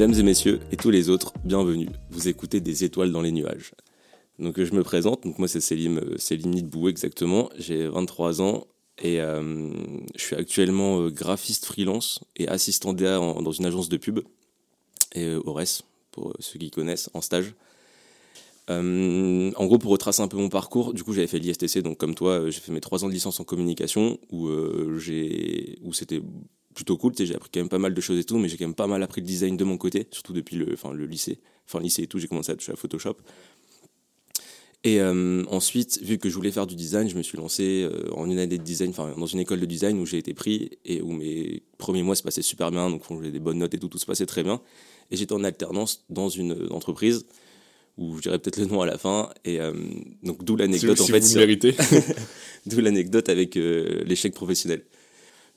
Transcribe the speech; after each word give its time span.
Mesdames 0.00 0.18
et 0.18 0.22
messieurs, 0.22 0.60
et 0.72 0.78
tous 0.78 0.88
les 0.88 1.10
autres, 1.10 1.34
bienvenue. 1.44 1.90
Vous 2.08 2.26
écoutez 2.26 2.62
des 2.62 2.84
étoiles 2.84 3.12
dans 3.12 3.20
les 3.20 3.32
nuages. 3.32 3.72
Donc 4.38 4.58
je 4.58 4.72
me 4.72 4.82
présente, 4.82 5.24
donc 5.24 5.38
moi 5.38 5.46
c'est 5.46 5.60
Célim, 5.60 5.98
euh, 5.98 6.16
Célim 6.16 6.52
Nidbou 6.52 6.88
exactement, 6.88 7.50
j'ai 7.58 7.86
23 7.86 8.40
ans 8.40 8.66
et 8.96 9.20
euh, 9.20 9.70
je 10.16 10.22
suis 10.22 10.36
actuellement 10.36 11.02
euh, 11.02 11.10
graphiste 11.10 11.66
freelance 11.66 12.20
et 12.36 12.48
assistant 12.48 12.94
DA 12.94 13.18
dans 13.18 13.52
une 13.52 13.66
agence 13.66 13.90
de 13.90 13.98
pub, 13.98 14.20
et 15.14 15.26
euh, 15.26 15.42
Ores, 15.44 15.82
pour 16.12 16.32
ceux 16.38 16.58
qui 16.58 16.70
connaissent, 16.70 17.10
en 17.12 17.20
stage. 17.20 17.52
en 18.70 19.66
gros, 19.66 19.76
pour 19.76 19.90
retracer 19.92 20.22
un 20.22 20.28
peu 20.28 20.38
mon 20.38 20.48
parcours, 20.48 20.94
du 20.94 21.04
coup 21.04 21.12
j'avais 21.12 21.26
fait 21.26 21.38
l'ISTC, 21.38 21.82
donc 21.82 21.98
comme 21.98 22.14
toi, 22.14 22.48
j'ai 22.48 22.60
fait 22.60 22.72
mes 22.72 22.80
3 22.80 23.04
ans 23.04 23.08
de 23.08 23.12
licence 23.12 23.38
en 23.38 23.44
communication, 23.44 24.18
où, 24.30 24.48
où 24.48 25.92
c'était 25.92 26.22
plutôt 26.74 26.96
cool, 26.96 27.12
j'ai 27.16 27.34
appris 27.34 27.50
quand 27.52 27.60
même 27.60 27.68
pas 27.68 27.78
mal 27.78 27.94
de 27.94 28.00
choses 28.00 28.18
et 28.18 28.24
tout, 28.24 28.38
mais 28.38 28.48
j'ai 28.48 28.56
quand 28.56 28.66
même 28.66 28.74
pas 28.74 28.86
mal 28.86 29.02
appris 29.02 29.20
le 29.20 29.26
design 29.26 29.56
de 29.56 29.64
mon 29.64 29.76
côté, 29.76 30.06
surtout 30.10 30.32
depuis 30.32 30.56
le, 30.56 30.72
enfin, 30.72 30.92
le 30.92 31.06
lycée, 31.06 31.40
enfin 31.66 31.80
lycée 31.80 32.02
et 32.02 32.06
tout, 32.06 32.18
j'ai 32.18 32.28
commencé 32.28 32.52
à 32.52 32.56
toucher 32.56 32.72
à 32.72 32.76
Photoshop. 32.76 33.16
Et 34.82 34.98
euh, 35.00 35.44
ensuite, 35.48 36.00
vu 36.02 36.16
que 36.16 36.30
je 36.30 36.34
voulais 36.34 36.50
faire 36.50 36.66
du 36.66 36.74
design, 36.74 37.08
je 37.08 37.16
me 37.16 37.22
suis 37.22 37.36
lancé 37.36 37.82
euh, 37.82 38.10
en 38.14 38.30
une 38.30 38.38
année 38.38 38.56
de 38.56 38.62
design, 38.62 38.90
enfin 38.90 39.12
dans 39.16 39.26
une 39.26 39.40
école 39.40 39.60
de 39.60 39.66
design 39.66 39.98
où 39.98 40.06
j'ai 40.06 40.16
été 40.16 40.32
pris 40.32 40.70
et 40.86 41.02
où 41.02 41.12
mes 41.12 41.62
premiers 41.76 42.02
mois 42.02 42.14
se 42.14 42.22
passaient 42.22 42.40
super 42.40 42.70
bien, 42.70 42.88
donc 42.88 43.02
j'ai 43.22 43.30
des 43.30 43.40
bonnes 43.40 43.58
notes 43.58 43.74
et 43.74 43.78
tout, 43.78 43.88
tout 43.88 43.98
se 43.98 44.06
passait 44.06 44.24
très 44.24 44.42
bien. 44.42 44.62
Et 45.10 45.16
j'étais 45.16 45.34
en 45.34 45.44
alternance 45.44 46.04
dans 46.08 46.30
une 46.30 46.68
entreprise 46.70 47.26
où 47.98 48.16
je 48.16 48.22
dirais 48.22 48.38
peut-être 48.38 48.56
le 48.56 48.66
nom 48.66 48.80
à 48.80 48.86
la 48.86 48.96
fin. 48.96 49.28
Et 49.44 49.60
euh, 49.60 49.74
donc 50.22 50.44
d'où 50.44 50.56
l'anecdote 50.56 50.96
si, 50.96 51.02
en 51.02 51.06
fait. 51.06 51.20
Vous 51.20 51.28
d'où 52.66 52.80
l'anecdote 52.80 53.28
avec 53.28 53.56
l'échec 53.56 54.32
professionnel 54.32 54.82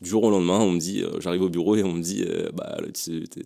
du 0.03 0.09
jour 0.09 0.23
au 0.23 0.29
lendemain, 0.29 0.59
on 0.59 0.71
me 0.71 0.79
dit, 0.79 1.01
euh, 1.01 1.19
j'arrive 1.21 1.43
au 1.43 1.49
bureau 1.49 1.75
et 1.77 1.83
on 1.83 1.93
me 1.93 2.01
dit, 2.01 2.25
euh, 2.27 2.51
bah, 2.53 2.77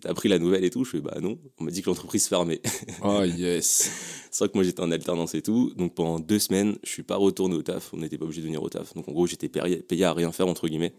t'as 0.02 0.10
appris 0.10 0.28
la 0.28 0.40
nouvelle 0.40 0.64
et 0.64 0.70
tout. 0.70 0.84
Je 0.84 0.90
fais, 0.90 1.00
bah 1.00 1.16
non. 1.22 1.38
On 1.58 1.64
m'a 1.64 1.70
dit 1.70 1.82
que 1.82 1.88
l'entreprise 1.88 2.26
fermait. 2.26 2.60
Oh 3.02 3.22
yes. 3.22 3.90
c'est 4.30 4.38
vrai 4.40 4.48
que 4.48 4.54
moi 4.54 4.64
j'étais 4.64 4.80
en 4.80 4.90
alternance 4.90 5.34
et 5.34 5.42
tout. 5.42 5.72
Donc 5.76 5.94
pendant 5.94 6.18
deux 6.18 6.40
semaines, 6.40 6.76
je 6.82 6.90
suis 6.90 7.04
pas 7.04 7.16
retourné 7.16 7.54
au 7.54 7.62
taf. 7.62 7.94
On 7.94 7.98
n'était 7.98 8.18
pas 8.18 8.24
obligé 8.24 8.40
de 8.40 8.46
venir 8.46 8.62
au 8.62 8.68
taf. 8.68 8.92
Donc 8.94 9.08
en 9.08 9.12
gros, 9.12 9.26
j'étais 9.26 9.48
payé 9.48 10.04
à 10.04 10.12
rien 10.12 10.32
faire, 10.32 10.48
entre 10.48 10.66
guillemets. 10.68 10.92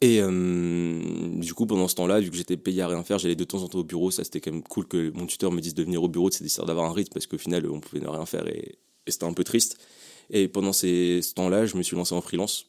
Et 0.00 0.20
euh, 0.22 1.38
du 1.38 1.52
coup, 1.52 1.66
pendant 1.66 1.86
ce 1.86 1.94
temps-là, 1.96 2.20
vu 2.20 2.30
que 2.30 2.36
j'étais 2.36 2.56
payé 2.56 2.80
à 2.80 2.88
rien 2.88 3.02
faire, 3.02 3.18
j'allais 3.18 3.36
de 3.36 3.44
temps 3.44 3.62
en 3.62 3.68
temps 3.68 3.78
au 3.80 3.84
bureau. 3.84 4.10
Ça, 4.10 4.24
c'était 4.24 4.40
quand 4.40 4.52
même 4.52 4.62
cool 4.62 4.88
que 4.88 5.10
mon 5.10 5.26
tuteur 5.26 5.52
me 5.52 5.60
dise 5.60 5.74
de 5.74 5.82
venir 5.82 6.02
au 6.02 6.08
bureau, 6.08 6.30
c'est 6.30 6.42
d'essayer 6.42 6.66
d'avoir 6.66 6.90
un 6.90 6.94
rythme 6.94 7.12
parce 7.12 7.26
qu'au 7.26 7.38
final, 7.38 7.68
on 7.70 7.80
pouvait 7.80 8.00
ne 8.00 8.08
rien 8.08 8.24
faire 8.24 8.46
et, 8.48 8.78
et 9.06 9.10
c'était 9.10 9.24
un 9.26 9.34
peu 9.34 9.44
triste. 9.44 9.78
Et 10.30 10.48
pendant 10.48 10.72
ces, 10.72 11.20
ce 11.22 11.34
temps-là, 11.34 11.66
je 11.66 11.76
me 11.76 11.82
suis 11.82 11.94
lancé 11.94 12.14
en 12.14 12.22
freelance 12.22 12.66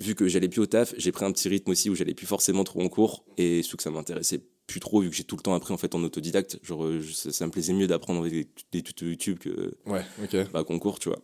vu 0.00 0.14
que 0.14 0.28
j'allais 0.28 0.48
plus 0.48 0.60
au 0.60 0.66
taf, 0.66 0.94
j'ai 0.96 1.12
pris 1.12 1.24
un 1.24 1.32
petit 1.32 1.48
rythme 1.48 1.70
aussi 1.70 1.90
où 1.90 1.94
j'allais 1.94 2.14
plus 2.14 2.26
forcément 2.26 2.64
trop 2.64 2.82
en 2.82 2.88
cours 2.88 3.24
et 3.36 3.62
ce 3.62 3.76
que 3.76 3.82
ça 3.82 3.90
m'intéressait 3.90 4.42
plus 4.66 4.80
trop 4.80 5.00
vu 5.00 5.10
que 5.10 5.16
j'ai 5.16 5.24
tout 5.24 5.36
le 5.36 5.42
temps 5.42 5.54
appris 5.54 5.72
en 5.74 5.76
fait 5.76 5.94
en 5.94 6.02
autodidacte. 6.02 6.58
Genre, 6.62 6.84
euh, 6.84 7.02
ça, 7.02 7.46
me 7.46 7.50
plaisait 7.50 7.72
mieux 7.72 7.86
d'apprendre 7.86 8.20
avec 8.20 8.48
des, 8.72 8.82
tutos 8.82 9.06
YouTube 9.06 9.38
que 9.38 9.74
ouais, 9.86 10.04
ok. 10.22 10.50
bah, 10.52 10.64
concours, 10.64 10.98
tu 10.98 11.08
vois. 11.08 11.18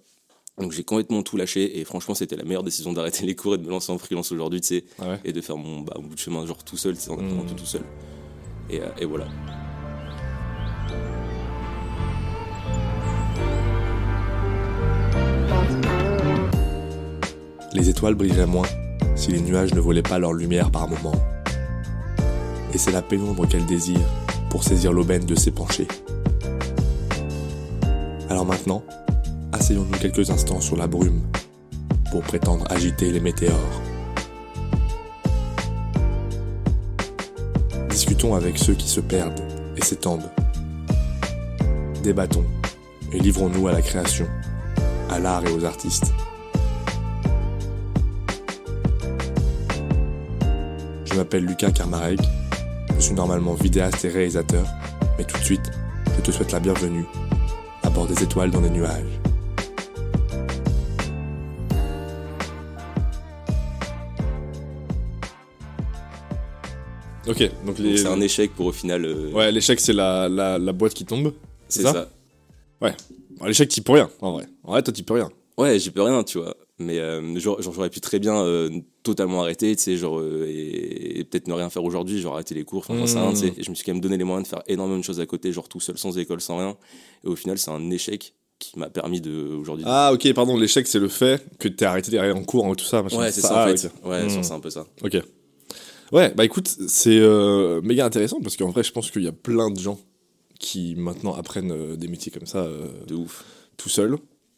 Donc 0.59 0.73
j'ai 0.73 0.83
complètement 0.83 1.23
tout 1.23 1.37
lâché 1.37 1.79
et 1.79 1.85
franchement 1.85 2.15
c'était 2.15 2.35
la 2.35 2.43
meilleure 2.43 2.65
décision 2.65 2.93
d'arrêter 2.93 3.25
les 3.27 3.37
cours 3.37 3.55
et 3.55 3.59
de 3.59 3.63
me 3.63 3.71
lancer 3.71 3.93
en 3.93 3.99
freelance 3.99 4.33
aujourd'hui, 4.33 4.61
tu 4.61 4.69
sais, 4.69 4.85
ah 4.99 5.19
et 5.25 5.33
de 5.33 5.41
faire 5.41 5.57
mon, 5.57 5.81
bah, 5.81 5.97
bout 6.01 6.15
de 6.15 6.19
chemin 6.19 6.45
genre 6.47 6.65
tout 6.65 6.77
seul, 6.77 6.97
en 7.09 7.13
apprenant 7.15 7.45
mmh. 7.45 7.47
tout, 7.47 7.55
tout 7.55 7.67
seul. 7.67 7.83
Et, 8.71 8.81
euh, 8.81 8.89
et 8.99 9.05
voilà. 9.05 9.29
Les 17.73 17.89
étoiles 17.89 18.15
brilleraient 18.15 18.47
moins 18.47 18.67
si 19.15 19.31
les 19.33 19.41
nuages 19.41 19.75
ne 19.75 19.81
volaient 19.81 20.03
pas 20.03 20.19
leur 20.19 20.33
lumière 20.33 20.71
par 20.71 20.89
moments. 20.89 21.21
Et 22.73 22.79
c'est 22.79 22.93
la 22.93 23.03
pénombre 23.03 23.47
qu'elle 23.47 23.67
désire 23.67 24.01
pour 24.51 24.65
saisir 24.65 24.93
l'aubaine 24.93 25.25
de 25.25 25.35
ses 25.35 25.51
penchés. 25.51 25.89
Alors 28.31 28.47
maintenant, 28.47 28.83
asseyons-nous 29.53 29.99
quelques 29.99 30.31
instants 30.31 30.61
sur 30.61 30.77
la 30.77 30.87
brume 30.87 31.23
pour 32.11 32.23
prétendre 32.23 32.65
agiter 32.71 33.11
les 33.11 33.21
météores. 33.21 33.83
Discutons 37.91 38.35
avec 38.35 38.59
ceux 38.59 38.75
qui 38.75 38.89
se 38.89 39.01
perdent 39.01 39.41
et 39.77 39.83
s'étendent. 39.83 40.31
Débattons 42.03 42.45
et 43.13 43.19
livrons-nous 43.19 43.69
à 43.69 43.73
la 43.73 43.83
création, 43.83 44.27
à 45.11 45.19
l'art 45.19 45.45
et 45.47 45.53
aux 45.53 45.65
artistes. 45.65 46.13
M'appelle 51.19 51.45
Lucas 51.45 51.73
Karmarek, 51.73 52.21
je 52.95 53.01
suis 53.01 53.15
normalement 53.15 53.55
vidéaste 53.55 54.05
et 54.05 54.09
réalisateur, 54.09 54.65
mais 55.19 55.25
tout 55.25 55.37
de 55.37 55.43
suite, 55.43 55.69
je 56.17 56.23
te 56.23 56.31
souhaite 56.31 56.53
la 56.53 56.61
bienvenue 56.61 57.05
à 57.83 57.91
bord 57.91 58.07
des 58.07 58.23
étoiles 58.23 58.53
dans 58.53 58.61
les 58.61 58.71
nuages. 58.71 59.03
Ok, 67.27 67.51
donc 67.67 67.79
les... 67.81 67.97
c'est 67.97 68.07
un 68.07 68.21
échec 68.21 68.55
pour 68.55 68.67
au 68.67 68.73
final. 68.73 69.05
Euh, 69.05 69.33
ouais, 69.33 69.51
l'échec 69.51 69.81
c'est 69.81 69.93
la, 69.93 70.29
la, 70.29 70.73
boîte 70.73 70.95
qui 70.95 71.05
tombe. 71.05 71.33
C'est 71.69 71.83
ça, 71.83 72.09
Ouais. 72.81 72.95
L'échec, 73.45 73.69
t'y 73.69 73.81
peux 73.81 73.93
rien, 73.93 74.09
en 74.21 74.33
vrai. 74.33 74.47
En 74.63 74.71
vrai, 74.71 74.83
toi, 74.85 74.93
t'y 74.93 75.03
peux 75.03 75.15
rien. 75.15 75.31
Ouais, 75.57 75.81
j'y 75.81 75.91
peux 75.91 76.03
rien, 76.03 76.23
tu 76.23 76.39
vois. 76.39 76.55
Mais 76.79 77.01
euh, 77.01 77.39
genre, 77.41 77.61
j'aurais 77.61 77.91
pu 77.91 78.01
très 78.01 78.21
bien 78.21 78.37
euh, 78.37 78.71
totalement 79.03 79.43
arrêter, 79.43 79.75
tu 79.75 79.83
sais, 79.83 79.97
genre, 79.97 80.21
euh, 80.21 80.47
et, 80.49 81.25
peut-être 81.25 81.49
ne 81.49 81.55
rien 81.55 81.71
faire 81.71 81.83
aujourd'hui, 81.83 82.21
genre 82.21 82.35
arrêter 82.35 82.55
les 82.55 82.65
cours, 82.65 82.85
enfin, 82.89 82.95
mmh. 82.95 83.45
Et 83.59 83.63
je 83.65 83.71
me 83.71 83.75
suis 83.75 83.85
quand 83.85 83.93
même 83.93 84.01
donné 84.01 84.17
les 84.17 84.23
moyens 84.23 84.45
de 84.45 84.49
faire 84.49 84.63
énormément 84.69 84.99
de 84.99 85.05
choses 85.05 85.19
à 85.19 85.27
côté, 85.27 85.53
genre 85.53 85.69
tout 85.69 85.81
seul, 85.81 85.99
sans 85.99 86.17
école, 86.19 86.41
sans 86.41 86.59
rien. 86.59 86.77
Et 87.25 87.29
au 87.29 87.35
final, 87.35 87.59
c'est 87.59 87.73
un 87.73 87.91
échec 87.91 88.35
qui 88.61 88.79
m'a 88.79 88.91
permis 88.91 89.21
de 89.21 89.55
aujourd'hui. 89.55 89.85
Ah, 89.89 90.13
ok, 90.13 90.33
pardon, 90.35 90.57
l'échec, 90.57 90.87
c'est 90.87 91.01
le 91.01 91.09
fait 91.09 91.45
que 91.59 91.67
tu 91.67 91.85
arrêté 91.85 92.13
derrière 92.13 92.37
en 92.37 92.45
cours, 92.45 92.65
et 92.71 92.77
tout 92.77 92.85
ça. 92.85 93.03
Ouais, 93.03 93.33
c'est 93.33 93.41
ça, 93.41 93.65
en 93.65 93.75
fait. 93.75 93.91
Ouais, 94.05 94.25
mmh. 94.25 94.43
c'est 94.43 94.53
un 94.53 94.61
peu 94.61 94.71
ça. 94.71 94.87
Ok. 95.03 95.17
Ouais, 96.13 96.33
bah 96.35 96.45
écoute, 96.45 96.69
c'est 96.69 97.21
méga 97.83 98.07
intéressant 98.07 98.41
parce 98.41 98.57
qu'en 98.57 98.71
vrai, 98.71 98.85
je 98.85 98.93
pense 98.93 99.11
qu'il 99.11 99.25
y 99.25 99.29
a 99.29 99.33
plein 99.33 99.71
de 99.71 99.79
gens 99.81 99.99
qui 100.61 100.95
maintenant 100.97 101.35
apprennent 101.35 101.97
des 101.97 102.09
métiers 102.09 102.31
comme 102.31 102.47
ça. 102.47 102.69
de 103.07 103.15
ouf. 103.15 103.45
Tout 103.77 103.89
seul 103.89 104.17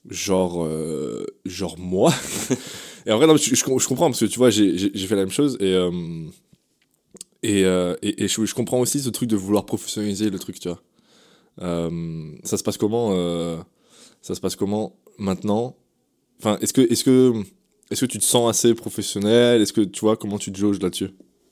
genre 0.09 0.65
euh, 0.65 1.27
genre 1.45 1.79
moi. 1.79 2.13
Et 3.07 3.13
en 3.13 3.17
vrai 3.17 3.27
non, 3.27 3.37
je, 3.37 3.55
je, 3.55 3.65
comprends 3.65 4.09
parce 4.09 4.21
que 4.21 4.27
tu 4.27 4.39
vois 4.39 4.51
j'ai 4.51 4.91
fait 4.91 5.17
la 5.17 5.23
même 5.23 5.31
chose 5.31 5.57
et 5.61 5.73
euh, 5.73 5.91
euh, 7.47 7.97
et, 8.03 8.25
et 8.25 8.29
je, 8.29 8.55
comprends 8.55 8.79
aussi 8.79 9.01
ce 9.01 9.09
truc 9.09 9.29
de 9.29 9.37
vouloir 9.37 9.65
professionnaliser 9.65 10.29
le 10.29 10.39
truc 10.39 10.61
tu 10.61 10.69
vois. 10.69 10.83
Ça 12.45 12.59
se 12.59 12.63
passe 12.63 12.77
comment 12.77 13.11
ça 14.21 14.35
se 14.35 14.41
passe 14.41 14.55
comment 14.55 14.97
maintenant? 15.19 15.77
Enfin 16.39 16.59
est-ce 16.61 16.75
que 16.75 16.83
est-ce 16.83 17.05
que 17.05 17.33
est-ce 17.91 18.03
que 18.03 18.11
tu 18.11 18.19
te 18.19 18.25
sens 18.25 18.51
assez 18.51 18.75
professionnel? 18.75 19.63
Est-ce 19.63 19.73
que 19.73 19.81
tu 19.81 20.01
vois 20.01 20.17
comment 20.17 20.39
tu 20.39 20.53
te 20.53 20.59
jauges 20.59 20.81
là-dessus? 20.81 21.11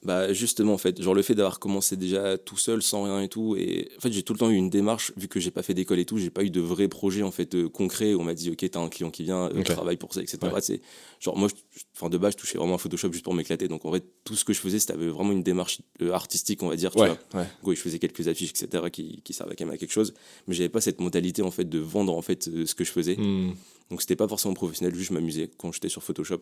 Bah 0.08 0.32
justement 0.32 0.72
en 0.72 0.78
fait, 0.78 1.02
genre 1.02 1.12
le 1.12 1.20
fait 1.20 1.34
d'avoir 1.34 1.58
commencé 1.58 1.94
déjà 1.94 2.38
tout 2.38 2.56
seul 2.56 2.80
sans 2.80 3.02
rien 3.02 3.20
et 3.20 3.28
tout 3.28 3.56
et 3.56 3.90
en 3.98 4.00
fait 4.00 4.10
j'ai 4.10 4.22
tout 4.22 4.32
le 4.32 4.38
temps 4.38 4.48
eu 4.48 4.54
une 4.54 4.70
démarche 4.70 5.12
vu 5.18 5.28
que 5.28 5.38
j'ai 5.38 5.50
pas 5.50 5.62
fait 5.62 5.74
d'école 5.74 5.98
et 5.98 6.06
tout, 6.06 6.16
j'ai 6.16 6.30
pas 6.30 6.44
eu 6.44 6.48
de 6.48 6.62
vrai 6.62 6.88
projet 6.88 7.22
en 7.22 7.30
fait 7.30 7.54
euh, 7.54 7.68
concret 7.68 8.14
où 8.14 8.20
on 8.20 8.24
m'a 8.24 8.32
dit 8.32 8.48
OK, 8.50 8.64
t'as 8.70 8.80
un 8.80 8.88
client 8.88 9.10
qui 9.10 9.24
vient, 9.24 9.50
euh, 9.50 9.62
travaille 9.62 9.98
pour 9.98 10.14
ça 10.14 10.22
etc. 10.22 10.38
C'est 10.62 10.80
genre 11.20 11.36
moi 11.36 11.50
enfin 11.94 12.08
de 12.08 12.16
base 12.16 12.32
je 12.32 12.38
touchais 12.38 12.56
vraiment 12.56 12.76
à 12.76 12.78
Photoshop 12.78 13.12
juste 13.12 13.22
pour 13.22 13.34
m'éclater 13.34 13.68
donc 13.68 13.84
en 13.84 13.92
fait 13.92 14.02
tout 14.24 14.34
ce 14.34 14.46
que 14.46 14.54
je 14.54 14.60
faisais 14.60 14.78
c'était 14.78 14.94
vraiment 14.94 15.32
une 15.32 15.42
démarche 15.42 15.82
euh, 16.00 16.12
artistique 16.12 16.62
on 16.62 16.70
va 16.70 16.76
dire 16.76 16.90
tu 16.90 17.00
vois. 17.00 17.18
Ouais. 17.34 17.74
je 17.76 17.80
faisais 17.80 17.98
quelques 17.98 18.28
affiches 18.28 18.52
etc 18.52 18.84
qui, 18.90 19.20
qui 19.22 19.34
servaient 19.34 19.56
quand 19.56 19.66
même 19.66 19.74
à 19.74 19.76
quelque 19.76 19.92
chose 19.92 20.14
mais 20.46 20.54
j'avais 20.54 20.70
pas 20.70 20.80
cette 20.80 21.02
mentalité 21.02 21.42
en 21.42 21.50
fait 21.50 21.68
de 21.68 21.78
vendre 21.78 22.16
en 22.16 22.22
fait 22.22 22.44
ce 22.44 22.74
que 22.74 22.82
je 22.82 22.92
faisais. 22.92 23.16
Hmm. 23.16 23.52
Donc 23.90 24.00
c'était 24.00 24.16
pas 24.16 24.28
forcément 24.28 24.54
professionnel, 24.54 24.94
juste 24.94 25.08
je 25.08 25.14
m'amusais 25.14 25.50
quand 25.56 25.72
j'étais 25.72 25.88
sur 25.88 26.02
Photoshop. 26.02 26.40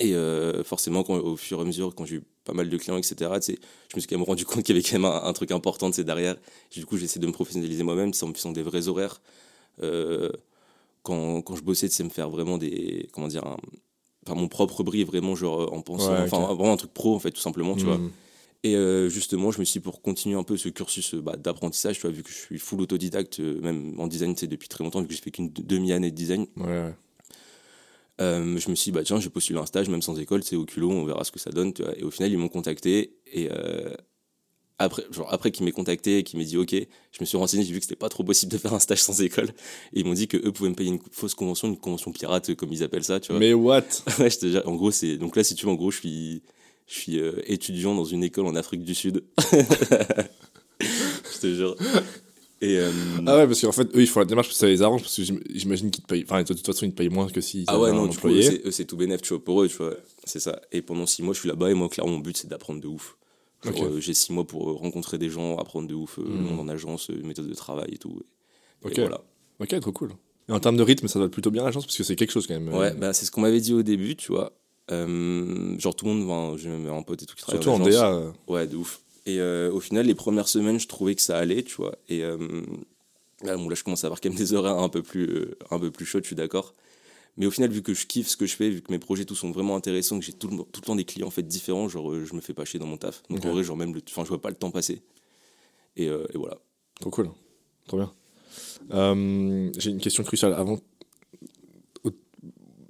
Et 0.00 0.14
euh, 0.14 0.64
forcément, 0.64 1.04
quand, 1.04 1.14
au 1.16 1.36
fur 1.36 1.58
et 1.58 1.62
à 1.62 1.64
mesure, 1.64 1.94
quand 1.94 2.04
j'ai 2.04 2.16
eu 2.16 2.22
pas 2.44 2.52
mal 2.52 2.68
de 2.68 2.76
clients, 2.76 2.98
etc., 2.98 3.14
je 3.40 3.52
me 3.96 4.00
suis 4.00 4.08
quand 4.08 4.16
même 4.16 4.24
rendu 4.24 4.44
compte 4.46 4.62
qu'il 4.64 4.74
y 4.74 4.78
avait 4.78 4.88
quand 4.88 4.98
même 4.98 5.04
un, 5.04 5.32
truc 5.32 5.50
important 5.52 5.90
derrière. 5.90 6.36
Du 6.72 6.84
coup, 6.84 6.96
j'ai 6.96 7.04
essayé 7.04 7.20
de 7.20 7.26
me 7.26 7.32
professionnaliser 7.32 7.82
moi-même 7.82 8.12
en 8.20 8.26
me 8.26 8.34
faisant 8.34 8.52
des 8.52 8.62
vrais 8.62 8.88
horaires. 8.88 9.20
Euh, 9.82 10.30
quand, 11.02 11.42
quand, 11.42 11.54
je 11.56 11.62
bossais, 11.62 11.88
c'est 11.88 12.04
me 12.04 12.08
faire 12.08 12.30
vraiment 12.30 12.58
des. 12.58 13.08
Comment 13.12 13.28
dire 13.28 13.44
enfin, 14.26 14.34
Mon 14.34 14.48
propre 14.48 14.82
bris, 14.82 15.04
vraiment, 15.04 15.36
genre 15.36 15.72
en 15.72 15.80
pensant. 15.80 16.14
enfin, 16.14 16.40
vraiment 16.54 16.72
un 16.72 16.76
truc 16.76 16.92
pro, 16.92 17.14
en 17.14 17.18
fait, 17.20 17.30
tout 17.30 17.40
simplement, 17.40 17.76
tu 17.76 17.84
vois. 17.84 17.98
Hmm. 17.98 18.10
Et 18.64 18.76
euh, 18.76 19.10
justement, 19.10 19.50
je 19.50 19.60
me 19.60 19.64
suis 19.64 19.78
dit, 19.78 19.84
pour 19.84 20.00
continuer 20.00 20.36
un 20.36 20.42
peu 20.42 20.56
ce 20.56 20.70
cursus 20.70 21.14
bah, 21.16 21.36
d'apprentissage, 21.36 21.96
tu 21.96 22.02
vois, 22.02 22.10
vu 22.10 22.22
que 22.22 22.30
je 22.30 22.34
suis 22.34 22.58
full 22.58 22.80
autodidacte, 22.80 23.38
même 23.38 23.94
en 24.00 24.06
design, 24.06 24.34
c'est 24.36 24.46
depuis 24.46 24.68
très 24.68 24.82
longtemps, 24.82 25.02
vu 25.02 25.08
que 25.08 25.14
j'ai 25.14 25.20
fait 25.20 25.30
qu'une 25.30 25.50
demi-année 25.52 26.10
de 26.10 26.16
design. 26.16 26.46
Ouais, 26.56 26.94
euh, 28.20 28.58
je 28.58 28.70
me 28.70 28.74
suis 28.74 28.90
dit, 28.90 28.92
bah 28.92 29.02
tiens, 29.02 29.18
j'ai 29.18 29.30
postulé 29.30 29.58
un 29.58 29.66
stage, 29.66 29.88
même 29.88 30.02
sans 30.02 30.18
école, 30.18 30.42
c'est 30.44 30.56
au 30.56 30.64
culot, 30.64 30.90
on 30.90 31.04
verra 31.04 31.24
ce 31.24 31.32
que 31.32 31.40
ça 31.40 31.50
donne. 31.50 31.72
Tu 31.72 31.82
vois. 31.82 31.98
Et 31.98 32.02
au 32.02 32.10
final, 32.10 32.30
ils 32.30 32.38
m'ont 32.38 32.48
contacté. 32.48 33.16
Et 33.32 33.48
euh, 33.50 33.94
après, 34.78 35.04
genre, 35.10 35.32
après 35.32 35.50
qu'ils 35.50 35.64
m'aient 35.64 35.72
contacté 35.72 36.18
et 36.18 36.22
qu'ils 36.22 36.38
m'aient 36.38 36.44
dit, 36.44 36.56
OK, 36.56 36.72
je 36.72 37.18
me 37.20 37.26
suis 37.26 37.36
renseigné, 37.36 37.64
j'ai 37.64 37.72
vu 37.72 37.78
que 37.78 37.84
c'était 37.84 37.96
pas 37.96 38.08
trop 38.08 38.22
possible 38.22 38.52
de 38.52 38.58
faire 38.58 38.72
un 38.72 38.78
stage 38.78 39.02
sans 39.02 39.20
école. 39.20 39.48
Et 39.92 40.00
ils 40.00 40.06
m'ont 40.06 40.14
dit 40.14 40.28
que 40.28 40.36
eux 40.36 40.52
pouvaient 40.52 40.70
me 40.70 40.74
payer 40.74 40.90
une 40.90 41.00
fausse 41.10 41.34
convention, 41.34 41.68
une 41.68 41.78
convention 41.78 42.12
pirate, 42.12 42.54
comme 42.54 42.72
ils 42.72 42.82
appellent 42.82 43.04
ça. 43.04 43.18
Tu 43.20 43.32
vois. 43.32 43.40
Mais 43.40 43.52
what? 43.52 43.82
Ouais, 44.18 44.28
en 44.64 44.74
gros, 44.74 44.90
c'est. 44.90 45.16
Donc 45.16 45.36
là, 45.36 45.44
si 45.44 45.54
tu 45.54 45.66
veux, 45.66 45.72
en 45.72 45.76
gros, 45.76 45.90
je 45.90 45.98
suis 45.98 46.42
Je 46.86 46.94
suis 46.94 47.18
euh, 47.18 47.40
étudiant 47.46 47.94
dans 47.94 48.04
une 48.04 48.22
école 48.22 48.46
en 48.46 48.54
Afrique 48.54 48.84
du 48.84 48.94
Sud. 48.94 49.24
je 50.80 51.40
te 51.40 51.54
jure. 51.54 51.76
Et 52.64 52.78
euh, 52.78 52.90
Ah 53.26 53.36
ouais, 53.36 53.46
parce 53.46 53.60
qu'en 53.60 53.72
fait, 53.72 53.94
eux, 53.94 54.00
ils 54.00 54.06
font 54.06 54.20
la 54.20 54.26
démarche 54.26 54.48
parce 54.48 54.58
que 54.58 54.60
ça 54.60 54.66
les 54.66 54.82
arrange, 54.82 55.02
parce 55.02 55.16
que 55.16 55.22
j'imagine 55.22 55.90
qu'ils 55.90 56.02
te 56.02 56.08
payent. 56.08 56.24
Enfin, 56.24 56.42
de 56.42 56.48
toute 56.48 56.64
façon, 56.64 56.86
ils 56.86 56.92
te 56.92 56.96
payent 56.96 57.10
moins 57.10 57.28
que 57.28 57.40
si. 57.40 57.64
Ah 57.66 57.78
ouais, 57.78 57.92
non, 57.92 58.06
du 58.06 58.16
coup, 58.16 58.30
c'est 58.70 58.84
tout 58.84 58.96
bénéf, 58.96 59.22
tu 59.22 59.30
vois, 59.30 59.44
pour 59.44 59.62
eux, 59.62 59.68
tu 59.68 59.76
vois. 59.76 59.94
C'est 60.24 60.40
ça. 60.40 60.60
Et 60.72 60.82
pendant 60.82 61.06
six 61.06 61.22
mois, 61.22 61.34
je 61.34 61.40
suis 61.40 61.48
là-bas, 61.48 61.70
et 61.70 61.74
moi, 61.74 61.88
clairement, 61.88 62.12
mon 62.12 62.18
but, 62.18 62.36
c'est 62.36 62.48
d'apprendre 62.48 62.80
de 62.80 62.88
ouf. 62.88 63.16
Euh, 63.66 63.98
j'ai 63.98 64.12
six 64.12 64.32
mois 64.32 64.46
pour 64.46 64.78
rencontrer 64.78 65.16
des 65.16 65.30
gens, 65.30 65.56
apprendre 65.56 65.88
de 65.88 65.94
ouf, 65.94 66.18
le 66.18 66.24
hmm. 66.24 66.42
monde 66.42 66.60
en 66.60 66.68
agence, 66.68 67.08
méthode 67.08 67.48
de 67.48 67.54
travail 67.54 67.88
et 67.92 67.98
tout. 67.98 68.20
ok. 68.84 68.98
voilà. 68.98 69.20
Ok, 69.60 69.80
trop 69.80 69.92
cool. 69.92 70.10
Et 70.48 70.52
en 70.52 70.60
termes 70.60 70.76
de 70.76 70.82
rythme, 70.82 71.08
ça 71.08 71.18
va 71.18 71.28
plutôt 71.28 71.50
bien 71.50 71.64
l'agence 71.64 71.86
parce 71.86 71.96
que 71.96 72.02
c'est 72.02 72.16
quelque 72.16 72.32
chose 72.32 72.46
quand 72.46 72.58
même. 72.58 72.74
Ouais, 72.74 72.92
bah, 72.92 73.12
c'est 73.12 73.24
ce 73.24 73.30
qu'on 73.30 73.40
m'avait 73.40 73.60
dit 73.60 73.72
au 73.72 73.82
début, 73.82 74.16
tu 74.16 74.32
vois. 74.32 74.52
Euh, 74.90 75.78
genre 75.78 75.96
tout 75.96 76.04
le 76.04 76.12
monde, 76.12 76.58
j'ai 76.58 76.68
même 76.68 76.86
un 76.86 77.02
pote 77.02 77.22
et 77.22 77.26
tout 77.26 77.34
qui 77.34 77.42
travaille 77.42 77.62
Surtout 77.62 77.82
en, 77.82 77.86
DA. 77.86 78.12
Euh. 78.12 78.30
Ouais, 78.46 78.66
de 78.66 78.76
ouf. 78.76 79.00
Et 79.26 79.40
euh, 79.40 79.72
au 79.72 79.80
final, 79.80 80.06
les 80.06 80.14
premières 80.14 80.48
semaines, 80.48 80.78
je 80.78 80.86
trouvais 80.86 81.14
que 81.14 81.22
ça 81.22 81.38
allait, 81.38 81.62
tu 81.62 81.76
vois. 81.76 81.96
Et 82.08 82.20
là, 82.20 83.56
bon, 83.56 83.68
là, 83.68 83.74
je 83.74 83.84
commence 83.84 84.04
à 84.04 84.08
avoir 84.08 84.20
quand 84.20 84.28
même 84.28 84.38
des 84.38 84.52
horaires 84.52 84.78
un 84.78 84.88
peu 84.88 85.02
plus, 85.02 85.54
un 85.70 85.78
peu 85.78 85.90
plus 85.90 86.04
chauds, 86.04 86.20
je 86.20 86.26
suis 86.26 86.36
d'accord. 86.36 86.74
Mais 87.36 87.46
au 87.46 87.50
final, 87.50 87.70
vu 87.70 87.82
que 87.82 87.94
je 87.94 88.06
kiffe 88.06 88.28
ce 88.28 88.36
que 88.36 88.46
je 88.46 88.54
fais, 88.54 88.70
vu 88.70 88.80
que 88.80 88.92
mes 88.92 88.98
projets 89.00 89.24
tous 89.24 89.34
sont 89.34 89.50
vraiment 89.50 89.74
intéressants, 89.74 90.20
que 90.20 90.24
j'ai 90.24 90.32
tout, 90.32 90.48
tout, 90.48 90.80
le 90.80 90.86
temps 90.86 90.94
des 90.94 91.04
clients 91.04 91.26
en 91.26 91.30
fait 91.30 91.42
différents, 91.42 91.88
genre 91.88 92.14
je 92.24 92.34
me 92.34 92.40
fais 92.40 92.54
pas 92.54 92.64
chier 92.64 92.78
dans 92.78 92.86
mon 92.86 92.96
taf. 92.96 93.22
Donc 93.28 93.44
en 93.44 93.52
vrai, 93.52 93.64
genre 93.64 93.76
même, 93.76 93.92
enfin, 94.08 94.22
je 94.22 94.28
vois 94.28 94.40
pas 94.40 94.50
le 94.50 94.54
temps 94.54 94.70
passer. 94.70 95.02
Et, 95.96 96.06
et 96.06 96.36
voilà. 96.38 96.58
Trop 97.00 97.10
cool, 97.10 97.30
trop 97.88 97.96
bien. 97.96 98.12
j'ai 99.78 99.90
une 99.90 100.00
question 100.00 100.22
cruciale 100.22 100.54
avant. 100.54 100.78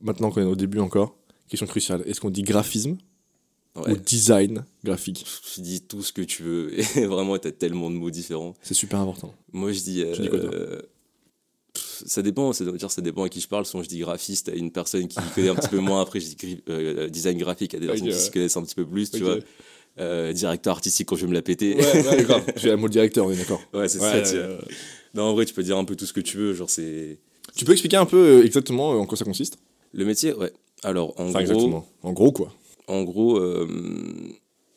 Maintenant 0.02 0.31
qu'on 0.31 0.42
est 0.42 0.44
au 0.44 0.56
début 0.56 0.81
encore, 0.81 1.16
Question 1.48 1.66
cruciale. 1.66 2.02
Est-ce 2.06 2.20
qu'on 2.20 2.31
dit 2.31 2.42
graphisme? 2.42 2.96
Ou 3.76 3.97
design 3.97 4.65
graphique 4.85 5.26
Je 5.55 5.61
dis 5.61 5.81
tout 5.81 6.03
ce 6.03 6.12
que 6.12 6.23
tu 6.23 6.43
veux. 6.43 6.73
Et 6.99 7.06
vraiment, 7.06 7.38
tu 7.38 7.49
as 7.49 7.53
tellement 7.53 7.91
de 7.91 7.97
mots 7.97 8.11
différents. 8.11 8.55
C'est 8.62 8.75
super 8.75 9.00
important. 9.00 9.35
Moi, 9.53 9.73
je 9.73 9.81
dis. 9.81 10.03
Euh, 10.03 10.81
ça 12.06 12.23
dépend, 12.23 12.53
ça, 12.53 12.65
dire, 12.65 12.91
ça 12.91 13.03
dépend 13.03 13.25
à 13.25 13.29
qui 13.29 13.41
je 13.41 13.49
parle. 13.49 13.67
Soit 13.67 13.82
je 13.82 13.88
dis 13.88 13.99
graphiste 13.99 14.49
à 14.49 14.55
une 14.55 14.71
personne 14.71 15.09
qui 15.09 15.19
connaît 15.35 15.49
un 15.49 15.56
petit 15.56 15.69
peu 15.69 15.79
moins, 15.79 16.00
après 16.00 16.21
je 16.21 16.26
dis 16.26 16.62
euh, 16.69 17.09
design 17.09 17.37
graphique 17.38 17.75
à 17.75 17.79
des 17.79 17.87
personnes 17.87 18.09
qui 18.09 18.15
se 18.15 18.31
connaissent 18.31 18.56
un 18.56 18.62
petit 18.62 18.76
peu 18.76 18.87
plus, 18.87 19.11
tu 19.11 19.21
vois. 19.21 19.38
Euh, 20.00 20.32
directeur 20.32 20.73
artistique 20.75 21.06
quand 21.09 21.15
je 21.15 21.23
vais 21.23 21.29
me 21.29 21.35
la 21.35 21.43
péter. 21.43 21.77
Ouais, 21.77 22.27
ouais. 22.27 22.44
J'ai 22.56 22.73
un 22.73 22.77
mot 22.77 22.88
directeur, 22.88 23.27
oui, 23.27 23.37
d'accord. 23.37 23.61
Ouais, 23.73 23.88
c'est 23.88 24.00
ça. 24.00 24.23
Tu 24.23 24.37
non, 25.15 25.23
en 25.23 25.32
vrai, 25.35 25.44
tu 25.44 25.55
peux 25.55 25.62
dire 25.62 25.79
un 25.79 25.85
peu 25.85 25.94
tout 25.94 26.06
ce 26.06 26.12
que 26.12 26.20
tu 26.20 26.37
veux. 26.37 26.53
Genre, 26.53 26.69
c'est. 26.69 27.19
Tu 27.56 27.65
peux 27.65 27.73
expliquer 27.73 27.97
un 27.97 28.06
peu 28.06 28.44
exactement 28.44 28.91
en 28.91 29.06
quoi 29.06 29.17
ça 29.17 29.25
consiste? 29.25 29.59
Le 29.93 30.05
métier, 30.05 30.32
ouais. 30.32 30.53
Alors, 30.82 31.19
en 31.19 31.31
gros. 31.31 31.41
Exactement. 31.41 31.88
En 32.03 32.12
gros, 32.12 32.32
quoi. 32.32 32.53
En 32.86 33.02
gros, 33.02 33.38
euh, 33.38 33.66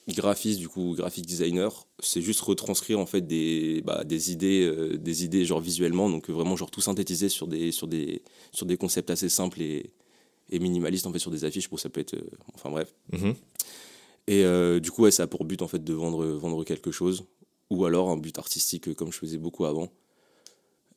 graphiste, 0.08 0.60
du 0.60 0.70
coup, 0.70 0.94
graphic 0.96 1.26
designer, 1.26 1.86
c'est 2.00 2.22
juste 2.22 2.40
retranscrire 2.40 3.00
en 3.00 3.06
fait 3.06 3.22
des, 3.22 3.82
bah, 3.86 4.04
des 4.06 4.32
idées, 4.32 4.64
euh, 4.64 4.98
des 4.98 5.26
idées 5.26 5.44
genre 5.44 5.60
visuellement, 5.60 6.10
donc 6.10 6.30
vraiment 6.30 6.56
genre 6.56 6.72
tout 6.72 6.80
synthétiser 6.80 7.28
sur 7.28 7.48
des, 7.48 7.72
sur 7.72 7.88
des, 7.88 8.22
sur 8.54 8.66
des 8.66 8.78
concepts 8.78 9.10
assez 9.10 9.28
simples 9.28 9.62
et, 9.62 9.92
et 10.50 10.60
minimalistes 10.60 11.06
en 11.06 11.12
fait 11.12 11.20
sur 11.20 11.32
des 11.32 11.44
affiches. 11.44 11.68
Pour 11.68 11.80
ça 11.80 11.90
peut 11.90 12.00
être, 12.00 12.14
euh, 12.14 12.30
enfin 12.54 12.70
bref. 12.70 12.94
Mm-hmm. 13.12 13.36
Et 14.30 14.80
du 14.82 14.92
coup, 14.92 15.04
ouais, 15.04 15.12
ça 15.12 15.24
a 15.24 15.28
pour 15.28 15.46
but 15.46 15.62
en 15.62 15.68
fait 15.68 15.84
de 15.84 15.94
vendre, 15.94 16.26
vendre 16.26 16.64
quelque 16.66 16.92
chose, 16.92 17.26
ou 17.70 17.86
alors 17.86 18.10
un 18.10 18.18
but 18.18 18.38
artistique 18.38 18.94
comme 18.96 19.12
je 19.12 19.18
faisais 19.18 19.38
beaucoup 19.38 19.66
avant. 19.66 19.90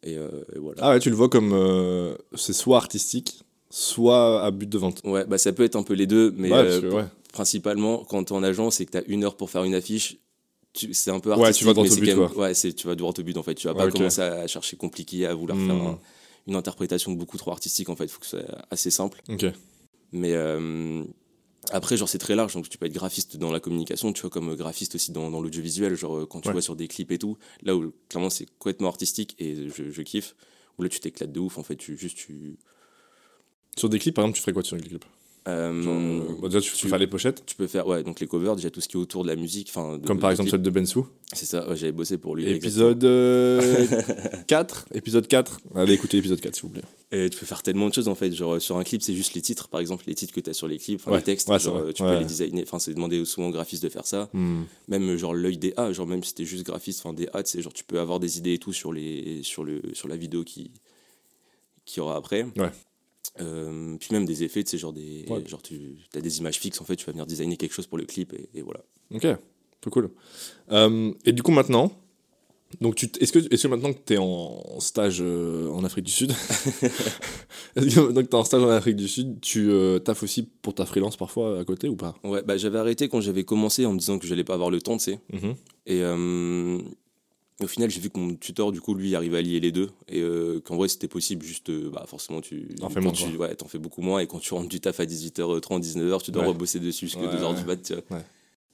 Et, 0.02 0.14
et 0.14 0.58
voilà. 0.58 0.80
Ah 0.82 0.90
ouais, 0.90 0.98
tu 0.98 1.10
le 1.10 1.16
vois 1.16 1.28
comme 1.28 2.16
c'est 2.34 2.52
soit 2.52 2.76
artistique, 2.76 3.44
soit 3.70 4.44
à 4.44 4.50
but 4.50 4.68
de 4.68 4.78
vente. 4.78 5.00
Ouais, 5.04 5.24
bah 5.24 5.38
ça 5.38 5.52
peut 5.52 5.62
être 5.64 5.76
un 5.76 5.82
peu 5.82 5.94
les 5.94 6.06
deux, 6.06 6.34
mais 6.36 6.50
euh, 6.52 7.04
principalement 7.32 8.04
quand 8.04 8.24
tu 8.24 8.32
es 8.32 8.36
en 8.36 8.42
agence 8.42 8.76
c'est 8.76 8.86
que 8.86 8.92
tu 8.92 8.98
as 8.98 9.04
une 9.06 9.24
heure 9.24 9.36
pour 9.36 9.50
faire 9.50 9.64
une 9.64 9.74
affiche, 9.74 10.18
c'est 10.74 11.10
un 11.10 11.20
peu 11.20 11.32
artistique, 11.32 11.46
ouais, 11.46 11.52
tu 11.52 11.64
vas 11.64 11.74
droit 11.74 11.86
au 11.86 11.96
but, 11.96 12.06
même, 12.06 12.28
ouais, 12.36 12.54
tu 12.54 12.86
vas 12.86 12.94
droit 12.94 13.12
au 13.16 13.22
but 13.22 13.36
en 13.36 13.42
fait. 13.42 13.54
Tu 13.54 13.66
vas 13.66 13.74
pas 13.74 13.90
commencer 13.90 14.20
à 14.20 14.46
chercher 14.46 14.76
compliqué, 14.76 15.26
à 15.26 15.34
vouloir 15.34 15.58
faire 15.58 15.74
hmm. 15.74 15.98
une 16.46 16.56
interprétation 16.56 17.12
beaucoup 17.12 17.38
trop 17.38 17.50
artistique 17.50 17.88
en 17.88 17.96
fait. 17.96 18.04
Il 18.04 18.10
faut 18.10 18.20
que 18.20 18.26
ce 18.26 18.38
soit 18.38 18.66
assez 18.70 18.90
simple. 18.90 19.22
Mais 20.12 20.32
euh, 20.32 21.04
après, 21.70 21.96
genre, 21.96 22.08
c'est 22.08 22.18
très 22.18 22.34
large. 22.34 22.54
Donc, 22.54 22.68
tu 22.68 22.78
peux 22.78 22.86
être 22.86 22.92
graphiste 22.92 23.36
dans 23.36 23.52
la 23.52 23.60
communication, 23.60 24.12
tu 24.12 24.22
vois, 24.22 24.30
comme 24.30 24.56
graphiste 24.56 24.96
aussi 24.96 25.12
dans, 25.12 25.30
dans 25.30 25.40
l'audiovisuel. 25.40 25.94
Genre, 25.94 26.26
quand 26.28 26.40
tu 26.40 26.50
vois 26.50 26.62
sur 26.62 26.74
des 26.74 26.88
clips 26.88 27.12
et 27.12 27.18
tout, 27.18 27.36
là 27.62 27.76
où 27.76 27.92
clairement 28.08 28.30
c'est 28.30 28.46
complètement 28.58 28.88
artistique 28.88 29.36
et 29.38 29.68
je, 29.68 29.90
je 29.90 30.02
kiffe. 30.02 30.34
Où 30.78 30.82
là, 30.82 30.88
tu 30.88 31.00
t'éclates 31.00 31.32
de 31.32 31.40
ouf 31.40 31.58
en 31.58 31.62
fait. 31.62 31.76
Tu, 31.76 31.96
juste, 31.96 32.16
tu 32.16 32.56
sur 33.76 33.88
des 33.88 33.98
clips, 33.98 34.14
par 34.14 34.24
exemple, 34.24 34.36
tu 34.36 34.42
ferais 34.42 34.52
quoi 34.52 34.62
sur 34.62 34.76
des 34.76 34.82
clips 34.82 35.04
euh, 35.48 35.72
euh 35.86 36.20
bah, 36.40 36.48
déjà, 36.48 36.60
tu, 36.60 36.72
tu, 36.72 36.88
fais 36.88 36.98
les 36.98 37.06
pochettes 37.06 37.44
Tu 37.46 37.56
peux 37.56 37.66
faire, 37.66 37.86
ouais, 37.86 38.02
donc 38.02 38.20
les 38.20 38.26
covers, 38.26 38.56
déjà 38.56 38.70
tout 38.70 38.80
ce 38.80 38.88
qui 38.88 38.96
est 38.96 39.00
autour 39.00 39.22
de 39.22 39.28
la 39.28 39.36
musique. 39.36 39.72
Comme 39.72 40.18
par 40.18 40.30
exemple 40.30 40.50
celle 40.50 40.62
de 40.62 40.70
Bensou 40.70 41.06
C'est 41.32 41.46
ça, 41.46 41.66
j'avais 41.74 41.92
bossé 41.92 42.18
pour 42.18 42.36
lui. 42.36 42.48
Épisode 42.48 43.00
4 43.00 43.04
euh, 43.04 44.94
Épisode 44.94 45.26
4 45.26 45.60
Allez 45.74 45.94
écoutez 45.94 46.18
l'épisode 46.18 46.40
4 46.40 46.54
s'il 46.54 46.62
vous 46.64 46.68
plaît. 46.68 46.82
Et 47.12 47.30
tu 47.30 47.38
peux 47.38 47.46
faire 47.46 47.62
tellement 47.62 47.88
de 47.88 47.94
choses 47.94 48.08
en 48.08 48.14
fait. 48.14 48.32
Genre 48.32 48.60
sur 48.60 48.76
un 48.76 48.84
clip, 48.84 49.02
c'est 49.02 49.14
juste 49.14 49.34
les 49.34 49.40
titres, 49.40 49.68
par 49.68 49.80
exemple, 49.80 50.04
les 50.06 50.14
titres 50.14 50.34
que 50.34 50.40
tu 50.40 50.50
as 50.50 50.54
sur 50.54 50.68
les 50.68 50.78
clips, 50.78 51.02
les 51.06 51.22
textes. 51.22 51.48
genre, 51.58 51.92
tu 51.94 52.02
peux 52.02 52.18
les 52.18 52.24
designer. 52.24 52.62
Enfin, 52.62 52.78
c'est 52.78 52.92
demander 52.92 53.24
souvent 53.24 53.48
aux 53.48 53.52
graphistes 53.52 53.82
de 53.82 53.88
faire 53.88 54.06
ça. 54.06 54.28
Hmm. 54.34 54.64
Même 54.88 55.16
genre 55.16 55.32
l'œil 55.32 55.56
des 55.56 55.72
A, 55.76 55.92
genre 55.92 56.06
même 56.06 56.22
si 56.22 56.34
t'es 56.34 56.44
juste 56.44 56.66
graphiste, 56.66 57.00
enfin 57.04 57.14
des 57.14 57.28
A, 57.32 57.42
tu 57.42 57.50
sais, 57.50 57.62
genre 57.62 57.72
tu 57.72 57.84
peux 57.84 57.98
avoir 57.98 58.20
des 58.20 58.38
idées 58.38 58.54
et 58.54 58.58
tout 58.58 58.72
sur, 58.72 58.92
les, 58.92 59.42
sur, 59.42 59.64
le, 59.64 59.80
sur 59.94 60.08
la 60.08 60.16
vidéo 60.16 60.44
qui, 60.44 60.70
qui 61.86 62.00
aura 62.00 62.16
après. 62.16 62.44
Ouais. 62.56 62.70
Euh, 63.40 63.96
puis 63.98 64.08
même 64.12 64.24
des 64.24 64.42
effets, 64.42 64.64
tu 64.64 64.70
sais, 64.70 64.78
genre, 64.78 64.92
des, 64.92 65.24
genre 65.46 65.62
tu 65.62 65.96
as 66.14 66.20
des 66.20 66.38
images 66.38 66.58
fixes, 66.58 66.80
en 66.80 66.84
fait, 66.84 66.96
tu 66.96 67.06
vas 67.06 67.12
venir 67.12 67.26
designer 67.26 67.56
quelque 67.56 67.72
chose 67.72 67.86
pour 67.86 67.98
le 67.98 68.04
clip, 68.04 68.34
et, 68.54 68.62
voilà. 68.62 68.80
Ok, 69.14 69.26
trop 69.80 69.90
cool. 69.90 70.10
Euh, 70.72 71.12
et 71.24 71.32
du 71.32 71.42
coup, 71.42 71.52
maintenant, 71.52 71.92
donc 72.80 73.02
est-ce 73.02 73.32
que, 73.32 73.38
est 73.38 73.62
que 73.62 73.68
maintenant 73.68 73.92
que 73.92 73.98
tu 74.04 74.14
es 74.14 74.18
en 74.18 74.78
stage 74.78 75.18
euh, 75.20 75.68
en 75.70 75.84
Afrique 75.84 76.04
du 76.04 76.12
Sud, 76.12 76.30
est-ce 77.76 77.94
que 77.94 78.00
maintenant 78.00 78.22
que 78.22 78.28
tu 78.28 78.36
es 78.36 78.38
en 78.38 78.44
stage 78.44 78.62
en 78.62 78.68
Afrique 78.68 78.96
du 78.96 79.08
Sud, 79.08 79.40
tu 79.40 79.70
taffes 80.04 80.22
aussi 80.22 80.42
pour 80.42 80.74
ta 80.74 80.84
freelance 80.84 81.16
parfois 81.16 81.60
à 81.60 81.64
côté 81.64 81.88
ou 81.88 81.96
pas? 81.96 82.14
Ouais, 82.24 82.42
bah, 82.42 82.56
j'avais 82.56 82.78
arrêté 82.78 83.08
quand 83.08 83.20
j'avais 83.20 83.44
commencé 83.44 83.86
en 83.86 83.92
me 83.92 83.98
disant 83.98 84.18
que 84.18 84.26
j'allais 84.26 84.44
pas 84.44 84.54
avoir 84.54 84.70
le 84.70 84.80
temps, 84.80 84.98
tu 84.98 85.04
sais. 85.04 85.20
Mm-hmm. 85.32 85.54
Et 85.86 86.02
au 87.62 87.66
final, 87.66 87.90
j'ai 87.90 88.00
vu 88.00 88.10
que 88.10 88.18
mon 88.18 88.34
tuteur, 88.34 88.72
du 88.72 88.80
coup, 88.80 88.94
lui, 88.94 89.14
arrivait 89.14 89.38
à 89.38 89.42
lier 89.42 89.60
les 89.60 89.72
deux. 89.72 89.90
Et 90.08 90.20
euh, 90.20 90.60
qu'en 90.60 90.76
vrai, 90.76 90.88
c'était 90.88 91.08
possible, 91.08 91.44
juste, 91.44 91.70
euh, 91.70 91.90
bah, 91.90 92.04
forcément, 92.06 92.40
tu. 92.40 92.68
T'en 92.78 92.88
fais 92.88 93.00
moins. 93.00 93.12
Tu, 93.12 93.36
ouais, 93.36 93.54
t'en 93.54 93.66
fais 93.66 93.78
beaucoup 93.78 94.02
moins. 94.02 94.20
Et 94.20 94.26
quand 94.26 94.38
tu 94.38 94.54
rentres 94.54 94.68
du 94.68 94.80
taf 94.80 95.00
à 95.00 95.04
18h30, 95.04 95.80
19h, 95.80 96.22
tu 96.22 96.30
dois 96.30 96.44
rebosser 96.44 96.80
dessus 96.80 97.06
jusqu'à 97.06 97.26
2h 97.26 97.56
du 97.56 97.64
mat, 97.64 97.92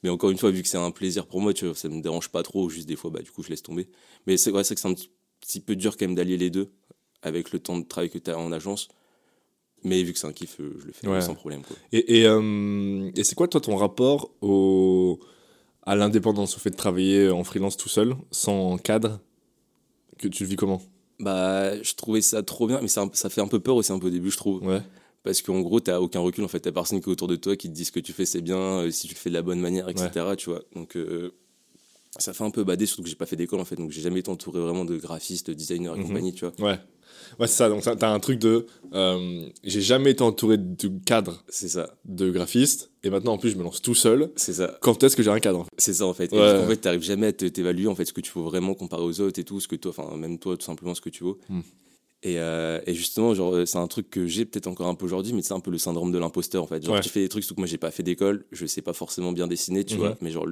Mais 0.03 0.11
encore 0.11 0.31
une 0.31 0.39
fois, 0.39 0.51
vu 0.51 0.63
que 0.63 0.69
c'est 0.69 0.79
un 0.79 0.91
plaisir 0.91 1.27
pour 1.27 1.41
moi, 1.41 1.53
tu 1.53 1.67
vois, 1.67 1.75
ça 1.75 1.89
me 1.89 2.01
dérange 2.01 2.29
pas 2.29 2.43
trop. 2.43 2.69
Juste 2.69 2.89
des 2.89 2.97
fois, 2.97 3.11
bah, 3.11 3.23
du 3.23 3.31
coup, 3.31 3.43
je 3.43 3.51
laisse 3.51 3.63
tomber. 3.63 3.89
Mais 4.27 4.37
c'est 4.37 4.51
vrai, 4.51 4.63
que 4.63 4.69
c'est 4.69 4.87
un 4.87 4.95
petit, 5.41 5.61
peu 5.61 5.77
dur 5.77 5.97
quand 5.97 6.07
même 6.07 6.15
d'allier 6.15 6.37
les 6.37 6.51
deux 6.51 6.71
avec 7.23 7.53
le 7.53 7.59
temps 7.59 7.79
de 7.79 7.85
travail 7.85 8.11
que 8.11 8.19
tu 8.19 8.31
as 8.31 8.39
en 8.39 8.53
agence. 8.53 8.89
Mais 9.85 10.03
vu 10.03 10.13
que 10.13 10.19
c'est 10.19 10.27
un 10.27 10.33
kiff, 10.33 10.59
euh, 10.61 10.77
je 10.81 10.87
le 10.87 10.93
fais 10.93 11.21
sans 11.21 11.35
problème. 11.35 11.63
Quoi. 11.63 11.77
Et, 11.93 12.23
et, 12.23 12.25
et 12.25 13.25
c'est 13.25 13.35
quoi, 13.35 13.47
toi, 13.47 13.61
ton 13.61 13.77
rapport 13.77 14.31
au 14.41 15.21
à 15.87 15.95
l'indépendance, 15.95 16.57
au 16.57 16.59
fait 16.59 16.71
de 16.71 16.77
travailler 16.77 17.31
en 17.31 17.45
freelance 17.45 17.77
tout 17.77 17.89
seul, 17.89 18.17
sans 18.31 18.77
cadre 18.77 19.21
que 20.19 20.29
Tu 20.29 20.45
le 20.45 20.49
vis 20.51 20.57
comment? 20.57 20.83
Bah, 21.21 21.81
je 21.83 21.95
trouvais 21.95 22.21
ça 22.21 22.43
trop 22.43 22.67
bien, 22.67 22.81
mais 22.81 22.89
ça, 22.89 23.09
ça 23.13 23.31
fait 23.31 23.41
un 23.41 23.49
peu 23.49 23.61
peur 23.61 23.77
aussi 23.77 23.93
un 23.93 23.99
peu 23.99 24.09
au 24.09 24.11
début, 24.11 24.31
je 24.31 24.37
trouve. 24.37 24.63
Ouais. 24.63 24.83
Parce 25.23 25.43
qu'en 25.43 25.61
gros, 25.61 25.81
t'as 25.81 25.99
aucun 25.99 26.21
recul, 26.21 26.45
en 26.45 26.49
fait. 26.49 26.61
T'as 26.61 26.73
personne 26.73 27.01
qui 27.01 27.09
est 27.09 27.13
autour 27.13 27.29
de 27.29 27.37
toi 27.37 27.57
qui 27.57 27.69
te 27.69 27.75
dit 27.75 27.85
ce 27.85 27.93
que 27.93 28.01
tu 28.01 28.13
fais, 28.13 28.27
c'est 28.27 28.43
bien, 28.43 28.57
euh, 28.57 28.91
si 28.91 29.09
tu 29.09 29.15
le 29.15 29.19
fais 29.19 29.31
de 29.31 29.35
la 29.35 29.43
bonne 29.43 29.61
manière, 29.61 29.89
etc. 29.89 30.11
Tu 30.37 30.51
vois. 30.51 30.63
Donc, 30.75 30.97
euh, 30.97 31.35
ça 32.19 32.33
fait 32.33 32.45
un 32.45 32.51
peu 32.51 32.65
bader, 32.65 32.87
surtout 32.87 33.03
que 33.03 33.09
j'ai 33.09 33.17
pas 33.17 33.27
fait 33.27 33.37
d'école, 33.37 33.61
en 33.61 33.65
fait. 33.65 33.77
Donc, 33.77 33.91
j'ai 33.91 34.03
jamais 34.03 34.21
été 34.21 34.31
entouré 34.31 34.61
vraiment 34.61 34.85
de 34.85 34.97
graphistes, 34.97 35.49
de 35.49 35.55
designers 35.55 35.93
et 35.97 35.99
mhm. 35.99 36.07
compagnie, 36.07 36.33
tu 36.33 36.45
vois. 36.47 36.55
Ouais. 36.71 36.79
Ouais, 37.39 37.47
c'est 37.47 37.57
ça. 37.57 37.69
Donc, 37.69 37.83
t'as 37.83 38.11
un 38.11 38.21
truc 38.21 38.39
de. 38.39 38.67
Euh, 38.93 39.49
j'ai 39.65 39.81
jamais 39.81 40.13
été 40.13 40.23
entouré 40.23 40.57
de 40.59 40.89
cadre. 41.05 41.45
C'est 41.49 41.69
ça. 41.69 41.95
De 42.05 42.31
graphiste. 42.31 42.91
Et 43.03 43.11
maintenant, 43.11 43.35
en 43.35 43.39
plus, 43.39 43.51
je 43.51 43.57
me 43.57 43.63
lance 43.63 43.83
tout 43.83 43.95
seul. 43.95 44.31
C'est 44.37 44.55
ça. 44.55 44.79
Quand 44.81 45.03
est-ce 45.03 45.17
que 45.17 45.23
j'ai 45.23 45.31
un 45.31 45.41
cadre? 45.41 45.67
C'est 45.77 45.95
ça, 45.95 46.07
en 46.07 46.15
fait. 46.15 46.33
en 46.33 46.67
fait, 46.67 46.77
t'arrives 46.77 47.03
jamais 47.03 47.29
à 47.29 47.33
t'évaluer, 47.33 47.89
en 47.89 47.95
fait, 47.95 48.05
ce 48.05 48.13
que 48.13 48.21
tu 48.21 48.33
veux 48.35 48.45
vraiment 48.45 48.75
comparer 48.75 49.03
aux 49.03 49.21
autres 49.21 49.39
et 49.39 49.45
tout, 49.45 49.61
ce 49.61 49.69
que 49.69 49.77
toi, 49.77 49.93
enfin, 49.97 50.17
même 50.17 50.39
toi, 50.39 50.57
tout 50.57 50.65
simplement, 50.65 50.95
ce 50.95 51.01
que 51.01 51.11
tu 51.11 51.25
veux. 51.25 51.37
Hmm. 51.49 51.61
Et, 52.23 52.39
euh, 52.39 52.81
et, 52.87 52.95
justement, 52.95 53.35
genre, 53.35 53.67
c'est 53.67 53.79
un 53.79 53.87
truc 53.87 54.11
que 54.11 54.27
j'ai 54.27 54.45
peut-être 54.45 54.67
encore 54.67 54.89
un 54.89 54.95
peu 54.95 55.05
aujourd'hui, 55.05 55.33
mais 55.33 55.43
c'est 55.43 55.55
un 55.55 55.61
peu 55.61 55.71
le 55.71 55.79
syndrome 55.79 56.13
de 56.13 56.19
l'imposteur, 56.19 56.63
en 56.63 56.67
fait. 56.67 56.85
Genre, 56.85 57.01
tu 57.01 57.09
fais 57.09 57.21
des 57.21 57.29
trucs, 57.29 57.45
surtout 57.45 57.57
que 57.57 57.61
moi, 57.61 57.69
j'ai 57.69 57.79
pas 57.79 57.91
fait 57.91 58.03
d'école, 58.03 58.47
je 58.53 58.67
sais 58.67 58.83
pas 58.83 58.93
forcément 58.93 59.33
bien 59.33 59.47
dessiner, 59.47 59.85
tu 59.85 59.95
mhm. 59.95 60.01
vois, 60.01 60.17
mais 60.21 60.31
genre, 60.31 60.47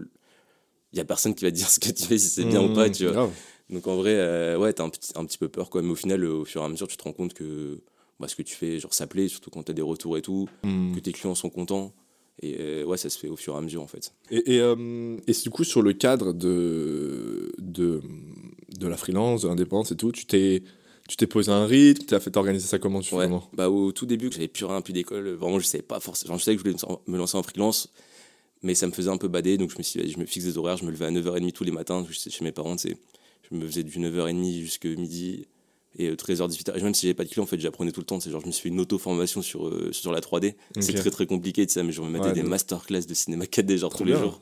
il 0.94 0.98
y 0.98 1.00
a 1.00 1.04
personne 1.04 1.34
qui 1.34 1.44
va 1.44 1.50
te 1.50 1.56
dire 1.62 1.68
ce 1.68 1.80
que 1.80 1.90
tu 1.90 2.04
fais, 2.04 2.18
si 2.18 2.28
c'est 2.28 2.44
bien 2.44 2.62
ou 2.62 2.72
pas, 2.72 2.88
hmm. 2.88 2.92
tu 2.92 3.06
vois. 3.06 3.30
Donc 3.70 3.86
en 3.86 3.96
vrai, 3.96 4.14
euh, 4.14 4.58
ouais, 4.58 4.72
t'as 4.72 4.84
un 4.84 4.90
petit, 4.90 5.12
un 5.16 5.24
petit 5.24 5.38
peu 5.38 5.48
peur, 5.48 5.70
quoi. 5.70 5.82
Mais 5.82 5.90
au 5.90 5.94
final, 5.94 6.24
au 6.24 6.44
fur 6.44 6.62
et 6.62 6.64
à 6.64 6.68
mesure, 6.68 6.86
tu 6.86 6.96
te 6.96 7.02
rends 7.02 7.12
compte 7.12 7.34
que 7.34 7.80
bah, 8.20 8.28
ce 8.28 8.36
que 8.36 8.42
tu 8.42 8.54
fais, 8.54 8.78
genre, 8.78 8.94
ça 8.94 9.06
plaît, 9.06 9.28
surtout 9.28 9.50
quand 9.50 9.64
t'as 9.64 9.72
des 9.72 9.82
retours 9.82 10.16
et 10.16 10.22
tout, 10.22 10.48
hmm. 10.62 10.94
que 10.94 11.00
tes 11.00 11.12
clients 11.12 11.34
sont 11.34 11.50
contents. 11.50 11.92
Et 12.42 12.56
euh, 12.58 12.84
ouais, 12.84 12.96
ça 12.96 13.10
se 13.10 13.18
fait 13.18 13.28
au 13.28 13.36
fur 13.36 13.54
et 13.54 13.58
à 13.58 13.60
mesure, 13.60 13.82
en 13.82 13.86
fait. 13.86 14.12
Et, 14.30 14.56
et, 14.56 14.60
euh, 14.60 15.16
et 15.26 15.32
du 15.32 15.50
coup, 15.50 15.64
sur 15.64 15.82
le 15.82 15.92
cadre 15.92 16.32
de, 16.32 17.52
de, 17.58 18.02
de 18.78 18.86
la 18.86 18.96
freelance, 18.96 19.42
de 19.42 19.48
l'indépendance 19.48 19.92
et 19.92 19.96
tout, 19.96 20.12
tu 20.12 20.26
t'es. 20.26 20.62
Tu 21.06 21.18
t'es 21.18 21.26
posé 21.26 21.52
un 21.52 21.66
rythme, 21.66 22.06
tu 22.06 22.14
as 22.14 22.20
fait 22.20 22.34
organiser 22.34 22.66
ça 22.66 22.78
comment 22.78 23.02
tu 23.02 23.14
ouais. 23.14 23.28
Bah 23.52 23.68
au 23.68 23.92
tout 23.92 24.06
début, 24.06 24.30
j'avais 24.32 24.48
plus 24.48 24.64
rien, 24.64 24.80
plus 24.80 24.94
d'école, 24.94 25.28
vraiment 25.32 25.58
je 25.58 25.66
savais 25.66 25.82
pas 25.82 26.00
forcément, 26.00 26.38
je 26.38 26.44
savais 26.44 26.56
que 26.56 26.62
je 26.66 26.70
voulais 26.70 26.96
me 27.06 27.18
lancer 27.18 27.36
en 27.36 27.42
freelance, 27.42 27.92
Mais 28.62 28.74
ça 28.74 28.86
me 28.86 28.92
faisait 28.92 29.10
un 29.10 29.18
peu 29.18 29.28
bader, 29.28 29.58
donc 29.58 29.70
je 29.70 29.78
me 29.78 29.82
suis 29.82 30.02
dit, 30.02 30.10
je 30.12 30.18
me 30.18 30.24
fixe 30.24 30.44
des 30.46 30.56
horaires, 30.56 30.76
je 30.76 30.84
me 30.84 30.90
levais 30.90 31.04
à 31.06 31.10
9h30 31.10 31.52
tous 31.52 31.64
les 31.64 31.70
matins, 31.70 32.06
je 32.08 32.30
chez 32.30 32.44
mes 32.44 32.52
parents, 32.52 32.76
je 32.78 33.54
me 33.56 33.66
faisais 33.66 33.82
du 33.82 33.98
9h30 33.98 34.60
jusqu'à 34.62 34.88
midi 34.88 35.46
et 35.98 36.10
13h, 36.10 36.42
euh, 36.42 36.48
18h. 36.48 36.78
Et 36.78 36.82
même 36.82 36.94
si 36.94 37.02
j'avais 37.06 37.14
pas 37.14 37.24
de 37.24 37.28
clients, 37.28 37.44
en 37.44 37.46
fait, 37.46 37.60
j'apprenais 37.60 37.92
tout 37.92 38.00
le 38.00 38.06
temps. 38.06 38.18
C'est 38.18 38.30
genre, 38.30 38.40
je 38.40 38.46
me 38.46 38.52
suis 38.52 38.62
fait 38.64 38.68
une 38.68 38.80
auto-formation 38.80 39.42
sur, 39.42 39.68
euh, 39.68 39.92
sur 39.92 40.10
la 40.12 40.20
3D. 40.20 40.54
C'est 40.80 40.92
très 40.94 41.10
très 41.10 41.26
compliqué, 41.26 41.66
tu 41.66 41.72
sais, 41.72 41.82
mais 41.82 41.92
je 41.92 42.00
me 42.02 42.08
mettais 42.08 42.32
des 42.32 42.42
masterclass 42.42 43.02
de 43.06 43.14
cinéma 43.14 43.44
4D, 43.44 43.76
genre 43.78 43.94
tous 43.94 44.04
les 44.04 44.12
jours. 44.16 44.40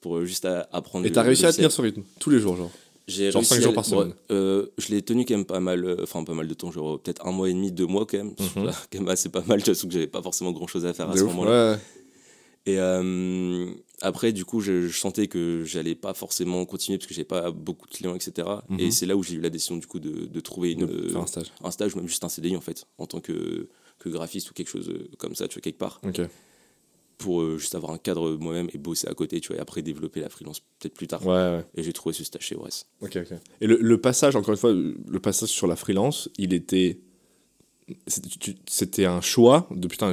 Pour 0.00 0.24
juste 0.24 0.46
apprendre. 0.72 1.04
Et 1.06 1.12
t'as 1.12 1.22
réussi 1.22 1.44
à 1.44 1.52
tenir 1.52 1.72
ce 1.72 1.82
rythme 1.82 2.02
tous 2.18 2.30
les 2.30 2.38
jours, 2.38 2.56
genre? 2.56 2.70
J'ai 3.08 3.30
genre 3.30 3.44
5 3.44 3.60
jours 3.60 3.72
par 3.74 3.84
semaine. 3.84 4.14
Euh, 4.32 4.66
je 4.78 4.88
l'ai 4.88 5.00
tenu 5.02 5.24
quand 5.24 5.34
même 5.34 5.44
pas 5.44 5.60
mal, 5.60 5.84
euh, 5.84 5.96
enfin 6.02 6.24
pas 6.24 6.34
mal 6.34 6.48
de 6.48 6.54
temps, 6.54 6.72
genre 6.72 6.98
peut-être 7.00 7.24
un 7.24 7.30
mois 7.30 7.48
et 7.48 7.52
demi, 7.52 7.70
deux 7.70 7.86
mois 7.86 8.04
quand 8.04 8.16
même. 8.16 8.34
Quand 8.90 8.98
même 8.98 9.08
assez 9.08 9.28
pas 9.28 9.42
mal, 9.46 9.62
tu 9.62 9.70
vois, 9.70 9.80
que 9.80 9.90
j'avais 9.92 10.08
pas 10.08 10.22
forcément 10.22 10.50
grand 10.50 10.66
chose 10.66 10.84
à 10.86 10.92
faire 10.92 11.08
à 11.10 11.16
ce 11.16 11.22
moment-là. 11.24 11.78
Et 12.66 12.80
euh, 12.80 13.70
après, 14.00 14.32
du 14.32 14.44
coup, 14.44 14.60
je, 14.60 14.88
sentais 14.88 15.28
que 15.28 15.62
j'allais 15.64 15.94
pas 15.94 16.14
forcément 16.14 16.64
continuer 16.66 16.98
parce 16.98 17.06
que 17.06 17.14
j'avais 17.14 17.24
pas 17.24 17.52
beaucoup 17.52 17.86
de 17.86 17.92
clients, 17.92 18.14
etc. 18.14 18.48
Et 18.78 18.86
mhm. 18.86 18.90
c'est 18.90 19.06
là 19.06 19.16
où 19.16 19.22
j'ai 19.22 19.36
eu 19.36 19.40
la 19.40 19.50
décision 19.50 19.76
du 19.76 19.86
coup 19.86 20.00
de, 20.00 20.26
de 20.26 20.40
trouver 20.40 20.72
une, 20.72 21.16
un 21.16 21.26
stage. 21.26 21.52
Un 21.62 21.70
stage 21.70 21.94
ou 21.94 21.98
même 21.98 22.08
juste 22.08 22.24
un 22.24 22.28
CDI 22.28 22.56
en 22.56 22.60
fait, 22.60 22.86
en 22.98 23.06
tant 23.06 23.20
que, 23.20 23.68
que 24.00 24.08
graphiste 24.08 24.50
ou 24.50 24.54
quelque 24.54 24.68
chose 24.68 24.92
comme 25.16 25.36
ça, 25.36 25.46
tu 25.46 25.54
vois, 25.54 25.62
quelque 25.62 25.78
part. 25.78 26.00
Pour 27.18 27.40
euh, 27.40 27.56
juste 27.56 27.74
avoir 27.74 27.92
un 27.92 27.98
cadre 27.98 28.36
moi-même 28.36 28.68
et 28.74 28.78
bosser 28.78 29.08
à 29.08 29.14
côté, 29.14 29.40
tu 29.40 29.48
vois, 29.48 29.56
et 29.56 29.60
après 29.60 29.80
développer 29.80 30.20
la 30.20 30.28
freelance 30.28 30.60
peut-être 30.60 30.92
plus 30.92 31.06
tard. 31.06 31.24
Ouais, 31.24 31.64
Et 31.74 31.82
j'ai 31.82 31.94
trouvé 31.94 32.12
ce 32.12 32.22
stage 32.24 32.42
chez 32.42 32.56
Ores. 32.56 32.84
Ok, 33.00 33.16
ok. 33.16 33.38
Et 33.62 33.66
le, 33.66 33.78
le, 33.80 34.00
passage, 34.00 34.36
encore 34.36 34.50
une 34.50 34.58
fois, 34.58 34.72
le 34.72 35.18
passage 35.20 35.48
sur 35.48 35.66
la 35.66 35.76
freelance, 35.76 36.28
il 36.36 36.52
était. 36.52 37.00
C'était 38.66 39.04
un 39.04 39.20
choix 39.20 39.68
de 39.70 39.86
putain, 39.86 40.12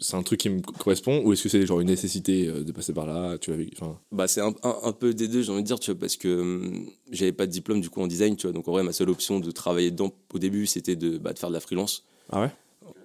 c'est 0.00 0.14
un 0.14 0.22
truc 0.22 0.38
qui 0.38 0.50
me 0.50 0.60
correspond, 0.60 1.20
ou 1.24 1.32
est-ce 1.32 1.42
que 1.42 1.48
c'est 1.48 1.66
genre 1.66 1.80
une 1.80 1.88
nécessité 1.88 2.46
euh, 2.46 2.62
de 2.62 2.70
passer 2.70 2.92
par 2.92 3.06
là 3.06 3.36
tu 3.38 3.52
vois, 3.52 4.00
Bah, 4.12 4.28
c'est 4.28 4.40
un, 4.40 4.54
un, 4.62 4.92
peu 4.92 5.12
des 5.12 5.26
deux, 5.26 5.42
j'ai 5.42 5.50
envie 5.50 5.62
de 5.62 5.66
dire, 5.66 5.80
tu 5.80 5.90
vois, 5.90 5.98
parce 5.98 6.16
que 6.16 6.40
hum, 6.40 6.88
j'avais 7.10 7.32
pas 7.32 7.46
de 7.46 7.50
diplôme 7.50 7.80
du 7.80 7.90
coup 7.90 8.00
en 8.00 8.06
design, 8.06 8.36
tu 8.36 8.46
vois, 8.46 8.52
donc 8.52 8.68
en 8.68 8.72
vrai, 8.72 8.84
ma 8.84 8.92
seule 8.92 9.10
option 9.10 9.40
de 9.40 9.50
travailler 9.50 9.90
dedans 9.90 10.12
au 10.32 10.38
début, 10.38 10.66
c'était 10.66 10.94
de, 10.94 11.18
bah, 11.18 11.32
de 11.32 11.38
faire 11.40 11.48
de 11.48 11.54
la 11.54 11.60
freelance. 11.60 12.04
Ah 12.30 12.40
ouais? 12.42 12.50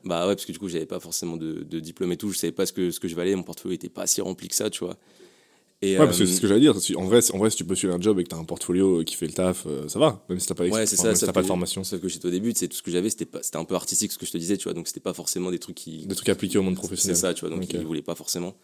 Bah 0.03 0.27
ouais, 0.27 0.35
parce 0.35 0.45
que 0.45 0.51
du 0.51 0.59
coup, 0.59 0.69
j'avais 0.69 0.85
pas 0.85 0.99
forcément 0.99 1.37
de, 1.37 1.63
de, 1.63 1.79
diplôme 1.79 2.11
et 2.11 2.17
tout, 2.17 2.29
je 2.29 2.37
savais 2.37 2.51
pas 2.51 2.67
ce 2.67 2.73
que, 2.73 2.91
ce 2.91 2.99
que 2.99 3.07
je 3.07 3.15
valais, 3.15 3.35
mon 3.35 3.43
portfolio 3.43 3.73
était 3.73 3.89
pas 3.89 4.05
si 4.05 4.21
rempli 4.21 4.47
que 4.47 4.55
ça, 4.55 4.69
tu 4.69 4.83
vois. 4.83 4.97
Et, 5.83 5.99
ouais, 5.99 6.05
parce 6.05 6.17
que 6.17 6.25
c'est 6.25 6.35
ce 6.35 6.39
que 6.39 6.47
j'allais 6.47 6.61
dire. 6.61 6.73
En 6.95 7.03
vrai, 7.03 7.19
en 7.33 7.37
vrai, 7.37 7.49
si 7.49 7.57
tu 7.57 7.65
peux 7.65 7.75
suivre 7.75 7.93
un 7.93 7.99
job 7.99 8.17
et 8.17 8.23
que 8.23 8.29
tu 8.29 8.35
as 8.35 8.37
un 8.37 8.45
portfolio 8.45 9.03
qui 9.03 9.15
fait 9.15 9.27
le 9.27 9.33
taf, 9.33 9.65
euh, 9.65 9.85
ça 9.89 9.99
va, 9.99 10.23
même 10.29 10.39
si 10.39 10.47
t'as 10.47 10.55
pas, 10.55 10.65
ouais, 10.65 10.85
c'est 10.85 10.95
ça, 10.95 11.13
si 11.13 11.25
pas 11.25 11.41
de 11.41 11.47
formation. 11.47 11.83
Sauf 11.83 11.99
que 11.99 12.07
j'étais 12.07 12.25
au 12.25 12.31
début, 12.31 12.53
c'est 12.55 12.69
tout 12.69 12.77
ce 12.77 12.81
que 12.81 12.89
j'avais, 12.89 13.09
c'était 13.09 13.27
un 13.57 13.65
peu 13.65 13.75
artistique 13.75 14.13
ce 14.13 14.17
que 14.17 14.25
je 14.25 14.31
te 14.31 14.37
disais, 14.37 14.55
tu 14.55 14.63
vois, 14.63 14.73
donc 14.73 14.87
c'était 14.87 15.01
pas 15.01 15.13
forcément 15.13 15.51
des 15.51 15.59
trucs 15.59 15.75
qui. 15.75 16.05
Des 16.05 16.15
trucs 16.15 16.29
appliqués 16.29 16.57
au 16.57 16.61
monde 16.61 16.75
professionnel. 16.75 17.17
C'est 17.17 17.21
ça, 17.21 17.33
tu 17.33 17.41
vois, 17.41 17.49
donc 17.49 17.63
okay. 17.63 17.79
ils 17.79 17.85
voulaient 17.85 18.01
pas 18.01 18.15
forcément. 18.15 18.55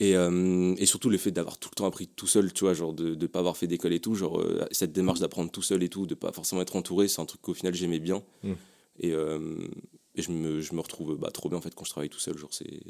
Et, 0.00 0.16
euh, 0.16 0.74
et, 0.76 0.84
surtout 0.84 1.08
le 1.08 1.16
fait 1.16 1.30
d'avoir 1.30 1.56
tout 1.56 1.70
le 1.72 1.76
temps 1.76 1.86
appris 1.86 2.08
tout 2.08 2.26
seul, 2.26 2.52
tu 2.52 2.64
vois, 2.64 2.74
genre 2.74 2.92
de 2.92 3.14
ne 3.14 3.26
pas 3.26 3.38
avoir 3.38 3.56
fait 3.56 3.66
d'école 3.66 3.94
et 3.94 4.00
tout, 4.00 4.14
genre 4.14 4.38
euh, 4.38 4.66
cette 4.70 4.92
démarche 4.92 5.20
d'apprendre 5.20 5.50
tout 5.50 5.62
seul 5.62 5.82
et 5.82 5.88
tout, 5.88 6.06
de 6.06 6.14
pas 6.14 6.30
forcément 6.30 6.60
être 6.60 6.76
entouré, 6.76 7.08
c'est 7.08 7.22
un 7.22 7.24
truc 7.24 7.40
qu'au 7.40 7.54
final 7.54 7.74
j'aimais 7.74 8.00
bien. 8.00 8.22
Hmm. 8.42 8.52
Et, 9.00 9.10
et 9.10 10.22
je 10.22 10.30
me, 10.30 10.60
je 10.60 10.74
me 10.74 10.80
retrouve 10.80 11.16
bah, 11.16 11.30
trop 11.32 11.48
bien 11.48 11.56
en 11.56 11.62
fait 11.62 11.74
quand 11.74 11.84
je 11.84 11.90
travaille 11.90 12.10
tout 12.10 12.18
seul. 12.18 12.36
Genre, 12.36 12.52
c'est... 12.52 12.80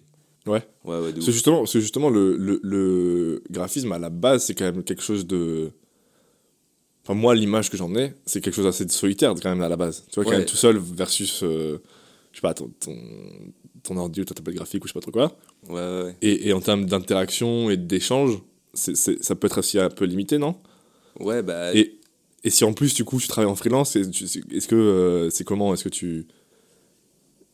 Ouais. 0.48 0.62
ouais, 0.84 1.00
ouais 1.00 1.12
c'est 1.20 1.32
justement, 1.32 1.66
c'est 1.66 1.80
justement 1.80 2.10
le, 2.10 2.36
le, 2.36 2.60
le, 2.62 3.42
graphisme 3.50 3.92
à 3.92 3.98
la 3.98 4.10
base, 4.10 4.44
c'est 4.44 4.54
quand 4.54 4.64
même 4.64 4.82
quelque 4.82 5.02
chose 5.02 5.26
de. 5.26 5.70
Enfin, 7.04 7.14
moi, 7.14 7.34
l'image 7.34 7.70
que 7.70 7.76
j'en 7.76 7.94
ai, 7.94 8.14
c'est 8.26 8.40
quelque 8.40 8.54
chose 8.54 8.64
d'assez 8.64 8.86
solitaire 8.88 9.34
quand 9.34 9.48
même 9.48 9.62
à 9.62 9.68
la 9.68 9.76
base. 9.76 10.04
Tu 10.10 10.20
vois, 10.20 10.24
quand 10.24 10.36
même 10.36 10.46
tout 10.46 10.56
seul 10.56 10.78
versus. 10.78 11.42
Euh, 11.42 11.78
je 12.32 12.38
sais 12.38 12.42
pas, 12.42 12.54
ton, 12.54 12.70
ton, 12.80 12.96
ton 13.82 13.96
ordi 13.96 14.20
ou 14.20 14.24
ta 14.24 14.34
tablette 14.34 14.56
graphique 14.56 14.84
ou 14.84 14.88
je 14.88 14.92
sais 14.92 14.98
pas 14.98 15.00
trop 15.00 15.10
quoi. 15.10 15.36
Ouais, 15.68 16.04
ouais. 16.04 16.16
Et, 16.20 16.48
et 16.48 16.52
en 16.52 16.60
termes 16.60 16.84
d'interaction 16.84 17.70
et 17.70 17.76
d'échange, 17.76 18.38
c'est, 18.74 18.94
ça 18.96 19.34
peut 19.34 19.46
être 19.46 19.58
aussi 19.58 19.78
un 19.78 19.88
peu 19.88 20.04
limité, 20.04 20.38
non? 20.38 20.56
Ouais, 21.18 21.42
bah. 21.42 21.74
Et, 21.74 21.98
et 22.44 22.50
si 22.50 22.64
en 22.64 22.72
plus, 22.72 22.94
du 22.94 23.04
coup, 23.04 23.18
tu 23.18 23.28
travailles 23.28 23.50
en 23.50 23.56
freelance, 23.56 23.96
est-ce 23.96 24.68
que. 24.68 24.74
Euh, 24.74 25.30
c'est 25.30 25.44
comment? 25.44 25.74
Est-ce 25.74 25.84
que 25.84 25.88
tu 25.88 26.26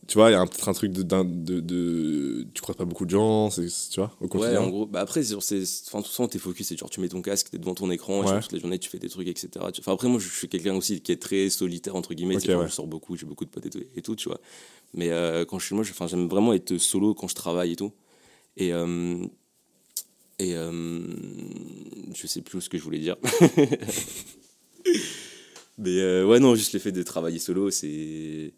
tu 0.07 0.19
vois, 0.19 0.29
il 0.29 0.33
y 0.33 0.35
a 0.35 0.45
peut-être 0.45 0.69
un 0.69 0.73
truc 0.73 0.91
de, 0.91 1.01
de, 1.01 1.59
de, 1.59 2.47
Tu 2.53 2.61
croises 2.61 2.77
pas 2.77 2.85
beaucoup 2.85 3.05
de 3.05 3.09
gens, 3.09 3.49
tu 3.49 3.69
vois, 3.97 4.15
au 4.21 4.27
quotidien. 4.27 4.51
Ouais, 4.51 4.57
en 4.57 4.69
gros, 4.69 4.85
bah 4.85 4.99
après, 4.99 5.23
c'est, 5.23 5.35
enfin, 5.35 6.01
tout 6.01 6.11
ça, 6.11 6.27
t'es 6.27 6.37
focus, 6.37 6.67
c'est 6.67 6.77
genre, 6.77 6.89
tu 6.91 6.99
mets 6.99 7.09
ton 7.09 7.23
casque, 7.23 7.49
t'es 7.49 7.57
devant 7.57 7.73
ton 7.73 7.89
écran, 7.89 8.23
et 8.23 8.41
toute 8.41 8.51
la 8.51 8.59
journée, 8.59 8.77
tu 8.77 8.89
fais 8.89 8.99
des 8.99 9.09
trucs, 9.09 9.27
etc. 9.27 9.49
Enfin, 9.59 9.93
après, 9.93 10.07
moi, 10.07 10.19
je 10.19 10.29
suis 10.29 10.47
quelqu'un 10.47 10.75
aussi 10.75 11.01
qui 11.01 11.11
est 11.11 11.21
très 11.21 11.49
solitaire, 11.49 11.95
entre 11.95 12.13
guillemets, 12.13 12.39
je 12.39 12.67
sors 12.67 12.87
beaucoup, 12.87 13.15
j'ai 13.15 13.25
beaucoup 13.25 13.45
de 13.45 13.49
potes 13.49 13.65
et 13.95 14.01
tout, 14.01 14.15
tu 14.15 14.29
vois. 14.29 14.39
Mais 14.93 15.09
euh, 15.09 15.43
quand 15.45 15.59
je 15.59 15.65
suis 15.65 15.75
moi, 15.75 15.83
j'aime 15.83 16.27
vraiment 16.27 16.53
être 16.53 16.77
solo 16.77 17.13
quand 17.13 17.27
je 17.27 17.35
travaille 17.35 17.73
et 17.73 17.75
tout. 17.75 17.91
Et. 18.57 18.71
Euh, 18.73 19.25
et 20.37 20.53
euh, 20.53 21.01
je 22.13 22.27
sais 22.27 22.41
plus 22.41 22.59
ce 22.59 22.67
que 22.67 22.77
je 22.77 22.83
voulais 22.83 22.99
dire. 22.99 23.15
Mais 25.77 26.23
ouais, 26.23 26.39
non, 26.39 26.55
juste 26.55 26.73
le 26.73 26.79
fait 26.79 26.91
de 26.91 27.03
travailler 27.03 27.39
solo, 27.39 27.71
c'est 27.71 28.53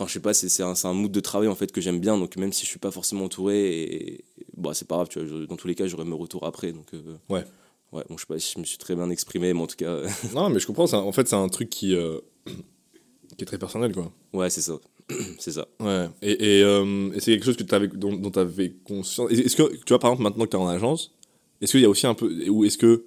Enfin, 0.00 0.08
je 0.08 0.14
sais 0.14 0.20
pas, 0.20 0.32
c'est 0.32 0.62
un, 0.62 0.72
un 0.82 0.92
mood 0.94 1.12
de 1.12 1.20
travail 1.20 1.48
en 1.48 1.54
fait 1.54 1.70
que 1.72 1.82
j'aime 1.82 2.00
bien. 2.00 2.16
Donc, 2.16 2.34
même 2.36 2.54
si 2.54 2.64
je 2.64 2.70
suis 2.70 2.78
pas 2.78 2.90
forcément 2.90 3.26
entouré, 3.26 3.82
et, 3.82 4.24
bah, 4.56 4.70
c'est 4.72 4.88
pas 4.88 4.94
grave, 4.94 5.08
tu 5.10 5.20
vois, 5.22 5.46
dans 5.46 5.56
tous 5.56 5.68
les 5.68 5.74
cas, 5.74 5.86
j'aurai 5.86 6.06
mes 6.06 6.14
retours 6.14 6.46
après. 6.46 6.72
Donc, 6.72 6.86
euh, 6.94 7.18
ouais. 7.28 7.44
Ouais, 7.92 8.02
bon, 8.08 8.16
je 8.16 8.22
sais 8.22 8.26
pas 8.26 8.38
si 8.38 8.54
je 8.54 8.60
me 8.60 8.64
suis 8.64 8.78
très 8.78 8.94
bien 8.94 9.10
exprimé, 9.10 9.52
mais 9.52 9.60
en 9.60 9.66
tout 9.66 9.76
cas. 9.76 10.00
non, 10.34 10.48
mais 10.48 10.58
je 10.58 10.66
comprends. 10.66 10.90
En 10.90 11.12
fait, 11.12 11.28
c'est 11.28 11.36
un 11.36 11.48
truc 11.50 11.68
qui, 11.68 11.94
euh, 11.94 12.18
qui 12.46 13.42
est 13.42 13.44
très 13.44 13.58
personnel, 13.58 13.92
quoi. 13.92 14.10
Ouais, 14.32 14.48
c'est 14.48 14.62
ça. 14.62 14.78
c'est 15.38 15.52
ça. 15.52 15.66
Ouais. 15.80 16.08
Et, 16.22 16.60
et, 16.60 16.62
euh, 16.62 17.12
et 17.12 17.20
c'est 17.20 17.32
quelque 17.32 17.44
chose 17.44 17.58
que 17.58 17.74
avais, 17.74 17.88
dont 17.88 18.30
tu 18.30 18.38
avais 18.38 18.72
conscience. 18.82 19.30
Est-ce 19.30 19.54
que, 19.54 19.64
tu 19.64 19.88
vois, 19.90 19.98
par 19.98 20.12
exemple, 20.12 20.22
maintenant 20.22 20.46
que 20.46 20.50
tu 20.50 20.56
es 20.56 20.60
en 20.60 20.68
agence, 20.68 21.12
est-ce 21.60 21.72
qu'il 21.72 21.82
y 21.82 21.84
a 21.84 21.90
aussi 21.90 22.06
un 22.06 22.14
peu. 22.14 22.48
Ou 22.48 22.64
est-ce 22.64 22.78
que. 22.78 23.04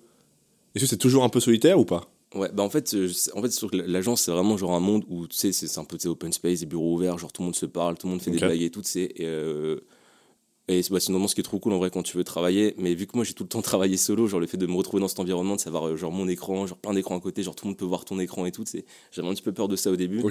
Est-ce 0.76 0.84
que 0.84 0.90
c'est 0.92 0.98
toujours 0.98 1.24
un 1.24 1.30
peu 1.30 1.40
solitaire 1.40 1.80
ou 1.80 1.86
pas? 1.86 2.12
Ouais, 2.36 2.50
bah 2.52 2.63
en 2.63 2.70
fait, 2.70 2.94
euh, 2.96 3.10
en 3.36 3.42
fait 3.42 3.52
l'agence, 3.74 4.24
c'est 4.24 4.32
vraiment 4.32 4.58
genre 4.58 4.74
un 4.74 4.80
monde 4.80 5.04
où, 5.08 5.28
tu 5.28 5.36
sais, 5.38 5.52
c'est 5.52 5.78
un 5.78 5.84
peu 5.84 5.98
open 6.08 6.34
space, 6.34 6.62
des 6.62 6.66
bureaux 6.66 6.96
ouverts, 6.96 7.18
genre 7.18 7.32
tout 7.32 7.42
le 7.42 7.46
monde 7.46 7.56
se 7.56 7.66
parle, 7.66 7.98
tout 7.98 8.08
le 8.08 8.12
monde 8.12 8.22
fait 8.22 8.32
des 8.32 8.40
blagues 8.40 8.62
et 8.62 8.70
tout, 8.72 8.82
sais. 8.84 9.12
Et, 9.16 9.25
euh, 9.25 9.80
et 10.70 10.82
bah, 10.90 11.00
c'est 11.02 11.10
normalement 11.10 11.28
ce 11.28 11.36
qui 11.36 11.42
est 11.42 11.44
trop 11.44 11.60
cool 11.60 11.74
en 11.74 11.78
vrai 11.78 11.90
quand 11.92 12.04
tu 12.04 12.16
veux 12.16 12.24
travailler. 12.24 12.74
Mais 12.78 12.96
vu 12.96 13.06
que 13.06 13.12
moi 13.16 13.25
j'ai 13.25 13.34
tout 13.34 13.44
le 13.44 13.50
temps 13.50 13.62
travaillé 13.74 13.98
solo, 13.98 14.28
genre 14.28 14.40
le 14.40 14.48
fait 14.48 14.58
de 14.58 14.66
me 14.66 14.75
retrouver 14.75 15.02
dans 15.02 15.08
cet 15.08 15.20
environnement, 15.20 15.56
de 15.56 15.60
savoir 15.60 15.90
euh, 15.90 15.98
genre 15.98 16.12
mon 16.12 16.28
écran, 16.28 16.66
genre 16.66 16.78
plein 16.78 16.94
d'écrans 16.94 17.18
à 17.18 17.20
côté, 17.20 17.44
genre 17.44 17.56
tout 17.56 17.66
le 17.66 17.70
monde 17.70 17.78
peut 17.78 17.86
voir 17.86 18.06
ton 18.06 18.18
écran 18.20 18.46
et 18.46 18.52
tout, 18.52 18.63
j'avais 19.12 19.28
un 19.28 19.34
petit 19.34 19.44
peu 19.44 19.52
peur 19.52 19.68
de 19.68 19.75
ça 19.75 19.92
au 19.92 19.96
début. 19.96 20.22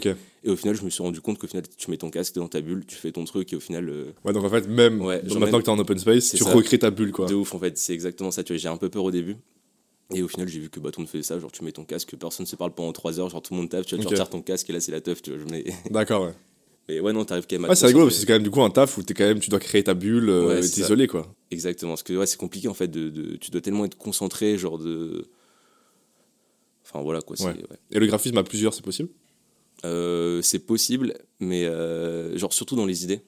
Et 0.43 0.51
au 0.51 0.57
final, 0.57 0.75
je 0.75 0.83
me 0.83 0.91
suis 0.91 1.03
rendu 1.03 1.21
compte 1.21 1.39
qu'au 1.39 1.47
final, 1.47 1.65
tu 1.77 1.91
mets 1.91 1.99
ton 1.99 2.11
casque 2.11 2.35
dans 2.35 2.49
ta 2.49 2.61
bulle, 2.63 2.85
tu 2.87 2.97
fais 2.97 3.13
ton 3.13 3.25
truc 3.25 3.53
et 3.53 3.57
au 3.57 3.61
final. 3.61 3.93
Ouais, 4.25 4.33
donc 4.33 4.45
en 4.45 4.51
fait, 4.51 4.67
même 4.69 5.01
ouais, 5.03 5.23
maintenant 5.23 5.59
que 5.59 5.65
t'es 5.65 5.71
en 5.71 5.79
open 5.79 5.99
space, 5.99 6.33
tu 6.35 6.43
recrées 6.43 6.79
ta 6.79 6.91
bulle 6.91 7.13
quoi. 7.13 7.27
De 7.27 7.35
ouf 7.35 7.55
en 7.55 7.59
fait, 7.59 7.77
c'est 7.79 7.93
exactement 7.93 8.31
ça. 8.31 8.43
Tu 8.43 8.55
vois, 8.55 8.59
j'ai 8.59 8.69
un 8.69 8.77
peu 8.77 8.89
peur 8.89 9.05
au 9.05 9.11
début. 9.11 9.37
Et 10.15 10.23
au 10.23 10.29
final, 10.29 10.49
j'ai 10.49 10.61
vu 10.61 10.69
que 10.69 10.81
bah, 10.81 10.91
tout 10.91 11.01
le 11.01 11.05
monde 11.05 11.11
faisait 11.11 11.23
ça. 11.23 11.39
Genre, 11.39 11.51
tu 11.51 11.65
mets 11.65 11.73
ton 11.73 11.85
casque, 11.85 12.15
personne 12.17 12.45
ne 12.45 12.49
se 12.49 12.57
parle 12.57 12.73
pendant 12.75 12.93
3 12.93 13.21
heures, 13.21 13.31
genre 13.31 13.43
tout 13.43 13.55
le 13.55 13.61
monde 13.61 13.71
tape, 13.71 13.87
tu, 13.87 13.95
vois, 13.97 14.05
tu 14.05 14.09
retires 14.09 14.29
ton 14.29 14.43
casque 14.43 14.69
et 14.69 14.73
là, 14.73 14.81
c'est 14.81 14.93
la 14.93 15.01
teuf, 15.01 15.23
tu 15.23 15.31
vois. 15.31 15.41
Je 15.41 15.45
mets... 15.51 15.65
D'accord, 15.91 16.25
ouais. 16.25 16.35
Mais 16.89 17.01
ouais, 17.01 17.13
non, 17.13 17.25
t'arrives 17.25 17.47
quand 17.49 17.57
même 17.57 17.67
à. 17.67 17.69
Ouais, 17.69 17.77
c'est 17.77 17.87
rigolo 17.87 18.07
parce 18.07 18.17
que 18.17 18.21
c'est 18.21 18.27
quand 18.27 18.33
même 18.33 18.43
du 18.43 18.51
coup 18.51 18.63
un 18.63 18.71
taf 18.71 18.99
où 18.99 19.03
es 19.03 19.15
quand 19.15 19.25
même, 19.25 19.39
tu 19.39 19.51
dois 19.51 19.61
créer 19.61 19.85
ta 19.85 19.95
bulle 19.95 20.29
euh, 20.29 20.61
et 20.61 20.69
t'isoler, 20.69 21.07
quoi. 21.07 21.33
Exactement. 21.51 21.93
Parce 21.93 22.03
que 22.03 22.13
ouais, 22.15 22.27
c'est 22.27 22.39
compliqué 22.39 22.67
en 22.67 22.75
fait. 22.75 22.89
De, 22.89 23.09
de, 23.09 23.37
tu 23.37 23.53
dois 23.53 23.61
tellement 23.61 23.85
être 23.85 23.97
concentré, 23.97 24.59
genre 24.59 24.79
de. 24.79 25.29
Enfin 26.85 27.01
voilà 27.03 27.21
quoi. 27.21 27.41
Ouais. 27.41 27.55
Et 27.93 28.01
le 28.01 28.07
graphisme 28.07 28.37
à 28.37 28.43
plusieurs, 28.43 28.75
c'est 28.75 28.85
possible? 28.85 29.11
Euh, 29.85 30.43
C'est 30.43 30.61
possible, 30.61 31.15
mais 31.41 31.65
euh, 31.65 32.37
genre 32.37 32.53
surtout 32.53 32.77
dans 32.77 32.87
les 32.87 33.05
idées. 33.05 33.21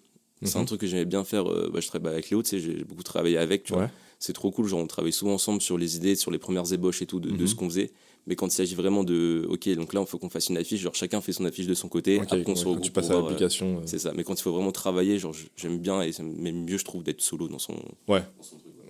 C'est 0.42 0.56
un 0.56 0.60
mhm. 0.60 0.66
truc 0.66 0.80
que 0.80 0.86
j'aimais 0.86 1.06
bien 1.06 1.24
faire. 1.24 1.50
Euh, 1.50 1.70
bah, 1.72 1.80
je 1.80 1.88
travaille 1.88 2.12
avec 2.12 2.28
Léo, 2.28 2.42
tu 2.42 2.50
sais, 2.50 2.58
j'ai 2.58 2.84
beaucoup 2.84 3.02
travaillé 3.02 3.38
avec, 3.38 3.64
tu 3.64 3.72
vois 3.72 3.90
c'est 4.24 4.32
trop 4.32 4.50
cool. 4.50 4.66
Genre, 4.66 4.80
on 4.80 4.86
travaille 4.86 5.12
souvent 5.12 5.34
ensemble 5.34 5.60
sur 5.60 5.76
les 5.76 5.96
idées, 5.96 6.16
sur 6.16 6.30
les 6.30 6.38
premières 6.38 6.72
ébauches 6.72 7.02
et 7.02 7.06
tout 7.06 7.20
de, 7.20 7.30
mhm. 7.30 7.46
ce 7.46 7.54
qu'on 7.54 7.68
faisait. 7.68 7.90
Mais 8.26 8.36
quand 8.36 8.46
il 8.46 8.52
s'agit 8.52 8.74
vraiment 8.74 9.04
de, 9.04 9.46
ok, 9.50 9.68
donc 9.74 9.92
là, 9.92 10.00
il 10.00 10.06
faut 10.06 10.16
qu'on 10.16 10.30
fasse 10.30 10.48
une 10.48 10.56
affiche, 10.56 10.80
genre 10.80 10.94
chacun 10.94 11.20
fait 11.20 11.32
son 11.32 11.44
affiche 11.44 11.66
de 11.66 11.74
son 11.74 11.88
côté. 11.88 12.20
après, 12.20 12.42
on 12.46 12.56
se 12.56 12.80
tu 12.80 12.90
passes 12.90 13.10
à 13.10 13.14
l'application. 13.14 13.76
Euh, 13.76 13.82
c'est 13.84 13.98
ça. 13.98 14.12
Mais 14.16 14.24
quand 14.24 14.32
il 14.32 14.40
faut 14.40 14.52
vraiment 14.52 14.72
travailler, 14.72 15.18
genre, 15.18 15.34
j'aime 15.56 15.78
bien 15.78 16.00
et 16.00 16.10
même 16.22 16.64
mieux, 16.64 16.78
je 16.78 16.84
trouve, 16.86 17.02
d'être 17.02 17.20
solo 17.20 17.48
dans 17.48 17.58
son. 17.58 17.74
Ouais. 18.08 18.22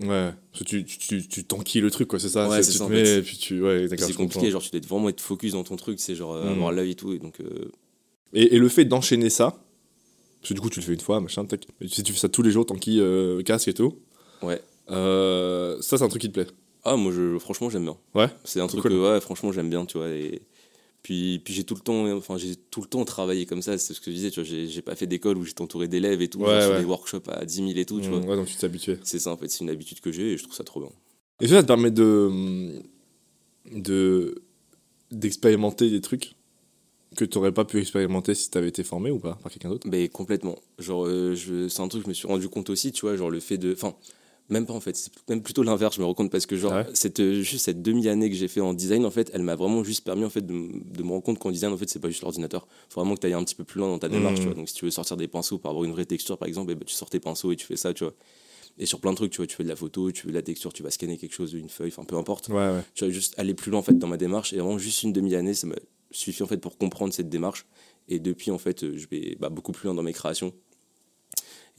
Ouais, 0.03 0.31
tu, 0.53 0.85
tu, 0.85 1.27
tu, 1.29 1.45
t'enquilles 1.45 1.81
le 1.81 1.91
truc, 1.91 2.09
quoi, 2.09 2.19
c'est 2.19 2.29
ça 2.29 2.49
Ouais, 2.49 2.63
c'est 2.63 2.73
ça. 2.73 2.87
et 2.93 3.23
puis 3.23 3.37
tu. 3.37 3.61
Ouais, 3.61 3.89
c'est 3.89 4.13
compliqué, 4.13 4.53
genre, 4.53 4.63
tu 4.63 4.71
dois 4.71 4.89
vraiment 4.89 5.09
être 5.09 5.21
focus 5.21 5.53
dans 5.53 5.65
ton 5.65 5.77
truc, 5.77 5.99
c'est 5.99 6.15
genre 6.15 6.35
mhm. 6.35 6.49
avoir 6.49 6.71
l'œil 6.71 6.93
et 6.93 6.95
tout. 6.95 7.13
Et, 7.13 7.19
donc, 7.19 7.41
euh, 7.41 7.73
et, 8.33 8.55
et, 8.55 8.59
le 8.59 8.69
fait 8.69 8.85
d'enchaîner 8.85 9.31
ça, 9.31 9.63
parce 10.41 10.51
que 10.51 10.55
du 10.55 10.61
coup, 10.61 10.71
tu 10.71 10.81
le 10.81 10.85
fais 10.85 10.95
une 10.95 11.01
fois, 11.01 11.21
machin, 11.21 11.45
tac. 11.45 11.67
Si 11.87 12.03
tu 12.05 12.13
fais 12.13 12.19
ça 12.19 12.29
tous 12.29 12.43
les 12.43 12.51
jours, 12.51 12.67
t'enquilles 12.67 13.01
euh, 13.01 13.43
casque 13.43 13.69
et 13.69 13.75
tout. 13.75 13.99
Ouais. 14.43 14.61
Euh, 14.91 15.81
ça, 15.81 15.99
c'est 15.99 16.05
un 16.05 16.09
truc 16.09 16.23
qui 16.23 16.29
te 16.29 16.35
plaît? 16.35 16.47
Ah, 16.85 16.97
moi, 16.97 17.13
je, 17.13 17.39
franchement, 17.39 17.71
j'aime 17.71 17.85
bien. 17.85 17.97
Ouais? 18.15 18.29
C'est 18.45 18.61
un 18.61 18.67
truc 18.67 18.83
que, 18.83 18.89
ouais, 19.15 19.21
franchement, 19.21 19.53
j'aime 19.53 19.71
bien, 19.71 19.87
tu 19.87 19.99
vois. 19.99 20.09
Et 20.11 20.43
puis, 21.03 21.41
puis 21.45 21.55
j'ai 21.55 21.65
tout 21.65 21.75
le 21.75 21.81
temps, 21.81 22.11
enfin, 22.17 22.37
j'ai 22.37 22.57
tout 22.57 22.83
le 22.83 22.87
temps 22.87 23.05
travaillé 23.05 23.47
comme 23.47 23.63
ça. 23.63 23.79
C'est 23.79 23.95
ce 23.95 24.01
que 24.01 24.11
je 24.11 24.17
disais, 24.17 24.31
tu 24.31 24.41
vois. 24.43 24.49
J'ai 24.49 24.83
pas 24.83 24.95
fait 24.95 25.07
d'école 25.07 25.39
où 25.39 25.45
j'étais 25.45 25.63
entouré 25.63 25.89
d'élèves 25.89 26.21
et 26.21 26.29
tout, 26.29 26.41
ouais, 26.41 26.61
sur 26.61 26.79
des 26.79 26.85
workshops 26.85 27.29
à 27.29 27.45
10 27.45 27.57
000 27.57 27.71
et 27.71 27.85
tout, 27.85 28.01
tu 28.01 28.09
mmh, 28.09 28.11
vois. 28.11 28.21
Ouais, 28.21 28.37
donc 28.37 28.47
tu 28.47 28.57
t'es 28.57 28.65
habitué. 28.67 28.99
C'est 29.03 29.19
ça, 29.19 29.31
en 29.31 29.37
fait, 29.37 29.49
c'est 29.49 29.61
une 29.61 29.71
habitude 29.71 30.01
que 30.01 30.13
j'ai 30.13 30.33
et 30.33 30.37
je 30.37 30.43
trouve 30.43 30.55
ça 30.55 30.65
trop 30.65 30.81
bien. 30.81 30.91
Et 31.41 31.49
ça, 31.49 31.57
ça 31.57 31.63
te 31.63 31.67
permet 31.67 31.91
de. 31.91 32.83
de 33.73 34.43
d'expérimenter 35.11 35.91
des 35.91 36.01
trucs 36.01 36.35
que 37.15 37.25
tu 37.25 37.39
n'aurais 37.39 37.53
pas 37.53 37.65
pu 37.65 37.79
expérimenter 37.79 38.35
si 38.35 38.51
tu 38.51 38.59
avais 38.59 38.69
été 38.69 38.83
formé 38.83 39.11
ou 39.11 39.19
pas 39.19 39.39
par 39.43 39.53
quelqu'un 39.53 39.69
d'autre? 39.69 39.87
Mais 39.89 40.09
complètement. 40.09 40.59
Genre, 40.79 41.07
euh, 41.07 41.35
c'est 41.69 41.81
un 41.81 41.89
truc 41.89 42.03
que 42.03 42.07
je 42.07 42.09
me 42.09 42.15
suis 42.15 42.27
rendu 42.27 42.49
compte 42.49 42.71
aussi, 42.71 42.93
tu 42.93 43.03
vois, 43.03 43.17
genre 43.17 43.31
le 43.31 43.41
fait 43.41 43.59
de. 43.59 43.73
Enfin, 43.73 43.95
Même 44.51 44.67
pas 44.67 44.75
en 44.75 44.81
fait, 44.81 44.95
c'est 44.95 45.11
même 45.29 45.43
plutôt 45.43 45.63
l'inverse, 45.63 45.97
je 45.97 46.01
me 46.01 46.07
rends 46.07 46.13
compte 46.13 46.31
parce 46.31 46.45
que 46.45 46.55
genre, 46.55 46.85
cette, 46.93 47.21
euh, 47.21 47.41
juste 47.41 47.65
cette 47.65 47.81
demi-année 47.81 48.29
que 48.29 48.37
j'ai 48.37 48.49
fait 48.49 48.61
en 48.61 48.75
design, 48.75 49.07
en 49.07 49.11
fait, 49.11 49.31
elle 49.33 49.43
m'a 49.43 49.55
vraiment 49.55 49.83
juste 49.83 50.05
permis 50.05 50.25
en 50.25 50.29
fait 50.29 50.45
de, 50.45 50.53
de 50.53 51.03
me 51.03 51.09
rendre 51.09 51.23
compte 51.23 51.39
qu'en 51.39 51.51
design, 51.51 51.73
en 51.73 51.79
fait, 51.79 51.89
c'est 51.89 51.99
pas 51.99 52.09
juste 52.09 52.21
l'ordinateur. 52.21 52.67
Faut 52.91 53.01
vraiment 53.01 53.15
que 53.15 53.21
tu 53.21 53.27
ailles 53.27 53.33
un 53.33 53.43
petit 53.43 53.55
peu 53.55 53.65
plus 53.65 53.79
loin 53.79 53.89
dans 53.89 53.99
ta 53.99 54.09
démarche, 54.11 54.37
tu 54.37 54.43
mmh. 54.43 54.45
vois. 54.45 54.55
Donc 54.55 54.69
si 54.69 54.75
tu 54.75 54.85
veux 54.85 54.91
sortir 54.91 55.17
des 55.17 55.29
pinceaux 55.29 55.57
pour 55.59 55.71
avoir 55.71 55.85
une 55.85 55.93
vraie 55.93 56.05
texture, 56.05 56.37
par 56.37 56.47
exemple, 56.47 56.73
eh 56.73 56.75
ben, 56.75 56.85
tu 56.85 56.95
sors 56.95 57.09
tes 57.09 57.21
pinceaux 57.21 57.53
et 57.53 57.57
tu 57.57 57.65
fais 57.67 57.77
ça, 57.77 57.95
tu 57.95 58.05
vois. 58.05 58.15
Et 58.77 58.87
sur 58.87 59.01
plein 59.01 59.13
de 59.13 59.17
trucs, 59.17 59.31
tu 59.31 59.39
vois, 59.39 59.47
tu 59.47 59.57
fais 59.57 59.63
de 59.63 59.69
la 59.69 59.77
photo, 59.77 60.11
tu 60.11 60.27
veux 60.27 60.33
de 60.33 60.37
la 60.37 60.43
texture, 60.43 60.73
tu 60.73 60.83
vas 60.83 60.91
scanner 60.91 61.17
quelque 61.17 61.35
chose, 61.35 61.55
une 61.55 61.69
feuille, 61.71 61.93
enfin 61.97 62.05
peu 62.05 62.17
importe. 62.17 62.49
Ouais, 62.49 62.57
ouais. 62.57 62.83
Tu 62.95 63.05
vas 63.05 63.11
juste 63.11 63.35
aller 63.39 63.55
plus 63.55 63.71
loin 63.71 63.81
en 63.81 63.85
fait 63.85 63.97
dans 63.99 64.09
ma 64.09 64.17
démarche 64.17 64.53
et 64.53 64.59
vraiment 64.59 64.79
juste 64.79 65.05
une 65.05 65.13
demi-année, 65.13 65.55
ça 65.55 65.67
m'a 65.67 65.77
suffi 66.11 66.43
en 66.43 66.47
fait 66.47 66.59
pour 66.59 66.77
comprendre 66.77 67.15
cette 67.15 67.29
démarche. 67.29 67.67
Et 68.09 68.19
depuis, 68.19 68.51
en 68.51 68.59
fait, 68.59 68.95
je 68.97 69.07
vais 69.11 69.37
bah, 69.41 69.49
beaucoup 69.49 69.73
plus 69.73 69.87
loin 69.87 69.95
dans 69.95 70.03
mes 70.03 70.13
créations. 70.13 70.53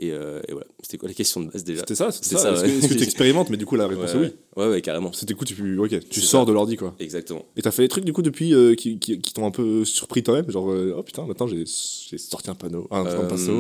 Euh, 0.04 0.42
et, 0.48 0.52
voilà, 0.52 0.68
c'était 0.82 0.98
quoi 0.98 1.08
la 1.08 1.16
question 1.16 1.42
de 1.42 1.50
base 1.50 1.64
déjà 1.64 1.80
C'était 1.80 1.96
ça, 1.96 2.12
c'était 2.12 2.36
ça. 2.36 2.52
Est-ce 2.52 2.88
que, 2.88 2.94
tu 2.94 3.04
expérimentes 3.04 3.50
Mais 3.50 3.58
du 3.58 3.66
coup, 3.66 3.76
la 3.76 3.88
réponse 3.88 4.14
est 4.14 4.18
oui. 4.18 4.34
Ouais, 4.58 4.68
ouais, 4.68 4.82
carrément. 4.82 5.14
C'était 5.14 5.34
coup, 5.34 5.46
tu, 5.46 5.78
ok, 5.78 6.10
tu 6.10 6.22
sors 6.22 6.46
de 6.46 6.52
l'ordi 6.52 6.76
quoi. 6.76 6.96
Exactement. 7.00 7.46
Et 7.56 7.62
t'as 7.62 7.72
fait 7.72 7.84
des 7.84 7.88
trucs 7.88 8.04
du 8.04 8.12
coup 8.12 8.22
depuis 8.22 8.54
euh, 8.54 8.76
qui, 8.76 9.00
qui, 9.00 9.20
t'ont 9.20 9.46
un 9.46 9.52
peu 9.52 9.86
surpris 9.86 10.22
toi-même 10.22 10.50
Genre, 10.52 10.70
euh, 10.70 10.96
oh 10.98 11.04
putain, 11.04 11.26
maintenant 11.26 11.48
j'ai 11.48 11.66
sorti 11.66 12.50
un 12.50 12.56
panneau, 12.56 12.88
un, 12.92 13.06
un 13.06 13.26
pinceau, 13.26 13.58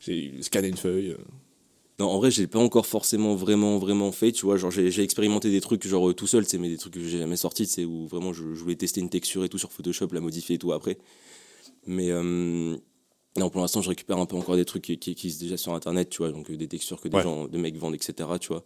j'ai 0.00 0.32
scanné 0.40 0.68
une 0.68 0.76
feuille. 0.76 1.14
Non, 2.00 2.08
en 2.08 2.18
vrai, 2.18 2.30
j'ai 2.32 2.48
pas 2.48 2.58
encore 2.58 2.86
forcément 2.86 3.36
vraiment 3.36 3.78
vraiment 3.78 4.10
fait, 4.10 4.32
tu 4.32 4.46
vois, 4.46 4.56
genre 4.56 4.70
j'ai 4.70 5.02
expérimenté 5.02 5.50
des 5.50 5.60
trucs 5.60 5.86
genre 5.86 6.12
tout 6.14 6.26
seul, 6.26 6.44
c'est 6.46 6.58
mais 6.58 6.68
des 6.68 6.78
trucs 6.78 6.94
que 6.94 7.00
j'ai 7.00 7.18
jamais 7.18 7.36
sortis, 7.36 7.66
c'est 7.66 7.84
où 7.84 8.06
vraiment 8.06 8.32
je, 8.32 8.42
voulais 8.42 8.74
tester 8.76 9.00
une 9.00 9.10
texture 9.10 9.44
et 9.44 9.48
tout 9.48 9.58
sur 9.58 9.70
Photoshop, 9.70 10.08
la 10.12 10.20
modifier 10.20 10.56
et 10.56 10.58
tout 10.58 10.72
après. 10.72 10.96
Mais 11.86 12.10
non, 13.36 13.50
pour 13.50 13.60
l'instant, 13.60 13.82
je 13.82 13.88
récupère 13.88 14.18
un 14.18 14.26
peu 14.26 14.36
encore 14.36 14.54
des 14.54 14.64
trucs 14.64 14.82
qui, 14.82 14.96
qui, 14.98 15.10
existent 15.10 15.42
déjà 15.42 15.56
sur 15.56 15.74
Internet, 15.74 16.08
tu 16.08 16.18
vois, 16.18 16.30
donc 16.30 16.50
euh, 16.50 16.56
des 16.56 16.68
textures 16.68 17.00
que 17.00 17.08
des 17.08 17.20
gens, 17.20 17.48
des 17.48 17.58
mecs 17.58 17.76
vendent, 17.76 17.94
etc., 17.94 18.28
tu 18.40 18.48
vois. 18.48 18.62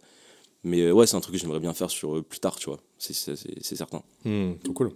Mais 0.63 0.81
euh, 0.81 0.91
ouais, 0.91 1.07
c'est 1.07 1.15
un 1.15 1.21
truc 1.21 1.35
que 1.35 1.41
j'aimerais 1.41 1.59
bien 1.59 1.73
faire 1.73 1.89
sur 1.89 2.17
euh, 2.17 2.21
plus 2.21 2.39
tard, 2.39 2.55
tu 2.57 2.65
vois, 2.65 2.79
c'est 2.99 3.13
certain. 3.75 4.03
Hmm, 4.25 4.53
trop 4.63 4.73
cool. 4.73 4.91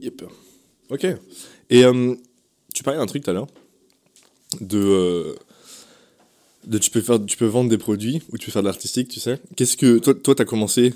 Yep. 0.00 0.24
Ok. 0.90 1.06
Et 1.70 1.82
tu 2.74 2.82
parlais 2.82 2.98
d'un 2.98 3.06
truc 3.06 3.24
tout 3.24 3.30
à 3.30 3.32
l'heure, 3.32 3.46
de, 4.60 5.34
de 6.66 6.78
tu, 6.78 6.90
peux 6.90 7.00
faire, 7.00 7.24
tu 7.24 7.36
peux 7.36 7.46
vendre 7.46 7.70
des 7.70 7.78
produits 7.78 8.20
ou 8.30 8.38
tu 8.38 8.46
peux 8.46 8.52
faire 8.52 8.62
de 8.62 8.68
l'artistique, 8.68 9.08
tu 9.08 9.20
sais. 9.20 9.40
Qu'est-ce 9.56 9.76
que. 9.76 9.98
Toi, 9.98 10.34
tu 10.34 10.42
as 10.42 10.44
commencé 10.44 10.92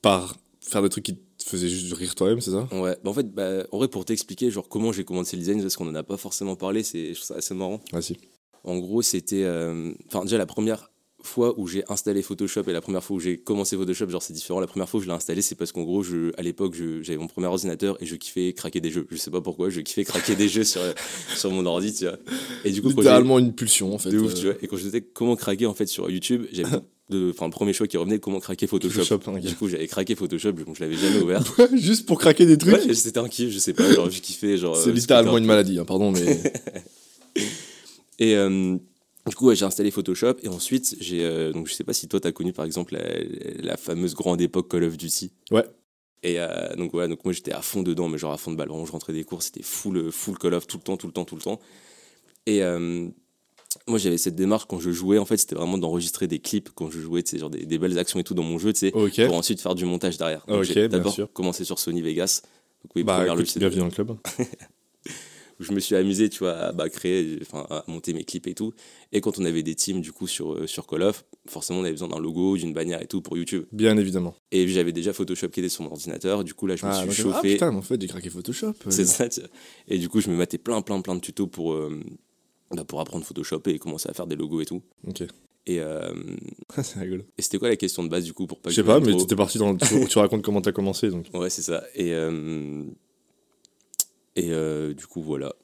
par 0.00 0.36
faire 0.60 0.82
des 0.82 0.88
trucs 0.88 1.04
qui 1.04 1.18
faisais 1.48 1.68
juste 1.68 1.92
rire 1.94 2.14
toi-même, 2.14 2.40
c'est 2.40 2.50
ça? 2.50 2.68
Ouais, 2.72 2.96
bah 3.02 3.10
en 3.10 3.14
fait, 3.14 3.32
bah, 3.32 3.64
en 3.72 3.78
vrai, 3.78 3.88
pour 3.88 4.04
t'expliquer 4.04 4.50
genre 4.50 4.68
comment 4.68 4.92
j'ai 4.92 5.04
commencé 5.04 5.36
le 5.36 5.40
design, 5.40 5.60
parce 5.60 5.76
qu'on 5.76 5.88
en 5.88 5.94
a 5.94 6.02
pas 6.02 6.16
forcément 6.16 6.56
parlé, 6.56 6.82
c'est 6.82 7.12
assez 7.34 7.54
marrant. 7.54 7.80
Ah 7.92 8.02
si. 8.02 8.16
En 8.64 8.78
gros, 8.78 9.02
c'était. 9.02 9.44
Euh, 9.44 9.92
enfin, 10.08 10.24
déjà, 10.24 10.38
la 10.38 10.46
première 10.46 10.90
fois 11.22 11.58
où 11.58 11.66
j'ai 11.66 11.82
installé 11.88 12.22
Photoshop 12.22 12.62
et 12.68 12.72
la 12.72 12.80
première 12.80 13.02
fois 13.02 13.16
où 13.16 13.20
j'ai 13.20 13.38
commencé 13.38 13.76
Photoshop, 13.76 14.08
genre 14.08 14.22
c'est 14.22 14.32
différent. 14.32 14.60
La 14.60 14.66
première 14.66 14.88
fois 14.88 15.00
où 15.00 15.02
je 15.02 15.08
l'ai 15.08 15.14
installé, 15.14 15.42
c'est 15.42 15.54
parce 15.54 15.72
qu'en 15.72 15.82
gros, 15.82 16.02
je, 16.02 16.32
à 16.38 16.42
l'époque, 16.42 16.74
j'avais 17.02 17.18
mon 17.18 17.26
premier 17.26 17.48
ordinateur 17.48 17.96
et 18.00 18.06
je 18.06 18.16
kiffais 18.16 18.52
craquer 18.52 18.80
des 18.80 18.90
jeux. 18.90 19.06
Je 19.10 19.16
sais 19.16 19.30
pas 19.30 19.40
pourquoi, 19.40 19.70
je 19.70 19.80
kiffais 19.80 20.04
craquer 20.04 20.36
des 20.36 20.48
jeux 20.48 20.64
sur, 20.64 20.80
sur 21.36 21.50
mon 21.50 21.66
ordi, 21.66 21.92
tu 21.92 22.04
vois. 22.04 22.18
Et 22.64 22.70
du 22.70 22.82
coup, 22.82 22.88
littéralement 22.88 23.38
une 23.38 23.52
pulsion 23.52 23.94
en 23.94 23.98
fait. 23.98 24.10
De 24.10 24.18
ouf, 24.18 24.34
tu 24.34 24.46
vois. 24.46 24.54
Et 24.62 24.68
quand 24.68 24.76
je 24.76 24.84
disais 24.84 25.00
comment 25.00 25.36
craquer 25.36 25.66
en 25.66 25.74
fait 25.74 25.86
sur 25.86 26.08
YouTube, 26.10 26.46
j'avais 26.52 26.68
enfin 27.30 27.46
le 27.46 27.50
premier 27.50 27.72
choix 27.72 27.86
qui 27.86 27.96
revenait 27.96 28.18
comment 28.18 28.38
craquer 28.38 28.66
Photoshop, 28.66 29.20
hein, 29.26 29.38
du 29.38 29.54
coup 29.54 29.68
j'avais 29.68 29.86
craqué 29.86 30.14
Photoshop 30.14 30.52
donc 30.52 30.76
je 30.76 30.82
l'avais 30.82 30.96
jamais 30.96 31.20
ouvert 31.20 31.42
juste 31.74 32.06
pour 32.06 32.18
craquer 32.18 32.44
des 32.44 32.58
trucs 32.58 32.74
ouais, 32.74 32.94
c'était 32.94 33.18
un 33.18 33.28
kiff 33.28 33.50
je 33.50 33.58
sais 33.58 33.72
pas 33.72 33.90
genre 33.92 34.10
je 34.10 34.20
kiffais 34.20 34.58
genre 34.58 34.76
c'est 34.76 34.90
euh, 34.90 34.92
littéralement 34.92 35.38
une 35.38 35.46
maladie 35.46 35.78
hein, 35.78 35.86
pardon 35.86 36.12
mais 36.12 36.42
et 38.18 38.36
euh, 38.36 38.76
du 39.28 39.36
coup 39.36 39.54
j'ai 39.54 39.64
installé 39.64 39.90
Photoshop 39.90 40.34
et 40.42 40.48
ensuite 40.48 40.96
j'ai 41.00 41.24
euh, 41.24 41.52
donc 41.52 41.68
je 41.68 41.74
sais 41.74 41.84
pas 41.84 41.92
si 41.92 42.08
toi 42.08 42.20
t'as 42.20 42.32
connu 42.32 42.52
par 42.52 42.64
exemple 42.64 42.96
la, 43.60 43.76
fameuse 43.76 44.14
grande 44.14 44.40
époque 44.40 44.70
Call 44.70 44.84
of 44.84 44.96
Duty. 44.96 45.30
Ouais. 45.50 45.64
Et 46.24 46.38
donc 46.76 46.94
ouais 46.94 47.06
donc 47.06 47.24
moi 47.24 47.32
j'étais 47.32 47.52
à 47.52 47.62
fond 47.62 47.82
dedans 47.82 48.08
mais 48.08 48.18
genre 48.18 48.32
à 48.32 48.38
fond 48.38 48.50
de 48.50 48.56
ballon 48.56 48.84
je 48.84 48.92
rentrais 48.92 49.12
des 49.12 49.24
cours 49.24 49.42
c'était 49.42 49.62
full 49.62 50.10
full 50.10 50.36
Call 50.36 50.54
of 50.54 50.66
tout 50.66 50.78
le 50.78 50.82
temps 50.82 50.96
tout 50.96 51.06
le 51.06 51.12
temps 51.12 51.24
tout 51.24 51.36
le 51.36 51.42
temps. 51.42 51.60
Et 52.46 52.60
moi 53.86 53.98
j'avais 53.98 54.18
cette 54.18 54.34
démarche 54.34 54.64
quand 54.66 54.80
je 54.80 54.90
jouais 54.90 55.18
en 55.18 55.24
fait 55.24 55.36
c'était 55.36 55.54
vraiment 55.54 55.78
d'enregistrer 55.78 56.26
des 56.26 56.38
clips 56.38 56.70
quand 56.74 56.90
je 56.90 57.00
jouais 57.00 57.22
genre 57.34 57.50
des, 57.50 57.78
belles 57.78 57.98
actions 57.98 58.18
et 58.18 58.24
tout 58.24 58.34
dans 58.34 58.42
mon 58.42 58.58
jeu 58.58 58.72
tu 58.72 58.80
sais 58.80 58.90
pour 58.90 59.34
ensuite 59.34 59.60
faire 59.60 59.74
du 59.74 59.84
montage 59.84 60.18
derrière. 60.18 60.44
Donc 60.46 60.64
j'ai 60.64 60.88
d'abord 60.88 61.16
commencé 61.32 61.64
sur 61.64 61.78
Sony 61.78 62.02
Vegas. 62.02 62.42
Donc 62.84 62.92
oui 62.94 63.02
bah, 63.02 63.26
écoute, 63.26 63.58
bienvenue 63.58 63.80
dans 63.80 63.86
le 63.86 63.90
club 63.90 64.16
je 65.60 65.72
me 65.72 65.80
suis 65.80 65.94
amusé 65.94 66.28
tu 66.28 66.40
vois 66.40 66.52
à 66.52 66.72
bah, 66.72 66.88
créer 66.88 67.38
enfin 67.42 67.66
à 67.70 67.84
monter 67.88 68.12
mes 68.12 68.24
clips 68.24 68.46
et 68.46 68.54
tout 68.54 68.72
et 69.12 69.20
quand 69.20 69.38
on 69.38 69.44
avait 69.44 69.62
des 69.62 69.74
teams 69.74 70.00
du 70.00 70.12
coup 70.12 70.26
sur 70.26 70.54
euh, 70.54 70.66
sur 70.66 70.86
Call 70.86 71.02
of 71.02 71.24
forcément 71.46 71.80
on 71.80 71.82
avait 71.82 71.92
besoin 71.92 72.08
d'un 72.08 72.20
logo 72.20 72.56
d'une 72.56 72.72
bannière 72.72 73.02
et 73.02 73.06
tout 73.06 73.20
pour 73.20 73.36
YouTube 73.36 73.64
bien 73.72 73.96
évidemment 73.96 74.34
et 74.52 74.66
j'avais 74.68 74.92
déjà 74.92 75.12
Photoshop 75.12 75.48
qui 75.48 75.60
était 75.60 75.68
sur 75.68 75.84
mon 75.84 75.90
ordinateur 75.90 76.44
du 76.44 76.54
coup 76.54 76.66
là 76.66 76.76
je 76.76 76.86
me 76.86 76.90
ah, 76.90 77.02
suis 77.02 77.22
chauffé 77.22 77.36
ah 77.36 77.42
putain 77.42 77.74
en 77.74 77.82
fait 77.82 78.00
j'ai 78.00 78.08
craqué 78.08 78.30
Photoshop 78.30 78.74
c'est 78.88 79.04
ça 79.04 79.26
et 79.88 79.98
du 79.98 80.08
coup 80.08 80.20
je 80.20 80.30
me 80.30 80.36
mettais 80.36 80.58
plein 80.58 80.80
plein 80.82 81.00
plein 81.00 81.16
de 81.16 81.20
tutos 81.20 81.46
pour 81.46 81.72
euh, 81.72 82.00
bah, 82.70 82.84
pour 82.84 83.00
apprendre 83.00 83.24
Photoshop 83.24 83.62
et 83.66 83.78
commencer 83.78 84.08
à 84.10 84.12
faire 84.12 84.26
des 84.26 84.36
logos 84.36 84.60
et 84.60 84.66
tout. 84.66 84.82
Ok. 85.06 85.22
Et, 85.66 85.80
euh, 85.80 86.12
c'est 86.82 86.98
rigolo. 86.98 87.24
Et 87.36 87.42
c'était 87.42 87.58
quoi 87.58 87.68
la 87.68 87.76
question 87.76 88.02
de 88.02 88.08
base 88.08 88.24
du 88.24 88.32
coup 88.32 88.46
pour 88.46 88.60
pas 88.60 88.70
Je 88.70 88.76
sais 88.76 88.84
pas, 88.84 89.00
mais 89.00 89.14
tu 89.14 89.22
étais 89.22 89.36
parti 89.36 89.58
dans. 89.58 89.76
tu, 89.76 90.06
tu 90.06 90.18
racontes 90.18 90.42
comment 90.42 90.60
t'as 90.60 90.72
commencé 90.72 91.08
donc. 91.08 91.26
Ouais, 91.34 91.50
c'est 91.50 91.62
ça. 91.62 91.84
Et, 91.94 92.12
euh, 92.12 92.84
et 94.38 94.50
euh, 94.50 94.94
du 94.94 95.06
coup, 95.06 95.22
voilà. 95.22 95.54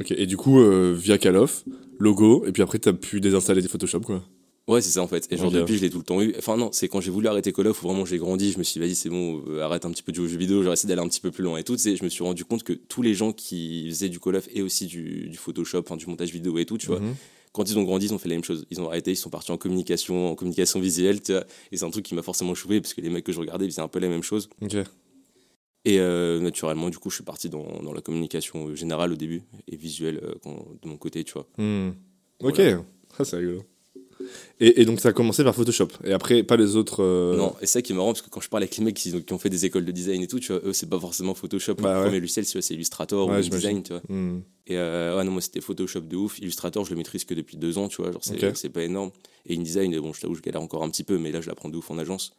Ok, 0.00 0.10
et 0.12 0.26
du 0.26 0.36
coup, 0.36 0.58
via 0.94 1.18
Call 1.18 1.36
of, 1.36 1.64
logo, 1.98 2.44
et 2.46 2.52
puis 2.52 2.62
après 2.62 2.78
t'as 2.78 2.94
pu 2.94 3.20
désinstaller 3.20 3.60
des 3.60 3.68
Photoshop 3.68 4.00
quoi. 4.00 4.22
Ouais, 4.68 4.80
c'est 4.80 4.90
ça 4.90 5.02
en 5.02 5.08
fait. 5.08 5.26
Et 5.32 5.36
genre, 5.36 5.50
depuis, 5.50 5.76
je 5.76 5.82
l'ai 5.82 5.90
tout 5.90 5.98
le 5.98 6.04
temps 6.04 6.22
eu. 6.22 6.34
Enfin, 6.38 6.56
non, 6.56 6.70
c'est 6.72 6.86
quand 6.86 7.00
j'ai 7.00 7.10
voulu 7.10 7.26
arrêter 7.26 7.52
Call 7.52 7.66
of 7.66 7.82
où 7.82 7.88
vraiment 7.88 8.04
j'ai 8.04 8.18
grandi. 8.18 8.52
Je 8.52 8.58
me 8.58 8.62
suis 8.62 8.74
dit, 8.74 8.86
vas-y, 8.86 8.94
c'est 8.94 9.08
bon, 9.08 9.42
euh, 9.48 9.60
arrête 9.60 9.84
un 9.84 9.90
petit 9.90 10.04
peu 10.04 10.12
de 10.12 10.16
jouer 10.16 10.26
aux 10.26 10.28
jeux 10.28 10.38
vidéo. 10.38 10.62
J'ai 10.62 10.70
essayé 10.70 10.88
d'aller 10.88 11.04
un 11.04 11.08
petit 11.08 11.20
peu 11.20 11.32
plus 11.32 11.42
loin 11.42 11.58
et 11.58 11.64
tout. 11.64 11.74
Et 11.88 11.96
je 11.96 12.04
me 12.04 12.08
suis 12.08 12.22
rendu 12.22 12.44
compte 12.44 12.62
que 12.62 12.72
tous 12.72 13.02
les 13.02 13.14
gens 13.14 13.32
qui 13.32 13.88
faisaient 13.88 14.08
du 14.08 14.20
Call 14.20 14.36
of 14.36 14.48
et 14.54 14.62
aussi 14.62 14.86
du, 14.86 15.28
du 15.28 15.36
Photoshop, 15.36 15.80
enfin, 15.80 15.96
du 15.96 16.06
montage 16.06 16.30
vidéo 16.30 16.58
et 16.58 16.64
tout, 16.64 16.78
tu 16.78 16.86
vois, 16.86 17.00
mhm. 17.00 17.14
quand 17.52 17.68
ils 17.68 17.76
ont 17.76 17.82
grandi, 17.82 18.06
ils 18.06 18.14
ont 18.14 18.18
fait 18.18 18.28
la 18.28 18.36
même 18.36 18.44
chose. 18.44 18.64
Ils 18.70 18.80
ont 18.80 18.88
arrêté, 18.88 19.10
ils 19.10 19.16
sont 19.16 19.30
partis 19.30 19.50
en 19.50 19.56
communication, 19.58 20.30
en 20.30 20.34
communication 20.36 20.78
visuelle, 20.78 21.20
tu 21.20 21.32
vois. 21.32 21.44
Et 21.72 21.78
c'est 21.78 21.84
un 21.84 21.90
truc 21.90 22.04
qui 22.04 22.14
m'a 22.14 22.22
forcément 22.22 22.54
choué 22.54 22.80
parce 22.80 22.94
que 22.94 23.00
les 23.00 23.10
mecs 23.10 23.24
que 23.24 23.32
je 23.32 23.40
regardais 23.40 23.66
faisaient 23.66 23.82
un 23.82 23.88
peu 23.88 23.98
la 23.98 24.08
même 24.08 24.22
chose. 24.22 24.48
Ok. 24.60 24.76
Et 25.84 25.98
euh, 25.98 26.38
naturellement, 26.38 26.90
du 26.90 26.98
coup, 26.98 27.10
je 27.10 27.16
suis 27.16 27.24
parti 27.24 27.48
dans, 27.48 27.80
dans, 27.82 27.92
la 27.92 28.00
communication 28.00 28.74
générale 28.74 29.12
au 29.12 29.16
début 29.16 29.42
et 29.66 29.76
visuelle 29.76 30.20
euh, 30.22 30.50
de 30.82 30.88
mon 30.88 30.96
côté, 30.96 31.24
tu 31.24 31.32
vois. 31.32 31.48
Hmm. 31.58 31.90
Ok, 32.40 32.60
ça 33.16 33.24
c'est 33.24 33.36
rigolo. 33.36 33.62
Et, 34.60 34.84
donc 34.84 35.00
ça 35.00 35.08
a 35.08 35.12
commencé 35.12 35.42
par 35.42 35.52
Photoshop. 35.56 35.88
Et 36.04 36.12
après, 36.12 36.44
pas 36.44 36.56
les 36.56 36.76
autres. 36.76 37.02
Euh, 37.02 37.36
non, 37.36 37.56
et 37.60 37.66
ça 37.66 37.82
qui 37.82 37.92
est 37.92 37.96
marrant, 37.96 38.12
parce 38.12 38.22
que 38.22 38.30
quand 38.30 38.40
je 38.40 38.48
parle 38.48 38.62
avec 38.62 38.76
les 38.76 38.84
mecs 38.84 38.94
qui, 38.94 39.12
ont 39.32 39.38
fait 39.38 39.50
des 39.50 39.66
écoles 39.66 39.84
de 39.84 39.90
design 39.90 40.22
et 40.22 40.28
tout, 40.28 40.38
tu 40.38 40.52
vois, 40.52 40.60
eux, 40.64 40.72
c'est 40.72 40.88
pas 40.88 41.00
forcément 41.00 41.34
Photoshop. 41.34 41.74
Bah, 41.74 41.94
le 41.94 42.04
premier 42.04 42.20
logiciel, 42.20 42.46
c'est 42.46 42.74
Illustrator 42.74 43.28
ou 43.28 43.40
design, 43.40 43.82
tu 43.82 43.92
vois. 43.92 44.02
Hmm. 44.08 44.42
Et 44.68 44.76
ouais, 44.76 45.24
non, 45.24 45.32
moi 45.32 45.40
c'était 45.40 45.60
Photoshop 45.60 46.02
de 46.02 46.16
ouf. 46.16 46.38
Illustrator, 46.38 46.84
je 46.84 46.90
le 46.90 46.96
maîtrise 46.96 47.24
que 47.24 47.34
depuis 47.34 47.56
deux 47.56 47.78
ans, 47.78 47.88
tu 47.88 48.00
vois, 48.00 48.12
genre 48.12 48.22
c'est 48.22 48.68
pas 48.68 48.84
énorme. 48.84 49.10
Et 49.46 49.56
InDesign, 49.56 49.98
bon, 49.98 50.12
je 50.12 50.20
t'avoue, 50.20 50.36
je 50.36 50.42
galère 50.42 50.62
encore 50.62 50.84
un 50.84 50.90
petit 50.90 51.02
peu, 51.02 51.18
mais 51.18 51.32
là, 51.32 51.40
je 51.40 51.48
l'apprends 51.48 51.68
de 51.68 51.76
ouf 51.76 51.90
en 51.90 51.98
agence. 51.98 52.36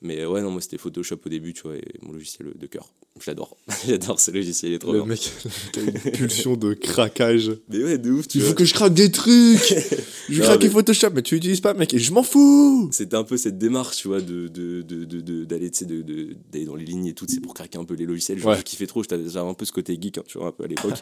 Mais 0.00 0.24
ouais, 0.24 0.42
non, 0.42 0.50
moi 0.52 0.60
c'était 0.60 0.78
Photoshop 0.78 1.18
au 1.26 1.28
début, 1.28 1.52
tu 1.52 1.62
vois, 1.62 1.76
et 1.76 1.82
mon 2.02 2.12
logiciel 2.12 2.52
de 2.54 2.66
cœur. 2.66 2.92
J'adore. 3.24 3.56
J'adore 3.86 4.20
ce 4.20 4.30
logiciel, 4.30 4.70
il 4.70 4.74
est 4.76 4.78
trop 4.78 4.92
Le 4.92 5.04
mec, 5.04 5.32
a 5.76 5.80
une 5.80 5.92
pulsion 6.12 6.56
de 6.56 6.72
craquage. 6.72 7.50
Mais 7.68 7.82
ouais, 7.82 7.98
de 7.98 8.12
ouf, 8.12 8.28
tu 8.28 8.38
Il 8.38 8.44
faut 8.44 8.54
que 8.54 8.64
je 8.64 8.74
craque 8.74 8.94
des 8.94 9.10
trucs 9.10 9.34
Je 10.28 10.34
vais 10.34 10.44
craquer 10.44 10.70
Photoshop, 10.70 11.10
mais 11.14 11.22
tu 11.22 11.34
l'utilises 11.34 11.60
pas, 11.60 11.74
mec, 11.74 11.92
et 11.94 11.98
je 11.98 12.12
m'en 12.12 12.22
fous 12.22 12.88
C'était 12.92 13.16
un 13.16 13.24
peu 13.24 13.36
cette 13.36 13.58
démarche, 13.58 13.96
tu 13.96 14.08
vois, 14.08 14.20
de, 14.20 14.46
de, 14.46 14.82
de, 14.82 15.04
de, 15.04 15.44
d'aller, 15.44 15.70
de, 15.70 16.02
de, 16.02 16.36
d'aller 16.52 16.64
dans 16.64 16.76
les 16.76 16.84
lignes 16.84 17.06
et 17.06 17.14
tout, 17.14 17.26
c'est 17.28 17.40
pour 17.40 17.54
craquer 17.54 17.78
un 17.78 17.84
peu 17.84 17.94
les 17.94 18.06
logiciels. 18.06 18.38
Je, 18.38 18.62
kiffais 18.62 18.86
trop, 18.86 19.02
j'avais 19.02 19.36
un 19.36 19.54
peu 19.54 19.64
ce 19.64 19.72
côté 19.72 19.98
geek, 20.00 20.18
hein, 20.18 20.22
tu 20.28 20.38
vois, 20.38 20.48
un 20.48 20.52
peu 20.52 20.62
à 20.62 20.68
l'époque. 20.68 20.98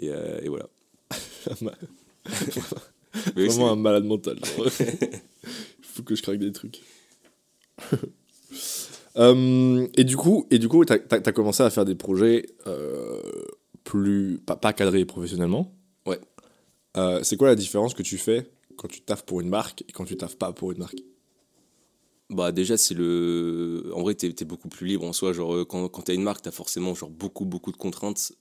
et, 0.00 0.08
euh, 0.08 0.40
et 0.42 0.48
voilà. 0.48 0.70
Vraiment 3.34 3.72
un 3.72 3.76
malade 3.76 4.04
mental. 4.04 4.38
Il 4.78 5.84
faut 5.84 6.02
que 6.02 6.14
je 6.14 6.22
craque 6.22 6.38
des 6.38 6.52
trucs. 6.52 6.80
Euh, 9.16 9.86
et 9.94 10.04
du 10.04 10.16
coup, 10.16 10.46
et 10.50 10.58
du 10.58 10.68
coup, 10.68 10.86
t'as 10.86 10.96
as, 11.10 11.32
commencé 11.32 11.62
à 11.62 11.68
faire 11.68 11.84
des 11.84 11.94
projets 11.94 12.46
euh, 12.66 13.20
plus 13.84 14.38
pas, 14.38 14.56
pas, 14.56 14.72
cadrés 14.72 15.04
professionnellement. 15.04 15.74
Ouais. 16.06 16.18
Euh, 16.96 17.22
c'est 17.22 17.36
quoi 17.36 17.48
la 17.48 17.54
différence 17.54 17.92
que 17.92 18.02
tu 18.02 18.16
fais 18.16 18.50
quand 18.76 18.88
tu 18.88 19.02
taffes 19.02 19.24
pour 19.24 19.42
une 19.42 19.50
marque 19.50 19.82
et 19.86 19.92
quand 19.92 20.04
tu 20.04 20.16
taffes 20.16 20.36
pas 20.36 20.52
pour 20.52 20.72
une 20.72 20.78
marque? 20.78 20.96
Bah 22.30 22.52
déjà 22.52 22.78
c'est 22.78 22.94
le, 22.94 23.92
en 23.94 24.00
vrai 24.00 24.14
t'es 24.14 24.28
es 24.28 24.44
beaucoup 24.46 24.68
plus 24.68 24.86
libre 24.86 25.04
en 25.04 25.12
soi. 25.12 25.34
Genre 25.34 25.66
quand 25.68 25.88
quand 25.88 26.02
t'as 26.02 26.14
une 26.14 26.22
marque, 26.22 26.40
t'as 26.40 26.50
forcément 26.50 26.94
genre 26.94 27.10
beaucoup 27.10 27.44
beaucoup 27.44 27.70
de 27.70 27.76
contraintes. 27.76 28.32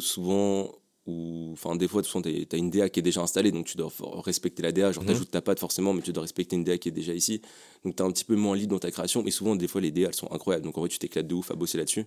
souvent 0.00 0.72
ou 1.06 1.50
enfin 1.52 1.76
des 1.76 1.88
fois 1.88 2.02
tu 2.02 2.10
as 2.16 2.56
une 2.56 2.70
DA 2.70 2.88
qui 2.88 3.00
est 3.00 3.02
déjà 3.02 3.20
installée 3.22 3.52
donc 3.52 3.66
tu 3.66 3.76
dois 3.76 3.90
respecter 4.24 4.62
la 4.62 4.72
DA 4.72 4.92
genre 4.92 5.04
mmh. 5.04 5.06
t'ajoutes 5.06 5.30
ta 5.30 5.40
patte 5.40 5.60
forcément 5.60 5.92
mais 5.92 6.02
tu 6.02 6.12
dois 6.12 6.22
respecter 6.22 6.56
une 6.56 6.64
DA 6.64 6.78
qui 6.78 6.88
est 6.88 6.92
déjà 6.92 7.14
ici 7.14 7.40
donc 7.84 7.96
tu 7.96 8.02
es 8.02 8.06
un 8.06 8.10
petit 8.10 8.24
peu 8.24 8.36
moins 8.36 8.56
libre 8.56 8.72
dans 8.72 8.78
ta 8.78 8.90
création 8.90 9.22
mais 9.22 9.30
souvent 9.30 9.56
des 9.56 9.68
fois 9.68 9.80
les 9.80 9.90
DA 9.90 10.08
elles 10.08 10.14
sont 10.14 10.30
incroyables 10.32 10.64
donc 10.64 10.76
en 10.78 10.80
vrai 10.80 10.88
tu 10.88 10.98
t'éclates 10.98 11.26
de 11.26 11.34
ouf 11.34 11.50
à 11.50 11.54
bosser 11.54 11.78
là-dessus 11.78 12.06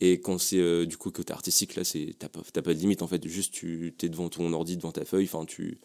et 0.00 0.20
quand 0.20 0.38
c'est 0.38 0.58
euh, 0.58 0.86
du 0.86 0.96
coup 0.96 1.10
que 1.10 1.22
t'es 1.22 1.32
artistique 1.32 1.76
là 1.76 1.84
c'est 1.84 2.16
t'as 2.18 2.28
pas, 2.28 2.40
pas 2.40 2.74
de 2.74 2.78
limite 2.78 3.02
en 3.02 3.06
fait 3.06 3.26
juste 3.28 3.52
tu 3.52 3.94
es 4.02 4.08
devant 4.08 4.28
ton 4.28 4.52
ordi 4.52 4.76
devant 4.76 4.92
ta 4.92 5.04
feuille 5.04 5.26
enfin 5.26 5.44
tu 5.44 5.78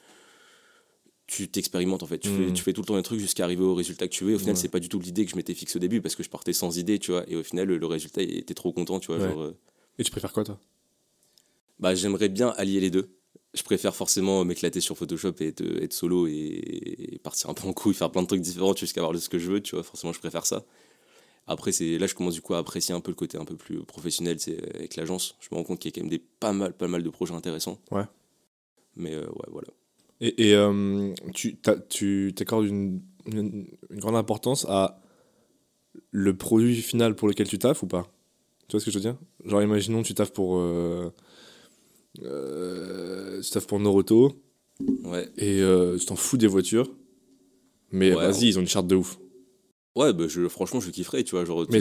tu 1.29 1.47
t'expérimentes 1.47 2.01
en 2.01 2.07
fait. 2.07 2.17
Tu, 2.17 2.29
fais, 2.29 2.51
tu 2.51 2.63
fais 2.63 2.73
tout 2.73 2.81
le 2.81 2.87
temps 2.87 2.95
des 2.95 3.03
trucs 3.03 3.19
jusqu'à 3.19 3.43
arriver 3.43 3.63
au 3.63 3.75
résultat 3.75 4.07
que 4.07 4.13
tu 4.13 4.23
veux. 4.23 4.31
Et 4.31 4.35
au 4.35 4.39
final, 4.39 4.55
Ouais. 4.55 4.61
c'est 4.61 4.67
pas 4.67 4.79
du 4.79 4.89
tout 4.89 4.99
l'idée 4.99 5.25
que 5.25 5.31
je 5.31 5.35
m'étais 5.35 5.53
fixé 5.53 5.77
au 5.77 5.79
début 5.79 6.01
parce 6.01 6.15
que 6.15 6.23
je 6.23 6.29
partais 6.29 6.53
sans 6.53 6.77
idée, 6.77 6.97
tu 6.97 7.11
vois. 7.11 7.23
Et 7.29 7.35
au 7.35 7.43
final, 7.43 7.67
le, 7.67 7.85
résultat, 7.85 8.23
était 8.23 8.55
trop 8.55 8.73
content, 8.73 8.99
tu 8.99 9.07
vois. 9.07 9.17
Ouais. 9.17 9.29
Genre, 9.29 9.41
euh, 9.43 9.57
Et 9.99 10.03
tu 10.03 10.09
préfères 10.09 10.33
quoi, 10.33 10.43
toi? 10.43 10.59
Bah, 11.79 11.95
j'aimerais 11.95 12.29
bien 12.29 12.49
allier 12.49 12.79
les 12.79 12.91
deux. 12.91 13.15
Je 13.53 13.63
préfère 13.63 13.95
forcément 13.95 14.45
m'éclater 14.45 14.79
sur 14.79 14.95
Photoshop 14.97 15.33
et 15.39 15.47
être, 15.47 15.63
être 15.81 15.93
solo 15.93 16.27
et, 16.27 16.31
et 16.33 17.19
partir 17.19 17.49
un 17.49 17.53
peu 17.55 17.67
en 17.67 17.73
couille, 17.73 17.95
faire 17.95 18.11
plein 18.11 18.21
de 18.21 18.27
trucs 18.27 18.41
différents 18.41 18.75
jusqu'à 18.75 19.01
avoir 19.01 19.17
ce 19.17 19.27
que 19.27 19.39
je 19.39 19.51
veux, 19.51 19.61
tu 19.61 19.75
vois. 19.75 19.83
Forcément, 19.83 20.13
je 20.13 20.19
préfère 20.19 20.45
ça. 20.45 20.65
Après, 21.47 21.71
c'est 21.71 21.97
là, 21.97 22.05
je 22.05 22.13
commence 22.13 22.35
du 22.35 22.41
coup 22.41 22.53
à 22.53 22.59
apprécier 22.59 22.93
un 22.93 23.01
peu 23.01 23.09
le 23.09 23.15
côté 23.15 23.39
un 23.39 23.45
peu 23.45 23.55
plus 23.55 23.83
professionnel, 23.83 24.39
c'est 24.39 24.75
avec 24.75 24.95
l'agence. 24.95 25.35
Je 25.39 25.47
me 25.51 25.57
rends 25.57 25.63
compte 25.63 25.79
qu'il 25.79 25.89
y 25.89 25.93
a 25.93 25.95
quand 25.95 26.01
même 26.01 26.11
des 26.11 26.19
pas 26.19 26.53
mal, 26.53 26.73
pas 26.73 26.87
mal 26.87 27.01
de 27.01 27.09
projets 27.09 27.33
intéressants. 27.33 27.79
Ouais. 27.89 28.03
Mais 28.95 29.15
euh, 29.15 29.25
ouais, 29.25 29.47
voilà. 29.47 29.69
Et, 30.21 30.49
et, 30.49 30.53
euh, 30.53 31.11
tu 31.33 31.57
t'accordes 31.57 32.67
une, 32.67 33.01
une, 33.25 33.65
une 33.89 33.99
grande 33.99 34.15
importance 34.15 34.67
à 34.69 35.01
le 36.11 36.37
produit 36.37 36.75
final 36.75 37.15
pour 37.15 37.27
lequel 37.27 37.47
tu 37.47 37.57
taffes 37.57 37.81
ou 37.81 37.87
pas? 37.87 38.11
Tu 38.67 38.73
vois 38.73 38.79
ce 38.79 38.85
que 38.85 38.91
je 38.91 38.97
veux 38.99 39.01
dire? 39.01 39.17
Genre, 39.43 39.63
imaginons, 39.63 40.03
tu 40.03 40.13
taffes 40.13 40.33
pour. 40.33 40.57
Euh, 40.57 41.11
euh, 42.23 43.41
pour 43.67 43.79
Noroto 43.79 44.41
Ouais, 45.03 45.29
et 45.37 45.61
euh, 45.61 45.97
tu 45.97 46.05
t'en 46.05 46.15
fous 46.15 46.37
des 46.37 46.47
voitures. 46.47 46.89
Mais 47.91 48.13
Ouais, 48.13 48.31
vas-y, 48.31 48.47
ils 48.47 48.57
ont 48.57 48.61
une 48.61 48.67
charte 48.67 48.87
de 48.87 48.95
ouf. 48.95 49.19
ouais 49.95 50.13
bah, 50.13 50.27
je, 50.27 50.47
franchement, 50.47 50.79
je 50.79 50.89
kifferais, 50.91 51.23
tu 51.23 51.31
vois. 51.31 51.45
Genre, 51.45 51.65
Mais 51.69 51.79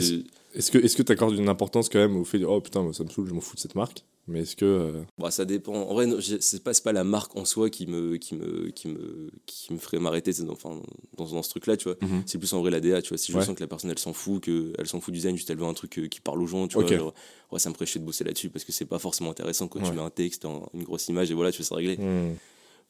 Est-ce 0.53 0.71
que 0.71 0.77
est-ce 0.77 0.95
que 0.97 1.03
tu 1.03 1.11
accordes 1.11 1.35
une 1.35 1.49
importance 1.49 1.89
quand 1.89 1.99
même 1.99 2.17
au 2.17 2.25
fait 2.25 2.39
de 2.39 2.45
oh 2.45 2.59
putain, 2.61 2.81
moi, 2.81 2.93
ça 2.93 3.03
me 3.03 3.09
saoule, 3.09 3.27
je 3.27 3.33
m'en 3.33 3.41
fous 3.41 3.55
de 3.55 3.61
cette 3.61 3.75
marque? 3.75 4.03
Mais 4.29 4.41
est-ce 4.41 4.55
que. 4.55 4.63
euh, 4.65 5.01
Bah, 5.17 5.31
ça 5.31 5.43
dépend. 5.43 5.73
En 5.73 5.93
vrai, 5.93 6.07
c'est 6.39 6.63
pas, 6.63 6.71
pas 6.83 6.93
la 6.93 7.03
marque 7.03 7.35
en 7.35 7.45
soi 7.45 7.69
qui 7.69 7.87
me, 7.87 8.17
qui 8.17 8.35
me, 8.35 8.69
qui 8.69 8.87
me, 8.87 9.29
qui 9.47 9.73
me 9.73 9.79
ferait 9.79 9.99
m'arrêter 9.99 10.31
dans, 10.43 10.53
enfin, 10.53 10.79
dans, 11.17 11.25
dans 11.25 11.41
ce 11.43 11.49
truc-là, 11.49 11.75
tu 11.77 11.85
vois. 11.85 11.97
Mhm. 12.01 12.23
C'est 12.25 12.37
plus 12.37 12.53
en 12.53 12.61
vrai 12.61 12.69
la 12.71 12.79
DA, 12.79 13.01
tu 13.01 13.09
vois. 13.09 13.17
Si 13.17 13.31
je 13.31 13.37
Ouais. 13.37 13.43
sens 13.45 13.55
que 13.55 13.61
la 13.61 13.67
personne, 13.67 13.89
elle 13.89 13.97
s'en 13.99 14.13
fout, 14.13 14.43
qu'elle 14.43 14.85
s'en 14.87 15.01
fout 15.01 15.11
du 15.13 15.17
design, 15.17 15.35
juste 15.35 15.49
elle 15.49 15.57
veut 15.57 15.65
un 15.65 15.73
truc 15.73 15.97
euh, 15.99 16.07
qui 16.07 16.21
parle 16.21 16.41
aux 16.41 16.47
gens, 16.47 16.67
tu 16.67 16.75
vois. 16.75 16.83
Genre, 16.97 17.13
ouais, 17.51 17.59
ça 17.59 17.69
me 17.69 17.73
ferait 17.73 17.85
chier 17.87 17.99
de 17.99 18.05
bosser 18.05 18.23
là-dessus 18.23 18.49
parce 18.49 18.63
que 18.63 18.71
c'est 18.71 18.85
pas 18.85 18.99
forcément 18.99 19.31
intéressant 19.31 19.67
quand 19.67 19.79
tu 19.81 19.91
mets 19.95 20.01
un 20.01 20.09
texte, 20.11 20.45
un- 20.45 20.61
une 20.73 20.83
grosse 20.83 21.07
image 21.07 21.31
et 21.31 21.33
voilà, 21.33 21.51
tu 21.51 21.57
fais 21.57 21.63
ça 21.63 21.75
régler. 21.75 21.97
hmm. 21.97 22.35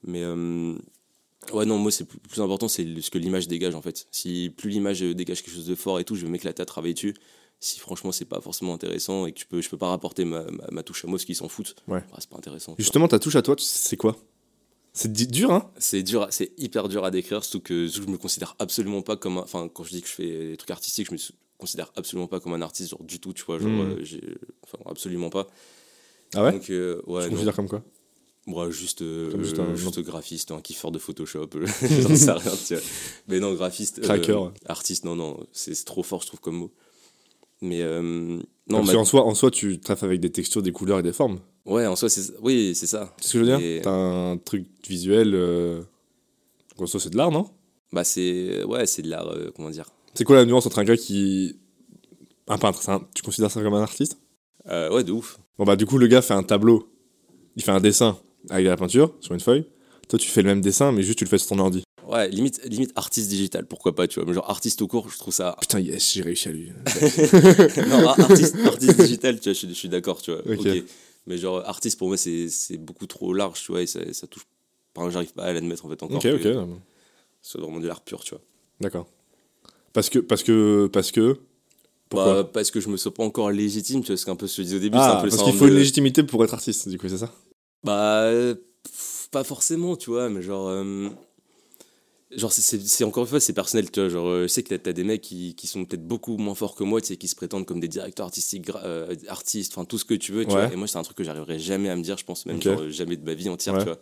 Mais 0.03 0.23
euh, 0.23 0.75
ouais, 1.53 1.65
non, 1.65 1.77
moi, 1.77 1.91
c'est 1.91 2.05
plus, 2.05 2.19
plus 2.19 2.41
important, 2.41 2.67
c'est 2.67 2.85
ce 3.01 3.09
que 3.09 3.17
l'image 3.17 3.47
dégage 3.47 3.75
en 3.75 3.81
fait. 3.81 4.07
Si 4.11 4.53
plus 4.55 4.69
l'image 4.69 5.01
euh, 5.03 5.13
dégage 5.15 5.41
quelque 5.43 5.53
chose 5.55 5.67
de 5.67 5.75
fort 5.75 5.99
et 5.99 6.03
tout, 6.03 6.15
je 6.15 6.25
vais 6.25 6.31
m'éclater 6.31 6.61
à 6.61 6.65
travailler 6.65 6.93
dessus. 6.93 7.13
Si 7.61 7.79
franchement, 7.79 8.11
c'est 8.13 8.25
pas 8.25 8.39
forcément 8.39 8.73
intéressant 8.73 9.25
et 9.25 9.33
que 9.33 9.37
tu 9.39 9.45
peux, 9.45 9.59
je 9.61 9.69
peux 9.69 9.77
pas 9.77 9.89
rapporter 9.89 10.23
ma, 10.23 10.43
ma, 10.45 10.65
ma 10.71 10.83
touche 10.83 11.03
à 11.03 11.07
moi, 11.07 11.19
ce 11.19 11.25
qui 11.25 11.35
s'en 11.35 11.49
foutent, 11.49 11.75
Ouais. 11.87 11.99
bah, 12.09 12.17
c'est 12.19 12.29
pas 12.29 12.37
intéressant. 12.37 12.71
vois. 12.71 12.77
Justement, 12.79 13.07
ta 13.09 13.19
touche 13.19 13.35
à 13.35 13.41
toi, 13.41 13.55
c'est 13.59 13.97
quoi? 13.97 14.15
C'est 14.93 15.11
dur, 15.11 15.51
hein? 15.51 15.69
C'est 15.77 16.01
dur, 16.01 16.27
c'est 16.31 16.51
hyper 16.57 16.87
dur 16.89 17.03
à 17.05 17.11
décrire, 17.11 17.43
surtout 17.43 17.59
que 17.61 17.87
je 17.87 18.01
me 18.01 18.17
considère 18.17 18.55
absolument 18.59 19.01
pas 19.01 19.17
comme 19.17 19.37
un, 19.37 19.41
enfin 19.41 19.67
quand 19.67 19.83
je 19.83 19.91
dis 19.91 20.01
que 20.01 20.07
je 20.07 20.13
fais 20.13 20.47
des 20.49 20.57
trucs 20.57 20.71
artistiques, 20.71 21.07
je 21.07 21.13
me 21.13 21.19
considère 21.57 21.91
absolument 21.95 22.27
pas 22.27 22.39
comme 22.39 22.53
un 22.53 22.61
artiste 22.61 22.89
genre 22.91 23.03
du 23.03 23.19
tout, 23.19 23.33
tu 23.33 23.43
vois, 23.43 23.59
genre 23.59 23.69
Mm. 23.69 23.97
euh, 23.99 24.35
enfin 24.63 24.77
absolument 24.89 25.29
pas. 25.29 25.47
Ah 26.33 26.43
ouais? 26.45 26.53
Donc 26.53 26.69
euh, 26.71 27.01
ouais, 27.05 27.25
Tu 27.25 27.29
considères 27.31 27.55
comme 27.55 27.69
quoi? 27.69 27.83
Moi 28.47 28.71
juste 28.71 29.03
euh, 29.03 29.37
juste 29.43 29.59
un- 29.59 29.75
juste 29.75 29.99
graphiste, 29.99 30.51
un 30.51 30.61
kiffeur 30.61 30.91
de 30.91 30.97
Photoshop, 30.97 31.49
euh, 31.55 31.65
j'en 31.81 32.15
sais 32.15 32.31
rien, 32.31 32.51
tu 32.65 32.73
vois. 32.75 32.83
Mais 33.27 33.39
non, 33.39 33.53
graphiste 33.53 33.99
euh, 33.99 34.03
Cracker. 34.03 34.39
artiste 34.65 35.03
non 35.05 35.15
non, 35.15 35.45
c'est 35.51 35.85
trop 35.85 36.01
fort 36.03 36.21
je 36.23 36.27
trouve 36.27 36.39
comme 36.39 36.55
mot. 36.57 36.71
Mais 37.61 37.81
euh, 37.81 38.01
non, 38.01 38.41
Parce 38.69 38.87
ma- 38.87 38.93
qu'en 38.93 39.05
soi, 39.05 39.25
en 39.25 39.35
soi, 39.35 39.51
tu 39.51 39.79
taffes 39.79 40.03
avec 40.03 40.19
des 40.19 40.31
textures, 40.31 40.61
des 40.61 40.71
couleurs 40.71 40.99
et 40.99 41.03
des 41.03 41.11
formes. 41.13 41.39
ouais, 41.65 41.85
en 41.85 41.95
soi 41.95 42.09
c'est 42.09 42.33
oui, 42.41 42.73
c'est 42.75 42.87
ça. 42.87 43.13
C'est 43.19 43.27
ce 43.27 43.33
que 43.33 43.39
je 43.39 43.43
veux 43.51 43.57
dire 43.57 43.65
Et- 43.65 43.81
T'as 43.81 43.91
un 43.91 44.37
truc 44.37 44.65
visuel. 44.87 45.33
Euh... 45.35 45.81
En 46.77 46.85
soi, 46.85 46.99
c'est 46.99 47.09
de 47.09 47.17
l'art, 47.17 47.31
non? 47.31 47.49
Bah 47.91 48.03
c'est 48.03 48.63
ouais, 48.63 48.85
c'est 48.85 49.01
de 49.01 49.09
l'art 49.09 49.27
euh, 49.27 49.51
comment 49.55 49.69
dire. 49.69 49.85
C'est 50.13 50.23
quoi 50.23 50.35
la 50.37 50.45
nuance 50.45 50.65
entre 50.65 50.79
un 50.79 50.83
gars 50.85 50.95
qui. 50.97 51.57
Un 52.47 52.57
peintre, 52.57 52.87
un- 52.89 53.05
tu 53.13 53.21
considères 53.21 53.51
ça 53.51 53.61
comme 53.61 53.73
un 53.73 53.81
artiste? 53.81 54.17
Euh, 54.67 54.91
ouais, 54.93 55.03
de 55.03 55.11
ouf. 55.11 55.39
Bon, 55.57 55.65
bah, 55.65 55.75
du 55.75 55.85
coup, 55.85 55.97
le 55.97 56.07
gars 56.07 56.21
fait 56.21 56.33
un 56.33 56.43
tableau. 56.43 56.87
Il 57.55 57.63
fait 57.63 57.71
un 57.71 57.79
dessin 57.81 58.17
avec 58.49 58.65
de 58.65 58.69
la 58.69 58.77
peinture 58.77 59.13
sur 59.19 59.33
une 59.33 59.39
feuille. 59.39 59.65
Toi, 60.07 60.17
tu 60.17 60.29
fais 60.29 60.41
le 60.41 60.47
même 60.47 60.61
dessin, 60.61 60.91
mais 60.91 61.03
juste 61.03 61.17
tu 61.19 61.25
le 61.25 61.29
fais 61.29 61.37
sur 61.37 61.49
ton 61.49 61.59
ordi. 61.59 61.83
Ouais, 62.09 62.27
limite, 62.29 62.59
limite 62.65 62.91
artiste 62.95 63.29
digital, 63.29 63.65
pourquoi 63.67 63.93
pas, 63.95 64.07
tu 64.07 64.19
vois. 64.19 64.27
Mais 64.27 64.33
genre 64.33 64.49
artiste 64.49 64.81
au 64.81 64.87
court, 64.87 65.09
je 65.09 65.17
trouve 65.17 65.33
ça. 65.33 65.55
Putain, 65.61 65.79
yes, 65.79 66.13
j'ai 66.13 66.21
réussi 66.23 66.49
à 66.49 66.51
lui. 66.51 66.69
non, 67.87 68.07
ar- 68.07 68.19
artiste, 68.19 68.55
artiste 68.65 68.97
digital, 68.97 69.39
tu 69.39 69.49
vois, 69.49 69.53
je, 69.53 69.57
suis- 69.59 69.69
je 69.69 69.73
suis 69.73 69.89
d'accord, 69.89 70.21
tu 70.21 70.31
vois. 70.31 70.41
Mais 71.27 71.37
genre 71.37 71.59
artiste, 71.67 71.99
pour 71.99 72.07
moi, 72.07 72.17
c'est 72.17 72.49
c'est 72.49 72.77
beaucoup 72.77 73.05
trop 73.05 73.33
large, 73.33 73.61
tu 73.63 73.71
vois, 73.71 73.81
et 73.83 73.87
ça, 73.87 73.99
ça 74.13 74.25
touche. 74.25 74.45
Enfin, 74.95 75.09
j'arrive 75.11 75.33
pas 75.33 75.43
à 75.43 75.53
l'admettre, 75.53 75.85
en 75.85 75.89
fait, 75.89 76.01
encore. 76.01 76.17
ok, 76.17 76.25
ok. 76.33 76.43
Ce 77.41 77.51
soit 77.51 77.61
vraiment 77.61 77.79
de 77.79 77.87
l'art 77.87 78.01
pur, 78.01 78.23
tu 78.23 78.31
vois. 78.31 78.41
D'accord. 78.81 79.07
Parce 79.93 80.09
que. 80.09 80.19
Parce 80.19 80.41
que. 80.43 80.87
Parce 80.91 81.11
que. 81.11 81.39
Pourquoi 82.09 82.41
Bah, 82.43 82.49
parce 82.51 82.71
que 82.71 82.79
je 82.79 82.89
me 82.89 82.97
sens 82.97 83.13
pas 83.13 83.23
encore 83.23 83.51
légitime, 83.51 84.01
tu 84.01 84.07
vois, 84.07 84.17
ce 84.17 84.25
qu'un 84.25 84.35
peu 84.35 84.47
je 84.47 84.61
disais 84.63 84.77
au 84.77 84.79
début, 84.79 84.97
Ah, 84.99 85.03
c'est 85.05 85.11
un 85.11 85.15
peu 85.21 85.25
le 85.27 85.29
parce 85.29 85.43
qu'il 85.43 85.53
faut 85.59 85.67
une 85.67 85.75
légitimité 85.75 86.23
pour 86.23 86.43
être 86.43 86.53
artiste, 86.55 86.89
du 86.89 86.97
coup, 86.97 87.07
c'est 87.07 87.19
ça? 87.19 87.31
Bah, 87.83 88.31
pff, 88.83 89.27
pas 89.29 89.43
forcément, 89.43 89.95
tu 89.95 90.09
vois, 90.09 90.27
mais 90.29 90.41
genre. 90.41 90.69
euh, 90.69 91.09
Genre, 92.31 92.51
c'est- 92.53 93.03
encore 93.03 93.23
une 93.23 93.29
fois, 93.29 93.39
c'est 93.39 93.53
personnel, 93.53 93.89
tu 93.89 93.99
vois. 93.99 94.09
Genre, 94.09 94.27
euh, 94.27 94.43
je 94.43 94.47
sais 94.47 94.61
que 94.61 94.69
t'as- 94.69 94.77
t'as 94.77 94.93
des 94.93 95.03
mecs 95.03 95.21
qui, 95.21 95.55
qui 95.55 95.65
sont 95.65 95.83
peut-être 95.85 96.05
beaucoup 96.05 96.37
moins 96.37 96.53
forts 96.53 96.75
que 96.75 96.83
moi, 96.83 97.01
tu 97.01 97.07
sais, 97.07 97.17
qui 97.17 97.27
se 97.27 97.35
prétendent 97.35 97.65
comme 97.65 97.79
des 97.79 97.87
directeurs 97.87 98.27
artistiques, 98.27 98.69
euh, 98.69 99.15
artistes, 99.27 99.73
enfin 99.75 99.83
tout 99.85 99.97
ce 99.97 100.05
que 100.05 100.13
tu 100.13 100.31
veux, 100.31 100.45
tu 100.45 100.51
Ouais. 100.53 100.65
vois. 100.65 100.71
Et 100.73 100.75
moi, 100.75 100.87
c'est 100.87 100.97
un 100.99 101.03
truc 101.03 101.17
que 101.17 101.23
j'arriverai 101.23 101.57
jamais 101.57 101.89
à 101.89 101.95
me 101.95 102.03
dire, 102.03 102.17
je 102.17 102.25
pense, 102.25 102.45
même 102.45 102.61
genre, 102.61 102.89
jamais 102.91 103.17
de 103.17 103.25
ma 103.25 103.33
vie 103.33 103.49
entière, 103.49 103.73
Ouais. 103.73 103.79
tu 103.79 103.85
vois. 103.85 103.99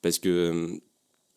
Parce 0.00 0.20
que, 0.20 0.28
euh, 0.28 0.76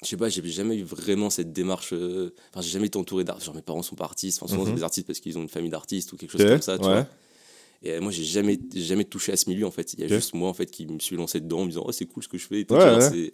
je 0.03 0.07
sais 0.07 0.17
pas, 0.17 0.29
j'ai 0.29 0.45
jamais 0.47 0.77
eu 0.77 0.83
vraiment 0.83 1.31
cette 1.31 1.51
démarche. 1.51 1.93
Enfin, 1.93 2.61
j'ai 2.61 2.69
jamais 2.69 2.87
été 2.87 2.99
entouré 2.99 3.23
d'artistes. 3.23 3.47
Genre, 3.47 3.55
mes 3.55 3.63
parents 3.63 3.81
sont 3.81 3.95
pas 3.95 4.05
artistes, 4.05 4.37
enfin, 4.43 4.51
souvent, 4.53 4.65
Mhm. 4.65 4.69
c'est 4.69 4.75
des 4.75 4.83
artistes 4.83 5.07
parce 5.07 5.19
qu'ils 5.19 5.35
ont 5.39 5.41
une 5.41 5.49
famille 5.49 5.71
d'artistes 5.71 6.13
ou 6.13 6.17
quelque 6.17 6.31
chose 6.31 6.41
comme 6.51 6.61
ça, 6.61 6.77
tu 6.77 6.85
ouais. 6.85 6.91
vois. 6.91 7.07
Et 7.81 7.99
moi, 8.01 8.11
j'ai 8.11 8.23
jamais, 8.25 8.59
jamais 8.75 9.05
touché 9.05 9.31
à 9.31 9.37
ce 9.37 9.49
milieu, 9.49 9.65
en 9.65 9.71
fait. 9.71 9.93
Il 9.93 10.01
y 10.01 10.03
a 10.03 10.07
juste 10.07 10.35
moi, 10.35 10.47
en 10.49 10.53
fait, 10.53 10.67
qui 10.69 10.85
me 10.85 10.99
suis 10.99 11.15
lancé 11.15 11.39
dedans 11.39 11.61
en 11.61 11.63
me 11.65 11.69
disant, 11.69 11.83
oh, 11.87 11.91
c'est 11.91 12.05
cool 12.05 12.21
ce 12.21 12.27
que 12.27 12.37
je 12.37 12.45
fais. 12.45 12.59
Et 12.61 12.67
Ouais, 12.69 12.77
ouais. 12.97 13.33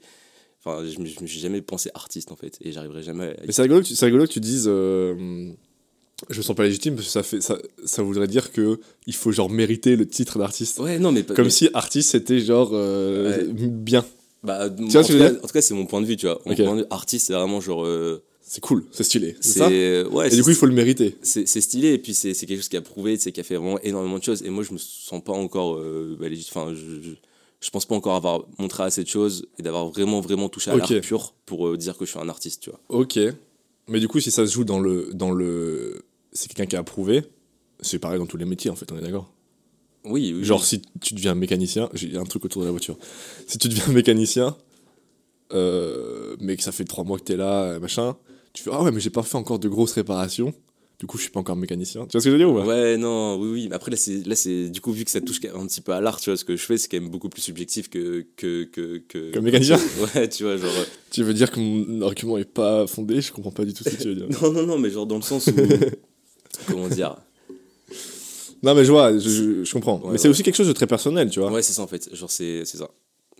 Enfin, 0.65 0.83
je 0.83 0.99
me, 0.99 1.05
suis 1.27 1.39
jamais 1.39 1.61
pensé 1.61 1.89
artiste, 1.93 2.31
en 2.31 2.35
fait. 2.35 2.57
Et 2.61 2.71
j'arriverai 2.71 3.03
jamais 3.03 3.25
à. 3.25 3.35
Mais 3.45 3.51
c'est 3.51 3.61
rigolo, 3.61 3.81
que 3.81 3.85
tu- 3.87 3.95
c'est 3.95 4.05
rigolo 4.05 4.25
que 4.25 4.31
tu 4.31 4.39
dises. 4.39 4.65
euh, 4.67 5.51
je 6.29 6.37
me 6.37 6.41
sens 6.43 6.55
pas 6.55 6.63
légitime 6.63 6.95
parce 6.95 7.05
que 7.07 7.11
ça, 7.11 7.23
fait, 7.23 7.41
ça, 7.41 7.57
ça 7.83 8.01
voudrait 8.01 8.27
dire 8.27 8.51
que 8.51 8.79
il 9.05 9.13
faut 9.13 9.31
genre 9.31 9.49
mériter 9.49 9.95
le 9.95 10.07
titre 10.07 10.39
d'artiste. 10.39 10.79
Ouais, 10.79 10.97
non, 10.97 11.11
mais. 11.11 11.23
Comme 11.23 11.45
mais- 11.45 11.49
si 11.51 11.69
artiste 11.73 12.11
c'était 12.11 12.39
genre 12.39 12.71
euh, 12.73 13.45
bien. 13.53 14.05
Bah, 14.43 14.69
vois 14.69 15.01
en, 15.01 15.03
ce 15.03 15.11
que 15.13 15.17
cas, 15.17 15.31
en 15.31 15.47
tout 15.47 15.53
cas, 15.53 15.61
c'est 15.61 15.73
mon 15.73 15.85
point 15.85 16.01
de 16.01 16.05
vue, 16.05 16.17
tu 16.17 16.25
vois. 16.27 16.39
Mon 16.45 16.53
Ok. 16.53 16.63
point 16.63 16.75
de 16.75 16.81
vue, 16.81 16.87
artiste, 16.89 17.27
c'est 17.27 17.33
vraiment 17.33 17.59
genre. 17.61 17.85
euh, 17.85 18.23
C'est 18.41 18.61
cool, 18.61 18.85
c'est 18.91 19.03
stylé. 19.03 19.35
C'est. 19.41 20.03
Ouais, 20.05 20.27
Et 20.31 20.35
du 20.35 20.43
coup, 20.43 20.51
il 20.51 20.55
faut 20.55 20.67
le 20.67 20.73
mériter. 20.73 21.17
c'est 21.21 21.45
stylé 21.47 21.93
et 21.93 21.97
puis 21.97 22.13
c'est 22.13 22.33
quelque 22.33 22.55
chose 22.57 22.69
qui 22.69 22.77
a 22.77 22.81
prouvé, 22.81 23.17
c'est 23.17 23.31
qui 23.31 23.39
a 23.39 23.43
fait 23.43 23.55
vraiment 23.55 23.79
énormément 23.81 24.17
de 24.19 24.23
choses. 24.23 24.43
Et 24.43 24.49
moi, 24.49 24.63
je 24.63 24.71
me 24.73 24.77
sens 24.77 25.21
pas 25.23 25.33
encore. 25.33 25.77
euh, 25.77 26.15
bah, 26.19 26.27
Enfin, 26.49 26.73
je, 26.73 27.01
je, 27.01 27.09
je 27.61 27.69
pense 27.69 27.85
pas 27.85 27.95
encore 27.95 28.15
avoir 28.15 28.45
montré 28.59 28.83
assez 28.83 29.03
de 29.03 29.07
choses 29.07 29.47
et 29.57 29.63
d'avoir 29.63 29.87
vraiment, 29.87 30.21
vraiment 30.21 30.49
touché 30.49 30.71
à 30.71 30.75
Ok. 30.75 30.89
l'art 30.89 31.01
pur 31.01 31.33
pour 31.45 31.67
euh, 31.67 31.77
dire 31.77 31.97
que 31.97 32.05
je 32.05 32.11
suis 32.11 32.19
un 32.19 32.29
artiste, 32.29 32.61
tu 32.63 32.69
vois. 32.69 32.79
Ok. 32.89 33.19
Mais 33.87 33.99
du 33.99 34.07
coup, 34.07 34.19
si 34.19 34.31
ça 34.31 34.45
se 34.45 34.53
joue 34.53 34.63
dans 34.63 34.79
le. 34.79 35.11
Dans 35.13 35.31
le... 35.31 36.03
C'est 36.31 36.47
quelqu'un 36.47 36.65
qui 36.65 36.75
a 36.75 36.79
approuvé. 36.79 37.23
C'est 37.81 37.99
pareil 37.99 38.19
dans 38.19 38.25
tous 38.25 38.37
les 38.37 38.45
métiers 38.45 38.69
en 38.71 38.75
fait, 38.75 38.91
on 38.91 38.97
est 38.97 39.01
d'accord. 39.01 39.31
Oui, 40.05 40.33
oui. 40.35 40.43
Genre, 40.43 40.63
si 40.63 40.81
tu 41.01 41.13
deviens 41.15 41.33
mécanicien, 41.35 41.89
j'ai 41.93 42.15
un 42.17 42.23
truc 42.25 42.45
autour 42.45 42.61
de 42.61 42.67
la 42.67 42.71
voiture. 42.71 42.97
Si 43.47 43.57
tu 43.57 43.67
deviens 43.69 43.87
mécanicien, 43.93 44.55
euh, 45.53 46.35
mais 46.39 46.55
que 46.57 46.63
ça 46.63 46.71
fait 46.71 46.85
trois 46.85 47.03
mois 47.03 47.17
que 47.17 47.23
t'es 47.23 47.37
là, 47.37 47.79
machin, 47.79 48.15
tu 48.53 48.63
fais 48.63 48.69
Ah 48.73 48.81
ouais, 48.83 48.91
mais 48.91 48.99
j'ai 48.99 49.09
pas 49.09 49.23
fait 49.23 49.35
encore 49.37 49.59
de 49.59 49.67
grosses 49.67 49.93
réparations. 49.93 50.53
Du 50.99 51.07
coup, 51.07 51.17
je 51.17 51.23
suis 51.23 51.31
pas 51.31 51.41
encore 51.41 51.57
mécanicien. 51.57 52.05
Tu 52.05 52.13
vois 52.13 52.21
ce 52.21 52.25
que 52.25 52.29
je 52.29 52.31
veux 52.31 52.37
dire 52.37 52.49
ou 52.49 52.55
pas? 52.55 52.65
Ouais, 52.65 52.95
non, 52.97 53.37
oui, 53.37 53.49
oui. 53.51 53.67
Mais 53.69 53.75
après, 53.75 53.91
là, 53.91 53.97
c'est, 53.97 54.25
là, 54.25 54.35
c'est, 54.35 54.69
du 54.69 54.79
coup, 54.79 54.93
vu 54.93 55.03
que 55.03 55.11
ça 55.11 55.19
touche 55.19 55.39
un 55.53 55.67
petit 55.67 55.81
peu 55.81 55.91
à 55.91 55.99
l'art, 55.99 56.21
tu 56.21 56.29
vois, 56.29 56.37
ce 56.37 56.45
que 56.45 56.55
je 56.55 56.63
fais, 56.63 56.77
c'est 56.77 56.87
quand 56.87 56.99
même 56.99 57.09
beaucoup 57.09 57.27
plus 57.27 57.41
subjectif 57.41 57.89
que. 57.89 58.25
que, 58.37 58.63
que, 58.63 58.99
que... 59.07 59.33
Comme 59.33 59.43
mécanicien? 59.43 59.77
Ouais, 60.15 60.29
tu 60.29 60.43
vois, 60.43 60.55
genre. 60.55 60.69
euh, 60.71 60.85
Tu 61.11 61.21
veux 61.23 61.33
dire 61.33 61.51
que 61.51 61.59
mon 61.59 62.01
argument 62.01 62.37
est 62.37 62.45
pas 62.45 62.87
fondé? 62.87 63.19
Je 63.21 63.33
comprends 63.33 63.51
pas 63.51 63.65
du 63.65 63.73
tout 63.73 63.83
ce 63.83 63.89
que 63.89 64.01
tu 64.01 64.07
veux 64.07 64.15
dire. 64.15 64.27
Non, 64.41 64.51
non, 64.53 64.65
non, 64.65 64.77
mais 64.77 64.89
genre 64.89 65.05
dans 65.05 65.17
le 65.17 65.21
sens 65.21 65.47
où. 65.47 65.51
comment 66.67 66.87
dire? 66.87 67.17
Non, 68.63 68.73
mais 68.73 68.85
je 68.85 68.91
vois, 68.91 69.11
je, 69.17 69.29
je- 69.29 69.63
je 69.63 69.73
comprends. 69.73 69.99
Ouais, 70.01 70.13
mais 70.13 70.17
c'est 70.17 70.27
ouais. 70.27 70.31
aussi 70.31 70.43
quelque 70.43 70.55
chose 70.55 70.67
de 70.67 70.73
très 70.73 70.87
personnel, 70.87 71.29
tu 71.29 71.39
vois. 71.39 71.51
Ouais, 71.51 71.61
c'est 71.61 71.73
ça 71.73 71.81
en 71.81 71.87
fait. 71.87 72.09
Genre, 72.15 72.31
c'est, 72.31 72.63
c'est 72.65 72.77
ça. 72.77 72.89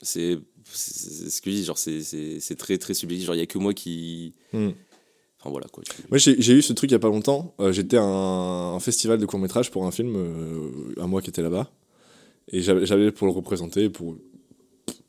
C'est, 0.01 0.37
c'est, 0.71 0.93
c'est 0.93 1.29
ce 1.29 1.41
que 1.41 1.49
je 1.49 1.55
dis, 1.55 1.63
genre, 1.63 1.77
c'est, 1.77 2.01
c'est, 2.01 2.39
c'est 2.39 2.55
très, 2.55 2.77
très 2.77 2.93
subjectif. 2.93 3.25
Genre, 3.27 3.35
il 3.35 3.39
y 3.39 3.41
a 3.41 3.45
que 3.47 3.57
moi 3.57 3.73
qui. 3.73 4.33
Hmm. 4.53 4.69
Enfin, 5.45 5.51
voilà 5.51 5.67
quoi. 5.71 5.83
tu- 5.83 5.91
Moi, 6.09 6.17
j'ai 6.17 6.53
eu 6.53 6.61
ce 6.63 6.73
truc 6.73 6.89
il 6.89 6.93
y 6.93 6.95
a 6.95 6.99
pas 6.99 7.07
longtemps. 7.09 7.53
Euh, 7.59 7.71
J'étais 7.71 7.97
à 7.97 8.03
un, 8.03 8.73
un 8.75 8.79
festival 8.79 9.19
de 9.19 9.25
court-métrage 9.27 9.69
pour 9.69 9.85
un 9.85 9.91
film, 9.91 10.15
euh, 10.15 10.69
un 10.99 11.05
mois 11.07 11.21
qui 11.21 11.29
était 11.29 11.41
là-bas. 11.43 11.71
Et 12.51 12.61
j'avais 12.61 13.11
pour 13.11 13.27
le 13.27 13.33
représenter, 13.33 13.89
pour, 13.89 14.15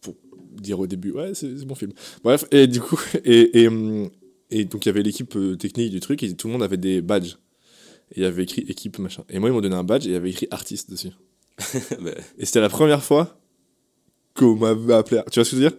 pour 0.02 0.14
dire 0.60 0.78
au 0.80 0.86
début, 0.86 1.12
ouais, 1.12 1.32
c'est 1.34 1.48
mon 1.66 1.74
film. 1.74 1.92
Bref, 2.22 2.44
et 2.50 2.66
du 2.66 2.80
coup, 2.80 3.00
et, 3.24 3.62
et, 3.62 3.68
hum, 3.68 4.08
et 4.50 4.64
donc 4.66 4.84
il 4.84 4.88
y 4.88 4.90
avait 4.90 5.02
l'équipe 5.02 5.34
euh, 5.36 5.56
technique 5.56 5.90
du 5.90 6.00
truc, 6.00 6.22
et 6.22 6.34
tout 6.34 6.46
le 6.48 6.52
monde 6.52 6.62
avait 6.62 6.76
des 6.76 7.00
badges. 7.02 7.36
Et 8.12 8.18
il 8.18 8.22
y 8.22 8.26
avait 8.26 8.42
écrit 8.44 8.62
équipe, 8.68 8.98
machin. 8.98 9.24
Et 9.28 9.38
moi, 9.38 9.48
ils 9.48 9.52
m'ont 9.52 9.60
donné 9.60 9.74
un 9.74 9.84
badge, 9.84 10.06
et 10.06 10.10
il 10.10 10.12
y 10.12 10.16
avait 10.16 10.30
écrit 10.30 10.48
artiste 10.50 10.90
dessus. 10.90 11.10
Bah, 12.00 12.10
Et 12.38 12.44
c'était 12.46 12.60
la 12.60 12.68
première 12.68 13.02
fois 13.02 13.38
qu'on 14.34 14.54
m'avait 14.56 14.94
appelé. 14.94 15.20
Tu 15.32 15.40
vois 15.40 15.44
ce 15.44 15.50
que 15.50 15.56
je 15.56 15.62
veux 15.62 15.68
dire? 15.70 15.78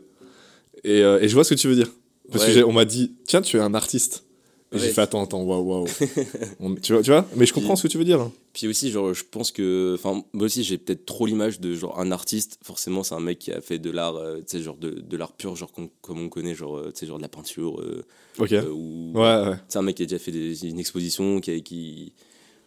Et, 0.83 1.01
euh, 1.03 1.19
et 1.21 1.27
je 1.27 1.33
vois 1.33 1.43
ce 1.43 1.53
que 1.53 1.59
tu 1.59 1.67
veux 1.67 1.75
dire. 1.75 1.91
Parce 2.31 2.43
que 2.45 2.63
on 2.65 2.73
m'a 2.73 2.83
dit, 2.85 3.13
tiens, 3.25 3.41
tu 3.41 3.55
es 3.57 3.59
un 3.61 3.73
artiste. 3.73 4.25
Et 4.73 4.79
j'ai 4.79 4.89
fait 4.89 5.01
attends, 5.01 5.23
attends, 5.23 5.41
waouh, 5.43 5.63
waouh. 5.63 5.87
tu, 6.81 6.93
vois, 6.93 7.01
tu 7.01 7.11
vois? 7.11 7.25
Mais 7.37 7.45
je 7.45 7.53
comprends 7.53 7.77
ce 7.77 7.83
que 7.83 7.87
tu 7.87 7.97
veux 7.97 8.03
dire. 8.03 8.29
Puis 8.51 8.67
aussi, 8.67 8.91
genre, 8.91 9.13
je 9.13 9.23
pense 9.23 9.51
que. 9.51 9.95
Enfin, 9.95 10.25
moi 10.33 10.45
aussi, 10.45 10.63
j'ai 10.63 10.77
peut-être 10.77 11.05
trop 11.05 11.25
l'image 11.25 11.61
de 11.61 11.73
genre 11.73 11.97
un 11.99 12.11
artiste. 12.11 12.59
Forcément, 12.63 13.03
c'est 13.03 13.15
un 13.15 13.21
mec 13.21 13.39
qui 13.39 13.53
a 13.53 13.61
fait 13.61 13.79
de 13.79 13.89
l'art, 13.89 14.17
euh, 14.17 14.39
tu 14.39 14.57
sais, 14.57 14.61
genre 14.61 14.75
de, 14.75 14.89
de 14.89 15.17
l'art 15.17 15.31
pur, 15.31 15.55
genre 15.55 15.71
comme, 15.71 16.19
on 16.19 16.27
connaît, 16.27 16.53
genre, 16.53 16.77
euh, 16.77 16.91
tu 16.93 16.99
sais, 16.99 17.05
genre 17.05 17.17
de 17.17 17.21
la 17.21 17.29
peinture. 17.29 17.79
Euh, 17.79 18.03
ok. 18.39 18.53
ou, 18.73 19.13
ouais, 19.15 19.21
ouais. 19.21 19.55
C'est 19.69 19.79
un 19.79 19.83
mec 19.83 19.95
qui 19.95 20.03
a 20.03 20.05
déjà 20.05 20.19
fait 20.19 20.31
une 20.31 20.79
exposition, 20.79 21.39
qui. 21.39 21.63
qui 21.63 22.13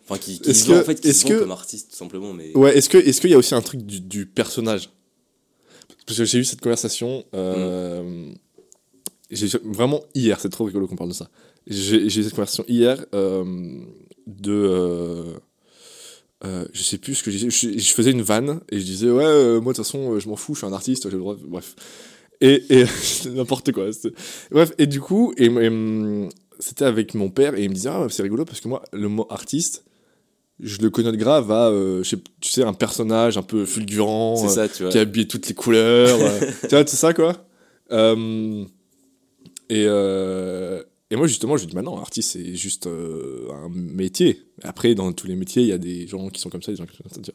Enfin, 0.09 0.19
qui, 0.19 0.41
qui 0.41 0.51
que, 0.51 0.81
en 0.81 0.83
fait, 0.83 1.01
qui 1.01 1.25
que, 1.25 1.39
comme 1.39 1.53
artiste, 1.53 1.91
tout 1.91 1.97
simplement. 1.97 2.33
Mais... 2.33 2.57
Ouais, 2.57 2.77
est-ce 2.77 2.89
qu'il 2.89 3.01
est 3.01 3.21
qu'il 3.21 3.31
y 3.31 3.35
a 3.35 3.39
aussi 3.39 3.55
un 3.55 3.61
truc 3.61 3.83
du, 3.83 4.01
du 4.01 4.27
personnage? 4.27 4.91
Parce 6.07 6.19
que 6.19 6.25
j'ai 6.25 6.39
eu 6.39 6.45
cette 6.45 6.61
conversation. 6.61 7.25
Mm. 7.33 8.33
Vraiment 9.63 10.03
hier, 10.15 10.41
c'est 10.41 10.49
trop 10.49 10.65
rigolo 10.65 10.89
qu'on 10.89 10.97
parle 10.97 11.11
de 11.11 11.15
ça. 11.15 11.31
J'ai 11.71 12.05
eu 12.05 12.11
cette 12.11 12.35
conversation 12.35 12.65
hier 12.67 13.05
euh, 13.15 13.45
de. 14.27 14.53
Euh, 14.53 15.35
euh, 16.45 16.65
je 16.73 16.83
sais 16.83 16.99
plus 16.99 17.15
ce 17.15 17.23
que 17.23 17.31
je 17.31 17.47
disais. 17.47 17.79
Je, 17.79 17.93
faisais 17.93 18.11
une 18.11 18.23
vanne 18.23 18.61
et 18.71 18.81
je 18.81 18.85
disais 18.85 19.09
Ouais, 19.09 19.61
moi 19.61 19.73
de 19.73 19.77
toute 19.77 19.77
façon, 19.77 20.19
je 20.19 20.29
m'en 20.29 20.35
fous, 20.35 20.55
je 20.55 20.59
suis 20.59 20.67
un 20.67 20.73
artiste, 20.73 21.05
j'ai 21.05 21.15
le 21.15 21.21
droit. 21.21 21.37
Bref. 21.47 21.77
Et, 22.41 22.65
et 22.71 22.85
n'importe 23.35 23.71
quoi. 23.71 23.87
Bref, 24.51 24.73
et 24.79 24.89
du 24.89 25.01
coup, 25.01 25.33
et, 25.37 25.49
c'était 26.59 26.87
avec 26.87 27.15
mon 27.15 27.31
père 27.31 27.55
et 27.55 27.63
il 27.63 27.71
me 27.71 27.75
disait 27.75 27.91
Ah, 27.91 28.05
c'est 28.11 28.23
rigolo 28.23 28.45
parce 28.45 28.61
que 28.61 28.67
moi, 28.67 28.83
le 28.93 29.09
mot 29.09 29.27
artiste, 29.31 29.85
je 30.59 30.79
le 30.79 30.91
connais 30.91 31.13
de 31.13 31.17
grave 31.17 31.53
à, 31.53 31.73
tu 32.03 32.51
sais, 32.51 32.65
un 32.65 32.73
personnage 32.73 33.39
un 33.39 33.43
peu 33.43 33.65
fulgurant, 33.65 34.37
ça, 34.49 34.69
tu 34.69 34.83
vois. 34.83 34.91
qui 34.91 34.99
a 34.99 35.03
habillé 35.03 35.29
toutes 35.29 35.47
les 35.47 35.55
couleurs. 35.55 36.19
tu 36.63 36.69
vois, 36.69 36.85
c'est 36.85 36.97
ça 36.97 37.15
quoi. 37.15 37.47
et, 37.93 39.87
et 41.11 41.17
moi, 41.17 41.27
justement, 41.27 41.57
je 41.57 41.65
dis, 41.67 41.75
maintenant, 41.75 41.97
bah 41.97 42.03
artiste, 42.03 42.33
c'est 42.33 42.55
juste 42.55 42.87
euh, 42.87 43.51
un 43.51 43.69
métier. 43.69 44.43
Après, 44.63 44.95
dans 44.95 45.13
tous 45.13 45.27
les 45.27 45.35
métiers, 45.35 45.63
il 45.63 45.69
y 45.69 45.73
a 45.73 45.79
des 45.79 46.07
gens 46.07 46.29
qui 46.29 46.41
sont 46.41 46.51
comme 46.51 46.63
ça, 46.63 46.71
des 46.71 46.79
gens 46.79 46.87
qui 46.87 46.97
sont 46.97 47.03
comme 47.03 47.25
ça, 47.25 47.33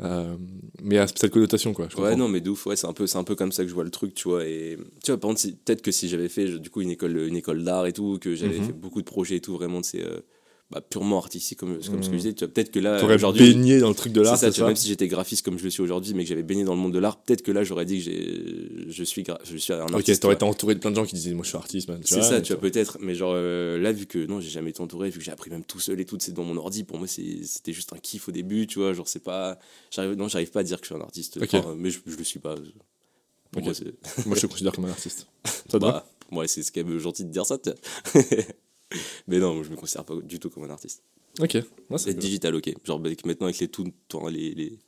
euh, 0.00 0.36
mais 0.82 0.98
à 0.98 1.06
cette 1.06 1.30
connotation, 1.30 1.74
quoi. 1.74 1.88
ouais, 1.98 2.16
non, 2.16 2.28
mais 2.28 2.40
de 2.40 2.50
ouf, 2.50 2.66
ouais, 2.66 2.76
c'est 2.76 2.86
un, 2.86 2.92
peu, 2.92 3.06
un 3.12 3.24
peu 3.24 3.34
comme 3.34 3.52
ça 3.52 3.62
que 3.62 3.68
je 3.68 3.74
vois 3.74 3.84
le 3.84 3.90
truc, 3.90 4.14
tu 4.14 4.28
vois. 4.28 4.46
Et 4.46 4.78
tu 5.04 5.10
vois, 5.10 5.20
par 5.20 5.28
contre, 5.28 5.42
peut-être 5.42 5.82
que 5.82 5.90
si 5.90 6.08
j'avais 6.08 6.28
fait, 6.28 6.58
du 6.58 6.70
coup, 6.70 6.80
une 6.80 6.90
école, 6.90 7.16
une 7.16 7.36
école 7.36 7.62
d'art 7.64 7.86
et 7.86 7.92
tout, 7.92 8.18
que 8.20 8.34
j'avais 8.34 8.58
mhm. 8.58 8.66
fait 8.66 8.72
beaucoup 8.72 9.00
de 9.00 9.06
projets 9.06 9.36
et 9.36 9.40
tout, 9.40 9.54
vraiment, 9.54 9.82
c'est 9.82 10.04
bah, 10.72 10.80
purement 10.80 11.18
artistique 11.18 11.58
comme, 11.58 11.78
comme 11.78 12.02
ce 12.02 12.08
que 12.08 12.14
je 12.14 12.18
disais. 12.18 12.32
Tu 12.32 12.44
vois, 12.44 12.52
peut-être 12.52 12.70
que 12.70 12.78
là. 12.78 13.04
aujourd'hui 13.04 13.52
baigné 13.52 13.78
dans 13.78 13.90
le 13.90 13.94
truc 13.94 14.12
de 14.12 14.22
l'art. 14.22 14.38
C'est 14.38 14.50
ça, 14.50 14.66
même 14.66 14.74
si 14.74 14.88
j'étais 14.88 15.06
graphiste 15.06 15.44
comme 15.44 15.58
je 15.58 15.64
le 15.64 15.70
suis 15.70 15.82
aujourd'hui, 15.82 16.14
mais 16.14 16.22
que 16.22 16.28
j'avais 16.30 16.42
baigné 16.42 16.64
dans 16.64 16.74
le 16.74 16.80
monde 16.80 16.94
de 16.94 16.98
l'art, 16.98 17.18
peut-être 17.18 17.42
que 17.42 17.52
là, 17.52 17.62
j'aurais 17.62 17.84
dit 17.84 18.02
que 18.02 18.90
je 18.90 19.04
suis, 19.04 19.24
je 19.44 19.56
suis 19.56 19.72
un 19.72 19.80
artiste. 19.80 20.08
Ok, 20.08 20.20
t'aurais 20.20 20.34
été 20.34 20.44
entouré 20.44 20.74
de 20.74 20.80
plein 20.80 20.90
de 20.90 20.96
gens 20.96 21.04
qui 21.04 21.14
disaient, 21.14 21.34
moi 21.34 21.44
je 21.44 21.50
suis 21.50 21.58
artiste, 21.58 21.90
C'est 22.04 22.22
ça, 22.22 22.40
tu 22.40 22.54
vois, 22.54 22.62
peut-être. 22.62 22.96
Mais 23.00 23.14
genre, 23.14 23.34
euh, 23.34 23.78
là, 23.78 23.92
vu 23.92 24.06
que 24.06 24.24
non, 24.24 24.40
j'ai 24.40 24.48
jamais 24.48 24.70
été 24.70 24.80
entouré, 24.80 25.10
vu 25.10 25.18
que 25.18 25.24
j'ai 25.24 25.32
appris 25.32 25.50
même 25.50 25.64
tout 25.64 25.80
seul 25.80 26.00
et 26.00 26.06
tout, 26.06 26.16
c'est 26.18 26.32
dans 26.32 26.44
mon 26.44 26.56
ordi, 26.56 26.84
pour 26.84 26.98
moi, 26.98 27.06
c'était 27.06 27.72
juste 27.72 27.92
un 27.92 27.98
kiff 27.98 28.28
au 28.28 28.32
début, 28.32 28.66
tu 28.66 28.78
vois. 28.78 28.94
Genre, 28.94 29.08
c'est 29.08 29.22
pas. 29.22 29.58
Non, 29.98 30.28
j'arrive 30.28 30.50
pas 30.50 30.60
à 30.60 30.64
dire 30.64 30.80
que 30.80 30.86
je 30.86 30.94
suis 30.94 31.00
un 31.00 31.04
artiste. 31.04 31.38
mais 31.76 31.90
je, 31.90 31.98
je, 32.06 32.16
le 32.16 32.24
suis 32.24 32.40
pas. 32.40 32.54
Moi, 33.54 33.72
moi, 34.26 34.36
je 34.36 34.40
te 34.40 34.46
considère 34.46 34.72
comme 34.72 34.86
un 34.86 34.90
artiste. 34.90 35.26
Ça 35.70 35.78
bah, 35.78 36.06
Moi, 36.30 36.48
c'est 36.48 36.62
quand 36.70 36.84
même 36.84 36.98
gentil 36.98 37.24
de 37.24 37.30
dire 37.30 37.44
ça. 37.44 37.58
mais 39.26 39.38
non, 39.38 39.62
je 39.62 39.70
me 39.70 39.76
considère 39.76 40.04
pas 40.04 40.16
du 40.16 40.38
tout 40.38 40.50
comme 40.50 40.64
un 40.64 40.70
artiste. 40.70 41.02
Ok. 41.40 41.56
c'est 41.96 42.14
digital, 42.14 42.54
ok. 42.54 42.74
Genre 42.84 43.00
maintenant 43.00 43.46
avec 43.46 43.58
les 43.58 43.68
tout, 43.68 43.90
les, 44.30 44.54
les, 44.54 44.78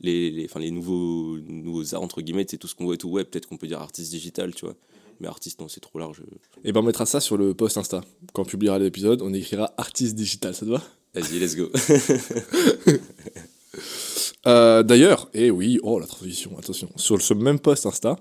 les, 0.00 0.30
les, 0.30 0.44
enfin, 0.44 0.60
les 0.60 0.70
nouveaux, 0.70 1.38
nouveaux 1.40 1.94
arts, 1.94 2.02
entre 2.02 2.22
guillemets, 2.22 2.46
c'est 2.48 2.58
tout 2.58 2.68
ce 2.68 2.74
qu'on 2.74 2.84
voit 2.84 2.94
et 2.94 2.98
tout, 2.98 3.08
ouais, 3.08 3.24
peut-être 3.24 3.46
qu'on 3.46 3.56
peut 3.56 3.66
dire 3.66 3.80
artiste 3.80 4.10
digital, 4.10 4.54
tu 4.54 4.64
vois. 4.64 4.76
Mais 5.20 5.28
artiste, 5.28 5.60
non, 5.60 5.68
c'est 5.68 5.80
trop 5.80 5.98
large. 5.98 6.22
Et 6.64 6.72
ben 6.72 6.80
on 6.80 6.82
mettra 6.82 7.06
ça 7.06 7.20
sur 7.20 7.36
le 7.36 7.54
post 7.54 7.76
Insta. 7.76 8.00
Quand 8.32 8.42
on 8.42 8.44
publiera 8.44 8.78
l'épisode, 8.78 9.22
on 9.22 9.32
écrira 9.32 9.72
artiste 9.76 10.14
digital, 10.14 10.54
ça 10.54 10.66
te 10.66 10.70
va? 10.70 10.82
Vas-y, 11.14 11.38
let's 11.38 11.54
go. 11.54 11.70
euh, 14.46 14.82
D'ailleurs, 14.82 15.28
et 15.34 15.46
eh 15.46 15.50
oui, 15.50 15.78
oh 15.82 15.98
la 15.98 16.06
transition, 16.06 16.56
attention. 16.58 16.90
Sur 16.96 17.20
ce 17.20 17.34
même 17.34 17.60
post 17.60 17.86
Insta, 17.86 18.16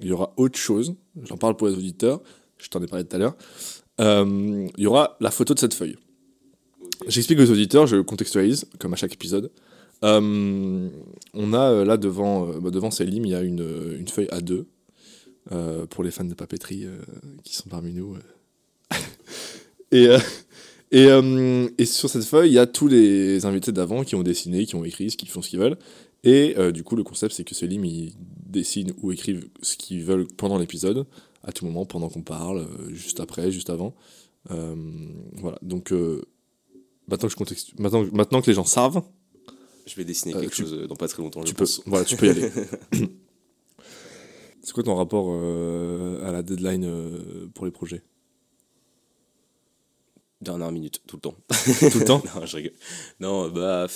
il 0.00 0.08
y 0.08 0.12
aura 0.12 0.32
autre 0.36 0.58
chose. 0.58 0.94
J'en 1.24 1.36
parle 1.36 1.56
pour 1.56 1.68
les 1.68 1.74
auditeurs. 1.74 2.20
Je 2.58 2.68
t'en 2.68 2.82
ai 2.82 2.86
parlé 2.86 3.04
tout 3.04 3.16
à 3.16 3.18
l'heure. 3.18 3.36
Euh, 4.00 4.68
il 4.76 4.82
y 4.82 4.86
aura 4.86 5.16
la 5.20 5.30
photo 5.30 5.54
de 5.54 5.58
cette 5.58 5.74
feuille. 5.74 5.96
J'explique 7.06 7.38
aux 7.40 7.50
auditeurs, 7.50 7.86
je 7.86 7.96
contextualise, 7.96 8.66
comme 8.78 8.92
à 8.92 8.96
chaque 8.96 9.14
épisode. 9.14 9.50
Euh, 10.02 10.88
on 11.34 11.52
a 11.52 11.70
euh, 11.70 11.84
là 11.84 11.96
devant, 11.96 12.46
bah, 12.46 12.70
devant 12.70 12.90
Célim, 12.90 13.24
il 13.26 13.32
y 13.32 13.34
a 13.34 13.42
une, 13.42 14.06
feuille 14.08 14.28
A2 14.28 14.64
pour 15.88 16.04
les 16.04 16.10
fans 16.10 16.24
de 16.24 16.34
papeterie 16.34 16.86
qui 17.44 17.56
sont 17.56 17.68
parmi 17.68 17.92
nous. 17.92 18.16
et, 19.90 20.08
sur 21.84 22.08
cette 22.08 22.24
feuille, 22.24 22.50
il 22.50 22.54
y 22.54 22.58
a 22.58 22.66
tous 22.66 22.86
les 22.86 23.44
invités 23.44 23.72
d'avant 23.72 24.04
qui 24.04 24.14
ont 24.14 24.22
dessiné, 24.22 24.64
qui 24.64 24.76
ont 24.76 24.84
écrit, 24.84 25.08
qui 25.08 25.26
font 25.26 25.42
ce 25.42 25.50
qu'ils 25.50 25.58
veulent. 25.58 25.78
Et 26.22 26.54
du 26.72 26.84
coup, 26.84 26.94
le 26.96 27.02
concept, 27.02 27.34
c'est 27.34 27.44
que 27.44 27.54
Célim, 27.54 27.84
ils 27.84 28.12
dessinent 28.46 28.92
ou 29.02 29.10
écrivent 29.10 29.48
ce 29.60 29.76
qu'ils 29.76 30.04
veulent 30.04 30.26
pendant 30.36 30.58
l'épisode, 30.58 31.04
à 31.42 31.52
tout 31.52 31.64
moment, 31.64 31.86
pendant 31.86 32.08
qu'on 32.08 32.22
parle, 32.22 32.66
juste 32.90 33.20
après, 33.20 33.50
juste 33.50 33.70
avant. 33.70 33.94
voilà, 34.48 35.58
donc 35.62 35.92
Maintenant 37.10 37.28
que, 37.28 37.54
je 37.54 37.82
maintenant, 37.82 38.06
maintenant 38.12 38.40
que 38.40 38.46
les 38.46 38.54
gens 38.54 38.64
savent. 38.64 39.02
Je 39.84 39.96
vais 39.96 40.04
dessiner 40.04 40.36
euh, 40.36 40.40
quelque 40.40 40.54
chose 40.54 40.86
dans 40.88 40.94
pas 40.94 41.08
très 41.08 41.22
longtemps. 41.22 41.42
Tu, 41.42 41.54
peux, 41.54 41.66
voilà, 41.86 42.04
tu 42.04 42.16
peux 42.16 42.26
y 42.26 42.30
aller. 42.30 42.52
C'est 44.62 44.72
quoi 44.72 44.84
ton 44.84 44.94
rapport 44.94 45.26
euh, 45.30 46.24
à 46.24 46.30
la 46.30 46.42
deadline 46.42 46.84
euh, 46.84 47.48
pour 47.52 47.64
les 47.64 47.72
projets? 47.72 48.02
Dernière 50.40 50.70
minute, 50.70 51.02
tout 51.06 51.16
le 51.16 51.20
temps. 51.20 51.34
Tout 51.90 51.98
le 51.98 52.04
temps? 52.04 52.22
Non, 52.36 52.46
je 52.46 52.56
rigole. 52.56 52.72
Non, 53.18 53.48
bah. 53.48 53.88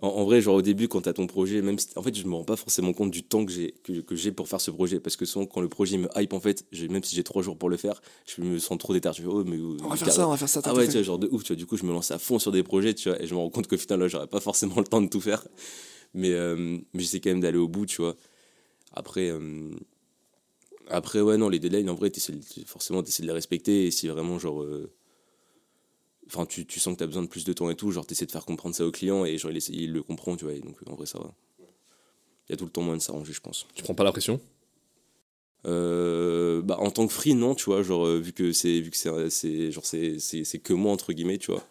En, 0.00 0.24
vrai, 0.24 0.40
genre 0.40 0.56
au 0.56 0.62
début, 0.62 0.88
quand 0.88 1.02
tu 1.02 1.08
as 1.08 1.14
ton 1.14 1.26
projet, 1.26 1.62
même 1.62 1.78
si, 1.78 1.88
en 1.96 2.02
fait, 2.02 2.14
je 2.14 2.26
me 2.26 2.34
rends 2.34 2.44
pas 2.44 2.56
forcément 2.56 2.92
compte 2.92 3.10
du 3.10 3.22
temps 3.22 3.46
que 3.46 3.52
j'ai 3.52 3.72
que, 3.82 4.14
j'ai 4.14 4.32
pour 4.32 4.48
faire 4.48 4.60
ce 4.60 4.70
projet. 4.70 5.00
Parce 5.00 5.16
que 5.16 5.24
souvent, 5.24 5.46
quand 5.46 5.60
le 5.60 5.68
projet 5.68 5.96
me 5.96 6.08
hype, 6.16 6.32
en 6.32 6.40
fait, 6.40 6.66
même 6.90 7.02
si 7.02 7.16
j'ai 7.16 7.24
trois 7.24 7.42
jours 7.42 7.56
pour 7.56 7.70
le 7.70 7.76
faire, 7.76 8.02
je 8.26 8.42
me 8.42 8.58
sens 8.58 8.76
trop 8.78 8.92
déter. 8.92 9.10
Je 9.16 9.26
oh, 9.26 9.44
mais. 9.44 9.58
On 9.82 9.88
va 9.88 9.96
faire 9.96 10.12
ça, 10.12 10.26
on 10.26 10.32
va 10.32 10.36
faire 10.36 10.48
ça. 10.48 10.60
Ah 10.64 10.74
ouais, 10.74 10.86
tu 10.86 10.92
vois, 10.92 11.02
genre 11.02 11.18
de 11.18 11.28
ouf, 11.28 11.42
tu 11.42 11.52
vois. 11.52 11.56
Du 11.56 11.66
coup, 11.66 11.76
je 11.76 11.84
me 11.84 11.92
lance 11.92 12.10
à 12.10 12.18
fond 12.18 12.38
sur 12.38 12.52
des 12.52 12.62
projets, 12.62 12.94
tu 12.94 13.08
vois, 13.08 13.22
et 13.22 13.26
je 13.26 13.34
me 13.34 13.38
rends 13.38 13.50
compte 13.50 13.66
qu'au 13.66 13.78
final, 13.78 14.00
là, 14.00 14.08
j'aurais 14.08 14.26
pas 14.26 14.40
forcément 14.40 14.76
le 14.76 14.84
temps 14.84 15.00
de 15.00 15.08
tout 15.08 15.20
faire. 15.20 15.46
Mais, 16.12 16.32
euh, 16.32 16.56
mais 16.92 17.00
j'essaie 17.00 17.20
quand 17.20 17.30
même 17.30 17.40
d'aller 17.40 17.58
au 17.58 17.68
bout, 17.68 17.86
tu 17.86 18.02
vois. 18.02 18.16
Après. 18.92 19.30
Euh, 19.30 19.70
après, 20.88 21.20
ouais, 21.22 21.38
non, 21.38 21.48
les 21.48 21.58
deadlines, 21.58 21.88
en 21.88 21.94
vrai, 21.94 22.12
forcément, 22.66 23.02
tu 23.02 23.08
essaies 23.08 23.22
de 23.22 23.28
les 23.28 23.32
respecter. 23.32 23.86
Et 23.86 23.90
si 23.90 24.08
vraiment, 24.08 24.38
genre. 24.38 24.62
Euh, 24.62 24.92
Enfin, 26.26 26.46
tu, 26.46 26.66
tu 26.66 26.80
sens 26.80 26.94
que 26.94 26.98
tu 26.98 27.04
as 27.04 27.06
besoin 27.06 27.22
de 27.22 27.28
plus 27.28 27.44
de 27.44 27.52
temps 27.52 27.68
et 27.70 27.76
tout, 27.76 27.90
genre 27.90 28.06
tu 28.06 28.12
essaies 28.12 28.26
de 28.26 28.32
faire 28.32 28.46
comprendre 28.46 28.74
ça 28.74 28.86
au 28.86 28.90
client 28.90 29.24
et 29.24 29.36
genre 29.38 29.52
il, 29.52 29.58
il 29.70 29.92
le 29.92 30.02
comprend, 30.02 30.36
tu 30.36 30.44
vois, 30.44 30.54
donc 30.58 30.76
en 30.86 30.94
vrai 30.94 31.06
ça 31.06 31.18
va. 31.18 31.32
Il 32.48 32.52
y 32.52 32.54
a 32.54 32.56
tout 32.56 32.64
le 32.64 32.70
temps 32.70 32.82
moyen 32.82 32.98
de 32.98 33.02
s'arranger, 33.02 33.32
je 33.32 33.40
pense. 33.40 33.66
Tu 33.74 33.82
prends 33.82 33.94
pas 33.94 34.04
la 34.04 34.12
pression? 34.12 34.40
Euh, 35.66 36.60
bah, 36.60 36.76
en 36.78 36.90
tant 36.90 37.06
que 37.06 37.12
free 37.12 37.34
non 37.34 37.54
tu 37.54 37.64
vois 37.64 37.82
genre 37.82 38.06
euh, 38.06 38.18
vu 38.18 38.34
que 38.34 38.52
c'est 38.52 38.80
vu 38.80 38.90
que 38.90 38.98
c'est 38.98 39.70
genre 39.70 39.86
c'est, 39.86 40.18
c'est, 40.18 40.58
que 40.58 40.74
moi 40.74 40.92
entre 40.92 41.14
guillemets 41.14 41.38
tu 41.38 41.52
vois. 41.52 41.62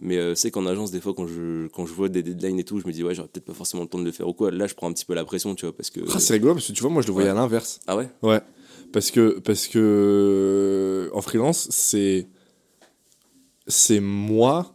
Mais 0.00 0.18
euh, 0.18 0.36
c'est 0.36 0.52
qu'en 0.52 0.66
agence 0.66 0.92
des 0.92 1.00
fois 1.00 1.14
quand 1.14 1.26
je 1.26 1.66
quand 1.68 1.84
je 1.84 1.92
vois 1.92 2.08
des 2.08 2.22
deadlines 2.22 2.60
et 2.60 2.64
tout 2.64 2.78
je 2.78 2.86
me 2.86 2.92
dis 2.92 3.02
ouais 3.02 3.12
j'aurais 3.12 3.26
peut-être 3.26 3.46
pas 3.46 3.52
forcément 3.52 3.82
le 3.82 3.88
temps 3.88 3.98
de 3.98 4.04
le 4.04 4.12
faire 4.12 4.28
ou 4.28 4.34
quoi. 4.34 4.52
Là 4.52 4.68
je 4.68 4.74
prends 4.74 4.88
un 4.88 4.92
petit 4.92 5.04
peu 5.04 5.14
la 5.14 5.24
pression 5.24 5.56
tu 5.56 5.66
vois 5.66 5.76
parce 5.76 5.90
que 5.90 5.98
ah, 6.14 6.20
c'est 6.20 6.34
rigolo 6.34 6.54
parce 6.54 6.68
que 6.68 6.72
tu 6.72 6.80
vois 6.80 6.90
moi 6.90 7.02
je 7.02 7.08
le 7.08 7.12
voyais 7.12 7.28
à 7.28 7.34
l'inverse. 7.34 7.80
Ah 7.88 7.96
ouais? 7.96 8.08
Ouais. 8.22 8.40
Parce 8.92 9.10
que 9.10 9.40
parce 9.40 9.66
que 9.66 11.10
en 11.12 11.20
freelance 11.20 11.66
c'est 11.70 12.28
c'est 13.66 14.00
moi 14.00 14.74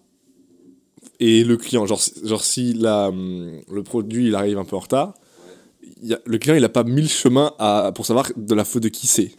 et 1.20 1.44
le 1.44 1.58
client. 1.58 1.86
Genre, 1.86 2.02
genre 2.24 2.44
si 2.44 2.74
la, 2.74 3.10
hum, 3.10 3.62
le 3.72 3.84
produit 3.84 4.28
il 4.28 4.36
arrive 4.36 4.58
un 4.58 4.66
peu 4.66 4.76
en 4.76 4.80
retard, 4.80 5.14
y 6.02 6.14
a, 6.14 6.20
le 6.26 6.38
client 6.38 6.56
il 6.56 6.64
a 6.64 6.70
pas 6.70 6.84
mille 6.84 7.10
chemins 7.10 7.54
à, 7.60 7.92
pour 7.94 8.06
savoir 8.06 8.32
de 8.36 8.56
la 8.56 8.66
faute 8.66 8.84
de 8.84 8.90
qui 8.90 9.08
c'est, 9.08 9.32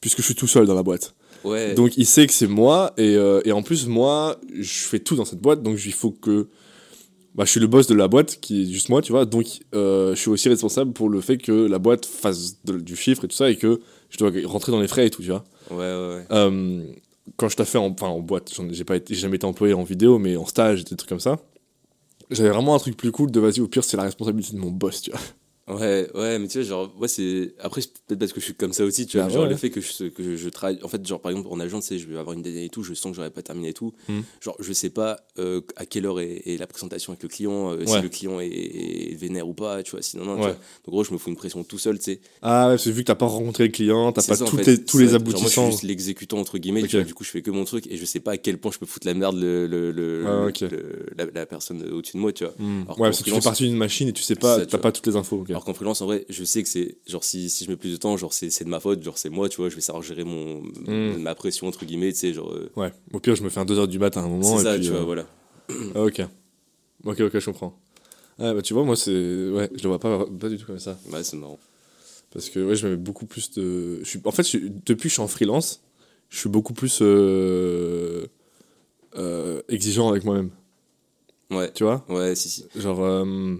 puisque 0.00 0.18
je 0.18 0.24
suis 0.24 0.34
tout 0.34 0.46
seul 0.46 0.66
dans 0.66 0.74
la 0.74 0.82
boîte. 0.82 1.14
Ouais. 1.44 1.74
Donc 1.74 1.96
il 1.96 2.06
sait 2.06 2.26
que 2.26 2.32
c'est 2.32 2.46
moi, 2.46 2.92
et, 2.96 3.14
euh, 3.14 3.40
et, 3.44 3.52
en 3.52 3.62
plus 3.62 3.86
moi, 3.86 4.36
je 4.52 4.72
fais 4.84 4.98
tout 4.98 5.16
dans 5.16 5.24
cette 5.24 5.40
boîte, 5.40 5.62
donc 5.62 5.78
il 5.84 5.92
faut 5.92 6.10
que... 6.10 6.48
Bah, 7.34 7.44
je 7.44 7.50
suis 7.50 7.60
le 7.60 7.68
boss 7.68 7.86
de 7.86 7.94
la 7.94 8.08
boîte, 8.08 8.40
qui 8.40 8.62
est 8.62 8.72
juste 8.72 8.88
moi, 8.88 9.00
tu 9.00 9.12
vois, 9.12 9.24
donc 9.24 9.60
euh, 9.72 10.12
je 10.16 10.20
suis 10.20 10.30
aussi 10.30 10.48
responsable 10.48 10.92
pour 10.92 11.08
le 11.08 11.20
fait 11.20 11.38
que 11.38 11.52
la 11.52 11.78
boîte 11.78 12.04
fasse 12.04 12.56
du 12.64 12.96
chiffre 12.96 13.24
et 13.24 13.28
tout 13.28 13.36
ça, 13.36 13.48
et 13.48 13.56
que 13.56 13.80
je 14.10 14.18
dois 14.18 14.32
rentrer 14.46 14.72
dans 14.72 14.80
les 14.80 14.88
frais 14.88 15.06
et 15.06 15.10
tout, 15.10 15.22
tu 15.22 15.28
vois. 15.28 15.44
Ouais, 15.70 15.76
ouais, 15.76 16.16
ouais. 16.16 16.24
Euh, 16.32 16.82
quand 17.36 17.48
je 17.48 17.56
t'ai 17.56 17.64
fait 17.64 17.78
en, 17.78 17.94
en 18.00 18.20
boîte, 18.20 18.52
j'ai 18.52 19.14
jamais 19.14 19.36
été 19.36 19.46
employé 19.46 19.74
en 19.74 19.84
vidéo, 19.84 20.18
mais 20.18 20.36
en 20.36 20.46
stage, 20.46 20.84
des 20.84 20.96
trucs 20.96 21.08
comme 21.08 21.20
ça, 21.20 21.36
j'avais 22.30 22.50
vraiment 22.50 22.74
un 22.74 22.78
truc 22.78 22.96
plus 22.96 23.12
cool 23.12 23.30
de 23.30 23.40
vas-y, 23.40 23.60
au 23.60 23.68
pire, 23.68 23.84
c'est 23.84 23.96
la 23.96 24.02
responsabilité 24.04 24.54
de 24.54 24.60
mon 24.60 24.70
boss, 24.70 25.02
tu 25.02 25.10
vois. 25.10 25.20
Ouais, 25.68 26.08
ouais, 26.14 26.38
mais 26.38 26.48
tu 26.48 26.58
vois, 26.58 26.66
genre, 26.68 26.94
ouais, 26.98 27.08
c'est. 27.08 27.54
Après, 27.60 27.80
c'est 27.82 27.90
peut-être 28.06 28.18
parce 28.20 28.32
que 28.32 28.40
je 28.40 28.44
suis 28.46 28.54
comme 28.54 28.72
ça 28.72 28.84
aussi, 28.84 29.06
tu 29.06 29.18
vois. 29.18 29.26
Ah 29.26 29.28
genre, 29.28 29.42
ouais. 29.44 29.50
le 29.50 29.56
fait 29.56 29.70
que 29.70 29.80
je, 29.80 30.04
que 30.08 30.36
je 30.36 30.48
travaille. 30.48 30.78
En 30.82 30.88
fait, 30.88 31.04
genre, 31.06 31.20
par 31.20 31.30
exemple, 31.30 31.48
en 31.50 31.60
agence, 31.60 31.84
tu 31.84 31.94
sais, 31.94 31.98
je 31.98 32.08
vais 32.08 32.18
avoir 32.18 32.34
une 32.34 32.42
deadline 32.42 32.64
et 32.64 32.68
tout, 32.70 32.82
je 32.82 32.94
sens 32.94 33.10
que 33.12 33.16
j'aurais 33.16 33.30
pas 33.30 33.42
terminé 33.42 33.68
et 33.68 33.72
tout. 33.74 33.92
Hmm. 34.08 34.20
Genre, 34.40 34.56
je 34.60 34.72
sais 34.72 34.90
pas 34.90 35.18
euh, 35.38 35.60
à 35.76 35.84
quelle 35.86 36.06
heure 36.06 36.20
est, 36.20 36.42
est 36.46 36.56
la 36.58 36.66
présentation 36.66 37.12
avec 37.12 37.22
le 37.22 37.28
client, 37.28 37.72
euh, 37.72 37.84
si 37.86 38.00
le 38.00 38.08
client 38.08 38.40
est, 38.40 38.46
est 38.48 39.14
vénère 39.14 39.46
ou 39.48 39.52
pas, 39.54 39.82
tu 39.82 39.90
vois. 39.90 40.02
Sinon, 40.02 40.24
non, 40.24 40.34
tu 40.36 40.40
Ouais. 40.40 40.46
vois. 40.46 40.52
Donc, 40.54 40.60
en 40.88 40.90
gros, 40.90 41.04
je 41.04 41.12
me 41.12 41.18
fous 41.18 41.28
une 41.30 41.36
pression 41.36 41.62
tout 41.64 41.78
seul, 41.78 41.98
tu 41.98 42.04
sais. 42.04 42.20
Ah, 42.40 42.70
ouais, 42.70 42.78
c'est 42.78 42.90
vu 42.90 43.02
que 43.02 43.06
t'as 43.08 43.14
pas 43.14 43.26
rencontré 43.26 43.64
le 43.66 43.70
client, 43.72 44.10
t'as 44.12 44.22
pas 44.22 44.36
ça, 44.36 44.46
fait. 44.46 44.66
les- 44.66 44.84
tous 44.84 44.98
les 44.98 45.06
Ça, 45.08 45.12
genre, 45.12 45.20
moi, 45.22 45.30
je 45.32 45.36
aboutissants. 45.38 45.62
suis 45.64 45.70
juste 45.72 45.82
l'exécutant, 45.84 46.38
entre 46.38 46.56
guillemets, 46.58 46.82
Ok. 46.84 46.88
tu 46.88 46.96
vois. 46.96 47.04
Du 47.04 47.12
coup, 47.14 47.24
je 47.24 47.30
fais 47.30 47.42
que 47.42 47.50
mon 47.50 47.64
truc 47.64 47.86
et 47.90 47.96
je 47.98 48.04
sais 48.06 48.20
pas 48.20 48.32
à 48.32 48.36
quel 48.38 48.56
point 48.58 48.72
je 48.72 48.78
peux 48.78 48.86
foutre 48.86 49.06
la 49.06 49.14
merde 49.14 49.36
le, 49.38 49.66
le, 49.66 49.90
le- 49.92 50.24
Ah, 50.26 50.46
le- 50.62 51.06
la, 51.16 51.26
la 51.34 51.46
personne 51.46 51.82
au-dessus 51.92 52.16
de 52.16 52.22
moi, 52.22 52.32
tu 52.32 52.44
vois. 52.44 52.54
Hmm. 52.58 52.82
Alors 52.86 52.98
Ouais, 53.00 53.08
parce 53.08 53.18
que 53.18 53.24
tu 53.24 53.30
fais 53.32 53.40
partie 53.40 53.64
d'une 53.64 53.76
machine 53.76 54.08
et 54.08 54.12
tu 54.12 54.22
sais 54.22 54.34
pas, 54.34 54.60
tu 54.60 54.66
t'as 54.66 54.70
vois. 54.78 54.80
pas 54.80 54.92
toutes 54.92 55.06
les 55.06 55.16
infos. 55.16 55.44
Alors 55.58 55.64
qu'en 55.64 55.74
freelance, 55.74 56.00
en 56.02 56.06
vrai, 56.06 56.24
je 56.28 56.44
sais 56.44 56.62
que 56.62 56.68
c'est 56.68 56.98
genre 57.08 57.24
si, 57.24 57.50
si 57.50 57.64
je 57.64 57.70
mets 57.70 57.76
plus 57.76 57.90
de 57.90 57.96
temps, 57.96 58.16
genre 58.16 58.32
c'est 58.32 58.62
de 58.62 58.68
ma 58.68 58.78
faute, 58.78 59.02
genre 59.02 59.18
c'est 59.18 59.28
moi, 59.28 59.48
tu 59.48 59.56
vois, 59.56 59.68
je 59.68 59.74
vais 59.74 59.80
savoir 59.80 60.04
gérer 60.04 60.22
mon 60.22 60.62
Mm. 60.62 61.16
ma 61.20 61.34
pression 61.34 61.66
entre 61.66 61.84
guillemets, 61.84 62.12
tu 62.12 62.18
sais, 62.20 62.32
genre 62.32 62.52
euh, 62.52 62.70
Ouais, 62.76 62.92
au 63.12 63.18
pire, 63.18 63.34
je 63.34 63.42
me 63.42 63.48
fais 63.48 63.58
un 63.58 63.64
2h 63.64 63.88
du 63.88 63.98
matin 63.98 64.20
à 64.20 64.24
un 64.26 64.28
moment. 64.28 64.56
c'est 64.56 64.62
ça, 64.62 64.74
puis, 64.76 64.84
tu 64.84 64.90
euh, 64.92 65.02
vois, 65.02 65.04
voilà. 65.04 65.26
Ah, 65.96 66.04
ok. 66.04 66.20
Ok, 67.02 67.20
ok, 67.22 67.38
je 67.40 67.44
comprends. 67.46 67.76
Ah, 68.38 68.54
bah 68.54 68.62
tu 68.62 68.72
vois, 68.72 68.84
moi, 68.84 68.94
c'est. 68.94 69.10
Ouais, 69.10 69.68
je 69.74 69.82
le 69.82 69.88
vois 69.88 69.98
pas, 69.98 70.26
pas 70.26 70.48
du 70.48 70.58
tout 70.58 70.66
comme 70.66 70.78
ça. 70.78 70.96
Ouais, 71.12 71.24
c'est 71.24 71.36
marrant. 71.36 71.58
Parce 72.30 72.50
que 72.50 72.60
ouais, 72.60 72.76
je 72.76 72.86
mets 72.86 72.96
beaucoup 72.96 73.26
plus 73.26 73.50
de. 73.50 73.98
Je 74.04 74.08
suis... 74.08 74.20
En 74.26 74.30
fait, 74.30 74.44
je 74.44 74.48
suis- 74.48 74.70
depuis 74.86 75.02
que 75.04 75.08
je 75.08 75.14
suis 75.14 75.22
en 75.22 75.26
freelance, 75.26 75.82
je 76.28 76.38
suis 76.38 76.48
beaucoup 76.48 76.72
plus 76.72 77.00
euh, 77.02 78.26
euh, 79.16 79.60
exigeant 79.68 80.08
avec 80.08 80.22
moi-même. 80.22 80.50
Ouais, 81.50 81.72
Tu 81.72 81.82
vois? 81.82 82.04
Ouais, 82.08 82.36
si 82.36 82.48
si. 82.48 82.64
Genre, 82.76 83.00
euh, 83.02 83.56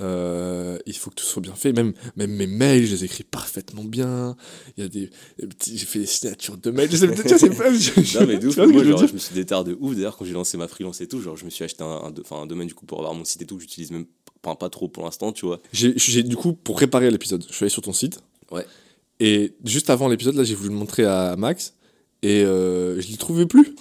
euh, 0.00 0.78
il 0.86 0.96
faut 0.96 1.10
que 1.10 1.16
tout 1.16 1.24
soit 1.24 1.42
bien 1.42 1.54
fait. 1.54 1.72
Même, 1.72 1.92
même 2.16 2.30
mes 2.32 2.46
mails, 2.46 2.86
je 2.86 2.92
les 2.92 3.04
écris 3.04 3.24
parfaitement 3.24 3.84
bien. 3.84 4.36
Il 4.76 4.82
y 4.82 4.86
a 4.86 4.88
des, 4.88 5.10
des 5.38 5.46
petits, 5.46 5.76
j'ai 5.78 5.86
fait 5.86 5.98
des 6.00 6.06
signatures 6.06 6.56
de 6.56 6.70
mails. 6.70 6.90
Je 6.90 6.96
sais, 6.96 7.06
c'est 7.38 7.56
pas. 7.56 7.72
je- 7.72 8.18
Non 8.20 8.26
mais 8.26 8.38
d'où 8.38 8.50
moi 8.72 8.84
genre, 8.84 9.02
me 9.12 9.18
suis 9.18 9.34
déterre 9.34 9.64
de 9.64 9.76
ouf 9.80 9.94
d'ailleurs 9.94 10.16
quand 10.16 10.24
j'ai 10.24 10.32
lancé 10.32 10.56
ma 10.56 10.68
freelance 10.68 11.00
et 11.00 11.06
tout, 11.08 11.20
genre 11.20 11.36
je 11.36 11.44
me 11.44 11.50
suis 11.50 11.64
acheté 11.64 11.82
un, 11.82 11.86
un, 11.86 12.12
enfin, 12.20 12.42
un 12.42 12.46
domaine 12.46 12.68
du 12.68 12.74
coup 12.74 12.86
pour 12.86 12.98
avoir 12.98 13.14
mon 13.14 13.24
site 13.24 13.42
et 13.42 13.46
tout, 13.46 13.56
que 13.56 13.62
j'utilise 13.62 13.90
même 13.90 14.06
pas, 14.42 14.54
pas 14.54 14.70
trop 14.70 14.88
pour 14.88 15.04
l'instant, 15.04 15.32
tu 15.32 15.46
vois. 15.46 15.60
J'ai, 15.72 16.22
du 16.22 16.36
coup, 16.36 16.52
pour 16.52 16.76
préparer 16.76 17.10
l'épisode, 17.10 17.44
je 17.48 17.52
suis 17.54 17.64
allé 17.64 17.70
sur 17.70 17.82
ton 17.82 17.92
site. 17.92 18.20
Ouais. 18.52 18.64
Et 19.20 19.54
juste 19.64 19.90
avant 19.90 20.06
l'épisode, 20.08 20.36
là, 20.36 20.44
j'ai 20.44 20.54
voulu 20.54 20.68
le 20.68 20.76
montrer 20.76 21.04
à 21.04 21.34
Max. 21.36 21.74
Et 22.22 22.42
euh, 22.44 23.00
je 23.00 23.08
l'ai 23.08 23.16
trouvé 23.16 23.46
plus. 23.46 23.74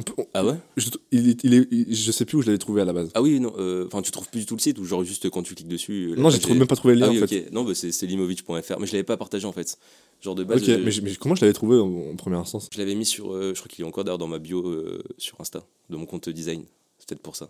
On 0.00 0.02
peut- 0.02 0.14
on- 0.16 0.26
Ah 0.32 0.46
ouais 0.46 0.54
je, 0.78 0.88
il 1.12 1.28
est- 1.28 1.44
il 1.44 1.52
est- 1.54 1.68
il- 1.70 1.94
je 1.94 2.10
sais 2.10 2.24
plus 2.24 2.38
où 2.38 2.40
je 2.42 2.46
l'avais 2.46 2.56
trouvé 2.58 2.80
à 2.80 2.86
la 2.86 2.94
base. 2.94 3.10
Ah 3.14 3.20
oui, 3.20 3.38
non, 3.38 3.52
euh, 3.58 3.86
enfin 3.86 4.00
tu 4.00 4.10
trouves 4.10 4.28
plus 4.30 4.40
du 4.40 4.46
tout 4.46 4.54
le 4.56 4.60
site 4.60 4.78
ou 4.78 4.84
genre 4.86 5.04
juste 5.04 5.28
quand 5.28 5.42
tu 5.42 5.54
cliques 5.54 5.68
dessus. 5.68 6.12
euh, 6.12 6.16
non, 6.16 6.30
j'ai 6.30 6.54
même 6.54 6.66
pas 6.66 6.74
trouvé 6.76 6.94
le 6.94 7.00
lien 7.00 7.06
Ah 7.08 7.10
oui, 7.10 7.22
en 7.22 7.26
fait. 7.26 7.50
Non, 7.52 7.64
bah, 7.64 7.74
c'est 7.74 7.92
c'est 7.92 8.06
limovic.fr, 8.06 8.80
mais 8.80 8.86
je 8.86 8.92
l'avais 8.92 9.02
pas 9.04 9.18
partagé 9.18 9.46
en 9.46 9.52
fait. 9.52 9.76
Genre 10.22 10.34
de 10.34 10.44
base, 10.44 10.62
Ok, 10.62 10.68
mais, 10.82 10.90
je- 10.90 11.02
mais 11.02 11.14
comment 11.16 11.34
je 11.34 11.42
l'avais 11.42 11.52
trouvé 11.52 11.78
en, 11.78 12.10
en 12.12 12.16
première 12.16 12.40
instance? 12.40 12.68
Je 12.72 12.78
l'avais 12.78 12.94
mis 12.94 13.04
sur, 13.06 13.32
euh, 13.34 13.52
je 13.54 13.60
crois 13.60 13.68
qu'il 13.68 13.84
est 13.84 13.88
encore 13.88 14.04
d'ailleurs 14.04 14.18
dans 14.18 14.26
ma 14.28 14.38
bio 14.38 14.66
euh, 14.66 15.02
sur 15.18 15.38
Insta, 15.40 15.62
de 15.90 15.96
mon 15.96 16.06
compte 16.06 16.28
design. 16.30 16.64
C'est 16.98 17.08
peut-être 17.08 17.22
pour 17.22 17.36
ça. 17.36 17.48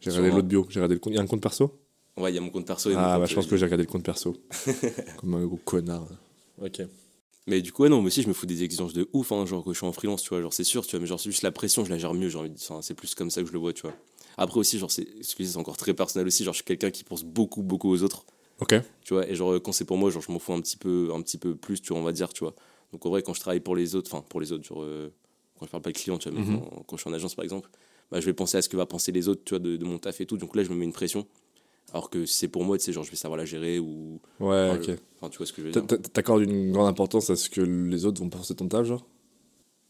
J'ai 0.00 0.10
regardé 0.10 0.30
l'autre 0.30 0.48
bio. 0.48 0.66
J'ai 0.70 0.78
regardé 0.80 0.94
le 0.94 1.00
compte. 1.00 1.12
Il 1.12 1.16
y 1.16 1.18
a 1.18 1.22
un 1.22 1.26
compte 1.26 1.42
perso? 1.42 1.72
Ouais, 2.16 2.30
il 2.32 2.34
y 2.34 2.38
a 2.38 2.40
mon 2.40 2.50
compte 2.50 2.66
perso. 2.66 2.90
et 2.90 2.94
mon 2.94 3.00
Ah, 3.00 3.12
compte, 3.12 3.20
bah 3.20 3.26
je 3.26 3.34
pense 3.34 3.46
euh, 3.46 3.50
que 3.50 3.56
j'ai 3.56 3.64
regardé 3.66 3.84
le 3.84 3.90
compte 3.90 4.04
perso. 4.04 4.36
Comme 5.18 5.34
un 5.34 5.44
gros 5.46 5.58
connard. 5.64 6.06
Ok. 6.62 6.82
Mais 7.46 7.62
du 7.62 7.72
coup, 7.72 7.82
ouais, 7.82 7.88
non, 7.88 7.96
moi 8.00 8.06
aussi, 8.08 8.22
je 8.22 8.28
me 8.28 8.32
fous 8.34 8.46
des 8.46 8.62
exigences 8.62 8.92
de 8.92 9.08
ouf, 9.12 9.32
hein, 9.32 9.44
genre 9.46 9.64
que 9.64 9.72
je 9.72 9.78
suis 9.78 9.86
en 9.86 9.92
freelance, 9.92 10.22
tu 10.22 10.28
vois, 10.28 10.40
genre 10.42 10.52
c'est 10.52 10.64
sûr, 10.64 10.84
tu 10.86 10.92
vois, 10.92 11.00
mais 11.00 11.06
genre 11.06 11.18
c'est 11.18 11.30
juste 11.30 11.42
la 11.42 11.50
pression, 11.52 11.84
je 11.84 11.90
la 11.90 11.98
gère 11.98 12.14
mieux, 12.14 12.28
j'ai 12.28 12.38
envie 12.38 12.50
de- 12.50 12.56
enfin, 12.56 12.82
c'est 12.82 12.94
plus 12.94 13.14
comme 13.14 13.30
ça 13.30 13.40
que 13.42 13.48
je 13.48 13.52
le 13.52 13.58
vois, 13.58 13.72
tu 13.72 13.82
vois. 13.82 13.94
Après 14.36 14.58
aussi, 14.60 14.78
genre, 14.78 14.90
c'est, 14.90 15.06
excusez, 15.18 15.52
c'est 15.52 15.58
encore 15.58 15.76
très 15.76 15.94
personnel 15.94 16.26
aussi, 16.26 16.44
genre 16.44 16.52
je 16.54 16.58
suis 16.58 16.64
quelqu'un 16.64 16.90
qui 16.90 17.02
pense 17.02 17.24
beaucoup, 17.24 17.62
beaucoup 17.62 17.90
aux 17.90 18.02
autres, 18.02 18.24
Ok. 18.60 18.74
tu 19.02 19.14
vois, 19.14 19.28
et 19.28 19.34
genre 19.34 19.54
quand 19.62 19.72
c'est 19.72 19.84
pour 19.86 19.96
moi, 19.96 20.10
genre 20.10 20.22
je 20.22 20.30
m'en 20.30 20.38
fous 20.38 20.52
un 20.52 20.60
petit 20.60 20.76
peu, 20.76 21.10
un 21.14 21.20
petit 21.22 21.38
peu 21.38 21.56
plus, 21.56 21.80
tu 21.80 21.92
vois, 21.92 22.00
on 22.00 22.04
va 22.04 22.12
dire, 22.12 22.32
tu 22.32 22.44
vois. 22.44 22.54
Donc 22.92 23.04
en 23.06 23.08
vrai, 23.10 23.22
quand 23.22 23.34
je 23.34 23.40
travaille 23.40 23.60
pour 23.60 23.74
les 23.74 23.94
autres, 23.96 24.10
enfin 24.14 24.22
pour 24.28 24.40
les 24.40 24.52
autres, 24.52 24.64
genre 24.64 24.82
euh, 24.82 25.10
quand 25.58 25.66
je 25.66 25.70
parle 25.70 25.82
pas 25.82 25.92
de 25.92 25.96
clients, 25.98 26.18
tu 26.18 26.28
vois, 26.30 26.38
mais 26.38 26.44
Mhm. 26.44 26.60
quand, 26.60 26.82
quand 26.86 26.96
je 26.96 27.02
suis 27.02 27.10
en 27.10 27.14
agence 27.14 27.34
par 27.34 27.44
exemple, 27.44 27.70
bah, 28.10 28.20
je 28.20 28.26
vais 28.26 28.32
penser 28.34 28.58
à 28.58 28.62
ce 28.62 28.68
que 28.68 28.76
va 28.76 28.86
penser 28.86 29.12
les 29.12 29.28
autres, 29.28 29.42
tu 29.44 29.50
vois, 29.50 29.58
de, 29.60 29.76
de 29.76 29.84
mon 29.84 29.98
taf 29.98 30.20
et 30.20 30.26
tout, 30.26 30.36
donc 30.36 30.54
là 30.56 30.62
je 30.62 30.68
me 30.70 30.74
mets 30.76 30.84
une 30.84 30.92
pression. 30.92 31.26
Alors 31.92 32.10
que 32.10 32.24
si 32.26 32.34
c'est 32.38 32.48
pour 32.48 32.64
moi, 32.64 32.78
tu 32.78 32.84
sais, 32.84 32.92
genre 32.92 33.04
je 33.04 33.10
vais 33.10 33.16
savoir 33.16 33.36
la 33.38 33.44
gérer 33.44 33.78
ou. 33.78 34.20
Ouais, 34.38 34.70
enfin, 34.70 34.74
ok. 34.76 34.84
je- 34.86 34.92
enfin, 35.20 35.30
tu 35.30 35.38
vois 35.38 35.46
ce 35.46 35.52
que 35.52 35.60
je 35.62 35.66
veux 35.66 35.72
dire. 35.72 35.86
t'a- 35.86 35.98
T'accordes 35.98 36.42
une 36.42 36.72
grande 36.72 36.88
importance 36.88 37.30
à 37.30 37.36
ce 37.36 37.50
que 37.50 37.60
les 37.60 38.04
autres 38.04 38.20
vont 38.22 38.28
penser 38.30 38.54
de 38.54 38.58
ton 38.58 38.68
taf, 38.68 38.86
genre? 38.86 39.04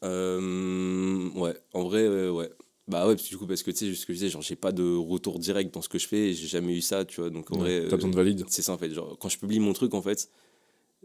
Euh, 0.05 1.29
ouais, 1.35 1.55
en 1.75 1.83
vrai, 1.85 2.03
euh, 2.03 2.31
ouais. 2.33 2.51
Bah 2.89 3.07
ouais, 3.07 3.15
parce 3.15 3.25
que 3.25 3.29
du 3.29 3.37
coup, 3.39 3.47
parce 3.47 3.63
que 3.63 3.71
tu 3.71 3.77
sais, 3.77 3.95
ce 3.95 4.07
que 4.07 4.13
je 4.13 4.19
disais, 4.19 4.31
genre, 4.31 4.43
j'ai 4.43 4.57
pas 4.57 4.73
de 4.73 4.97
retour 4.97 5.39
direct 5.39 5.73
dans 5.75 5.83
ce 5.83 5.89
que 5.89 5.99
je 5.99 6.09
fais, 6.09 6.33
j'ai 6.33 6.49
jamais 6.49 6.75
eu 6.77 6.81
ça, 6.81 7.05
tu 7.05 7.21
vois. 7.21 7.31
Donc 7.31 7.51
en 7.53 7.57
Ouais, 7.57 7.61
vrai, 7.61 7.81
T'as 7.89 7.93
euh, 7.95 7.97
besoin 7.97 8.11
de 8.11 8.17
valide. 8.17 8.45
c'est 8.49 8.63
ça 8.63 8.73
en 8.73 8.79
fait. 8.79 8.91
Genre, 8.91 9.17
quand 9.19 9.29
je 9.29 9.39
publie 9.39 9.61
mon 9.61 9.73
truc, 9.73 9.95
en 9.95 10.03
fait, 10.03 10.29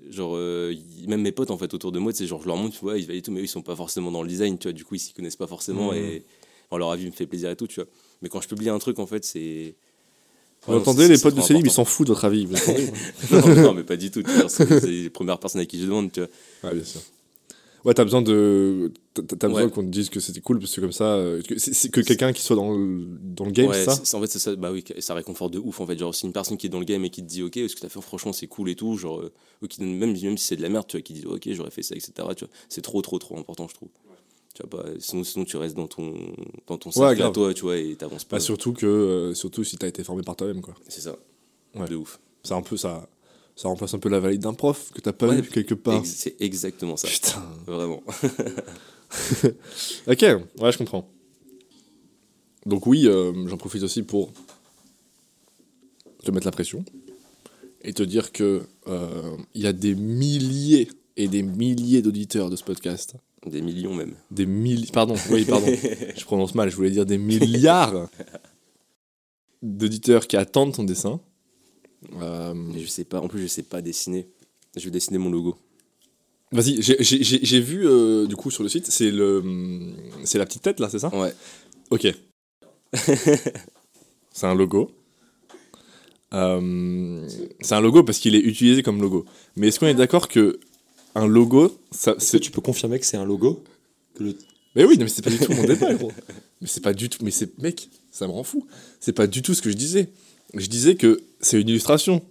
genre, 0.09 0.35
euh, 0.35 0.73
même 1.07 1.21
mes 1.21 1.31
potes, 1.31 1.51
en 1.51 1.57
fait, 1.57 1.73
autour 1.73 1.91
de 1.91 1.99
moi, 1.99 2.11
tu 2.13 2.19
sais, 2.19 2.27
genre, 2.27 2.41
je 2.41 2.47
leur 2.47 2.57
montre, 2.57 2.73
tu 2.75 2.81
vois, 2.81 2.97
ils 2.97 3.05
valident 3.05 3.25
tout, 3.25 3.31
mais 3.31 3.41
eux, 3.41 3.43
ils 3.43 3.47
sont 3.49 3.61
pas 3.61 3.75
forcément 3.75 4.11
dans 4.11 4.23
le 4.23 4.29
design, 4.29 4.57
tu 4.57 4.63
vois. 4.67 4.73
Du 4.73 4.85
coup, 4.85 4.95
ils 4.95 4.99
s'y 4.99 5.13
connaissent 5.13 5.35
pas 5.35 5.47
forcément, 5.47 5.91
Mhm. 5.91 5.97
et 5.99 6.25
enfin, 6.69 6.79
leur 6.79 6.91
avis 6.91 7.05
me 7.05 7.11
fait 7.11 7.27
plaisir 7.27 7.51
et 7.51 7.55
tout, 7.55 7.67
tu 7.67 7.81
vois. 7.81 7.89
Mais 8.21 8.29
quand 8.29 8.41
je 8.41 8.47
publie 8.47 8.69
un 8.69 8.79
truc, 8.79 8.97
en 8.99 9.05
fait, 9.05 9.23
c'est. 9.25 9.75
Vous 10.67 10.73
Ouais, 10.73 10.79
entendez, 10.79 11.07
les 11.07 11.17
potes 11.17 11.35
de 11.35 11.41
Célim, 11.41 11.61
ils 11.65 11.71
s'en 11.71 11.85
foutent 11.85 12.07
de 12.07 12.13
votre 12.13 12.25
avis. 12.25 12.45
Vous 12.45 12.55
non, 13.31 13.55
non, 13.55 13.73
mais 13.73 13.83
pas 13.83 13.97
du 13.97 14.09
tout. 14.11 14.23
C'est 14.47 14.83
les 14.85 15.09
premières 15.09 15.39
personnes 15.39 15.61
à 15.61 15.65
qui 15.65 15.79
je 15.79 15.85
demande, 15.85 16.11
tu 16.11 16.21
vois. 16.21 16.29
Ouais, 16.69 16.75
bien 16.75 16.83
sûr. 16.83 17.01
Ouais, 17.83 17.93
t'as 17.93 18.03
besoin 18.03 18.23
de. 18.23 18.91
T'as 19.13 19.47
besoin 19.47 19.65
Ouais. 19.65 19.69
qu'on 19.69 19.83
te 19.83 19.89
dise 19.89 20.09
que 20.09 20.19
c'était 20.19 20.41
cool, 20.41 20.57
parce 20.57 20.73
que 20.75 20.81
comme 20.81 20.91
ça. 20.91 21.03
euh, 21.17 21.39
que, 21.43 21.59
c'est- 21.59 21.89
que 21.89 22.01
quelqu'un 22.01 22.33
qui 22.33 22.41
soit 22.41 22.55
dans 22.55 22.75
le, 22.75 23.05
dans 23.21 23.45
le 23.45 23.51
game, 23.51 23.67
ouais, 23.67 23.85
ça 23.85 23.99
c'est- 24.03 24.15
en 24.17 24.21
fait, 24.21 24.25
c'est 24.27 24.39
ça, 24.39 24.55
bah 24.55 24.71
oui, 24.71 24.83
ça 24.97 25.13
réconforte 25.13 25.53
de 25.53 25.59
ouf. 25.59 25.79
En 25.81 25.85
fait, 25.85 25.95
genre, 25.99 26.15
si 26.15 26.25
une 26.25 26.33
personne 26.33 26.57
qui 26.57 26.65
est 26.65 26.69
dans 26.71 26.79
le 26.79 26.85
game 26.85 27.05
et 27.05 27.11
qui 27.11 27.21
te 27.21 27.27
dit, 27.27 27.43
ok, 27.43 27.53
ce 27.53 27.75
que 27.75 27.81
t'as 27.81 27.89
fait, 27.89 28.01
franchement, 28.01 28.33
c'est 28.33 28.47
cool 28.47 28.69
et 28.71 28.75
tout, 28.75 28.97
genre, 28.97 29.19
euh, 29.21 29.31
ou 29.61 29.67
qui 29.67 29.79
donne, 29.81 29.95
même, 29.95 30.19
même 30.19 30.35
si 30.39 30.47
c'est 30.47 30.55
de 30.55 30.63
la 30.63 30.69
merde, 30.69 30.87
tu 30.87 30.97
vois, 30.97 31.03
qui 31.03 31.13
dit, 31.13 31.25
ok, 31.27 31.47
j'aurais 31.51 31.69
fait 31.69 31.83
ça, 31.83 31.93
etc., 31.93 32.11
tu 32.35 32.45
vois, 32.45 32.53
c'est 32.69 32.81
trop, 32.81 33.03
trop, 33.03 33.19
trop 33.19 33.37
important, 33.37 33.67
je 33.67 33.75
trouve. 33.75 33.89
Tu 34.55 34.63
vois, 34.63 34.83
pas, 34.83 34.89
sinon, 34.99 35.23
sinon, 35.23 35.45
tu 35.45 35.57
restes 35.57 35.75
dans 35.75 35.87
ton, 35.87 36.13
dans 36.65 36.77
ton 36.77 36.89
cercle 36.89 37.21
à 37.21 37.29
toi, 37.29 37.53
tu 37.53 37.61
vois, 37.63 37.77
et 37.77 37.95
t'avances 37.95 38.23
pas. 38.23 38.37
Bah, 38.37 38.39
surtout, 38.39 38.73
que, 38.73 38.85
euh, 38.87 39.33
surtout 39.35 39.63
si 39.63 39.77
t'as 39.77 39.87
été 39.87 40.03
formé 40.03 40.23
par 40.23 40.35
toi-même, 40.35 40.61
quoi. 40.61 40.73
C'est 40.87 41.01
ça. 41.01 41.15
Ouais. 41.75 41.87
De 41.87 41.95
ouf. 41.95 42.19
C'est 42.41 42.53
un 42.53 42.61
peu 42.61 42.77
ça. 42.77 43.07
Ça 43.57 43.67
remplace 43.67 43.93
un 43.93 43.99
peu 43.99 44.09
la 44.09 44.19
valide 44.19 44.41
d'un 44.41 44.53
prof 44.53 44.91
que 44.93 45.01
t'as 45.01 45.11
pas 45.13 45.27
Ouais, 45.27 45.39
eu 45.39 45.43
quelque 45.43 45.75
part. 45.75 45.99
Ex- 45.99 46.09
c'est 46.15 46.35
exactement 46.41 46.97
ça. 46.97 47.07
Putain. 47.07 47.43
Vraiment. 47.67 48.01
Ok, 50.07 50.21
ouais, 50.21 50.71
je 50.71 50.77
comprends. 50.77 51.07
Donc 52.65 52.87
oui, 52.87 53.07
euh, 53.07 53.47
j'en 53.47 53.55
profite 53.57 53.83
aussi 53.83 54.01
pour 54.03 54.31
te 56.23 56.31
mettre 56.31 56.45
la 56.47 56.51
pression 56.51 56.83
et 57.83 57.93
te 57.93 58.01
dire 58.03 58.31
que 58.31 58.63
euh, 58.87 59.37
il 59.53 59.61
y 59.61 59.67
a 59.67 59.73
des 59.73 59.93
milliers 59.95 60.89
et 61.17 61.27
des 61.27 61.43
milliers 61.43 62.01
d'auditeurs 62.01 62.49
de 62.49 62.55
ce 62.55 62.63
podcast. 62.63 63.15
Des 63.45 63.61
millions 63.61 63.93
même. 63.93 64.15
Des 64.31 64.45
milliers... 64.45 64.87
Pardon, 64.91 65.15
oui, 65.29 65.45
pardon. 65.45 65.67
je 66.17 66.25
prononce 66.25 66.55
mal, 66.55 66.69
je 66.69 66.75
voulais 66.75 66.89
dire 66.91 67.05
des 67.05 67.17
milliards 67.17 68.09
d'auditeurs 69.61 70.27
qui 70.27 70.37
attendent 70.37 70.73
ton 70.73 70.83
dessin. 70.83 71.19
Euh, 72.21 72.53
Mais 72.53 72.79
je 72.79 72.87
sais 72.87 73.03
pas, 73.05 73.19
en 73.21 73.27
plus, 73.27 73.41
je 73.41 73.47
sais 73.47 73.63
pas 73.63 73.81
dessiner. 73.81 74.27
Je 74.75 74.83
vais 74.85 74.91
dessiner 74.91 75.17
mon 75.17 75.29
logo. 75.29 75.55
Vas-y, 76.51 76.81
j'ai- 76.81 77.59
vu 77.59 77.87
euh, 77.87 78.27
du 78.27 78.35
coup 78.35 78.51
sur 78.51 78.63
le 78.63 78.69
site, 78.69 78.87
c'est 78.87 79.11
le, 79.11 79.43
c'est 80.23 80.37
la 80.37 80.45
petite 80.45 80.61
tête 80.61 80.79
là, 80.79 80.89
c'est 80.89 80.99
ça? 80.99 81.13
Ouais. 81.15 81.33
Ok. 81.89 82.07
c'est 82.93 84.45
un 84.45 84.55
logo. 84.55 84.91
Euh, 86.33 87.27
c'est 87.61 87.75
un 87.75 87.81
logo 87.81 88.03
parce 88.03 88.19
qu'il 88.19 88.35
est 88.35 88.39
utilisé 88.39 88.83
comme 88.83 89.01
logo. 89.01 89.25
Mais 89.55 89.67
est-ce 89.67 89.79
qu'on 89.79 89.87
est 89.87 89.95
d'accord 89.95 90.27
que 90.27 90.59
un 91.15 91.27
logo, 91.27 91.77
Est-ce 91.93 92.31
que 92.33 92.37
tu 92.37 92.51
peux 92.51 92.61
confirmer 92.61 92.99
que 92.99 93.05
c'est 93.05 93.17
un 93.17 93.25
logo 93.25 93.63
que 94.15 94.23
le... 94.23 94.37
Mais 94.75 94.83
oui, 94.83 94.97
non, 94.97 95.03
mais 95.05 95.09
c'est 95.09 95.21
pas 95.21 95.29
du 95.29 95.39
tout 95.39 95.53
mon 95.53 95.63
débat, 95.67 95.93
gros. 95.93 96.11
Mais 96.61 96.67
c'est 96.67 96.81
pas 96.83 96.93
du 96.93 97.09
tout. 97.09 97.23
Mais 97.23 97.31
c'est 97.31 97.57
mec, 97.59 97.89
ça 98.11 98.27
me 98.27 98.31
rend 98.33 98.43
fou. 98.43 98.65
C'est 98.99 99.13
pas 99.13 99.25
du 99.27 99.41
tout 99.41 99.53
ce 99.53 99.61
que 99.61 99.69
je 99.69 99.75
disais. 99.75 100.09
Je 100.53 100.67
disais 100.67 100.95
que 100.95 101.21
c'est 101.39 101.59
une 101.59 101.69
illustration. 101.69 102.21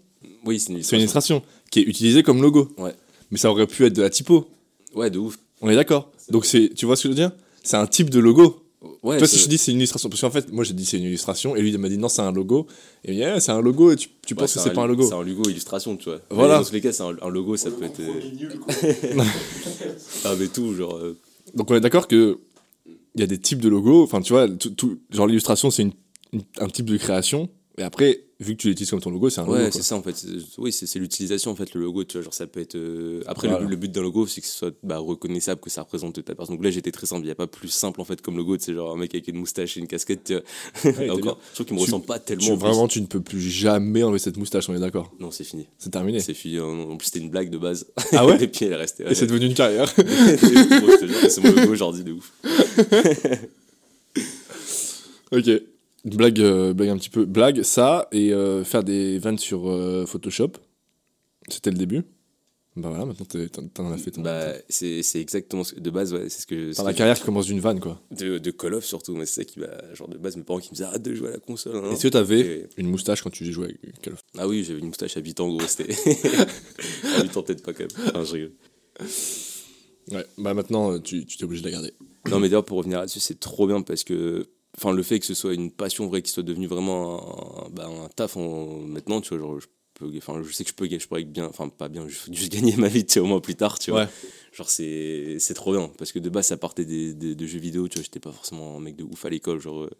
Oui, 0.44 0.60
c'est 0.60 0.72
une 0.72 0.82
C'est 0.82 0.96
une 0.96 1.00
illustration. 1.00 1.36
illustration 1.36 1.42
qui 1.70 1.80
est 1.80 1.84
utilisée 1.84 2.22
comme 2.22 2.42
logo. 2.42 2.70
Ouais. 2.76 2.94
Mais 3.30 3.38
ça 3.38 3.50
aurait 3.50 3.66
pu 3.66 3.84
être 3.86 3.94
de 3.94 4.02
la 4.02 4.10
typo. 4.10 4.48
Ouais, 4.94 5.10
de 5.10 5.18
ouf. 5.18 5.38
On 5.62 5.70
est 5.70 5.74
d'accord. 5.76 6.12
Donc 6.30 6.44
c'est, 6.44 6.70
tu 6.74 6.84
vois 6.86 6.96
ce 6.96 7.04
que 7.04 7.08
je 7.08 7.10
veux 7.10 7.14
dire? 7.28 7.32
C'est 7.62 7.76
un 7.78 7.86
type 7.86 8.10
de 8.10 8.18
logo. 8.20 8.62
Ouais, 9.02 9.18
Toi, 9.18 9.26
si 9.26 9.38
je 9.38 9.48
dis 9.48 9.58
c'est 9.58 9.70
une 9.72 9.78
illustration, 9.78 10.08
parce 10.08 10.20
qu'en 10.20 10.30
fait, 10.30 10.50
moi 10.52 10.64
j'ai 10.64 10.74
dit 10.74 10.84
c'est 10.84 10.98
une 10.98 11.04
illustration, 11.04 11.56
et 11.56 11.60
lui 11.62 11.70
il 11.70 11.78
m'a 11.78 11.88
dit 11.88 11.98
non, 11.98 12.08
c'est 12.08 12.22
un 12.22 12.32
logo. 12.32 12.66
Et 13.04 13.12
il 13.12 13.18
m'a 13.18 13.24
dit, 13.26 13.32
Ah, 13.36 13.40
c'est 13.40 13.52
un 13.52 13.60
logo, 13.60 13.90
et 13.90 13.96
tu, 13.96 14.08
tu 14.26 14.34
Ouais, 14.34 14.38
penses 14.40 14.54
que 14.54 14.60
c'est 14.60 14.72
pas 14.72 14.82
un 14.82 14.86
logo. 14.86 15.06
C'est 15.08 15.14
un 15.14 15.22
logo 15.22 15.48
illustration, 15.48 15.96
tu 15.96 16.04
vois. 16.10 16.20
Voilà. 16.30 16.54
Mais 16.54 16.60
Dans 16.60 16.66
tous 16.68 16.74
les 16.74 16.80
cas, 16.80 16.92
c'est 16.92 17.02
un, 17.02 17.16
un 17.22 17.28
logo, 17.30 17.56
ça 17.56 17.70
peut 17.70 17.84
être. 17.84 18.00
euh, 18.00 19.22
ah, 20.24 20.34
mais 20.38 20.48
tout, 20.48 20.74
genre. 20.74 20.96
euh, 20.96 21.16
Donc 21.54 21.70
on 21.70 21.74
est 21.74 21.80
d'accord 21.80 22.08
que 22.08 22.38
il 23.14 23.20
y 23.20 23.22
a 23.22 23.26
des 23.26 23.38
types 23.38 23.60
de 23.60 23.68
logos. 23.68 24.02
Enfin, 24.02 24.20
tu 24.20 24.32
vois, 24.32 24.48
tout, 24.48 24.70
tout- 24.70 24.98
genre 25.10 25.26
l'illustration 25.26 25.70
c'est 25.70 25.82
une- 25.82 25.92
une- 26.32 26.42
un 26.58 26.68
type 26.68 26.86
de 26.90 26.96
création. 26.96 27.48
Et 27.76 27.82
après, 27.82 28.20
vu 28.38 28.54
que 28.56 28.62
tu 28.62 28.68
l'utilises 28.68 28.90
comme 28.90 29.00
ton 29.00 29.10
logo, 29.10 29.28
c'est 29.30 29.40
un 29.40 29.46
logo. 29.46 29.56
Ouais, 29.58 29.70
c'est 29.72 29.82
ça 29.82 29.96
en 29.96 30.02
fait. 30.02 30.14
C'est- 30.16 30.28
Oui, 30.58 30.72
c'est 30.72 30.86
c'est 30.86 31.00
l'utilisation 31.00 31.50
en 31.50 31.56
fait, 31.56 31.74
le 31.74 31.80
logo. 31.80 32.04
Tu 32.04 32.16
vois, 32.16 32.22
genre 32.22 32.32
ça 32.32 32.46
peut 32.46 32.60
être. 32.60 32.76
euh, 32.76 33.20
Après, 33.26 33.48
Voilà. 33.48 33.64
le, 33.64 33.68
le 33.70 33.74
but 33.74 33.90
d'un 33.90 34.02
logo, 34.02 34.28
c'est 34.28 34.40
que 34.40 34.46
ce 34.46 34.52
soit 34.56 34.72
bah, 34.84 34.98
reconnaissable, 34.98 35.60
que 35.60 35.70
ça 35.70 35.82
représente 35.82 36.24
ta 36.24 36.34
personne. 36.36 36.54
Donc 36.54 36.64
là, 36.64 36.70
j'étais 36.70 36.92
très 36.92 37.06
simple. 37.06 37.22
Il 37.22 37.26
n'y 37.26 37.30
a 37.32 37.34
pas 37.34 37.48
plus 37.48 37.66
simple 37.70 38.00
en 38.00 38.04
fait 38.04 38.22
comme 38.22 38.36
logo. 38.36 38.56
Tu 38.56 38.62
sais, 38.66 38.74
genre 38.74 38.92
un 38.92 38.96
mec 38.96 39.12
avec 39.12 39.26
une 39.26 39.38
moustache 39.38 39.76
et 39.76 39.80
une 39.80 39.88
casquette. 39.88 40.22
Tu 40.22 40.34
vois. 40.34 40.92
Ouais, 41.00 41.10
encore, 41.10 41.40
je 41.50 41.54
trouve 41.54 41.66
qu'il 41.66 41.74
me 41.74 41.80
Tu- 41.80 41.86
ressemble 41.86 42.06
pas 42.06 42.20
Tu- 42.20 42.26
tellement. 42.36 42.44
en 42.54 42.56
plus. 42.58 42.60
vraiment, 42.68 42.86
tu 42.86 43.00
ne 43.00 43.06
peux 43.06 43.20
plus 43.20 43.40
jamais 43.40 44.04
enlever 44.04 44.20
cette 44.20 44.36
moustache, 44.36 44.68
on 44.68 44.74
est 44.76 44.80
d'accord. 44.80 45.12
Non, 45.18 45.32
c'est 45.32 45.42
fini. 45.44 45.66
C'est 45.78 45.90
terminé. 45.90 46.20
C'est 46.20 46.34
fini. 46.34 46.60
En 46.60 46.96
plus, 46.96 47.06
c'était 47.06 47.18
une 47.18 47.30
blague 47.30 47.50
de 47.50 47.58
base. 47.58 47.86
Ah 48.12 48.24
ouais 48.24 48.36
Et 48.40 48.46
puis 48.46 48.66
elle 48.66 48.72
est 48.74 48.76
restée. 48.76 49.04
Et 49.10 49.16
c'est 49.16 49.26
devenu 49.26 49.46
une 49.46 49.54
carrière. 49.54 49.88
C'est 51.28 51.38
mon 51.42 51.50
logo 51.50 51.72
aujourd'hui 51.72 52.04
de 52.04 52.12
ouf. 52.12 52.32
ok. 55.32 55.50
Blague, 56.04 56.40
euh, 56.40 56.74
blague 56.74 56.90
un 56.90 56.96
petit 56.98 57.10
peu. 57.10 57.24
Blague, 57.24 57.62
ça, 57.62 58.08
et 58.12 58.32
euh, 58.32 58.62
faire 58.64 58.84
des 58.84 59.18
vannes 59.18 59.38
sur 59.38 59.70
euh, 59.70 60.04
Photoshop. 60.06 60.52
C'était 61.48 61.70
le 61.70 61.76
début. 61.78 62.02
Bah 62.76 62.88
voilà, 62.88 63.04
maintenant 63.06 63.24
t'en 63.72 63.92
as 63.92 63.96
fait 63.98 64.10
ton. 64.10 64.20
Bah, 64.22 64.52
c'est 64.68 65.02
c'est 65.04 65.20
exactement 65.20 65.62
ce 65.62 65.74
que- 65.74 65.80
de 65.80 65.90
base, 65.90 66.12
ouais, 66.12 66.28
c'est 66.28 66.40
ce 66.42 66.46
que. 66.46 66.76
que 66.76 66.82
la 66.84 66.92
carrière 66.92 67.16
qui 67.16 67.22
commence 67.24 67.46
d'une 67.46 67.60
vanne, 67.60 67.78
quoi. 67.78 68.00
de, 68.10 68.38
de 68.38 68.50
Call 68.50 68.74
of 68.74 68.84
surtout, 68.84 69.14
mais 69.14 69.26
c'est 69.26 69.42
ça 69.42 69.44
qui 69.44 69.60
m'a. 69.60 69.94
Genre 69.94 70.08
de 70.08 70.18
base, 70.18 70.36
mes 70.36 70.42
parents 70.42 70.58
qui 70.58 70.70
me 70.70 70.74
disaient 70.74 70.84
arrête 70.86 71.02
de 71.02 71.14
jouer 71.14 71.28
à 71.28 71.32
la 71.32 71.38
console. 71.38 71.76
hein. 71.76 71.92
Est-ce 71.92 72.02
que 72.02 72.08
t'avais 72.08 72.40
Et- 72.40 72.66
une 72.78 72.88
moustache 72.88 73.22
quand 73.22 73.30
tu 73.30 73.44
jouais 73.52 73.66
avec 73.66 74.00
Call 74.02 74.14
of? 74.14 74.20
Ah 74.36 74.48
oui, 74.48 74.64
j'avais 74.64 74.80
une 74.80 74.88
moustache 74.88 75.16
à 75.16 75.20
8 75.20 75.38
ans, 75.38 75.48
gros, 75.48 75.60
c'était. 75.68 75.94
à 77.16 77.22
8 77.22 77.36
ans, 77.36 77.42
peut-être 77.44 77.62
pas 77.62 77.72
quand 77.72 77.84
même. 77.84 78.06
Enfin, 78.08 78.24
je 78.24 78.32
rigole. 78.32 78.52
Ouais, 80.10 80.26
bah 80.36 80.52
maintenant, 80.52 80.98
tu 80.98 81.24
tu 81.24 81.36
t'es 81.38 81.44
obligé 81.44 81.62
de 81.62 81.66
la 81.68 81.72
garder. 81.72 81.92
Non, 82.28 82.40
mais 82.40 82.48
d'ailleurs, 82.48 82.64
pour 82.64 82.78
revenir 82.78 82.98
là-dessus, 82.98 83.20
c'est 83.20 83.38
trop 83.38 83.66
bien 83.68 83.82
parce 83.82 84.02
que. 84.04 84.46
Enfin, 84.76 84.92
le 84.92 85.02
fait 85.02 85.20
que 85.20 85.26
ce 85.26 85.34
soit 85.34 85.54
une 85.54 85.70
passion 85.70 86.06
vraie, 86.08 86.22
qui 86.22 86.30
soit 86.32 86.42
devenu 86.42 86.66
vraiment 86.66 87.66
un, 87.66 87.70
bah, 87.70 87.86
un 87.86 88.08
taf 88.08 88.36
en- 88.36 88.78
maintenant, 88.80 89.20
tu 89.20 89.28
vois, 89.30 89.38
genre, 89.38 89.60
je 89.60 89.66
peux. 89.94 90.10
Enfin, 90.16 90.42
je 90.42 90.52
sais 90.52 90.64
que 90.64 90.70
je 90.70 90.74
peux, 90.74 90.88
je 90.88 91.06
pourrais 91.06 91.22
bien. 91.24 91.46
Enfin, 91.46 91.68
pas 91.68 91.88
bien, 91.88 92.08
juste, 92.08 92.32
juste 92.34 92.50
gagner 92.52 92.76
ma 92.76 92.88
vie, 92.88 93.04
tu 93.06 93.12
sais, 93.14 93.20
au 93.20 93.26
moins 93.26 93.40
plus 93.40 93.54
tard, 93.54 93.78
tu 93.78 93.90
vois. 93.92 94.04
Ouais. 94.04 94.08
Genre, 94.52 94.68
c'est 94.70 95.36
c'est 95.38 95.54
trop 95.54 95.72
bien 95.72 95.88
parce 95.98 96.10
que 96.12 96.18
de 96.18 96.28
base, 96.28 96.46
ça 96.48 96.56
partait 96.56 96.84
des, 96.84 97.14
des- 97.14 97.34
de 97.34 97.46
jeux 97.46 97.58
vidéo, 97.60 97.86
tu 97.88 97.98
vois, 97.98 98.02
j'étais 98.04 98.20
pas 98.20 98.32
forcément 98.32 98.76
un 98.76 98.80
mec 98.80 98.96
de 98.96 99.04
ouf 99.04 99.24
à 99.24 99.30
l'école, 99.30 99.60
genre. 99.60 99.84
euh, 99.84 99.90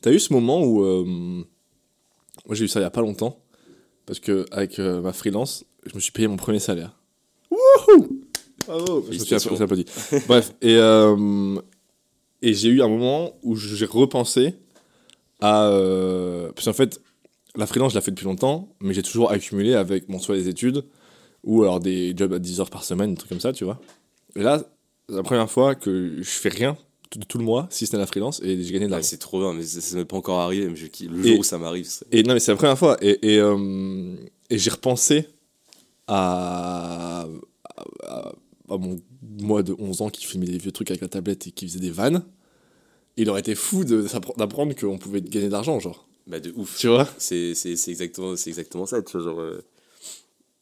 T'as 0.00 0.12
eu 0.12 0.18
ce 0.20 0.32
moment 0.32 0.64
où. 0.64 0.84
euh, 0.84 1.04
moi, 1.04 2.54
j'ai 2.54 2.64
eu 2.64 2.68
ça 2.68 2.80
il 2.80 2.84
y 2.84 2.86
a 2.86 2.90
pas 2.90 3.02
longtemps. 3.02 3.38
Parce 4.06 4.18
que 4.20 4.46
avec 4.50 4.78
euh, 4.78 5.00
ma 5.00 5.12
freelance, 5.12 5.64
je 5.86 5.94
me 5.94 6.00
suis 6.00 6.10
payé 6.12 6.26
mon 6.26 6.36
premier 6.36 6.58
salaire. 6.58 6.96
Wouhou 7.50 8.20
Bravo 8.66 9.04
Je 9.10 9.18
me 9.18 9.24
suis 9.24 9.62
applaudi. 9.62 9.84
Bref, 10.26 10.52
et, 10.62 10.76
et 12.42 12.54
j'ai 12.54 12.68
eu 12.68 12.82
un 12.82 12.88
moment 12.88 13.32
où 13.42 13.56
j'ai 13.56 13.86
repensé 13.86 14.54
à. 15.40 15.66
euh, 15.68 16.52
parce 16.52 16.66
qu'en 16.66 16.72
fait, 16.72 17.00
la 17.56 17.66
freelance, 17.66 17.92
je 17.92 17.98
l'ai 17.98 18.02
fait 18.02 18.10
depuis 18.10 18.24
longtemps, 18.26 18.68
mais 18.80 18.94
j'ai 18.94 19.02
toujours 19.02 19.30
accumulé 19.30 19.74
avec, 19.74 20.08
bon, 20.08 20.18
soit 20.18 20.36
les 20.36 20.48
études, 20.48 20.84
ou 21.44 21.62
alors 21.62 21.80
des 21.80 22.14
jobs 22.16 22.32
à 22.32 22.38
10 22.38 22.60
heures 22.60 22.70
par 22.70 22.84
semaine, 22.84 23.10
des 23.12 23.16
trucs 23.16 23.30
comme 23.30 23.40
ça, 23.40 23.52
tu 23.52 23.64
vois. 23.64 23.80
Et 24.36 24.42
là, 24.42 24.62
c'est 25.08 25.16
la 25.16 25.22
première 25.22 25.50
fois 25.50 25.74
que 25.74 26.16
je 26.18 26.30
fais 26.30 26.48
rien 26.50 26.76
tout, 27.10 27.18
tout 27.26 27.38
le 27.38 27.44
mois, 27.44 27.66
si 27.70 27.86
ce 27.86 27.92
n'est 27.96 27.98
la 28.00 28.06
freelance, 28.06 28.40
et 28.44 28.62
j'ai 28.62 28.72
gagné 28.72 28.86
de 28.86 28.90
Ouais, 28.90 28.98
l'argent. 28.98 29.08
c'est 29.08 29.18
trop 29.18 29.40
bien, 29.40 29.52
mais 29.52 29.64
ça 29.64 29.80
ça 29.80 29.96
m'est 29.96 30.04
pas 30.04 30.16
encore 30.16 30.38
arrivé. 30.40 30.68
Mais 30.68 30.76
je- 30.76 31.06
le 31.08 31.24
Et- 31.24 31.28
jour 31.30 31.38
où 31.40 31.42
ça 31.42 31.58
m'arrive, 31.58 31.88
Et 32.12 32.22
non, 32.22 32.34
mais 32.34 32.40
c'est 32.40 32.52
la 32.52 32.56
première 32.56 32.78
fois. 32.78 32.96
Et, 33.02 33.34
et, 33.34 33.38
euh, 33.40 34.14
et 34.48 34.58
j'ai 34.58 34.70
repensé 34.70 35.26
à, 36.06 37.26
à, 37.76 37.84
à 38.06 38.32
mon 38.78 39.00
moi 39.40 39.62
de 39.62 39.74
11 39.78 40.02
ans 40.02 40.10
qui 40.10 40.24
filmait 40.26 40.46
des 40.46 40.58
vieux 40.58 40.72
trucs 40.72 40.90
avec 40.90 41.00
la 41.02 41.08
tablette 41.08 41.46
et 41.46 41.50
qui 41.52 41.66
faisait 41.68 41.80
des 41.80 41.90
vannes. 41.90 42.24
Il 43.16 43.28
aurait 43.30 43.40
été 43.40 43.54
fou 43.54 43.84
d'apprendre 43.84 44.74
qu'on 44.74 44.98
pouvait 44.98 45.20
gagner 45.22 45.48
de 45.48 45.52
l'argent, 45.52 45.78
genre. 45.80 46.08
bah, 46.26 46.40
de 46.40 46.52
ouf. 46.56 46.78
Tu 46.78 46.88
vois? 46.88 47.08
C'est 47.18 47.52
exactement, 47.88 48.36
c'est 48.36 48.50
exactement 48.50 48.86
ça, 48.86 49.02
tu 49.02 49.12
vois, 49.12 49.22
genre. 49.22 49.40
euh, 49.40 49.62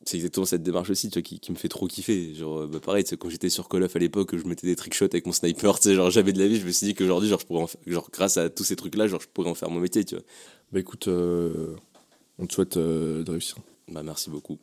c'est 0.04 0.16
exactement 0.16 0.46
cette 0.46 0.62
démarche 0.62 0.90
aussi, 0.90 1.10
tu 1.10 1.14
vois, 1.18 1.22
qui, 1.22 1.38
qui 1.40 1.52
me 1.52 1.56
fait 1.56 1.68
trop 1.68 1.86
kiffer. 1.86 2.34
Genre, 2.34 2.60
euh, 2.60 2.66
bah, 2.66 2.80
pareil, 2.80 3.04
quand 3.04 3.28
j'étais 3.28 3.50
sur 3.50 3.68
Call 3.68 3.82
of 3.82 3.94
à 3.94 3.98
l'époque, 3.98 4.36
je 4.36 4.44
mettais 4.46 4.66
des 4.66 4.76
trickshots 4.76 5.04
avec 5.06 5.26
mon 5.26 5.32
sniper, 5.32 5.78
tu 5.78 5.88
sais, 5.88 5.94
genre, 5.94 6.10
jamais 6.10 6.32
de 6.32 6.38
la 6.38 6.48
vie, 6.48 6.58
je 6.58 6.66
me 6.66 6.70
suis 6.70 6.86
dit 6.86 6.94
qu'aujourd'hui, 6.94 7.28
genre, 7.28 7.40
je 7.40 7.46
pourrais 7.46 7.62
en 7.62 7.66
fa- 7.66 7.78
genre, 7.86 8.08
grâce 8.12 8.36
à 8.36 8.48
tous 8.48 8.64
ces 8.64 8.76
trucs-là, 8.76 9.06
genre, 9.08 9.20
je 9.20 9.28
pourrais 9.28 9.50
en 9.50 9.54
faire 9.54 9.70
mon 9.70 9.80
métier, 9.80 10.04
tu 10.04 10.14
vois. 10.14 10.24
Bah 10.72 10.80
écoute, 10.80 11.08
euh, 11.08 11.74
on 12.38 12.46
te 12.46 12.54
souhaite 12.54 12.76
euh, 12.78 13.24
de 13.24 13.30
réussir. 13.32 13.56
Bah, 13.88 14.02
merci 14.02 14.30
beaucoup. 14.30 14.58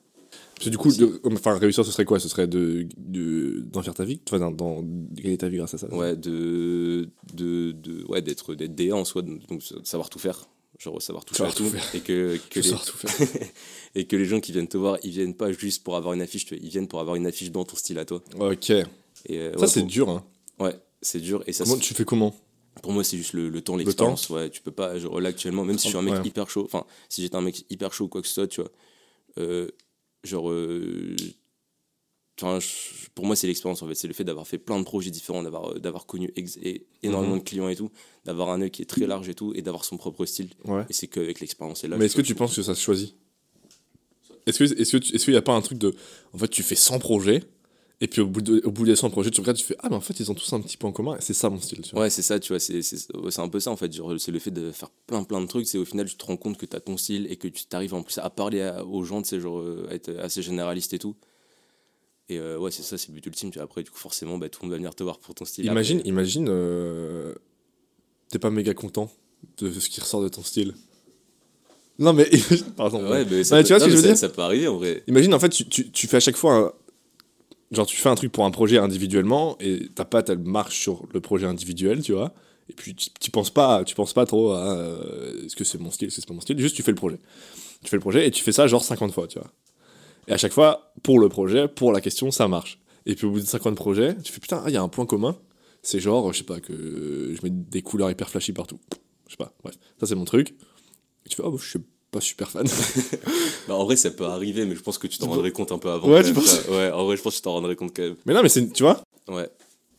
Parce 0.56 0.66
que 0.66 0.70
du 0.70 0.78
coup, 0.78 0.92
de- 0.92 1.20
enfin, 1.26 1.58
réussir, 1.58 1.84
ce 1.86 1.92
serait 1.92 2.06
quoi? 2.06 2.20
Ce 2.20 2.30
serait 2.30 2.48
de 2.48 2.88
de- 2.98 3.64
d'en 3.72 3.82
faire 3.82 3.94
ta 3.94 4.06
vie? 4.06 4.22
Enfin, 4.28 4.40
d'en- 4.40 4.52
d'en- 4.52 4.82
de 4.84 5.22
gagner 5.22 5.38
ta 5.38 5.50
vie 5.50 5.58
grâce 5.58 5.74
à 5.74 5.78
ça? 5.78 5.94
Ouais, 5.94 6.16
de, 6.16 7.10
de, 7.34 7.72
de, 7.74 8.06
ouais, 8.08 8.22
d'être, 8.22 8.56
d'être 8.56 8.74
DA 8.74 8.96
en 8.96 9.04
soi, 9.06 9.22
donc 9.22 9.42
savoir 9.84 10.10
tout 10.10 10.20
faire. 10.20 10.48
Genre, 10.80 11.02
savoir 11.02 11.24
tout 11.26 11.34
Savoir 11.36 11.54
faire, 11.54 11.66
tout 11.66 11.72
tout, 11.72 11.78
faire. 11.78 11.96
et 11.96 12.02
que, 12.02 12.38
les, 12.56 12.64
sors 12.64 12.84
tout 12.86 12.98
faire. 12.98 13.28
et 13.96 14.06
que 14.08 14.16
les 14.18 14.26
gens 14.26 14.40
qui 14.42 14.52
viennent 14.52 14.68
te 14.68 14.78
voir, 14.78 14.98
ils 15.04 15.12
viennent 15.12 15.34
pas 15.36 15.52
juste 15.54 15.84
pour 15.84 15.96
avoir 15.96 16.14
une 16.14 16.22
affiche, 16.22 16.46
ils 16.52 16.70
viennent 16.70 16.88
pour 16.90 17.00
avoir 17.00 17.16
une 17.16 17.28
affiche 17.28 17.50
dans 17.52 17.64
ton 17.64 17.76
style 17.78 17.98
à 18.00 18.04
toi. 18.06 18.22
ok. 18.40 18.70
Et, 18.72 18.84
euh, 19.40 19.54
Ça, 19.54 19.60
ouais, 19.62 19.68
c'est 19.68 19.80
pour- 19.82 19.90
dur, 19.90 20.10
hein. 20.10 20.24
Ouais, 20.60 20.76
c'est 21.02 21.20
dur. 21.22 21.44
Et 21.48 21.54
ça, 21.54 21.64
Comment 21.64 21.78
tu 21.78 21.94
fais 21.94 22.04
comment? 22.06 22.36
Pour 22.82 22.92
moi, 22.92 23.04
c'est 23.06 23.16
juste 23.18 23.32
le, 23.34 23.48
le 23.48 23.62
temps, 23.62 23.76
Le 23.78 23.84
l'expérience. 23.84 24.30
Ouais, 24.30 24.50
tu 24.50 24.62
peux 24.62 24.72
pas, 24.72 25.00
genre 25.00 25.20
là 25.22 25.30
actuellement, 25.30 25.64
même 25.64 25.78
si 25.78 25.86
je 25.86 25.90
suis 25.92 25.98
un 25.98 26.02
mec 26.02 26.16
Ouais. 26.16 26.28
hyper 26.28 26.50
chaud, 26.50 26.64
enfin, 26.66 26.84
si 27.08 27.22
j'étais 27.22 27.38
un 27.38 27.42
mec 27.42 27.66
hyper 27.70 27.94
chaud 27.94 28.06
ou 28.06 28.08
quoi 28.10 28.22
que 28.22 28.28
ce 28.28 28.34
soit, 28.34 28.48
tu 28.48 28.60
vois, 28.62 28.70
euh, 29.40 29.68
genre, 30.26 30.50
euh, 30.50 31.16
enfin, 32.42 32.60
pour 33.14 33.26
moi, 33.26 33.36
c'est 33.36 33.48
l'expérience 33.48 33.82
en 33.82 33.88
fait. 33.88 33.96
C'est 33.96 34.08
le 34.08 34.14
fait 34.14 34.24
d'avoir 34.24 34.48
fait 34.48 34.58
plein 34.58 34.78
de 34.80 34.84
projets 34.84 35.12
différents, 35.12 35.44
d'avoir 35.44 35.72
euh, 35.72 35.80
d'avoir 35.80 36.06
connu 36.06 36.32
et 36.36 36.86
énormément 37.04 37.34
Mhm. 37.36 37.40
de 37.40 37.44
clients 37.46 37.70
et 37.70 37.76
tout, 37.76 37.92
d'avoir 38.26 38.50
un 38.50 38.62
œil 38.62 38.72
qui 38.72 38.82
est 38.82 38.86
très 38.86 39.08
large 39.08 39.30
et 39.30 39.36
tout, 39.36 39.54
et 39.56 39.62
d'avoir 39.62 39.86
son 39.86 39.98
propre 39.98 40.26
style. 40.26 40.50
Ouais. 40.66 40.84
Et 40.90 40.94
c'est 40.94 41.08
qu'avec 41.08 41.40
l'expérience 41.40 41.84
et 41.84 41.88
là. 41.88 41.98
Mais 41.98 42.06
est-ce 42.06 42.16
que 42.18 42.22
tu 42.22 42.36
penses 42.36 42.56
que 42.56 42.62
ça 42.64 42.76
se 42.76 42.82
choisit? 42.82 43.16
Est-ce 44.48 44.60
que 44.60 44.64
est-ce 44.80 44.98
que 44.98 45.16
est-ce 45.16 45.24
qu'il 45.26 45.34
n'y 45.34 45.38
a 45.38 45.42
pas 45.42 45.54
un 45.56 45.62
truc 45.62 45.78
de 45.80 45.96
en 46.34 46.38
fait 46.38 46.48
tu 46.50 46.62
fais 46.62 46.76
100 46.76 47.00
projets 47.00 47.44
et 48.02 48.08
puis 48.08 48.22
au 48.22 48.28
bout 48.28 48.42
de, 48.42 48.62
au 48.66 48.72
bout 48.72 48.86
des 48.86 48.96
100 48.96 49.10
projets 49.10 49.32
tu 49.32 49.40
regardes 49.42 49.58
tu 49.58 49.64
fais 49.64 49.78
ah 49.80 49.88
mais 49.90 49.96
en 49.96 50.02
fait 50.02 50.20
ils 50.20 50.30
ont 50.30 50.34
tous 50.34 50.52
un 50.54 50.60
petit 50.62 50.76
point 50.76 50.92
commun 50.92 51.16
et 51.18 51.22
c'est 51.22 51.34
ça 51.34 51.50
mon 51.50 51.60
style 51.62 51.82
tu 51.82 51.92
vois. 51.92 52.02
Ouais, 52.02 52.10
c'est 52.10 52.22
ça, 52.22 52.40
tu 52.40 52.50
vois, 52.52 52.60
c'est 52.60 52.82
c'est- 52.82 53.16
ouais, 53.16 53.32
c'est 53.32 53.40
un 53.42 53.48
peu 53.48 53.60
ça 53.62 53.72
en 53.72 53.78
fait. 53.78 53.92
Genre, 53.94 54.20
C'est 54.20 54.32
le 54.32 54.40
fait 54.40 54.52
de 54.52 54.72
faire 54.72 54.90
plein 55.08 55.24
plein 55.24 55.40
de 55.42 55.48
trucs, 55.48 55.66
c'est 55.68 55.78
au 55.78 55.86
final 55.86 56.06
tu 56.08 56.16
te 56.16 56.26
rends 56.26 56.36
compte 56.38 56.58
que 56.58 56.66
tu 56.66 56.76
as 56.76 56.80
ton 56.82 56.98
style 56.98 57.26
et 57.30 57.38
que 57.38 57.48
tu 57.48 57.66
t'arrives 57.66 57.94
en 57.94 58.04
plus 58.04 58.18
à 58.18 58.30
parler 58.30 58.62
à- 58.62 58.84
aux 58.86 59.04
gens, 59.06 59.22
tu 59.22 59.30
sais, 59.30 59.40
genre 59.40 59.60
euh, 59.60 59.88
à 59.90 59.94
être 59.94 60.10
assez 60.20 60.42
généraliste 60.42 60.94
et 60.94 61.00
tout. 61.00 61.16
Et 62.28 62.38
euh, 62.40 62.58
ouais, 62.58 62.72
c'est 62.72 62.82
ça, 62.84 62.98
c'est 62.98 63.10
le 63.10 63.14
but 63.14 63.26
ultime. 63.28 63.52
Tu 63.52 63.60
vois. 63.60 63.66
Après, 63.66 63.84
du 63.84 63.92
coup, 63.92 64.00
forcément, 64.00 64.38
bah, 64.40 64.50
tout 64.50 64.60
le 64.62 64.66
monde 64.66 64.72
va 64.72 64.78
venir 64.78 64.96
te 64.96 65.04
voir 65.04 65.20
pour 65.20 65.36
ton 65.36 65.46
style. 65.46 65.66
Imagine 65.66 66.00
Après, 66.00 66.10
imagine 66.10 66.48
euh, 66.50 67.36
t'es 68.30 68.40
pas 68.40 68.50
méga 68.50 68.74
content 68.74 69.12
de 69.60 69.72
ce 69.72 69.88
qui 69.90 70.02
ressort 70.02 70.24
de 70.24 70.28
ton 70.30 70.42
style. 70.44 70.74
Non 72.00 72.12
mais 72.14 72.30
pardon. 72.76 73.10
ouais, 73.10 73.24
mais 73.30 73.44
ça 73.46 73.56
Ouais, 73.56 73.62
peut- 73.62 73.68
tu 73.68 73.74
vois 73.74 73.80
ce 73.80 73.86
que 73.86 73.92
je 73.92 73.96
mais 73.96 74.02
veux 74.02 74.02
ça- 74.02 74.08
dire? 74.08 74.18
Ça 74.18 74.30
peut 74.30 74.42
arriver 74.42 74.68
en 74.68 74.78
vrai. 74.78 75.04
Imagine 75.08 75.34
en 75.34 75.40
fait 75.40 75.50
tu, 75.50 75.66
tu, 75.70 75.92
tu 75.92 76.08
fais 76.08 76.18
à 76.18 76.20
chaque 76.20 76.36
fois 76.36 76.54
un- 76.54 76.74
genre 77.72 77.86
tu 77.86 77.98
fais 77.98 78.10
un 78.10 78.16
truc 78.16 78.32
pour 78.32 78.46
un 78.46 78.52
projet 78.52 78.78
individuellement 78.78 79.58
et 79.60 79.90
ta 79.90 80.06
patte 80.06 80.30
elle 80.30 80.40
marche 80.40 80.80
sur 80.80 81.06
le 81.14 81.22
projet 81.22 81.46
individuel 81.46 82.02
tu 82.02 82.14
vois. 82.14 82.34
Et 82.70 82.74
puis 82.74 82.96
tu, 82.96 83.32
penses 83.32 83.52
pas 83.52 83.84
tu 83.84 83.94
penses 83.96 84.14
pas 84.14 84.26
trop 84.26 84.52
à 84.52 84.74
euh, 84.74 85.46
est-ce 85.46 85.56
que 85.56 85.64
c'est 85.64 85.80
mon 85.80 85.92
style 85.92 86.08
est-ce 86.08 86.16
que 86.16 86.22
c'est 86.22 86.28
pas 86.28 86.34
mon 86.34 86.42
style. 86.42 86.60
Juste 86.60 86.76
tu 86.76 86.84
fais 86.84 86.92
le 86.92 86.96
projet. 86.96 87.20
Tu 87.84 87.90
fais 87.90 87.98
le 87.98 88.02
projet 88.02 88.28
et 88.28 88.32
tu 88.32 88.44
fais 88.44 88.52
ça 88.52 88.68
genre 88.68 88.84
50 88.84 89.12
fois 89.12 89.28
tu 89.28 89.40
vois. 89.40 89.52
Et 90.28 90.34
à 90.34 90.38
chaque 90.38 90.54
fois 90.54 90.94
pour 91.04 91.20
le 91.20 91.30
projet 91.30 91.68
pour 91.68 91.92
la 91.92 92.02
question 92.02 92.32
ça 92.32 92.48
marche. 92.48 92.80
Et 93.06 93.16
puis 93.16 93.28
au 93.28 93.32
bout 93.32 93.40
de 93.40 93.46
50 93.46 93.76
projets 93.76 94.16
tu 94.24 94.32
fais 94.32 94.40
putain 94.40 94.64
il 94.68 94.74
y 94.74 94.78
a 94.78 94.82
un 94.82 94.90
point 94.90 95.06
commun. 95.06 95.38
C'est 95.82 96.00
genre 96.00 96.34
je 96.34 96.40
sais 96.40 96.44
pas 96.44 96.60
que 96.60 97.36
je 97.36 97.42
mets 97.44 97.52
des 97.52 97.82
couleurs 97.82 98.10
hyper 98.10 98.30
flashy 98.30 98.54
partout. 98.54 98.80
Je 99.28 99.32
sais 99.32 99.38
pas 99.38 99.54
bref. 99.64 99.76
Ça 100.00 100.08
c'est 100.08 100.16
mon 100.16 100.26
truc. 100.26 100.56
Et 101.26 101.30
tu 101.30 101.36
fais 101.36 101.44
oh 101.46 101.58
je 101.58 101.70
suis 101.70 101.80
pas 102.16 102.22
super 102.22 102.50
fan 102.50 102.66
Bah, 103.68 103.76
en 103.76 103.84
vrai, 103.86 103.96
ça 103.96 104.10
peut 104.12 104.26
arriver, 104.26 104.66
mais 104.66 104.76
je 104.76 104.82
pense 104.82 104.98
que 104.98 105.08
tu 105.08 105.18
t'en 105.18 105.28
rendrais 105.28 105.52
compte 105.52 105.72
un 105.72 105.78
peu 105.78 105.90
avant. 105.90 106.10
Ouais, 106.10 106.24
tu 106.24 106.34
penses. 106.34 106.62
Ouais, 106.70 106.92
en 106.92 107.06
vrai, 107.06 107.18
je 107.18 107.22
pense 107.22 107.34
que 107.34 107.38
tu 107.38 107.44
t'en 107.44 107.54
rendrais 107.54 107.76
compte 107.76 107.96
quand 107.96 108.04
même. 108.04 108.16
mais 108.26 108.34
non 108.34 108.42
mais 108.44 108.50
c'est 108.50 108.72
tu 108.74 108.84
vois 108.84 109.02
Ouais. 109.28 109.50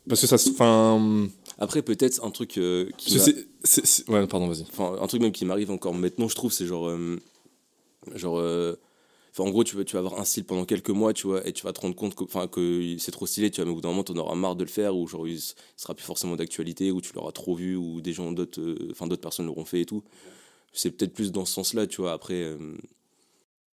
parce 0.08 0.20
que 0.20 0.26
ça 0.26 0.38
se 0.38 0.50
enfin 0.50 1.28
Après, 1.58 1.82
peut-être 1.82 2.24
un 2.24 2.30
truc 2.30 2.58
euh, 2.58 2.88
qui. 2.96 3.18
C'est- 3.64 4.08
Ouais, 4.08 4.26
pardon, 4.26 4.46
vas-y. 4.48 4.62
enfin 4.72 4.96
un 5.00 5.06
truc 5.06 5.20
même 5.22 5.32
qui 5.32 5.44
m'arrive 5.44 5.70
encore 5.70 5.94
maintenant 5.94 6.28
je 6.28 6.34
trouve 6.36 6.52
c'est 6.52 6.66
genre 6.66 6.88
euh, 6.88 7.18
genre 8.14 8.38
euh, 8.38 8.78
enfin 9.32 9.42
en 9.48 9.50
gros 9.50 9.64
tu 9.64 9.76
vas 9.76 9.82
tu 9.84 9.94
vas 9.94 9.98
avoir 10.00 10.20
un 10.20 10.24
style 10.24 10.44
pendant 10.44 10.64
quelques 10.64 10.90
mois 10.90 11.12
tu 11.12 11.26
vois 11.26 11.44
et 11.46 11.52
tu 11.52 11.64
vas 11.64 11.72
te 11.72 11.80
rendre 11.80 11.96
compte 11.96 12.14
que 12.14 12.22
enfin 12.24 12.46
que 12.46 12.94
c'est 12.98 13.10
trop 13.10 13.26
stylé 13.26 13.50
tu 13.50 13.56
vois 13.60 13.64
mais 13.64 13.72
au 13.72 13.74
bout 13.74 13.80
d'un 13.80 13.88
moment 13.88 14.04
t'en 14.04 14.16
auras 14.16 14.36
marre 14.36 14.54
de 14.54 14.62
le 14.62 14.70
faire 14.70 14.94
ou 14.96 15.08
genre 15.08 15.26
il 15.26 15.40
sera 15.76 15.94
plus 15.94 16.04
forcément 16.04 16.36
d'actualité 16.36 16.92
ou 16.92 17.00
tu 17.00 17.12
l'auras 17.14 17.32
trop 17.32 17.56
vu 17.56 17.74
ou 17.74 18.00
des 18.00 18.12
gens 18.12 18.30
d'autres 18.30 18.60
euh, 18.60 18.88
enfin 18.92 19.08
d'autres 19.08 19.20
personnes 19.22 19.46
l'auront 19.46 19.64
fait 19.64 19.80
et 19.80 19.84
tout 19.86 20.04
c'est 20.78 20.90
peut-être 20.90 21.12
plus 21.12 21.32
dans 21.32 21.44
ce 21.44 21.54
sens 21.54 21.74
là 21.74 21.86
tu 21.86 22.00
vois 22.00 22.12
après 22.12 22.42
euh, 22.42 22.56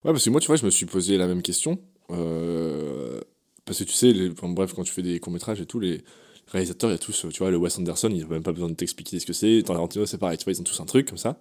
Ouais, 0.04 0.12
parce 0.12 0.26
que 0.26 0.30
moi, 0.30 0.42
tu 0.42 0.48
vois, 0.48 0.58
je 0.58 0.66
me 0.66 0.70
suis 0.70 0.86
posé 0.86 1.18
la 1.18 1.28
même 1.28 1.42
question. 1.42 1.80
Euh, 2.12 3.22
Parce 3.66 3.80
que 3.80 3.86
tu 3.86 3.94
sais, 3.94 4.14
bref, 4.32 4.74
quand 4.74 4.84
tu 4.84 4.92
fais 4.94 5.02
des 5.02 5.20
courts-métrages 5.20 5.62
et 5.62 5.66
tout, 5.66 5.80
les 5.80 6.04
réalisateurs, 6.48 6.90
il 6.90 6.94
y 6.94 6.96
a 6.96 7.00
tous, 7.00 7.26
tu 7.32 7.38
vois, 7.40 7.52
le 7.52 7.58
Wes 7.58 7.78
Anderson, 7.80 8.10
il 8.12 8.20
n'a 8.20 8.28
même 8.28 8.44
pas 8.44 8.52
besoin 8.52 8.68
de 8.68 8.74
t'expliquer 8.74 9.20
ce 9.20 9.26
que 9.26 9.32
c'est. 9.32 9.64
Tarantino, 9.66 10.06
c'est 10.06 10.18
pareil, 10.18 10.38
tu 10.38 10.44
vois, 10.44 10.52
ils 10.52 10.60
ont 10.60 10.66
tous 10.66 10.82
un 10.82 10.86
truc 10.86 11.08
comme 11.08 11.18
ça. 11.18 11.40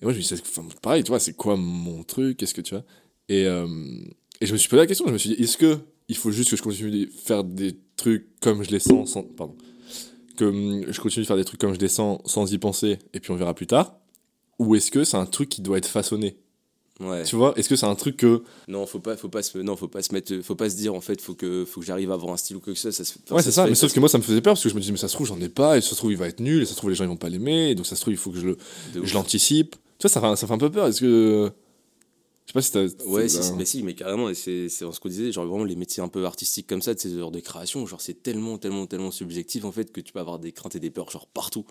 Et 0.00 0.04
moi, 0.04 0.12
je 0.12 0.18
me 0.18 0.22
suis 0.22 0.36
dit, 0.36 0.42
pareil, 0.80 1.02
tu 1.02 1.08
vois, 1.08 1.18
c'est 1.18 1.32
quoi 1.32 1.56
mon 1.56 2.04
truc 2.04 2.36
Qu'est-ce 2.36 2.54
que 2.54 2.60
tu 2.60 2.74
vois? 2.74 2.84
Et, 3.28 3.46
euh, 3.46 3.66
et 4.40 4.46
je 4.46 4.52
me 4.52 4.58
suis 4.58 4.68
posé 4.68 4.80
la 4.80 4.86
question, 4.86 5.06
je 5.08 5.12
me 5.12 5.18
suis 5.18 5.30
dit, 5.30 5.42
est-ce 5.42 5.56
que 5.56 5.80
il 6.06 6.16
faut 6.16 6.30
juste 6.30 6.50
que 6.50 6.56
je 6.56 6.62
continue 6.62 6.90
de 6.90 7.10
faire 7.10 7.42
des 7.44 7.76
trucs 7.96 8.28
comme 8.40 8.62
je 8.62 8.70
les 8.70 8.78
sens. 8.78 9.18
Pardon. 9.36 9.56
Que 10.36 10.44
hum, 10.46 10.84
je 10.88 11.00
continue 11.00 11.24
de 11.24 11.26
faire 11.26 11.36
des 11.36 11.44
trucs 11.44 11.60
comme 11.60 11.74
je 11.74 11.80
les 11.80 11.88
sens 11.88 12.20
sans 12.24 12.50
y 12.52 12.58
penser 12.58 12.98
et 13.12 13.20
puis 13.20 13.30
on 13.32 13.36
verra 13.36 13.54
plus 13.54 13.66
tard? 13.66 13.97
Ou 14.58 14.74
est-ce 14.74 14.90
que 14.90 15.04
c'est 15.04 15.16
un 15.16 15.26
truc 15.26 15.48
qui 15.48 15.60
doit 15.62 15.78
être 15.78 15.86
façonné 15.88 16.36
Ouais. 17.00 17.22
Tu 17.22 17.36
vois 17.36 17.56
Est-ce 17.56 17.68
que 17.68 17.76
c'est 17.76 17.86
un 17.86 17.94
truc 17.94 18.16
que. 18.16 18.42
Non, 18.66 18.84
faut 18.84 18.98
pas, 18.98 19.16
faut 19.16 19.28
pas 19.28 19.42
se, 19.42 19.56
non, 19.58 19.76
faut 19.76 19.86
pas 19.86 20.02
se 20.02 20.12
mettre, 20.12 20.40
faut 20.42 20.56
pas 20.56 20.68
se 20.68 20.74
dire 20.74 20.94
en 20.94 21.00
fait, 21.00 21.20
faut 21.20 21.34
que, 21.34 21.64
faut 21.64 21.78
que 21.80 21.86
j'arrive 21.86 22.10
à 22.10 22.14
avoir 22.14 22.32
un 22.32 22.36
style 22.36 22.56
ou 22.56 22.60
quoi 22.60 22.72
que 22.72 22.78
ce 22.78 22.90
soit. 22.90 23.04
Ça 23.04 23.04
se 23.04 23.18
enfin, 23.24 23.36
Ouais, 23.36 23.42
c'est 23.42 23.52
ça, 23.52 23.66
mais 23.68 23.76
sauf 23.76 23.92
que 23.92 24.00
moi 24.00 24.08
ça 24.08 24.18
me 24.18 24.22
faisait 24.24 24.40
peur 24.40 24.54
parce 24.54 24.64
que 24.64 24.68
je 24.68 24.74
me 24.74 24.80
disais, 24.80 24.90
mais 24.90 24.98
ça 24.98 25.06
se 25.06 25.14
trouve, 25.14 25.28
j'en 25.28 25.40
ai 25.40 25.48
pas, 25.48 25.78
et 25.78 25.80
ça 25.80 25.90
se 25.90 25.94
trouve, 25.94 26.10
il 26.10 26.18
va 26.18 26.26
être 26.26 26.40
nul, 26.40 26.60
et 26.62 26.66
ça 26.66 26.72
se 26.72 26.76
trouve, 26.78 26.90
les 26.90 26.96
gens 26.96 27.04
ils 27.04 27.08
vont 27.08 27.16
pas 27.16 27.28
l'aimer, 27.28 27.70
et 27.70 27.74
donc 27.76 27.86
ça 27.86 27.94
se 27.94 28.00
trouve, 28.00 28.14
il 28.14 28.16
faut 28.16 28.32
que 28.32 28.38
je, 28.40 28.46
le, 28.48 28.58
de 28.94 29.04
je 29.04 29.14
l'anticipe. 29.14 29.76
Tu 29.98 30.02
vois, 30.02 30.10
ça 30.10 30.20
fait, 30.20 30.26
un- 30.26 30.34
ça 30.34 30.48
fait 30.48 30.52
un 30.52 30.58
peu 30.58 30.70
peur. 30.72 30.88
Est-ce 30.88 31.00
que. 31.00 31.52
Je 32.46 32.50
sais 32.50 32.54
pas 32.54 32.62
si 32.62 32.72
t'as. 32.72 33.04
Ouais, 33.06 33.28
si, 33.28 33.52
mais 33.52 33.64
si, 33.64 33.82
mais 33.84 33.94
carrément, 33.94 34.32
c'est 34.34 34.68
ce 34.68 34.98
qu'on 34.98 35.08
disait, 35.08 35.30
genre 35.30 35.46
vraiment 35.46 35.64
les 35.64 35.76
métiers 35.76 36.02
un 36.02 36.08
peu 36.08 36.24
artistiques 36.24 36.66
comme 36.66 36.82
ça, 36.82 36.94
de 36.94 36.98
ces 36.98 37.14
heures 37.16 37.30
de 37.30 37.38
création, 37.40 37.86
genre 37.86 38.00
c'est 38.00 38.22
tellement, 38.24 38.58
tellement, 38.58 38.86
tellement 38.86 39.12
subjectif 39.12 39.64
en 39.64 39.70
fait 39.70 39.92
que 39.92 40.00
tu 40.00 40.12
peux 40.12 40.18
avoir 40.20 40.40
des 40.40 40.50
craintes 40.50 40.74
et 40.74 40.80
des 40.80 40.90
peurs 40.90 41.10
genre 41.12 41.28
partout. 41.28 41.64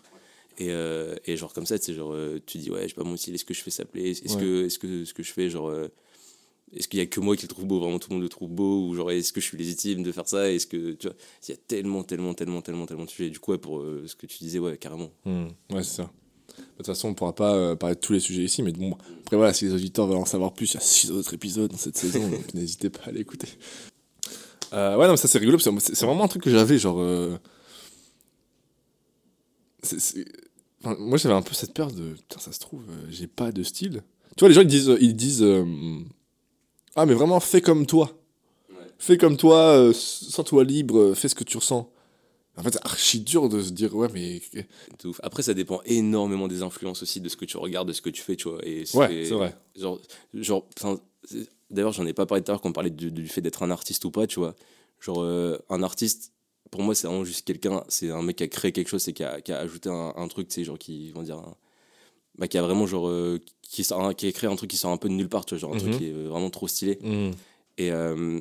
Et, 0.59 0.71
euh, 0.71 1.15
et 1.25 1.37
genre 1.37 1.53
comme 1.53 1.65
ça, 1.67 1.77
c'est 1.77 1.93
genre, 1.93 2.13
euh, 2.13 2.39
tu 2.45 2.57
dis, 2.57 2.71
ouais, 2.71 2.83
je 2.83 2.87
sais 2.89 2.93
pas, 2.95 3.03
mon 3.03 3.15
style, 3.17 3.35
est-ce 3.35 3.45
que 3.45 3.53
je 3.53 3.61
fais 3.61 3.69
ça 3.71 3.85
plaît 3.85 4.09
Est-ce 4.11 4.35
Ouais. 4.35 4.41
que, 4.41 4.65
est-ce 4.65 4.79
que 4.79 5.05
ce 5.05 5.13
que 5.13 5.21
je 5.23 5.31
fais, 5.31 5.49
genre, 5.51 5.69
euh, 5.69 5.87
est-ce 6.73 6.87
qu'il 6.87 6.97
y 6.99 7.01
a 7.01 7.05
que 7.05 7.19
moi 7.19 7.35
qui 7.37 7.43
le 7.43 7.47
trouve 7.47 7.65
beau, 7.65 7.79
vraiment 7.79 7.99
tout 7.99 8.09
le 8.09 8.15
monde 8.15 8.23
le 8.23 8.29
trouve 8.29 8.49
beau? 8.49 8.87
Ou 8.87 8.95
genre, 8.95 9.11
est-ce 9.11 9.31
que 9.31 9.39
je 9.39 9.45
suis 9.45 9.57
légitime 9.57 10.01
de 10.03 10.11
faire 10.11 10.27
ça? 10.27 10.51
Est-ce 10.51 10.65
que, 10.67 10.93
tu 10.93 11.07
vois, 11.07 11.15
il 11.47 11.51
y 11.51 11.53
a 11.53 11.57
tellement, 11.67 12.03
tellement, 12.03 12.33
tellement, 12.33 12.61
tellement, 12.61 12.85
tellement 12.87 13.05
de 13.05 13.09
sujets. 13.09 13.29
Du 13.29 13.39
coup, 13.39 13.51
ouais, 13.51 13.57
pour 13.59 13.79
euh, 13.81 14.03
ce 14.07 14.15
que 14.15 14.25
tu 14.25 14.39
disais, 14.39 14.57
ouais, 14.59 14.77
carrément. 14.77 15.11
Hmm, 15.25 15.45
Ouais, 15.71 15.83
c'est 15.83 15.97
ça. 15.97 16.11
De 16.57 16.63
toute 16.77 16.87
façon, 16.87 17.09
on 17.09 17.13
pourra 17.13 17.35
pas 17.35 17.53
euh, 17.55 17.75
parler 17.75 17.95
de 17.95 17.99
tous 18.01 18.13
les 18.13 18.19
sujets 18.19 18.43
ici, 18.43 18.63
mais 18.63 18.71
bon, 18.71 18.97
après 19.25 19.37
voilà, 19.37 19.53
si 19.53 19.65
les 19.65 19.73
auditeurs 19.73 20.07
veulent 20.07 20.17
en 20.17 20.25
savoir 20.25 20.53
plus, 20.53 20.71
il 20.71 20.73
y 20.73 20.77
a 20.77 20.81
six 20.81 21.11
autres 21.11 21.33
épisodes 21.35 21.69
dans 21.69 21.77
cette 21.77 21.97
saison, 21.97 22.27
donc 22.27 22.51
n'hésitez 22.55 22.89
pas 22.89 23.03
à 23.05 23.11
l'écouter. 23.11 23.47
Euh, 24.73 24.97
ouais, 24.97 25.05
non, 25.05 25.11
mais 25.11 25.17
ça 25.17 25.27
c'est 25.27 25.37
rigolo, 25.37 25.57
parce 25.59 25.69
que 25.69 25.93
c'est 25.95 26.05
vraiment 26.05 26.23
un 26.23 26.27
truc 26.27 26.41
que 26.43 26.49
j'avais, 26.49 26.79
genre. 26.79 26.99
Enfin, 30.83 30.95
moi 30.99 31.17
j'avais 31.17 31.35
un 31.35 31.41
peu 31.41 31.53
cette 31.53 31.73
peur 31.73 31.91
de. 31.91 32.13
Putain, 32.13 32.39
ça 32.39 32.51
se 32.51 32.59
trouve, 32.59 32.83
euh, 32.89 33.05
j'ai 33.09 33.27
pas 33.27 33.51
de 33.51 33.63
style. 33.63 34.03
Tu 34.35 34.41
vois, 34.41 34.49
les 34.49 34.55
gens 34.55 34.61
ils 34.61 34.67
disent. 34.67 34.95
Ils 34.99 35.15
disent 35.15 35.43
euh, 35.43 35.65
ah, 36.95 37.05
mais 37.05 37.13
vraiment, 37.13 37.39
fais 37.39 37.61
comme 37.61 37.85
toi. 37.85 38.11
Fais 38.97 39.17
comme 39.17 39.37
toi, 39.37 39.57
euh, 39.77 39.93
sens-toi 39.93 40.63
libre, 40.63 40.97
euh, 40.97 41.13
fais 41.13 41.27
ce 41.29 41.35
que 41.35 41.43
tu 41.43 41.57
ressens. 41.57 41.91
En 42.57 42.63
fait, 42.63 42.73
c'est 42.73 42.83
archi 42.83 43.19
dur 43.19 43.49
de 43.49 43.61
se 43.61 43.69
dire, 43.69 43.95
ouais, 43.95 44.07
mais. 44.11 44.41
Ouf. 45.05 45.19
Après, 45.21 45.43
ça 45.43 45.53
dépend 45.53 45.79
énormément 45.85 46.47
des 46.47 46.63
influences 46.63 47.03
aussi, 47.03 47.21
de 47.21 47.29
ce 47.29 47.37
que 47.37 47.45
tu 47.45 47.57
regardes, 47.57 47.87
de 47.87 47.93
ce 47.93 48.01
que 48.01 48.09
tu 48.09 48.23
fais, 48.23 48.35
tu 48.35 48.49
vois. 48.49 48.65
Et 48.65 48.85
Ouais, 48.95 49.25
c'est 49.25 49.35
vrai. 49.35 49.55
Genre, 49.75 49.99
genre, 50.33 50.67
d'ailleurs, 51.69 51.91
j'en 51.91 52.07
ai 52.07 52.13
pas 52.13 52.25
parlé 52.25 52.43
tout 52.43 52.49
à 52.49 52.53
l'heure 52.53 52.61
quand 52.61 52.69
on 52.69 52.73
parlait 52.73 52.89
du, 52.89 53.11
du 53.11 53.27
fait 53.27 53.41
d'être 53.41 53.61
un 53.61 53.69
artiste 53.69 54.03
ou 54.05 54.09
pas, 54.09 54.25
tu 54.25 54.39
vois. 54.39 54.55
Genre, 54.99 55.21
euh, 55.21 55.59
un 55.69 55.83
artiste, 55.83 56.33
pour 56.71 56.81
moi, 56.81 56.95
c'est 56.95 57.07
vraiment 57.07 57.23
juste 57.23 57.45
quelqu'un, 57.45 57.83
c'est 57.87 58.09
un 58.11 58.21
mec 58.21 58.35
qui 58.37 58.43
a 58.43 58.47
créé 58.47 58.71
quelque 58.71 58.87
chose, 58.89 59.01
c'est 59.01 59.13
qui 59.13 59.23
a, 59.23 59.41
qui 59.41 59.51
a 59.51 59.59
ajouté 59.59 59.89
un, 59.89 60.13
un 60.15 60.27
truc, 60.27 60.47
tu 60.47 60.55
sais, 60.55 60.63
genre, 60.63 60.77
qui, 60.77 61.11
comment 61.13 61.23
dire, 61.23 61.37
un- 61.37 61.55
bah, 62.37 62.47
qui 62.47 62.57
a 62.57 62.61
vraiment, 62.61 62.85
genre, 62.85 63.07
euh, 63.07 63.39
qui, 63.61 63.83
sort 63.83 64.15
qui 64.15 64.27
a 64.27 64.31
créé 64.31 64.49
un 64.49 64.55
truc 64.55 64.69
qui 64.69 64.77
sort 64.77 64.91
un 64.91 64.97
peu 64.97 65.09
de 65.09 65.13
nulle 65.13 65.29
part, 65.29 65.45
tu 65.45 65.55
vois, 65.55 65.59
genre, 65.59 65.71
un 65.71 65.75
Mhm. 65.75 65.79
truc 65.81 65.97
qui 65.97 66.05
est 66.09 66.13
euh, 66.13 66.27
vraiment 66.29 66.49
trop 66.49 66.67
stylé. 66.67 66.99
Hmm. 67.01 67.31
Et 67.77 67.91
euh, 67.91 68.39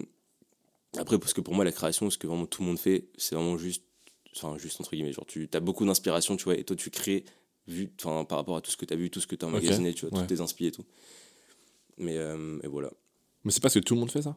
après, 0.98 1.18
parce 1.18 1.32
que 1.34 1.40
pour 1.40 1.54
moi, 1.54 1.64
la 1.64 1.72
création, 1.72 2.08
ce 2.10 2.18
que 2.18 2.26
vraiment 2.26 2.46
tout 2.46 2.62
le 2.62 2.68
monde 2.68 2.78
fait, 2.78 3.08
c'est 3.16 3.34
vraiment 3.34 3.56
juste, 3.58 3.82
enfin, 4.34 4.56
juste 4.58 4.80
entre 4.80 4.90
guillemets, 4.90 5.12
genre, 5.12 5.26
tu 5.26 5.48
as 5.52 5.60
beaucoup 5.60 5.84
d'inspiration, 5.84 6.36
tu 6.36 6.44
vois, 6.44 6.56
et 6.56 6.64
toi, 6.64 6.76
tu 6.76 6.90
crées, 6.90 7.24
vu, 7.68 7.90
enfin, 8.02 8.24
par 8.24 8.38
rapport 8.38 8.56
à 8.56 8.60
tout 8.60 8.70
ce 8.70 8.76
que 8.76 8.84
tu 8.84 8.92
as 8.94 8.96
vu, 8.96 9.10
tout 9.10 9.20
ce 9.20 9.26
que 9.26 9.34
tu 9.36 9.44
as 9.44 9.48
emmagasiné, 9.48 9.92
tu 9.94 10.06
vois, 10.06 10.14
ouais. 10.18 10.26
toutes 10.26 10.36
tes 10.36 10.42
inspi 10.42 10.66
et 10.66 10.72
tout. 10.72 10.84
Mais, 11.98 12.16
euh, 12.18 12.58
et 12.62 12.66
voilà. 12.66 12.90
Mais 13.44 13.50
c'est 13.52 13.60
parce 13.62 13.74
que 13.74 13.78
tout 13.78 13.94
le 13.94 14.00
monde 14.00 14.10
fait 14.10 14.22
ça? 14.22 14.36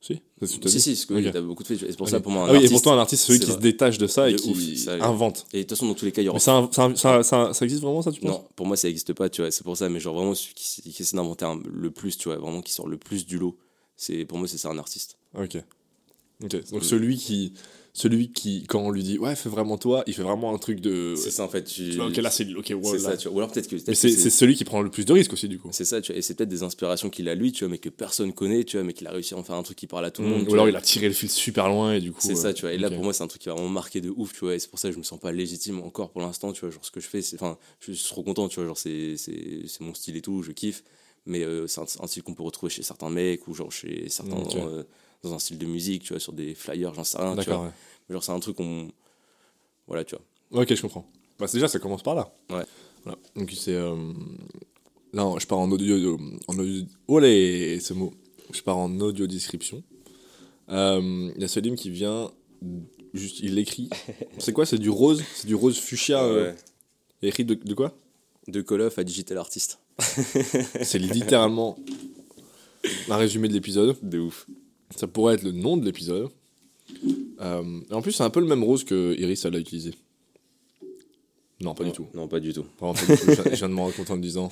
Si 0.00 0.20
t'as 0.38 0.46
Si, 0.46 0.80
si, 0.80 0.80
c'est 0.80 0.94
ce 0.94 1.06
que 1.06 1.14
Ok. 1.14 1.32
tu 1.32 1.36
as 1.36 1.40
beaucoup 1.40 1.62
de 1.64 1.68
fait. 1.68 1.74
Et 1.74 1.78
c'est 1.90 1.96
pour 1.96 2.06
Ok. 2.06 2.10
ça, 2.10 2.20
pour 2.20 2.30
moi, 2.30 2.42
un 2.42 2.46
Ah 2.46 2.52
oui, 2.52 2.54
et 2.54 2.56
artiste. 2.56 2.72
pour 2.72 2.82
toi, 2.82 2.92
un 2.92 2.98
artiste, 2.98 3.22
c'est 3.24 3.32
celui 3.32 3.40
qui 3.44 3.50
se 3.52 3.58
détache 3.58 3.98
de 3.98 4.06
ça 4.06 4.28
et 4.30 4.34
De 4.34 4.38
qui 4.38 4.50
ouf, 4.50 4.74
ça, 4.84 4.92
invente. 5.04 5.46
Et 5.52 5.58
de 5.58 5.62
toute 5.62 5.70
façon, 5.70 5.86
dans 5.88 5.94
tous 5.94 6.04
les 6.04 6.12
cas, 6.12 6.22
il 6.22 6.26
y 6.26 6.28
aura. 6.28 6.36
Mais 6.36 6.40
ça, 6.40 6.68
ça, 6.72 7.22
ça, 7.24 7.52
ça, 7.52 7.64
existe 7.64 7.82
vraiment, 7.82 8.00
ça, 8.02 8.12
tu 8.12 8.20
penses? 8.20 8.30
Non, 8.30 8.44
pour 8.54 8.66
moi, 8.66 8.76
ça 8.76 8.86
n'existe 8.86 9.12
pas, 9.12 9.28
tu 9.28 9.40
vois. 9.42 9.50
C'est 9.50 9.64
pour 9.64 9.76
ça, 9.76 9.88
mais 9.88 9.98
genre 9.98 10.14
vraiment, 10.14 10.34
celui 10.34 10.54
qui, 10.54 10.82
qui 10.92 11.02
essaie 11.02 11.16
d'inventer 11.16 11.46
le 11.68 11.90
plus, 11.90 12.16
tu 12.16 12.28
vois, 12.28 12.38
vraiment 12.38 12.62
qui 12.62 12.72
sort 12.72 12.86
le 12.86 12.96
plus 12.96 13.26
du 13.26 13.38
lot, 13.38 13.58
pour 14.28 14.38
moi, 14.38 14.46
c'est 14.46 14.58
ça 14.58 14.68
un 14.70 14.78
artiste. 14.78 15.18
Ok. 15.34 15.56
Ok. 16.44 16.70
Donc 16.70 16.84
celui 16.84 17.16
qui, 17.16 17.52
celui 17.92 18.30
qui, 18.30 18.64
quand 18.68 18.80
on 18.80 18.90
lui 18.90 19.02
dit, 19.02 19.18
ouais, 19.18 19.34
fais 19.34 19.48
vraiment 19.48 19.76
toi, 19.78 20.04
il 20.06 20.14
fait 20.14 20.22
vraiment 20.22 20.54
un 20.54 20.58
truc 20.58 20.80
de. 20.80 21.14
C'est 21.16 21.30
ça, 21.30 21.44
en 21.44 21.48
fait. 21.48 21.64
Tu... 21.64 21.90
Tu 21.90 21.96
vois, 21.96 22.06
ok, 22.06 22.16
là, 22.18 22.30
c'est. 22.30 22.46
Ok, 22.54 22.70
voilà. 22.72 22.98
ça, 22.98 23.16
tu 23.16 23.28
vois. 23.28 23.36
Ou 23.36 23.40
alors 23.40 23.50
peut-être 23.52 23.68
que. 23.68 23.76
Mais 23.86 23.94
c'est 23.94 24.10
celui 24.30 24.54
qui 24.54 24.64
prend 24.64 24.82
le 24.82 24.90
plus 24.90 25.04
de 25.04 25.12
risques 25.12 25.32
aussi, 25.32 25.48
du 25.48 25.58
coup. 25.58 25.68
C'est 25.72 25.84
ça, 25.84 26.00
tu 26.00 26.12
vois. 26.12 26.18
Et 26.18 26.22
c'est 26.22 26.34
peut-être 26.34 26.48
des 26.48 26.62
inspirations 26.62 27.10
qu'il 27.10 27.28
a 27.28 27.34
lui, 27.34 27.52
tu 27.52 27.64
vois, 27.64 27.70
mais 27.70 27.78
que 27.78 27.88
personne 27.88 28.32
connaît, 28.32 28.64
tu 28.64 28.76
vois, 28.76 28.84
mais 28.84 28.92
qu'il 28.92 29.06
a 29.06 29.10
réussi 29.10 29.34
à 29.34 29.36
en 29.36 29.42
faire 29.42 29.56
un 29.56 29.62
truc 29.62 29.76
qui 29.76 29.86
parle 29.86 30.04
à 30.04 30.10
tout 30.10 30.22
le 30.22 30.28
monde. 30.28 30.42
Mm. 30.42 30.44
tu 30.44 30.50
Ou 30.50 30.54
alors 30.54 30.64
vois. 30.66 30.70
il 30.70 30.76
a 30.76 30.80
tiré 30.80 31.08
le 31.08 31.14
fil 31.14 31.30
super 31.30 31.68
loin 31.68 31.94
et 31.94 32.00
du 32.00 32.12
coup. 32.12 32.20
C'est 32.20 32.32
euh, 32.32 32.36
ça, 32.36 32.52
tu 32.52 32.62
vois. 32.62 32.72
Et 32.72 32.78
là, 32.78 32.90
pour 32.90 33.02
moi, 33.02 33.12
c'est 33.12 33.22
un 33.22 33.28
truc 33.28 33.42
qui 33.42 33.48
va 33.48 33.54
vraiment 33.54 33.68
marquer 33.68 34.00
de 34.00 34.10
ouf, 34.10 34.32
tu 34.32 34.40
vois. 34.40 34.54
Et 34.54 34.58
c'est 34.58 34.70
pour 34.70 34.78
ça 34.78 34.88
que 34.88 34.94
je 34.94 34.98
me 34.98 35.04
sens 35.04 35.18
pas 35.18 35.32
légitime 35.32 35.80
encore 35.80 36.10
pour 36.10 36.20
l'instant, 36.20 36.52
tu 36.52 36.60
vois. 36.60 36.70
Genre, 36.70 36.84
ce 36.84 36.90
que 36.90 37.00
je 37.00 37.08
fais, 37.08 37.22
c'est. 37.22 37.36
Enfin, 37.36 37.58
je 37.80 37.92
suis 37.92 38.08
trop 38.08 38.22
content, 38.22 38.48
tu 38.48 38.56
vois. 38.56 38.66
Genre, 38.66 38.78
c'est 38.78 39.16
mon 39.80 39.94
style 39.94 40.16
et 40.16 40.22
tout, 40.22 40.42
je 40.42 40.52
kiffe. 40.52 40.84
Mais 41.26 41.42
euh, 41.42 41.66
c'est 41.66 41.80
un, 41.80 41.86
un 42.00 42.06
style 42.06 42.22
qu'on 42.22 42.34
peut 42.34 42.42
retrouver 42.42 42.70
chez 42.70 42.82
certains 42.82 43.10
mecs 43.10 43.46
ou 43.48 43.54
genre 43.54 43.70
chez 43.70 44.08
certains. 44.08 44.36
Dans, 44.36 44.68
euh, 44.68 44.84
dans 45.22 45.34
un 45.34 45.38
style 45.38 45.58
de 45.58 45.66
musique, 45.66 46.02
tu 46.04 46.12
vois, 46.12 46.20
sur 46.20 46.32
des 46.32 46.54
flyers, 46.54 46.94
j'en 46.94 47.04
sais 47.04 47.18
rien, 47.18 47.30
tu 47.32 47.36
D'accord, 47.38 47.58
vois. 47.58 47.66
ouais. 47.66 47.72
Mais 48.08 48.12
Genre, 48.14 48.24
c'est 48.24 48.32
un 48.32 48.40
truc 48.40 48.56
qu'on. 48.56 48.90
Voilà, 49.86 50.04
tu 50.04 50.14
vois. 50.50 50.62
Ok, 50.62 50.74
je 50.74 50.80
comprends. 50.82 51.06
Bah, 51.38 51.46
déjà, 51.52 51.68
ça 51.68 51.78
commence 51.78 52.02
par 52.02 52.14
là. 52.14 52.32
Ouais. 52.50 52.64
Voilà. 53.04 53.18
Donc, 53.36 53.50
c'est. 53.56 53.74
euh, 53.74 53.96
Là, 55.12 55.32
je 55.38 55.46
pars 55.46 55.58
en 55.58 55.70
audio. 55.70 56.18
En 56.48 56.58
audio... 56.58 56.84
Oh, 57.06 57.18
les... 57.18 57.80
ce 57.80 57.94
mot. 57.94 58.12
Je 58.52 58.60
pars 58.62 58.76
en 58.76 59.00
audio 59.00 59.26
description. 59.26 59.82
Euh, 60.68 61.30
Il 61.34 61.40
y 61.40 61.44
a 61.44 61.48
Selim 61.48 61.76
qui 61.76 61.88
vient. 61.90 62.30
Juste, 63.14 63.40
il 63.40 63.54
l'écrit. 63.54 63.88
c'est 64.38 64.52
quoi? 64.52 64.66
C'est 64.66 64.78
du 64.78 64.90
rose? 64.90 65.22
C'est 65.34 65.46
du 65.46 65.54
rose 65.54 65.78
fuchsia 65.78 66.22
euh, 66.22 66.52
Écrit 67.22 67.44
de, 67.46 67.54
de 67.54 67.74
quoi? 67.74 67.96
De 68.48 68.60
Call 68.60 68.82
of 68.82 68.98
à 68.98 69.04
Digital 69.04 69.38
Artist. 69.38 69.78
C'est 69.98 70.98
littéralement 70.98 71.78
un 73.08 73.16
résumé 73.16 73.48
de 73.48 73.54
l'épisode. 73.54 73.96
De 74.02 74.18
ouf. 74.18 74.46
Ça 74.96 75.06
pourrait 75.06 75.34
être 75.34 75.42
le 75.42 75.52
nom 75.52 75.76
de 75.76 75.84
l'épisode. 75.84 76.28
Euh, 77.40 77.80
et 77.90 77.94
en 77.94 78.02
plus, 78.02 78.12
c'est 78.12 78.22
un 78.22 78.30
peu 78.30 78.40
le 78.40 78.46
même 78.46 78.64
rose 78.64 78.84
que 78.84 79.14
Iris 79.18 79.44
elle 79.44 79.56
a 79.56 79.58
utilisé. 79.58 79.94
Non, 81.60 81.74
pas 81.74 81.84
non, 81.84 81.90
du 81.90 81.96
tout. 81.96 82.06
Non, 82.14 82.28
pas 82.28 82.40
du 82.40 82.52
tout. 82.52 82.64
Vraiment 82.78 82.94
pas 82.94 83.04
du 83.06 83.20
tout. 83.20 83.26
Je, 83.26 83.50
je 83.50 83.56
viens 83.56 83.68
de 83.68 83.74
me 83.74 83.80
rendre 83.80 83.94
compte 83.94 84.10
en 84.10 84.14
le 84.14 84.20
disant. 84.20 84.50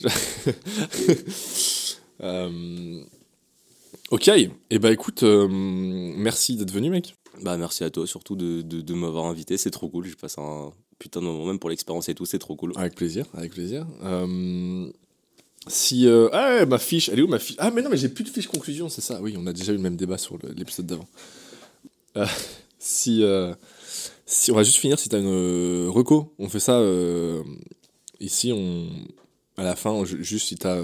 Euh, 2.20 3.00
ok. 4.10 4.28
Et 4.70 4.78
bah 4.80 4.90
écoute, 4.90 5.22
euh, 5.22 5.46
merci 5.48 6.56
d'être 6.56 6.72
venu, 6.72 6.90
mec. 6.90 7.14
Bah, 7.42 7.56
merci 7.56 7.84
à 7.84 7.90
toi, 7.90 8.08
surtout 8.08 8.34
de, 8.34 8.62
de, 8.62 8.80
de 8.80 8.94
m'avoir 8.94 9.26
invité. 9.26 9.56
C'est 9.56 9.70
trop 9.70 9.88
cool. 9.88 10.06
Je 10.06 10.16
passe 10.16 10.36
un 10.36 10.72
putain 10.98 11.20
de 11.20 11.26
moment, 11.26 11.46
même 11.46 11.60
pour 11.60 11.70
l'expérience 11.70 12.08
et 12.08 12.16
tout. 12.16 12.26
C'est 12.26 12.40
trop 12.40 12.56
cool. 12.56 12.72
Avec 12.74 12.96
plaisir, 12.96 13.26
avec 13.34 13.52
plaisir. 13.52 13.86
Euh, 14.02 14.90
si. 15.68 16.06
euh, 16.06 16.28
Ah, 16.32 16.56
ouais, 16.56 16.66
ma 16.66 16.78
fiche, 16.78 17.08
elle 17.08 17.18
est 17.18 17.22
où 17.22 17.28
ma 17.28 17.38
fiche? 17.38 17.56
Ah, 17.58 17.70
mais 17.70 17.82
non, 17.82 17.90
mais 17.90 17.96
j'ai 17.96 18.08
plus 18.08 18.24
de 18.24 18.28
fiche 18.30 18.46
conclusion, 18.48 18.88
c'est 18.88 19.00
ça. 19.00 19.20
Oui, 19.22 19.34
on 19.38 19.46
a 19.46 19.52
déjà 19.52 19.72
eu 19.72 19.76
le 19.76 19.82
même 19.82 19.96
débat 19.96 20.18
sur 20.18 20.38
l'épisode 20.56 20.86
d'avant. 20.86 21.08
Euh, 22.16 22.26
si. 22.78 23.22
euh, 23.22 23.54
Si 24.26 24.50
on 24.52 24.54
va 24.56 24.62
juste 24.62 24.78
finir, 24.78 24.98
si 24.98 25.08
t'as 25.08 25.18
une 25.20 25.88
reco, 25.88 26.34
on 26.38 26.48
fait 26.48 26.60
ça 26.60 26.82
ici. 28.20 28.52
On 28.52 28.86
à 29.56 29.64
la 29.64 29.74
fin, 29.74 30.04
ju- 30.04 30.22
juste 30.22 30.48
si 30.48 30.56
t'as 30.56 30.82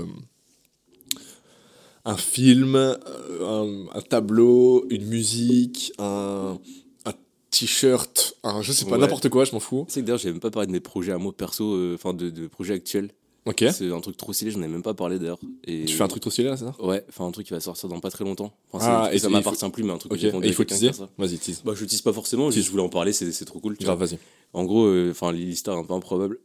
un 2.05 2.17
film, 2.17 2.77
un, 2.77 3.87
un 3.95 4.01
tableau, 4.03 4.85
une 4.91 5.07
musique, 5.07 5.93
un, 5.99 6.59
un 7.07 7.13
t-shirt, 7.51 8.35
un 8.43 8.61
je 8.63 8.73
sais 8.73 8.85
pas 8.85 8.93
Ouais. 8.93 8.99
n'importe 8.99 9.29
quoi, 9.31 9.45
je 9.45 9.53
m'en 9.53 9.61
fous. 9.61 9.87
Sais 9.89 10.01
que 10.01 10.07
d'ailleurs, 10.07 10.19
j'ai 10.19 10.31
même 10.31 10.41
pas 10.41 10.51
parlé 10.51 10.67
de 10.67 10.73
mes 10.73 10.81
projets 10.81 11.13
à 11.13 11.19
moi 11.19 11.33
perso, 11.35 11.75
euh, 11.75 11.95
enfin 11.95 12.13
de, 12.13 12.29
de 12.31 12.47
projets 12.47 12.75
actuels. 12.75 13.11
Ok. 13.47 13.65
C'est 13.73 13.93
un 13.93 14.01
truc 14.01 14.17
trop 14.17 14.33
stylé, 14.33 14.51
j'en 14.51 14.63
ai 14.63 14.69
même 14.69 14.83
pas 14.83 14.95
parlé 14.95 15.19
d'ailleurs. 15.19 15.39
Et... 15.67 15.85
Tu 15.85 15.95
fais 15.95 16.03
un 16.03 16.09
truc 16.09 16.23
trop 16.23 16.31
stylé 16.31 16.49
là, 16.49 16.57
c'est 16.57 16.65
ça? 16.65 16.75
Ouais, 16.83 17.05
enfin 17.09 17.27
un 17.27 17.31
truc 17.31 17.47
qui 17.47 17.53
va 17.53 17.61
sortir 17.61 17.89
dans 17.91 18.01
pas 18.01 18.11
très 18.11 18.25
longtemps. 18.25 18.53
Enfin, 18.73 19.03
Ah, 19.07 19.15
et 19.15 19.19
ça 19.19 19.29
m'appartient 19.29 19.69
plus, 19.71 19.83
mais 19.83 19.93
un 19.93 19.99
truc 19.99 20.13
Ok. 20.13 20.19
que 20.19 20.23
j'ai 20.31 20.37
Et 20.37 20.47
il 20.49 20.55
faut 20.55 20.65
teaser. 20.65 20.91
Vas-y, 21.19 21.39
tease. 21.39 21.61
Bah, 21.65 21.73
je 21.77 21.85
tease 21.85 22.01
pas 22.01 22.13
forcément, 22.13 22.49
Tease. 22.51 22.65
je 22.65 22.71
voulais 22.71 22.83
en 22.83 22.89
parler, 22.89 23.13
c'est 23.13 23.45
trop 23.45 23.61
cool. 23.61 23.77
Grave, 23.79 23.99
vas-y. 23.99 24.19
En 24.55 24.65
gros, 24.65 24.87
euh, 24.87 25.11
enfin 25.11 25.31
l'histoire 25.33 25.77
est 25.77 25.81
un 25.81 25.85
peu 25.85 25.93
improbable. 25.95 26.39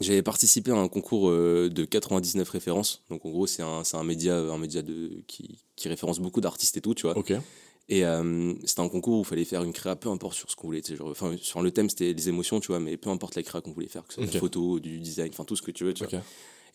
J'avais 0.00 0.22
participé 0.22 0.70
à 0.70 0.76
un 0.76 0.88
concours 0.88 1.28
euh, 1.30 1.68
de 1.68 1.84
99 1.84 2.48
références. 2.48 3.02
Donc 3.10 3.26
en 3.26 3.30
gros, 3.30 3.46
c'est 3.46 3.62
un, 3.62 3.82
un 3.92 4.04
média, 4.04 4.38
un 4.38 4.56
média 4.56 4.80
de, 4.82 5.22
qui, 5.26 5.58
qui 5.76 5.88
référence 5.88 6.20
beaucoup 6.20 6.40
d'artistes 6.40 6.76
et 6.76 6.80
tout, 6.80 6.94
tu 6.94 7.02
vois. 7.06 7.18
Ok. 7.18 7.32
Et 7.90 8.04
euh, 8.04 8.54
c'était 8.64 8.80
un 8.80 8.88
concours 8.88 9.18
où 9.18 9.22
il 9.22 9.26
fallait 9.26 9.44
faire 9.44 9.62
une 9.64 9.72
créa, 9.72 9.96
peu 9.96 10.08
importe 10.08 10.34
sur 10.36 10.48
ce 10.50 10.56
qu'on 10.56 10.68
voulait. 10.68 10.80
Genre, 10.82 11.08
enfin, 11.10 11.36
sur 11.42 11.60
le 11.60 11.70
thème, 11.72 11.90
c'était 11.90 12.12
les 12.12 12.28
émotions, 12.28 12.60
tu 12.60 12.68
vois, 12.68 12.80
mais 12.80 12.96
peu 12.96 13.10
importe 13.10 13.34
la 13.34 13.42
créa 13.42 13.60
qu'on 13.60 13.72
voulait 13.72 13.88
faire, 13.88 14.06
que 14.06 14.14
ce 14.14 14.20
soit 14.20 14.28
Ok. 14.28 14.34
la 14.34 14.40
photo, 14.40 14.78
du 14.80 15.00
design, 15.00 15.30
enfin 15.32 15.44
tout 15.44 15.56
ce 15.56 15.62
que 15.62 15.72
tu 15.72 15.84
veux, 15.84 15.92
tu 15.92 16.04
Ok. 16.04 16.10
vois. 16.10 16.22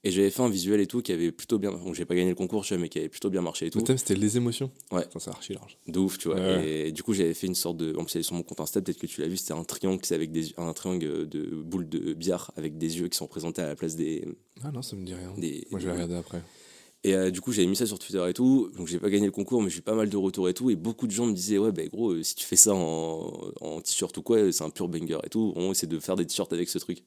Et 0.04 0.12
j'avais 0.12 0.30
fait 0.30 0.44
un 0.44 0.50
visuel 0.50 0.82
et 0.82 0.86
tout 0.86 1.02
qui 1.02 1.12
avait 1.14 1.32
plutôt 1.32 1.58
bien. 1.58 1.72
Donc 1.72 1.96
j'ai 1.96 2.06
pas 2.06 2.14
gagné 2.14 2.30
le 2.30 2.36
concours, 2.36 2.64
tu 2.64 2.74
vois, 2.76 2.82
mais 2.82 2.90
qui 2.90 3.00
avait 3.00 3.10
plutôt 3.10 3.32
bien 3.32 3.42
marché 3.42 3.66
et 3.66 3.70
tout. 3.72 3.80
Le 3.80 3.86
thème 3.86 3.98
c'était 3.98 4.14
les 4.14 4.38
émotions. 4.38 4.70
Ouais. 4.92 5.04
C'est 5.18 5.30
archi 5.30 5.54
large. 5.54 5.80
De 5.88 5.98
ouf, 5.98 6.20
tu 6.20 6.28
vois. 6.28 6.38
Ouais. 6.38 6.88
Et 6.88 6.92
du 6.92 7.02
coup, 7.02 7.14
j'avais 7.14 7.34
fait 7.34 7.48
une 7.48 7.56
sorte 7.56 7.78
de. 7.78 7.96
En 7.98 8.04
plus, 8.04 8.14
elle 8.16 8.20
est 8.20 8.24
sur 8.24 8.36
mon 8.36 8.44
compte 8.44 8.60
Insta, 8.60 8.82
peut-être 8.84 9.00
que 9.00 9.08
tu 9.08 9.22
l'as 9.22 9.28
vu, 9.28 9.36
c'était 9.38 9.54
un 9.54 9.64
triangle, 9.64 10.02
c'est 10.04 10.14
avec 10.14 10.32
des, 10.32 10.54
un 10.58 10.74
triangle 10.74 11.28
de 11.28 11.46
boules 11.56 11.90
de 11.90 12.14
billard 12.14 12.52
avec 12.56 12.78
des 12.78 13.00
yeux 13.00 13.08
qui 13.08 13.18
sont 13.18 13.26
présentés 13.26 13.64
à 13.64 13.68
la 13.68 13.76
place 13.76 13.96
des. 13.96 14.28
Ah 14.64 14.70
non, 14.72 14.84
ça 14.84 14.96
me 14.96 15.04
dit 15.06 15.16
rien. 15.16 15.34
des 15.38 15.66
Moi, 15.72 15.80
je 15.80 15.86
vais 15.88 15.94
regarder 15.94 16.16
après. 16.16 16.42
Et 17.06 17.14
euh, 17.14 17.30
du 17.30 17.40
coup, 17.40 17.52
j'avais 17.52 17.68
mis 17.68 17.76
ça 17.76 17.86
sur 17.86 18.00
Twitter 18.00 18.24
et 18.28 18.34
tout. 18.34 18.72
Donc, 18.76 18.88
j'ai 18.88 18.98
pas 18.98 19.12
gagné 19.12 19.28
le 19.28 19.32
concours, 19.32 19.62
mais 19.62 19.70
j'ai 19.70 19.78
eu 19.78 19.82
pas 19.84 19.94
mal 19.94 20.10
de 20.10 20.18
retours 20.18 20.50
et 20.50 20.56
tout. 20.56 20.72
Et 20.72 20.76
beaucoup 20.76 21.06
de 21.06 21.12
gens 21.12 21.28
me 21.28 21.34
disaient, 21.34 21.60
ouais, 21.60 21.72
bah 21.72 21.86
gros, 21.86 22.14
euh, 22.14 22.24
si 22.24 22.34
tu 22.34 22.48
fais 22.48 22.56
ça 22.56 22.74
en, 22.74 23.32
en 23.62 23.80
t-shirt 23.80 24.18
ou 24.18 24.24
quoi, 24.24 24.52
c'est 24.52 24.64
un 24.64 24.72
pur 24.72 24.88
banger 24.88 25.20
et 25.24 25.30
tout. 25.30 25.54
On 25.56 25.72
essaie 25.72 25.86
de 25.86 26.00
faire 26.00 26.16
des 26.16 26.26
t-shirts 26.26 26.52
avec 26.52 26.68
ce 26.68 26.80
truc. 26.80 27.04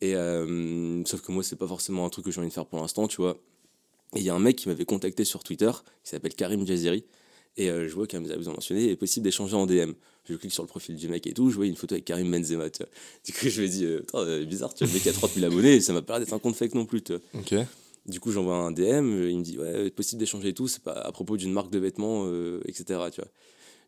Et 0.00 0.16
euh, 0.16 1.04
sauf 1.04 1.20
que 1.20 1.30
moi, 1.30 1.44
c'est 1.44 1.54
pas 1.54 1.68
forcément 1.68 2.04
un 2.04 2.08
truc 2.08 2.24
que 2.24 2.32
j'ai 2.32 2.40
envie 2.40 2.48
de 2.48 2.52
faire 2.52 2.66
pour 2.66 2.80
l'instant, 2.80 3.06
tu 3.06 3.18
vois. 3.18 3.38
Et 4.16 4.18
il 4.18 4.24
y 4.24 4.28
a 4.28 4.34
un 4.34 4.40
mec 4.40 4.56
qui 4.56 4.68
m'avait 4.68 4.84
contacté 4.84 5.24
sur 5.24 5.44
Twitter, 5.44 5.70
qui 6.02 6.10
s'appelle 6.10 6.34
Karim 6.34 6.66
Jaziri. 6.66 7.04
Et 7.56 7.70
euh, 7.70 7.88
je 7.88 7.94
vois, 7.94 8.08
comme 8.08 8.24
vous 8.24 8.32
avez 8.32 8.44
mentionné, 8.44 8.84
il 8.84 8.90
est 8.90 8.96
possible 8.96 9.22
d'échanger 9.22 9.54
en 9.54 9.66
DM. 9.66 9.92
Je 10.28 10.34
clique 10.34 10.52
sur 10.52 10.64
le 10.64 10.68
profil 10.68 10.96
du 10.96 11.08
mec 11.08 11.28
et 11.28 11.32
tout, 11.32 11.50
je 11.50 11.56
vois 11.56 11.66
une 11.66 11.76
photo 11.76 11.94
avec 11.94 12.04
Karim 12.04 12.30
Benzema. 12.30 12.68
Du 13.24 13.32
coup, 13.32 13.48
je 13.48 13.62
me 13.62 13.68
dis, 13.68 13.84
euh, 13.84 14.04
euh, 14.14 14.44
bizarre, 14.44 14.74
tu 14.74 14.84
vois, 14.84 14.92
le 14.92 14.98
mec 14.98 15.06
a 15.06 15.12
30 15.12 15.32
000 15.34 15.46
abonnés, 15.46 15.80
ça 15.80 15.92
m'a 15.92 16.02
pas 16.02 16.14
l'air 16.14 16.26
d'être 16.26 16.32
un 16.32 16.38
compte 16.40 16.56
fake 16.56 16.74
non 16.74 16.86
plus, 16.86 17.02
tu 17.02 17.12
vois. 17.12 17.22
Ok. 17.34 17.54
Du 18.06 18.18
coup, 18.20 18.32
j'envoie 18.32 18.56
un 18.56 18.72
DM, 18.72 19.28
il 19.28 19.38
me 19.38 19.42
dit, 19.42 19.58
ouais, 19.58 19.90
possible 19.90 20.18
d'échanger 20.20 20.48
et 20.48 20.54
tout, 20.54 20.66
c'est 20.68 20.82
pas 20.82 20.92
à 20.92 21.12
propos 21.12 21.36
d'une 21.36 21.52
marque 21.52 21.70
de 21.70 21.78
vêtements, 21.78 22.26
etc., 22.66 22.84
tu 23.12 23.20
vois. 23.20 23.30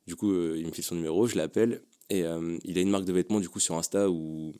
Du 0.07 0.15
coup, 0.17 0.33
il 0.55 0.65
me 0.67 0.71
file 0.73 0.85
son 0.85 0.95
numéro, 0.95 1.27
je 1.27 1.37
l'appelle, 1.37 1.83
et 2.11 2.21
il 2.21 2.79
a 2.79 2.81
une 2.81 2.91
marque 2.91 3.05
de 3.07 3.12
vêtements, 3.12 3.41
du 3.41 3.49
coup, 3.49 3.61
sur 3.61 3.75
Insta 3.77 4.09
où 4.11 4.53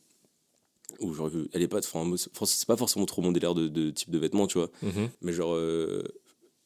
où 1.01 1.13
genre 1.13 1.31
elle 1.53 1.63
est 1.63 1.67
pas 1.69 1.79
enfin 1.79 2.09
c'est 2.45 2.67
pas 2.67 2.77
forcément 2.77 3.07
trop 3.07 3.21
mon 3.23 3.33
délire 3.33 3.55
de, 3.55 3.67
de 3.69 3.91
type 3.91 4.11
de 4.11 4.19
vêtements 4.19 4.47
tu 4.47 4.59
vois 4.59 4.71
Mhm. 4.83 5.09
mais 5.23 5.33
genre 5.33 5.55
euh, 5.55 6.03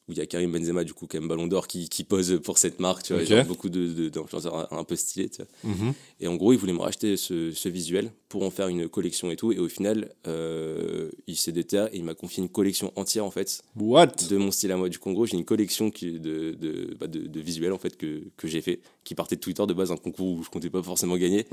où 0.09 0.11
il 0.11 0.17
y 0.17 0.21
a 0.21 0.25
Karim 0.25 0.51
Benzema 0.51 0.83
du 0.83 0.93
coup 0.93 1.05
quand 1.07 1.19
même 1.19 1.29
Ballon 1.29 1.47
d'Or 1.47 1.67
qui, 1.67 1.87
qui 1.87 2.03
pose 2.03 2.39
pour 2.43 2.57
cette 2.57 2.79
marque 2.79 3.03
tu 3.03 3.13
vois 3.13 3.21
et 3.21 3.25
genre 3.25 3.45
beaucoup 3.45 3.69
de 3.69 3.87
de- 3.93 4.09
d'influenceurs 4.09 4.73
un, 4.73 4.83
peu 4.83 4.95
stylés 4.95 5.29
tu 5.29 5.41
vois. 5.43 5.71
Mhm. 5.75 5.93
et 6.19 6.27
en 6.27 6.35
gros 6.35 6.51
il 6.53 6.57
voulait 6.59 6.73
me 6.73 6.79
racheter 6.81 7.15
ce, 7.15 7.51
ce 7.51 7.69
visuel 7.69 8.11
pour 8.27 8.43
en 8.43 8.51
faire 8.51 8.67
une 8.67 8.87
collection 8.87 9.31
et 9.31 9.35
tout. 9.35 9.51
Et 9.51 9.57
au 9.59 9.67
final 9.69 10.11
euh, 10.27 11.09
il 11.27 11.35
s'est 11.35 11.51
déterré 11.51 11.89
et 11.93 11.97
il 11.97 12.03
m'a 12.03 12.13
confié 12.13 12.43
une 12.43 12.49
collection 12.49 12.91
entière 12.95 13.25
en 13.25 13.31
fait 13.31 13.61
What? 13.75 14.07
de 14.29 14.37
mon 14.37 14.51
style 14.51 14.71
à 14.71 14.77
moi. 14.77 14.89
Du 14.89 14.99
coup 14.99 15.09
en 15.09 15.13
gros 15.13 15.25
j'ai 15.25 15.35
une 15.37 15.45
collection 15.45 15.89
qui, 15.91 16.19
de, 16.19 16.51
de, 16.59 16.95
bah, 16.99 17.07
de, 17.07 17.19
de 17.27 17.39
visuels 17.39 17.73
en 17.73 17.77
fait 17.79 17.95
que, 17.97 18.23
que 18.37 18.47
j'ai 18.47 18.61
fait 18.61 18.79
qui 19.03 19.15
partait 19.15 19.35
de 19.35 19.41
Twitter 19.41 19.65
de 19.65 19.73
base 19.73 19.91
un 19.91 19.97
concours 19.97 20.27
où 20.27 20.43
je 20.43 20.49
comptais 20.49 20.69
pas 20.69 20.83
forcément 20.83 21.17
gagner. 21.17 21.45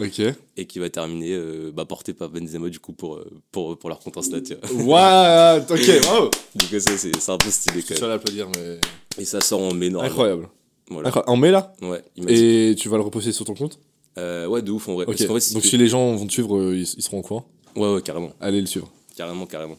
Et 0.57 0.66
qui 0.66 0.78
va 0.78 0.90
terminer 0.90 1.32
euh, 1.32 1.70
bah, 1.72 1.84
porté 1.86 2.12
par 2.12 2.28
Benzema 2.28 2.68
du 2.68 2.78
coup 2.80 2.92
pour, 2.92 3.14
euh, 3.16 3.30
pour, 3.52 3.78
pour 3.78 3.88
leur 3.88 3.98
compte 4.00 4.16
Insta 4.18 4.40
tu 4.40 4.54
vois. 4.72 4.84
What? 4.84 5.66
Ok, 5.70 5.80
du 6.54 6.66
coup 6.66 6.80
ça 6.80 6.96
c'est 6.98 7.28
un 7.30 7.38
peu 7.38 7.50
stylé 7.50 7.80
Je 7.80 7.86
quand 7.86 7.94
suis 7.94 8.02
même. 8.02 8.11
à 8.11 8.14
l'applaudir, 8.14 8.45
mais. 8.57 8.78
et 9.18 9.24
ça 9.24 9.40
sort 9.40 9.61
en 9.62 9.72
mai 9.74 9.90
normalement. 9.90 10.12
Incroyable. 10.12 10.49
voilà. 10.88 11.09
Incroyable. 11.09 11.30
En 11.32 11.36
mai 11.36 11.51
là 11.51 11.74
ouais 11.82 12.05
Et 12.28 12.74
tu 12.78 12.88
vas 12.88 12.97
le 12.97 13.03
reposter 13.03 13.32
sur 13.32 13.44
ton 13.44 13.55
compte 13.55 13.78
euh, 14.18 14.47
ouais 14.47 14.62
de 14.62 14.70
ouf 14.70 14.88
en 14.88 14.94
vrai 14.94 15.05
Ok. 15.07 15.26
Parce 15.26 15.53
Donc 15.53 15.64
si 15.64 15.76
les 15.76 15.88
gens 15.88 16.14
vont 16.14 16.26
te 16.26 16.32
suivre, 16.32 16.57
euh, 16.57 16.74
ils, 16.76 16.82
ils 16.97 17.03
seront 17.03 17.18
au 17.18 17.22
courant. 17.22 17.47
ouais 17.76 17.92
ouais 17.94 18.03
carrément 18.03 18.32
Allez 18.40 18.61
le 18.61 18.66
suivre. 18.66 18.90
carrément 19.16 19.47
carrément 19.47 19.76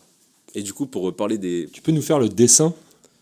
et 0.55 0.61
du 0.63 0.73
coup 0.73 0.85
pour 0.87 1.13
parler 1.15 1.37
des 1.37 1.69
Tu 1.71 1.81
peux 1.81 1.91
nous 1.91 2.01
faire 2.01 2.19
le 2.19 2.29
dessin 2.29 2.73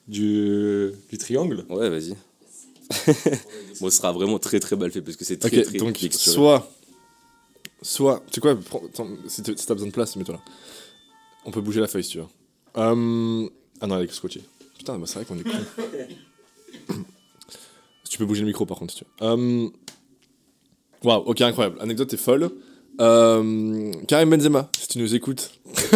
du, 0.08 0.92
du 1.10 1.18
triangle 1.18 1.66
ouais 1.70 1.90
vas-y 1.90 2.16
bon 3.82 3.90
ce 3.90 3.98
sera 3.98 4.12
vraiment 4.12 4.38
très 4.40 4.60
très 4.60 4.76
mal 4.76 4.92
fait 4.92 5.02
parce 5.02 5.18
que 5.18 5.26
c'est 5.26 5.38
très 5.38 5.58
Ok, 5.60 5.66
très 5.66 5.78
donc 5.80 5.98
texturé. 5.98 6.34
soit. 6.36 6.72
Soit. 7.82 8.22
Tu 8.28 8.36
sais 8.36 8.42
quoi 8.42 8.56
prends- 8.56 8.82
attends, 8.86 9.08
Si 9.28 9.42
t'as 9.44 9.56
si 9.56 9.66
t'as 9.66 9.74
besoin 9.74 9.88
de 9.90 9.94
place, 9.94 10.16
mets-toi 10.16 10.36
là. 10.36 10.42
On 11.46 11.52
peut 11.52 11.62
bouger 11.62 11.82
la 11.82 11.88
feuille 11.88 12.04
si 12.04 12.12
tu 12.12 12.18
veux. 12.20 12.26
Euh, 12.78 13.48
Ah 13.82 13.88
non, 13.88 13.98
elle 14.00 14.06
est 14.06 14.12
scotchée. 14.14 14.42
Putain, 14.78 14.98
bah 14.98 15.06
c'est 15.08 15.16
vrai 15.20 15.26
qu'on 15.26 15.38
est 15.38 15.44
con. 15.44 16.96
tu 18.10 18.18
peux 18.18 18.26
bouger 18.26 18.42
le 18.42 18.48
micro 18.48 18.66
par 18.66 18.78
contre 18.78 18.94
si 18.94 19.00
tu 19.00 19.06
veux. 19.06 19.28
Euh, 19.28 19.70
Waouh, 21.04 21.24
ok, 21.26 21.42
incroyable. 21.42 21.78
Anecdote 21.82 22.14
est 22.14 22.18
folle. 22.18 22.50
Euh, 23.00 23.92
Karim 24.08 24.30
Benzema, 24.30 24.70
si 24.80 24.88
tu 24.88 25.00
nous 25.00 25.16
écoutes. 25.16 25.52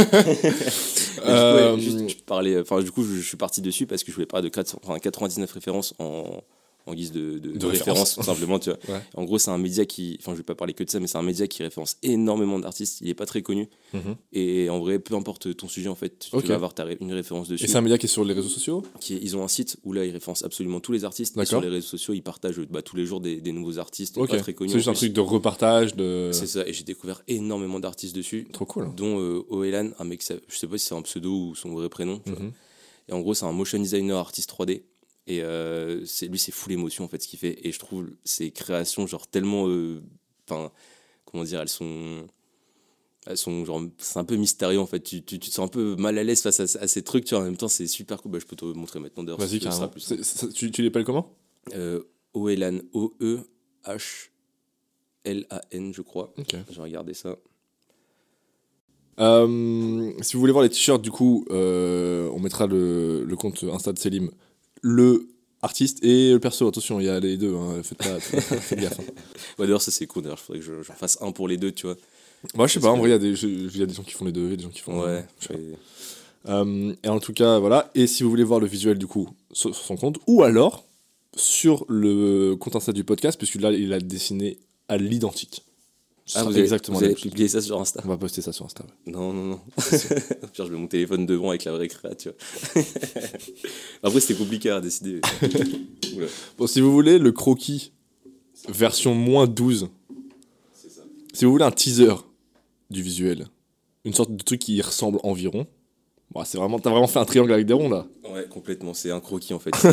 Ouais, 1.25 1.75
juste, 1.79 2.09
je 2.09 2.15
parlais, 2.23 2.57
enfin, 2.59 2.81
du 2.81 2.91
coup, 2.91 3.03
je, 3.03 3.15
je 3.15 3.27
suis 3.27 3.35
parti 3.35 3.61
dessus 3.61 3.85
parce 3.85 4.03
que 4.03 4.11
je 4.11 4.15
voulais 4.15 4.25
parler 4.25 4.49
de 4.49 4.53
400 4.55 4.79
enfin, 4.83 4.97
99 4.99 5.51
références 5.51 5.93
en, 5.99 6.41
en 6.85 6.93
guise 6.95 7.11
de, 7.11 7.37
de, 7.37 7.51
de 7.57 7.65
référence. 7.67 8.15
tout 8.15 8.23
simplement. 8.23 8.57
Tu 8.59 8.69
vois. 8.71 8.79
Ouais. 8.89 9.01
En 9.15 9.23
gros, 9.23 9.37
c'est 9.37 9.51
un 9.51 9.57
média 9.59 9.85
qui, 9.85 10.17
enfin, 10.19 10.31
je 10.31 10.37
vais 10.37 10.43
pas 10.43 10.55
parler 10.55 10.73
que 10.73 10.83
de 10.83 10.89
ça, 10.89 10.99
mais 10.99 11.05
c'est 11.07 11.17
un 11.17 11.21
média 11.23 11.45
qui 11.47 11.61
référence 11.61 11.97
énormément 12.01 12.57
d'artistes. 12.59 12.99
Il 13.01 13.09
est 13.09 13.13
pas 13.13 13.25
très 13.27 13.41
connu. 13.43 13.67
Mhm. 13.93 14.15
Et 14.33 14.69
en 14.69 14.79
vrai, 14.79 14.97
peu 14.99 15.13
importe 15.15 15.55
ton 15.55 15.67
sujet, 15.67 15.89
en 15.89 15.95
fait, 15.95 16.17
tu 16.19 16.35
Ok. 16.35 16.45
vas 16.45 16.55
avoir 16.55 16.73
ta 16.73 16.85
ré- 16.85 16.97
une 16.99 17.13
référence 17.13 17.47
dessus. 17.47 17.65
Et 17.65 17.67
c'est 17.67 17.77
un 17.77 17.81
média 17.81 17.97
qui 17.99 18.07
est 18.07 18.09
sur 18.09 18.23
les 18.25 18.33
réseaux 18.33 18.49
sociaux? 18.49 18.83
Qui 18.99 19.15
est- 19.15 19.19
ils 19.21 19.37
ont 19.37 19.43
un 19.43 19.47
site 19.47 19.77
où 19.83 19.93
là, 19.93 20.05
ils 20.05 20.11
référencent 20.11 20.43
absolument 20.43 20.79
tous 20.79 20.91
les 20.91 21.03
artistes. 21.05 21.37
Et 21.37 21.45
sur 21.45 21.61
les 21.61 21.67
réseaux 21.69 21.85
sociaux, 21.87 22.13
ils 22.15 22.23
partagent 22.23 22.59
bah, 22.69 22.81
tous 22.81 22.95
les 22.95 23.05
jours 23.05 23.19
des, 23.21 23.39
des 23.41 23.51
nouveaux 23.51 23.77
artistes 23.77 24.15
pas 24.17 24.25
très 24.27 24.41
C'est 24.43 24.53
connus. 24.53 24.71
juste 24.73 24.87
en 24.87 24.91
un 24.91 24.95
truc 24.95 25.13
de 25.13 25.21
repartage, 25.21 25.95
de. 25.95 26.31
C'est 26.33 26.47
ça. 26.47 26.67
Et 26.67 26.73
j'ai 26.73 26.83
découvert 26.83 27.21
énormément 27.27 27.79
d'artistes 27.79 28.15
dessus 28.15 28.47
Trop 28.51 28.65
cool. 28.65 28.89
dont 28.95 29.19
euh, 29.19 29.43
Oelan, 29.49 29.91
un 29.99 30.03
mec, 30.05 30.23
je 30.47 30.57
sais 30.57 30.67
pas 30.67 30.77
si 30.77 30.87
c'est 30.87 30.95
un 30.95 31.01
pseudo 31.03 31.31
ou 31.49 31.55
son 31.55 31.73
vrai 31.73 31.89
prénom. 31.89 32.21
Mhm. 32.25 32.51
Et 33.09 33.13
en 33.13 33.19
gros, 33.21 33.33
c'est 33.33 33.45
un 33.45 33.51
motion 33.51 33.77
designer 33.79 34.17
artiste 34.17 34.49
3D. 34.49 34.81
Et 35.29 35.41
euh, 35.43 36.03
c'est 36.05 36.27
lui, 36.27 36.39
c'est 36.39 36.51
full 36.51 36.73
émotion 36.73 37.05
en 37.05 37.07
fait 37.07 37.21
ce 37.21 37.27
qu'il 37.27 37.39
fait. 37.39 37.59
Et 37.65 37.71
je 37.71 37.79
trouve 37.79 38.09
ses 38.25 38.51
créations, 38.51 39.07
genre 39.07 39.27
tellement. 39.27 39.67
euh, 39.69 40.01
Enfin, 40.49 40.71
comment 41.25 41.43
dire, 41.43 41.61
elles 41.61 41.69
sont. 41.69 42.25
Elles 43.27 43.37
sont 43.37 43.63
genre. 43.63 43.83
C'est 43.99 44.17
un 44.17 44.25
peu 44.25 44.35
mystérieux 44.35 44.79
en 44.79 44.87
fait. 44.87 44.99
Tu, 45.01 45.21
tu, 45.23 45.37
tu 45.39 45.49
te 45.49 45.53
sens 45.53 45.65
un 45.65 45.69
peu 45.69 45.95
mal 45.97 46.17
à 46.17 46.23
l'aise 46.23 46.41
face 46.41 46.59
à, 46.59 46.63
à 46.81 46.87
ces 46.87 47.03
trucs. 47.03 47.25
Tu 47.25 47.35
vois, 47.35 47.43
en 47.43 47.45
même 47.45 47.57
temps, 47.57 47.67
c'est 47.67 47.85
super 47.85 48.19
cool. 48.21 48.31
Bah, 48.31 48.39
je 48.41 48.47
peux 48.47 48.55
te 48.55 48.65
montrer 48.65 48.99
maintenant 48.99 49.23
d'ailleurs. 49.23 49.39
Vas-y, 49.39 49.49
si 49.49 49.59
tu 49.59 49.69
plus 49.91 50.01
C'est- 50.01 50.23
c'est- 50.23 50.51
tu 50.51 50.71
tu 50.71 50.81
l'appelles 50.81 51.03
comment? 51.05 51.35
Euh, 51.75 52.01
Oelan, 52.33 52.79
O-E-H-L-A-N, 52.93 54.33
je 55.93 56.01
crois. 56.01 56.33
Ok. 56.37 56.55
J'ai 56.71 56.81
regardé 56.81 57.13
ça. 57.13 57.37
Euh, 59.19 60.13
si 60.21 60.33
vous 60.33 60.39
voulez 60.39 60.53
voir 60.53 60.63
les 60.63 60.69
t-shirts, 60.69 61.01
du 61.01 61.11
coup, 61.11 61.45
on 61.49 62.39
mettra 62.39 62.67
le, 62.67 63.23
le 63.25 63.35
compte 63.35 63.63
Insta 63.63 63.91
de 63.93 63.99
Selim, 63.99 64.29
le 64.81 65.27
artiste 65.61 66.03
et 66.03 66.31
le 66.31 66.39
perso. 66.39 66.67
Attention, 66.67 66.99
il 66.99 67.05
y 67.05 67.09
a 67.09 67.19
les 67.19 67.37
deux. 67.37 67.53
Hein, 67.55 67.81
faites, 67.83 67.97
pas, 67.97 68.19
faites 68.19 68.79
gaffe. 68.79 68.99
hein. 68.99 69.03
Ouais, 69.59 69.65
d'ailleurs, 69.65 69.81
ça 69.81 69.91
c'est 69.91 70.07
cool. 70.07 70.23
D'ailleurs, 70.23 70.39
il 70.41 70.45
faudrait 70.45 70.59
que 70.59 70.65
je- 70.65 70.83
j'en 70.83 70.93
fasse 70.93 71.17
un 71.21 71.31
pour 71.31 71.47
les 71.47 71.57
deux, 71.57 71.71
tu 71.71 71.85
vois. 71.87 71.95
Moi, 72.55 72.67
je 72.67 72.73
sais 72.73 72.79
pas. 72.79 72.89
En 72.91 72.97
vrai, 72.97 73.09
il 73.09 73.11
y, 73.11 73.15
a 73.15 73.19
des- 73.19 73.35
je- 73.35 73.47
il 73.47 73.77
y 73.77 73.83
a 73.83 73.85
des 73.85 73.93
gens 73.93 74.03
qui 74.03 74.13
font 74.13 74.23
les 74.25 74.31
deux 74.31 74.51
et 74.51 74.57
des 74.57 74.63
gens 74.63 74.69
qui 74.69 74.79
font. 74.79 75.01
Ouais. 75.03 75.25
je 75.41 75.49
Euh, 76.47 76.93
et 77.03 77.09
en 77.09 77.19
tout 77.19 77.33
cas, 77.33 77.59
voilà. 77.59 77.91
Et 77.95 78.07
si 78.07 78.23
vous 78.23 78.29
voulez 78.29 78.45
voir 78.45 78.61
le 78.61 78.67
visuel, 78.67 78.97
du 78.97 79.07
coup, 79.07 79.29
sur, 79.51 79.75
sur 79.75 79.83
son 79.83 79.97
compte, 79.97 80.17
ou 80.27 80.43
alors 80.43 80.85
sur 81.35 81.85
le 81.89 82.55
compte 82.55 82.75
Insta 82.77 82.93
du 82.93 83.03
podcast, 83.03 83.37
puisque 83.37 83.55
là, 83.55 83.71
il 83.73 83.91
a 83.93 83.99
dessiné 83.99 84.57
à 84.87 84.97
l'identique. 84.97 85.63
Ah, 86.35 86.43
vous 86.43 86.49
avez, 86.49 86.59
exactement 86.61 86.97
vous 86.99 87.03
avez 87.03 87.15
publié 87.15 87.47
ça 87.47 87.59
sur 87.61 87.79
Insta 87.79 88.01
On 88.05 88.07
va 88.07 88.17
poster 88.17 88.41
ça 88.41 88.51
sur 88.51 88.65
Insta. 88.65 88.83
ouais. 88.83 89.11
Non, 89.11 89.33
non, 89.33 89.45
non. 89.45 89.59
Pire, 90.53 90.65
je 90.67 90.71
mets 90.71 90.77
mon 90.77 90.87
téléphone 90.87 91.25
devant 91.25 91.49
avec 91.49 91.63
la 91.63 91.71
vraie 91.71 91.87
créa, 91.87 92.13
tu 92.13 92.29
vois. 92.29 92.83
Après, 94.03 94.19
c'était 94.19 94.35
compliqué 94.35 94.69
à 94.69 94.79
décider. 94.81 95.21
Bon, 96.57 96.67
si 96.67 96.81
vous 96.81 96.91
voulez 96.91 97.17
le 97.17 97.31
croquis 97.31 97.93
version 98.67 99.15
moins 99.15 99.47
12, 99.47 99.89
si 101.33 101.45
vous 101.45 101.51
voulez 101.51 101.63
un 101.63 101.71
teaser 101.71 102.13
du 102.89 103.01
visuel, 103.01 103.47
une 104.03 104.13
sorte 104.13 104.35
de 104.35 104.43
truc 104.43 104.59
qui 104.59 104.75
y 104.75 104.81
ressemble 104.81 105.19
environ, 105.23 105.65
bon, 106.31 106.43
c'est 106.43 106.57
vraiment, 106.57 106.77
t'as 106.79 106.89
vraiment 106.89 107.07
fait 107.07 107.19
un 107.19 107.25
triangle 107.25 107.53
avec 107.53 107.65
des 107.65 107.73
ronds 107.73 107.89
là. 107.89 108.05
Ouais, 108.29 108.45
complètement. 108.49 108.93
C'est 108.93 109.11
un 109.11 109.21
croquis, 109.21 109.53
en 109.53 109.59
fait. 109.59 109.73
C'est 109.75 109.91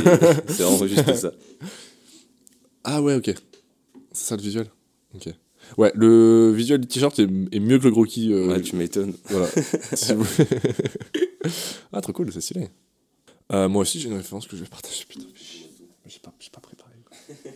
c'est 0.52 0.62
vraiment 0.64 0.86
juste 0.86 1.14
ça. 1.14 1.32
Ah 2.82 3.00
ouais, 3.00 3.14
ok. 3.14 3.32
C'est 4.12 4.24
ça 4.26 4.36
le 4.36 4.42
visuel 4.42 4.66
Ok. 5.14 5.28
Ouais, 5.78 5.92
le 5.94 6.52
visuel 6.52 6.80
du 6.80 6.86
t-shirt 6.86 7.18
est, 7.18 7.28
est 7.52 7.60
mieux 7.60 7.78
que 7.78 7.84
le 7.84 7.90
croquis. 7.90 8.32
euh, 8.32 8.48
Ouais, 8.48 8.60
tu 8.62 8.76
m'étonnes. 8.76 9.12
Voilà. 9.26 9.46
Vous- 10.14 10.44
ah, 11.92 12.00
trop 12.00 12.12
cool, 12.12 12.32
c'est 12.32 12.40
stylé. 12.40 12.68
Euh, 13.52 13.68
moi 13.68 13.82
aussi, 13.82 14.00
j'ai 14.00 14.08
une 14.08 14.16
référence 14.16 14.46
que 14.46 14.56
je 14.56 14.62
vais 14.62 14.68
partager. 14.68 15.04
Putain, 15.08 15.26
j'ai 16.06 16.18
pas, 16.20 16.32
j'ai 16.40 16.50
pas 16.50 16.60
préparé. 16.60 16.92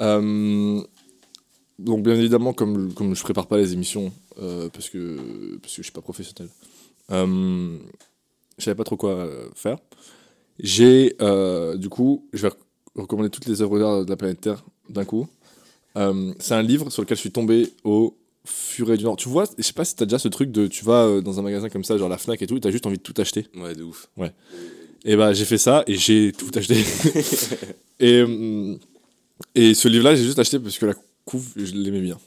Euh, 0.00 0.82
donc, 1.78 2.02
bien 2.02 2.14
évidemment, 2.14 2.54
comme, 2.54 2.94
comme 2.94 3.14
je 3.14 3.22
prépare 3.22 3.46
pas 3.46 3.58
les 3.58 3.74
émissions, 3.74 4.10
parce, 4.72 4.88
que, 4.88 5.58
parce 5.60 5.74
que 5.74 5.78
je 5.78 5.82
suis 5.82 5.92
pas 5.92 6.00
professionnel, 6.00 6.48
je 7.10 7.78
savais 8.64 8.74
pas 8.74 8.84
trop 8.84 8.96
quoi 8.96 9.28
faire. 9.54 9.76
J'ai, 10.58 11.14
du 11.76 11.88
coup, 11.90 12.26
je 12.32 12.46
vais 12.46 12.52
recommander 12.96 13.28
toutes 13.30 13.44
les 13.46 13.60
œuvres 13.60 13.78
d'art 13.78 14.04
de 14.06 14.10
la 14.10 14.16
planète 14.16 14.40
Terre 14.40 14.64
d'un 14.88 15.04
coup. 15.04 15.28
Euh, 15.96 16.32
c'est 16.38 16.54
un 16.54 16.62
livre 16.62 16.90
sur 16.90 17.02
lequel 17.02 17.16
je 17.16 17.20
suis 17.20 17.32
tombé 17.32 17.68
au 17.84 18.16
fur 18.44 18.92
et 18.92 18.96
du 18.96 19.04
Nord. 19.04 19.16
Tu 19.16 19.28
vois, 19.28 19.44
je 19.58 19.62
sais 19.62 19.72
pas 19.72 19.84
si 19.84 19.96
t'as 19.96 20.04
déjà 20.06 20.18
ce 20.18 20.28
truc 20.28 20.50
de 20.50 20.66
tu 20.66 20.84
vas 20.84 21.04
euh, 21.04 21.20
dans 21.20 21.38
un 21.38 21.42
magasin 21.42 21.68
comme 21.68 21.84
ça, 21.84 21.98
genre 21.98 22.08
la 22.08 22.18
Fnac 22.18 22.40
et 22.42 22.46
tout, 22.46 22.56
et 22.56 22.60
t'as 22.60 22.70
juste 22.70 22.86
envie 22.86 22.98
de 22.98 23.02
tout 23.02 23.14
acheter. 23.18 23.46
Ouais, 23.56 23.74
de 23.74 23.82
ouf. 23.82 24.08
Et 25.04 25.16
bah 25.16 25.32
j'ai 25.32 25.44
fait 25.46 25.58
ça 25.58 25.82
et 25.86 25.94
j'ai 25.96 26.32
tout 26.36 26.50
acheté. 26.54 26.84
et, 28.00 28.22
hum, 28.22 28.78
et 29.54 29.74
ce 29.74 29.88
livre-là, 29.88 30.14
j'ai 30.14 30.24
juste 30.24 30.38
acheté 30.38 30.58
parce 30.58 30.78
que 30.78 30.86
la 30.86 30.94
couve, 31.24 31.48
je 31.56 31.74
l'aimais 31.74 32.00
bien. 32.00 32.18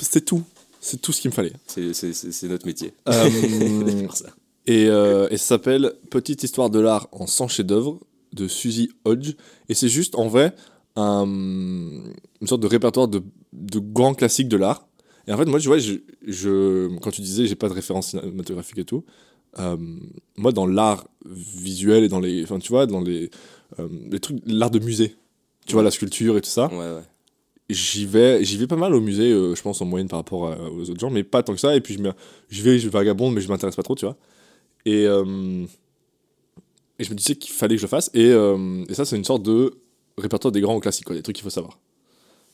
C'est 0.00 0.24
tout. 0.24 0.42
C'est 0.80 1.00
tout 1.02 1.12
ce 1.12 1.20
qu'il 1.20 1.30
me 1.30 1.34
fallait. 1.34 1.52
C'est- 1.66 2.44
notre 2.44 2.66
métier. 2.66 2.94
Euh, 3.08 4.08
ça. 4.14 4.30
et, 4.66 4.84
et 4.84 5.36
ça 5.36 5.44
s'appelle 5.46 5.92
Petite 6.08 6.42
histoire 6.42 6.70
de 6.70 6.80
l'art 6.80 7.08
en 7.12 7.26
100 7.26 7.48
chefs-d'œuvre 7.48 8.00
de 8.32 8.48
Suzy 8.48 8.90
Hodge. 9.04 9.34
Et 9.68 9.74
c'est 9.74 9.88
juste 9.90 10.14
en 10.14 10.26
vrai 10.28 10.54
un, 11.00 11.26
une 11.26 12.46
sorte 12.46 12.62
de 12.62 12.66
répertoire 12.66 13.08
de, 13.08 13.22
de 13.52 13.78
grands 13.78 14.14
classiques 14.14 14.48
de 14.48 14.56
l'art. 14.56 14.86
Et 15.26 15.32
en 15.32 15.36
fait, 15.36 15.44
moi, 15.46 15.60
tu 15.60 15.68
vois, 15.68 15.78
je, 15.78 15.94
je, 16.26 16.88
quand 16.98 17.10
tu 17.10 17.20
disais 17.20 17.46
j'ai 17.46 17.56
pas 17.56 17.68
de 17.68 17.74
référence 17.74 18.10
cinématographique 18.10 18.78
et 18.78 18.84
tout, 18.84 19.04
euh, 19.58 19.76
moi, 20.36 20.52
dans 20.52 20.66
l'art 20.66 21.06
visuel 21.26 22.04
et 22.04 22.08
dans 22.08 22.20
les. 22.20 22.42
Enfin, 22.44 22.58
tu 22.58 22.68
vois, 22.68 22.86
dans 22.86 23.00
les, 23.00 23.30
euh, 23.78 23.88
les 24.10 24.20
trucs, 24.20 24.38
l'art 24.46 24.70
de 24.70 24.78
musée, 24.78 25.16
tu 25.66 25.74
vois, 25.74 25.82
la 25.82 25.90
sculpture 25.90 26.36
et 26.36 26.40
tout 26.40 26.48
ça, 26.50 26.70
Ouais, 26.72 26.78
ouais. 26.78 27.02
j'y 27.68 28.06
vais, 28.06 28.42
j'y 28.44 28.56
vais 28.56 28.66
pas 28.66 28.76
mal 28.76 28.94
au 28.94 29.00
musée, 29.00 29.30
euh, 29.32 29.54
je 29.54 29.62
pense 29.62 29.80
en 29.82 29.84
moyenne 29.84 30.08
par 30.08 30.18
rapport 30.20 30.48
à- 30.48 30.70
aux 30.70 30.88
autres 30.90 31.00
gens, 31.00 31.10
mais 31.10 31.22
pas 31.24 31.42
tant 31.42 31.52
que 31.54 31.60
ça. 31.60 31.76
Et 31.76 31.80
puis 31.80 31.98
je 32.48 32.62
vais, 32.62 32.78
je 32.78 32.88
vagabonde, 32.88 33.34
mais 33.34 33.40
je 33.40 33.48
m'intéresse 33.48 33.76
pas 33.76 33.82
trop, 33.82 33.94
tu 33.94 34.06
vois. 34.06 34.16
Et, 34.86 35.02
et 35.04 37.04
je 37.04 37.10
me 37.10 37.14
disais 37.14 37.36
qu'il 37.36 37.54
fallait 37.54 37.74
que 37.76 37.80
je 37.80 37.86
le 37.86 37.90
fasse. 37.90 38.10
Et, 38.14 38.28
et 38.30 38.94
ça, 38.94 39.04
c'est 39.04 39.16
une 39.16 39.24
sorte 39.24 39.42
de 39.42 39.74
répertoire 40.20 40.52
des 40.52 40.60
grands 40.60 40.78
classiques, 40.80 41.06
quoi, 41.06 41.16
des 41.16 41.22
trucs 41.22 41.36
qu'il 41.36 41.42
faut 41.44 41.50
savoir. 41.50 41.78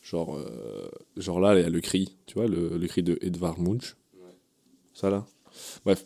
Genre, 0.02 0.36
euh, 0.36 0.88
genre 1.16 1.40
là, 1.40 1.58
il 1.58 1.62
y 1.62 1.64
a 1.64 1.68
le 1.68 1.80
cri, 1.80 2.16
tu 2.26 2.34
vois, 2.34 2.46
le, 2.46 2.78
le 2.78 2.86
cri 2.86 3.02
de 3.02 3.18
Edvard 3.22 3.58
Munch. 3.60 3.96
Ça 4.94 5.10
là. 5.10 5.26
Bref. 5.84 6.04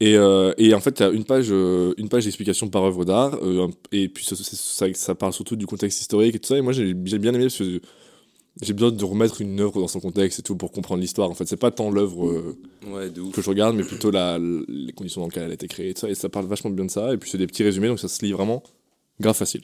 Et, 0.00 0.16
euh, 0.16 0.52
et 0.58 0.72
en 0.74 0.80
fait, 0.80 0.92
tu 0.92 1.02
as 1.02 1.08
une 1.08 1.24
page, 1.24 1.48
euh, 1.50 1.92
une 1.98 2.08
page 2.08 2.24
d'explication 2.24 2.68
par 2.68 2.84
œuvre 2.84 3.04
d'art, 3.04 3.36
et 3.90 4.08
puis 4.08 4.24
ça, 4.24 4.36
ça, 4.36 4.44
ça- 4.44 4.94
ça 4.94 5.14
parle 5.16 5.32
surtout 5.32 5.56
du 5.56 5.66
contexte 5.66 6.00
historique 6.00 6.36
et 6.36 6.38
tout 6.38 6.46
ça. 6.46 6.56
Et 6.56 6.60
moi, 6.60 6.72
j'ai 6.72 6.94
bien 6.94 7.34
aimé 7.34 7.44
parce 7.44 7.58
que 7.58 7.80
j'ai 8.62 8.72
besoin 8.72 8.92
de 8.92 9.04
remettre 9.04 9.40
une 9.40 9.58
œuvre 9.60 9.80
dans 9.80 9.88
son 9.88 9.98
contexte 10.00 10.38
et 10.38 10.42
tout 10.42 10.54
pour 10.56 10.70
comprendre 10.70 11.00
l'histoire. 11.00 11.28
En 11.28 11.34
fait, 11.34 11.46
c'est 11.46 11.56
pas 11.56 11.72
tant 11.72 11.90
l'œuvre 11.90 12.54
Ouais, 12.86 13.10
que 13.32 13.42
je 13.42 13.48
regarde, 13.50 13.74
mais 13.76 13.82
plutôt 13.82 14.10
la, 14.12 14.38
les 14.38 14.92
conditions 14.92 15.20
dans 15.20 15.26
lesquelles 15.26 15.44
elle 15.44 15.50
a 15.50 15.54
été 15.54 15.66
créée 15.66 15.90
et 15.90 15.94
tout 15.94 16.00
ça. 16.02 16.08
Et 16.10 16.14
ça 16.14 16.28
parle 16.28 16.46
vachement 16.46 16.70
bien 16.70 16.84
de 16.84 16.90
ça. 16.90 17.12
Et 17.12 17.16
puis 17.18 17.28
c'est 17.30 17.38
des 17.38 17.46
petits 17.48 17.64
résumés, 17.64 17.88
donc 17.88 17.98
ça 17.98 18.08
se 18.08 18.24
lit 18.24 18.32
vraiment 18.32 18.62
grave 19.20 19.34
facile. 19.36 19.62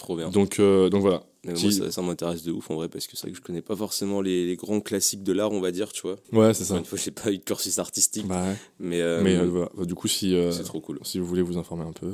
Trop 0.00 0.16
bien. 0.16 0.30
Donc, 0.30 0.58
euh, 0.58 0.88
donc 0.88 1.02
voilà. 1.02 1.22
Mais 1.44 1.54
si- 1.54 1.64
Moi, 1.66 1.72
ça, 1.86 1.90
ça 1.92 2.02
m'intéresse 2.02 2.42
de 2.42 2.52
ouf 2.52 2.70
en 2.70 2.74
vrai, 2.76 2.88
parce 2.88 3.06
que 3.06 3.16
c'est 3.16 3.22
vrai 3.26 3.30
que 3.32 3.36
je 3.36 3.42
connais 3.42 3.60
pas 3.60 3.76
forcément 3.76 4.20
les, 4.22 4.46
les 4.46 4.56
grands 4.56 4.80
classiques 4.80 5.22
de 5.22 5.32
l'art, 5.32 5.52
on 5.52 5.60
va 5.60 5.70
dire, 5.72 5.92
tu 5.92 6.02
vois. 6.02 6.16
Ouais, 6.32 6.52
c'est 6.54 6.64
ça. 6.64 6.76
Une 6.78 6.84
fois, 6.86 6.98
j'ai 6.98 7.10
pas 7.10 7.30
eu 7.30 7.36
de 7.38 7.42
cursus 7.42 7.78
artistique, 7.78 8.26
Bah 8.26 8.42
ouais. 8.42 8.56
mais, 8.78 9.00
euh, 9.02 9.20
mais 9.22 9.36
euh, 9.36 9.44
voilà. 9.46 9.68
Bah, 9.76 9.84
du 9.84 9.94
coup, 9.94 10.08
si, 10.08 10.34
euh, 10.34 10.50
c'est 10.52 10.62
trop 10.64 10.80
cool. 10.80 10.98
si 11.02 11.18
vous 11.18 11.26
voulez 11.26 11.42
vous 11.42 11.58
informer 11.58 11.84
un 11.84 11.92
peu. 11.92 12.10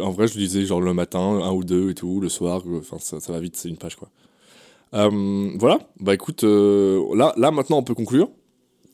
En 0.00 0.10
vrai, 0.10 0.28
je 0.28 0.38
lisais 0.38 0.64
genre 0.66 0.80
le 0.82 0.92
matin, 0.94 1.18
un 1.20 1.52
ou 1.52 1.64
deux 1.64 1.90
et 1.90 1.94
tout, 1.94 2.20
le 2.20 2.28
soir. 2.28 2.62
Enfin, 2.78 2.98
ça, 3.00 3.20
ça 3.20 3.32
va 3.32 3.40
vite, 3.40 3.56
c'est 3.56 3.68
une 3.70 3.76
page 3.78 3.96
quoi. 3.96 4.10
Voilà. 4.92 5.78
Bah 6.00 6.14
écoute, 6.14 6.42
là, 6.44 7.32
là 7.36 7.50
maintenant, 7.50 7.78
on 7.78 7.82
peut 7.82 7.94
conclure. 7.94 8.28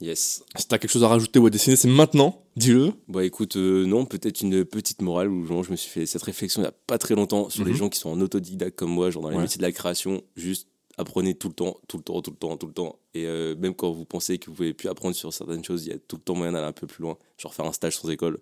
Yes. 0.00 0.42
Si 0.56 0.66
t'as 0.66 0.78
quelque 0.78 0.90
chose 0.90 1.04
à 1.04 1.08
rajouter 1.08 1.38
ou 1.38 1.46
à 1.46 1.50
dessiner, 1.50 1.76
c'est 1.76 1.88
maintenant. 1.88 2.42
Dis-le. 2.56 2.92
Bah 3.08 3.24
écoute, 3.24 3.56
euh, 3.56 3.84
non, 3.86 4.06
peut-être 4.06 4.40
une 4.40 4.64
petite 4.64 5.02
morale 5.02 5.28
où 5.28 5.44
genre, 5.46 5.62
je 5.62 5.70
me 5.70 5.76
suis 5.76 5.90
fait 5.90 6.06
cette 6.06 6.22
réflexion 6.22 6.62
il 6.62 6.64
y 6.64 6.68
a 6.68 6.72
pas 6.86 6.96
très 6.98 7.14
longtemps 7.14 7.50
sur 7.50 7.64
les 7.64 7.72
Mhm. 7.72 7.76
gens 7.76 7.88
qui 7.90 7.98
sont 7.98 8.10
en 8.10 8.20
autodidacte 8.20 8.76
comme 8.78 8.90
moi, 8.90 9.10
genre 9.10 9.22
dans 9.22 9.28
les 9.30 9.36
Ouais. 9.36 9.42
métiers 9.42 9.58
de 9.58 9.62
la 9.62 9.72
création, 9.72 10.22
juste 10.36 10.68
apprenez 10.96 11.34
tout 11.34 11.48
le 11.48 11.54
temps, 11.54 11.76
tout 11.86 11.96
le 11.98 12.02
temps, 12.02 12.20
tout 12.22 12.30
le 12.30 12.36
temps, 12.36 12.56
tout 12.56 12.66
le 12.66 12.72
temps. 12.72 12.98
Et 13.14 13.26
euh, 13.26 13.54
même 13.56 13.74
quand 13.74 13.90
vous 13.90 14.04
pensez 14.06 14.38
que 14.38 14.46
vous 14.46 14.54
pouvez 14.56 14.72
plus 14.74 14.88
apprendre 14.88 15.14
sur 15.14 15.32
certaines 15.32 15.64
choses, 15.64 15.84
il 15.86 15.92
y 15.92 15.94
a 15.94 15.98
tout 15.98 16.16
le 16.16 16.22
temps 16.22 16.34
moyen 16.34 16.52
d'aller 16.52 16.66
un 16.66 16.72
peu 16.72 16.86
plus 16.86 17.02
loin. 17.02 17.16
Genre 17.38 17.52
faire 17.54 17.66
un 17.66 17.72
stage 17.72 17.96
sans 17.98 18.08
école, 18.10 18.38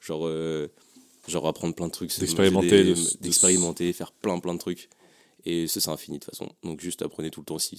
genre, 0.00 0.26
euh, 0.26 0.68
genre 1.26 1.46
apprendre 1.46 1.74
plein 1.74 1.86
de 1.86 1.92
trucs, 1.92 2.18
D'expérimenter, 2.18 2.84
de- 2.84 2.94
d'expérimenter, 3.22 3.92
faire 3.94 4.12
plein 4.12 4.38
plein 4.40 4.54
de 4.54 4.58
trucs. 4.58 4.88
Et 5.44 5.66
ça 5.68 5.80
c'est 5.80 5.90
infini 5.90 6.18
de 6.18 6.24
toute 6.24 6.34
façon. 6.36 6.50
Donc 6.62 6.80
juste 6.80 7.00
apprenez 7.02 7.30
tout 7.30 7.40
le 7.40 7.46
temps 7.46 7.58
si, 7.58 7.76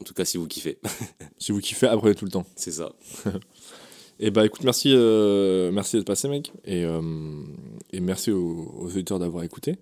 en 0.00 0.04
tout 0.04 0.14
cas 0.14 0.24
si 0.24 0.36
vous 0.36 0.46
kiffez. 0.46 0.78
Si 1.38 1.52
vous 1.52 1.60
kiffez, 1.60 1.86
apprenez 1.86 2.14
tout 2.14 2.24
le 2.24 2.30
temps. 2.30 2.46
c'est 2.56 2.72
ça. 2.72 2.92
Et 4.18 4.30
bah 4.30 4.46
écoute, 4.46 4.64
merci, 4.64 4.92
euh, 4.94 5.70
merci 5.70 5.96
d'être 5.96 6.06
passé, 6.06 6.26
mec. 6.28 6.50
Et, 6.64 6.84
euh, 6.84 7.42
et 7.92 8.00
merci 8.00 8.30
aux, 8.30 8.72
aux 8.78 8.86
auditeurs 8.86 9.18
d'avoir 9.18 9.44
écouté. 9.44 9.76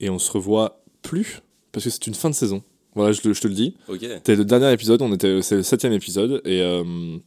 Et 0.00 0.08
on 0.08 0.18
se 0.18 0.32
revoit 0.32 0.82
plus 1.02 1.42
parce 1.70 1.84
que 1.84 1.90
c'est 1.90 2.06
une 2.06 2.14
fin 2.14 2.30
de 2.30 2.34
saison. 2.34 2.62
Voilà, 2.94 3.12
je, 3.12 3.20
te 3.20 3.48
le 3.48 3.54
dis. 3.54 3.76
Ok. 3.88 4.00
C'était 4.00 4.36
le 4.36 4.44
dernier 4.44 4.72
épisode, 4.72 5.02
on 5.02 5.12
était, 5.12 5.42
c'est 5.42 5.56
le 5.56 5.62
septième 5.62 5.92
épisode. 5.92 6.40
Et, 6.44 6.62
euh, 6.62 7.18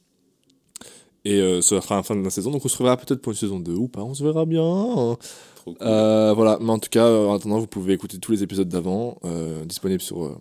et 1.26 1.42
euh, 1.42 1.62
ce 1.62 1.80
sera 1.82 1.98
la 1.98 2.04
fin 2.04 2.16
de 2.16 2.24
la 2.24 2.30
saison. 2.30 2.52
Donc 2.52 2.64
on 2.64 2.70
se 2.70 2.78
reverra 2.78 2.96
peut-être 2.96 3.22
pour 3.22 3.34
une 3.34 3.38
saison 3.38 3.60
2 3.60 3.74
ou 3.74 3.88
pas, 3.90 4.02
on 4.02 4.14
se 4.14 4.24
verra 4.24 4.46
bien. 4.46 4.62
Trop 4.62 5.18
cool. 5.66 5.76
Euh, 5.82 6.34
voilà, 6.34 6.58
mais 6.62 6.72
en 6.72 6.80
tout 6.80 6.90
cas, 6.90 7.06
en 7.06 7.34
attendant, 7.34 7.60
vous 7.60 7.68
pouvez 7.68 7.94
écouter 7.94 8.18
tous 8.18 8.32
les 8.32 8.44
épisodes 8.44 8.70
d'avant, 8.70 9.18
euh, 9.26 9.66
disponibles 9.66 10.02
sur 10.02 10.40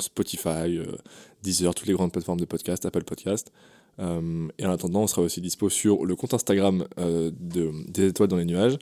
Spotify, 0.00 0.78
euh, 0.78 0.96
Deezer, 1.42 1.74
toutes 1.74 1.86
les 1.86 1.94
grandes 1.94 2.12
plateformes 2.12 2.40
de 2.40 2.44
podcast, 2.44 2.84
Apple 2.86 3.04
Podcast. 3.04 3.52
Euh, 3.98 4.48
et 4.58 4.66
en 4.66 4.70
attendant, 4.70 5.02
on 5.02 5.06
sera 5.06 5.22
aussi 5.22 5.40
dispo 5.40 5.68
sur 5.70 6.04
le 6.04 6.16
compte 6.16 6.34
Instagram 6.34 6.86
euh, 6.98 7.30
des 7.34 8.06
étoiles 8.06 8.28
dans 8.28 8.36
les 8.36 8.44
nuages. 8.44 8.78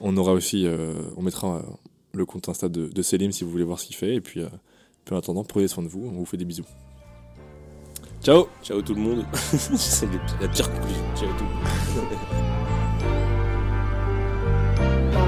On 0.00 0.16
aura 0.16 0.32
aussi, 0.32 0.66
on 1.16 1.22
mettra 1.22 1.64
le 2.12 2.26
compte 2.26 2.48
Insta 2.48 2.68
de, 2.68 3.02
Selim 3.02 3.30
si 3.30 3.44
vous 3.44 3.50
voulez 3.50 3.62
voir 3.62 3.78
ce 3.78 3.86
qu'il 3.86 3.94
fait. 3.94 4.16
Et 4.16 4.20
puis, 4.20 4.40
puis 5.04 5.14
en 5.14 5.18
attendant, 5.18 5.44
prenez 5.44 5.68
soin 5.68 5.84
de 5.84 5.88
vous. 5.88 6.08
On 6.08 6.18
vous 6.18 6.24
fait 6.24 6.36
des 6.36 6.44
bisous. 6.44 6.66
Ciao 8.20 8.48
Ciao 8.64 8.82
tout 8.82 8.94
le 8.94 9.00
monde 9.00 9.24
C'est 9.32 10.08
la 10.40 10.48
pire 10.48 10.72
conclusion. 10.72 11.04
Ciao 11.14 11.28
tout 11.38 11.44
le 11.44 11.50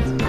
monde 0.08 0.20